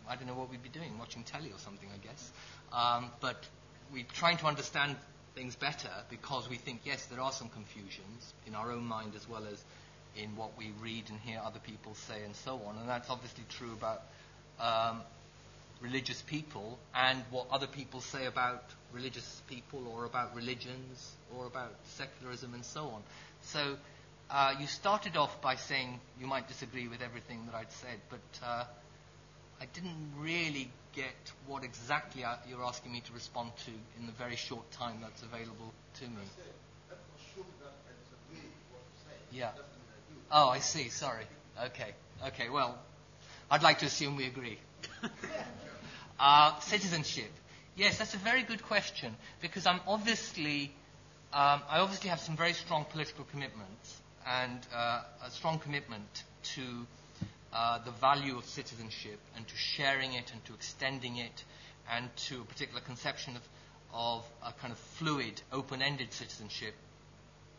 I 0.08 0.16
don't 0.16 0.28
know 0.28 0.36
what 0.36 0.50
we'd 0.50 0.64
be 0.64 0.70
doing, 0.70 0.98
watching 0.98 1.24
telly 1.24 1.50
or 1.50 1.58
something, 1.58 1.90
I 1.94 1.98
guess. 2.06 2.32
Um, 2.72 3.12
but 3.20 3.44
we're 3.92 4.06
trying 4.14 4.38
to 4.38 4.46
understand 4.46 4.96
things 5.36 5.56
better 5.56 5.90
because 6.10 6.49
we 6.49 6.56
think, 6.56 6.82
yes, 6.86 7.06
there 7.07 7.20
are 7.22 7.32
some 7.32 7.49
confusions 7.49 8.34
in 8.48 8.56
our 8.56 8.72
own 8.72 8.86
mind 8.86 9.14
as 9.16 9.28
well 9.30 9.44
as 9.52 9.64
in 10.18 10.36
what 10.36 10.57
we 10.57 10.72
read 10.82 11.03
and 11.10 11.20
hear 11.20 11.41
other 11.44 11.60
people 11.60 11.94
say 11.94 12.24
and 12.24 12.36
so 12.36 12.60
on. 12.66 12.78
And 12.78 12.88
that's 12.90 13.10
obviously 13.10 13.44
true 13.49 13.74
about 13.74 14.02
um, 14.60 15.02
religious 15.82 16.22
people 16.22 16.80
and 16.95 17.22
what 17.32 17.48
other 17.52 17.68
people 17.68 17.99
say 17.99 18.26
about 18.26 18.64
religious 18.94 19.41
people 19.48 19.84
or 19.94 20.06
about 20.06 20.34
religions 20.36 21.12
or 21.38 21.45
about 21.45 21.74
secularism 21.84 22.53
and 22.53 22.64
so 22.64 22.86
on. 22.86 23.03
So 23.41 23.76
uh, 24.30 24.56
you 24.60 24.68
started 24.68 25.18
off 25.18 25.41
by 25.41 25.56
saying 25.56 25.99
you 26.20 26.28
might 26.28 26.48
disagree 26.48 26.88
with 26.88 27.02
everything 27.02 27.45
that 27.48 27.56
I'd 27.56 27.72
said, 27.72 27.99
but 28.10 28.45
uh, 28.45 28.64
I 29.61 29.65
didn't 29.73 30.14
really 30.19 30.69
get 30.94 31.14
what 31.48 31.64
exactly 31.64 32.23
you're 32.49 32.64
asking 32.64 32.91
me 32.91 33.02
to 33.02 33.14
respond 33.14 33.52
to 33.65 33.72
in 33.99 34.06
the 34.06 34.11
very 34.14 34.36
short 34.36 34.69
time 34.72 34.98
that's 35.02 35.22
available 35.23 35.73
to 35.99 36.03
me. 36.06 36.23
Yeah. 39.32 39.52
Oh, 40.32 40.49
I 40.49 40.60
see. 40.60 40.90
Sorry. 40.90 41.26
Okay. 41.65 41.94
Okay. 42.27 42.49
Well, 42.49 42.77
I'd 43.52 43.64
like 43.64 43.80
to 43.80 43.86
assume 43.86 44.15
we 44.15 44.26
agree. 44.26 44.57
uh, 46.19 46.60
citizenship. 46.60 47.32
Yes, 47.76 47.98
that's 47.98 48.14
a 48.14 48.18
very 48.18 48.44
good 48.44 48.64
question 48.64 49.15
because 49.41 49.65
I'm 49.65 49.82
obviously, 49.88 50.72
um, 51.34 51.61
I 51.69 51.80
obviously 51.80 52.10
have 52.10 52.19
some 52.22 52.38
very 52.38 52.53
strong 52.53 52.86
political 52.86 53.26
commitments 53.26 54.02
and 54.26 54.60
uh, 54.73 55.02
a 55.26 55.30
strong 55.32 55.60
commitment 55.60 56.23
to 56.56 56.61
uh, 57.56 57.80
the 57.86 57.91
value 57.91 58.38
of 58.38 58.44
citizenship 58.45 59.18
and 59.38 59.48
to 59.48 59.56
sharing 59.56 60.14
it 60.14 60.32
and 60.34 60.44
to 60.44 60.53
extending 60.53 61.15
it 61.15 61.44
and 61.90 62.14
to 62.18 62.41
a 62.41 62.44
particular 62.44 62.82
conception 62.82 63.36
of, 63.36 63.41
of 63.94 64.26
a 64.45 64.52
kind 64.60 64.73
of 64.73 64.77
fluid, 64.77 65.41
open-ended 65.53 66.11
citizenship 66.11 66.73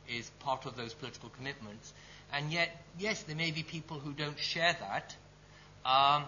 is 0.07 0.29
part 0.41 0.67
of 0.67 0.77
those 0.77 0.93
political 0.93 1.31
commitments. 1.31 1.95
And 2.33 2.53
yet, 2.53 2.69
yes, 2.99 3.23
there 3.23 3.37
may 3.37 3.53
be 3.53 3.63
people 3.63 3.99
who 3.99 4.13
don't 4.13 4.39
share 4.39 4.77
that, 4.81 5.17
um, 5.85 6.25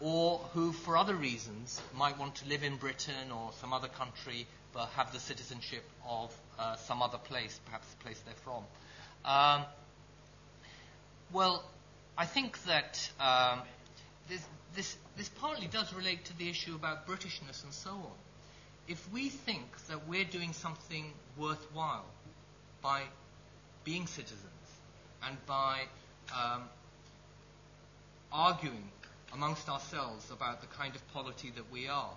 or 0.00 0.38
who, 0.54 0.72
for 0.72 0.96
other 0.96 1.14
reasons, 1.14 1.78
might 1.94 2.18
want 2.18 2.36
to 2.36 2.48
live 2.48 2.62
in 2.62 2.76
Britain 2.76 3.30
or 3.30 3.50
some 3.60 3.74
other 3.74 3.88
country 3.88 4.46
but 4.72 4.86
have 4.90 5.12
the 5.12 5.20
citizenship 5.20 5.82
of 6.08 6.34
uh, 6.58 6.76
some 6.76 7.02
other 7.02 7.18
place, 7.18 7.58
perhaps 7.66 7.86
the 7.88 8.04
place 8.04 8.20
they're 8.24 8.34
from. 8.36 8.64
Um, 9.24 9.66
well, 11.32 11.64
I 12.20 12.26
think 12.26 12.62
that 12.64 13.10
um, 13.18 13.60
this, 14.28 14.44
this, 14.76 14.94
this 15.16 15.30
partly 15.30 15.68
does 15.68 15.94
relate 15.94 16.26
to 16.26 16.36
the 16.36 16.50
issue 16.50 16.74
about 16.74 17.06
Britishness 17.06 17.64
and 17.64 17.72
so 17.72 17.92
on. 17.92 18.18
If 18.86 19.10
we 19.10 19.30
think 19.30 19.64
that 19.88 20.06
we're 20.06 20.26
doing 20.26 20.52
something 20.52 21.14
worthwhile 21.38 22.04
by 22.82 23.04
being 23.84 24.06
citizens 24.06 24.44
and 25.26 25.34
by 25.46 25.80
um, 26.38 26.64
arguing 28.30 28.90
amongst 29.32 29.70
ourselves 29.70 30.30
about 30.30 30.60
the 30.60 30.66
kind 30.66 30.94
of 30.94 31.12
polity 31.14 31.50
that 31.56 31.72
we 31.72 31.88
are 31.88 32.12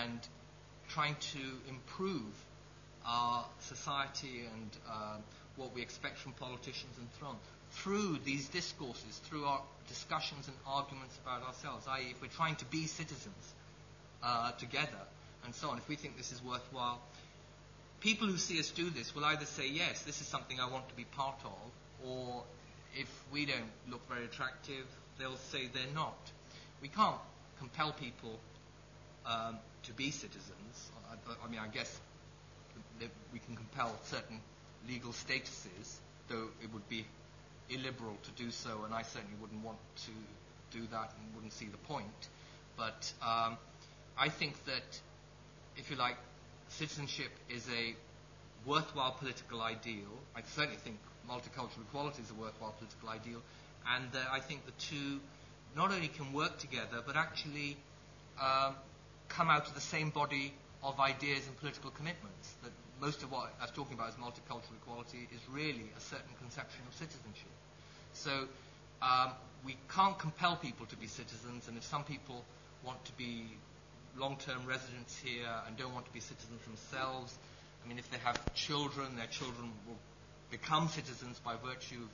and 0.00 0.18
trying 0.88 1.14
to 1.34 1.38
improve 1.68 2.34
our 3.06 3.44
society 3.60 4.48
and 4.52 4.70
uh, 4.90 5.16
what 5.54 5.72
we 5.76 5.80
expect 5.80 6.18
from 6.18 6.32
politicians 6.32 6.96
and 6.98 7.06
so 7.20 7.26
on 7.26 7.36
through 7.72 8.18
these 8.24 8.48
discourses, 8.48 9.20
through 9.24 9.44
our 9.44 9.60
discussions 9.88 10.48
and 10.48 10.56
arguments 10.66 11.18
about 11.24 11.42
ourselves, 11.46 11.86
i.e., 11.88 12.08
if 12.10 12.20
we're 12.20 12.28
trying 12.28 12.56
to 12.56 12.64
be 12.66 12.86
citizens 12.86 13.54
uh, 14.22 14.52
together 14.52 15.00
and 15.44 15.54
so 15.54 15.70
on, 15.70 15.78
if 15.78 15.88
we 15.88 15.96
think 15.96 16.16
this 16.16 16.32
is 16.32 16.42
worthwhile, 16.42 17.00
people 18.00 18.26
who 18.26 18.36
see 18.36 18.58
us 18.58 18.70
do 18.70 18.90
this 18.90 19.14
will 19.14 19.24
either 19.24 19.46
say, 19.46 19.68
yes, 19.68 20.02
this 20.02 20.20
is 20.20 20.26
something 20.26 20.60
I 20.60 20.68
want 20.68 20.88
to 20.88 20.94
be 20.94 21.04
part 21.04 21.38
of, 21.44 22.06
or 22.08 22.42
if 22.96 23.08
we 23.32 23.46
don't 23.46 23.70
look 23.90 24.06
very 24.08 24.24
attractive, 24.24 24.84
they'll 25.18 25.36
say 25.36 25.68
they're 25.72 25.94
not. 25.94 26.18
We 26.82 26.88
can't 26.88 27.16
compel 27.58 27.92
people 27.92 28.38
um, 29.26 29.58
to 29.84 29.92
be 29.92 30.10
citizens. 30.10 30.90
I, 31.10 31.44
I 31.44 31.50
mean, 31.50 31.60
I 31.60 31.68
guess 31.68 32.00
we 33.32 33.38
can 33.40 33.56
compel 33.56 33.94
certain 34.04 34.40
legal 34.88 35.12
statuses, 35.12 35.98
though 36.28 36.48
it 36.62 36.72
would 36.72 36.88
be 36.88 37.04
illiberal 37.70 38.16
to 38.24 38.30
do 38.42 38.50
so, 38.50 38.82
and 38.84 38.94
I 38.94 39.02
certainly 39.02 39.36
wouldn't 39.40 39.64
want 39.64 39.78
to 40.06 40.10
do 40.78 40.86
that 40.90 41.12
and 41.18 41.34
wouldn't 41.34 41.52
see 41.52 41.66
the 41.66 41.78
point. 41.78 42.28
But 42.76 43.12
um, 43.22 43.56
I 44.16 44.28
think 44.28 44.64
that, 44.66 45.00
if 45.76 45.90
you 45.90 45.96
like, 45.96 46.16
citizenship 46.68 47.30
is 47.48 47.66
a 47.68 47.94
worthwhile 48.66 49.12
political 49.12 49.62
ideal. 49.62 50.08
I 50.36 50.42
certainly 50.54 50.76
think 50.76 50.98
multicultural 51.28 51.82
equality 51.88 52.22
is 52.22 52.30
a 52.30 52.34
worthwhile 52.34 52.74
political 52.78 53.08
ideal, 53.08 53.42
and 53.94 54.08
uh, 54.14 54.18
I 54.32 54.40
think 54.40 54.64
the 54.66 54.72
two 54.72 55.20
not 55.76 55.92
only 55.92 56.08
can 56.08 56.32
work 56.32 56.58
together, 56.58 57.02
but 57.06 57.16
actually 57.16 57.76
um, 58.40 58.74
come 59.28 59.48
out 59.50 59.66
of 59.68 59.74
the 59.74 59.80
same 59.80 60.10
body 60.10 60.52
of 60.82 60.98
ideas 61.00 61.46
and 61.46 61.56
political 61.58 61.90
commitments. 61.90 62.54
That 62.62 62.72
most 63.00 63.22
of 63.22 63.30
what 63.30 63.52
I 63.60 63.64
was 63.64 63.70
talking 63.70 63.94
about 63.94 64.08
as 64.08 64.14
multicultural 64.14 64.74
equality 64.82 65.28
is 65.32 65.40
really 65.50 65.90
a 65.96 66.00
certain 66.00 66.34
conception 66.40 66.80
of 66.88 66.94
citizenship. 66.94 67.52
So 68.12 68.48
um, 69.02 69.30
we 69.64 69.76
can't 69.94 70.18
compel 70.18 70.56
people 70.56 70.86
to 70.86 70.96
be 70.96 71.06
citizens, 71.06 71.68
and 71.68 71.76
if 71.76 71.84
some 71.84 72.04
people 72.04 72.44
want 72.84 73.04
to 73.04 73.12
be 73.12 73.44
long-term 74.16 74.66
residents 74.66 75.16
here 75.16 75.48
and 75.66 75.76
don't 75.76 75.94
want 75.94 76.06
to 76.06 76.12
be 76.12 76.20
citizens 76.20 76.60
themselves, 76.64 77.38
I 77.84 77.88
mean, 77.88 77.98
if 77.98 78.10
they 78.10 78.18
have 78.18 78.38
children, 78.54 79.16
their 79.16 79.26
children 79.26 79.70
will 79.86 79.98
become 80.50 80.88
citizens 80.88 81.38
by 81.44 81.54
virtue 81.64 82.02
of 82.02 82.10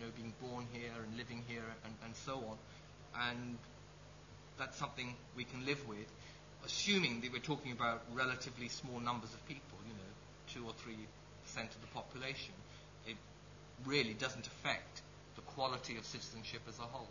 you 0.00 0.06
know, 0.06 0.12
being 0.16 0.32
born 0.42 0.66
here 0.72 0.90
and 1.06 1.16
living 1.16 1.44
here 1.46 1.64
and, 1.84 1.94
and 2.04 2.16
so 2.16 2.34
on. 2.34 2.58
And 3.30 3.58
that's 4.58 4.76
something 4.76 5.14
we 5.36 5.44
can 5.44 5.64
live 5.64 5.86
with, 5.88 6.06
assuming 6.66 7.20
that 7.20 7.32
we're 7.32 7.38
talking 7.38 7.72
about 7.72 8.02
relatively 8.12 8.68
small 8.68 9.00
numbers 9.00 9.32
of 9.32 9.46
people, 9.46 9.78
you 9.86 9.94
know, 9.94 10.03
two 10.52 10.64
or 10.66 10.72
three 10.72 10.98
percent 11.44 11.70
of 11.74 11.80
the 11.80 11.86
population. 11.88 12.54
It 13.06 13.16
really 13.84 14.14
doesn't 14.14 14.46
affect 14.46 15.02
the 15.36 15.42
quality 15.42 15.96
of 15.96 16.04
citizenship 16.04 16.62
as 16.68 16.78
a 16.78 16.82
whole. 16.82 17.08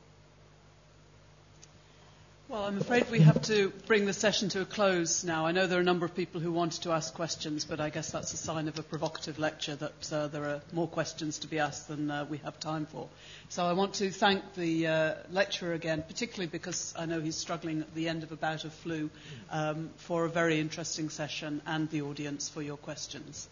Well, 2.49 2.65
I'm 2.65 2.77
afraid 2.77 3.09
we 3.09 3.21
have 3.21 3.41
to 3.43 3.69
bring 3.87 4.05
the 4.05 4.11
session 4.13 4.49
to 4.49 4.61
a 4.61 4.65
close 4.65 5.23
now. 5.23 5.45
I 5.47 5.53
know 5.53 5.65
there 5.65 5.77
are 5.79 5.81
a 5.81 5.85
number 5.85 6.05
of 6.05 6.13
people 6.13 6.41
who 6.41 6.51
wanted 6.51 6.83
to 6.83 6.91
ask 6.91 7.13
questions, 7.13 7.63
but 7.63 7.79
I 7.79 7.89
guess 7.89 8.11
that's 8.11 8.33
a 8.33 8.37
sign 8.37 8.67
of 8.67 8.77
a 8.77 8.83
provocative 8.83 9.39
lecture 9.39 9.75
that 9.77 10.11
uh, 10.13 10.27
there 10.27 10.43
are 10.43 10.61
more 10.73 10.87
questions 10.87 11.39
to 11.39 11.47
be 11.47 11.59
asked 11.59 11.87
than 11.87 12.11
uh, 12.11 12.25
we 12.29 12.37
have 12.39 12.59
time 12.59 12.85
for. 12.85 13.07
So 13.47 13.65
I 13.65 13.71
want 13.71 13.93
to 13.95 14.11
thank 14.11 14.55
the 14.55 14.87
uh, 14.87 15.13
lecturer 15.31 15.73
again, 15.73 16.03
particularly 16.05 16.47
because 16.49 16.93
I 16.99 17.05
know 17.05 17.21
he's 17.21 17.37
struggling 17.37 17.79
at 17.79 17.95
the 17.95 18.09
end 18.09 18.23
of 18.23 18.31
a 18.33 18.35
bout 18.35 18.65
of 18.65 18.73
flu, 18.73 19.09
um, 19.49 19.89
for 19.95 20.25
a 20.25 20.29
very 20.29 20.59
interesting 20.59 21.09
session 21.09 21.61
and 21.65 21.89
the 21.91 22.01
audience 22.01 22.49
for 22.49 22.61
your 22.61 22.77
questions. 22.77 23.47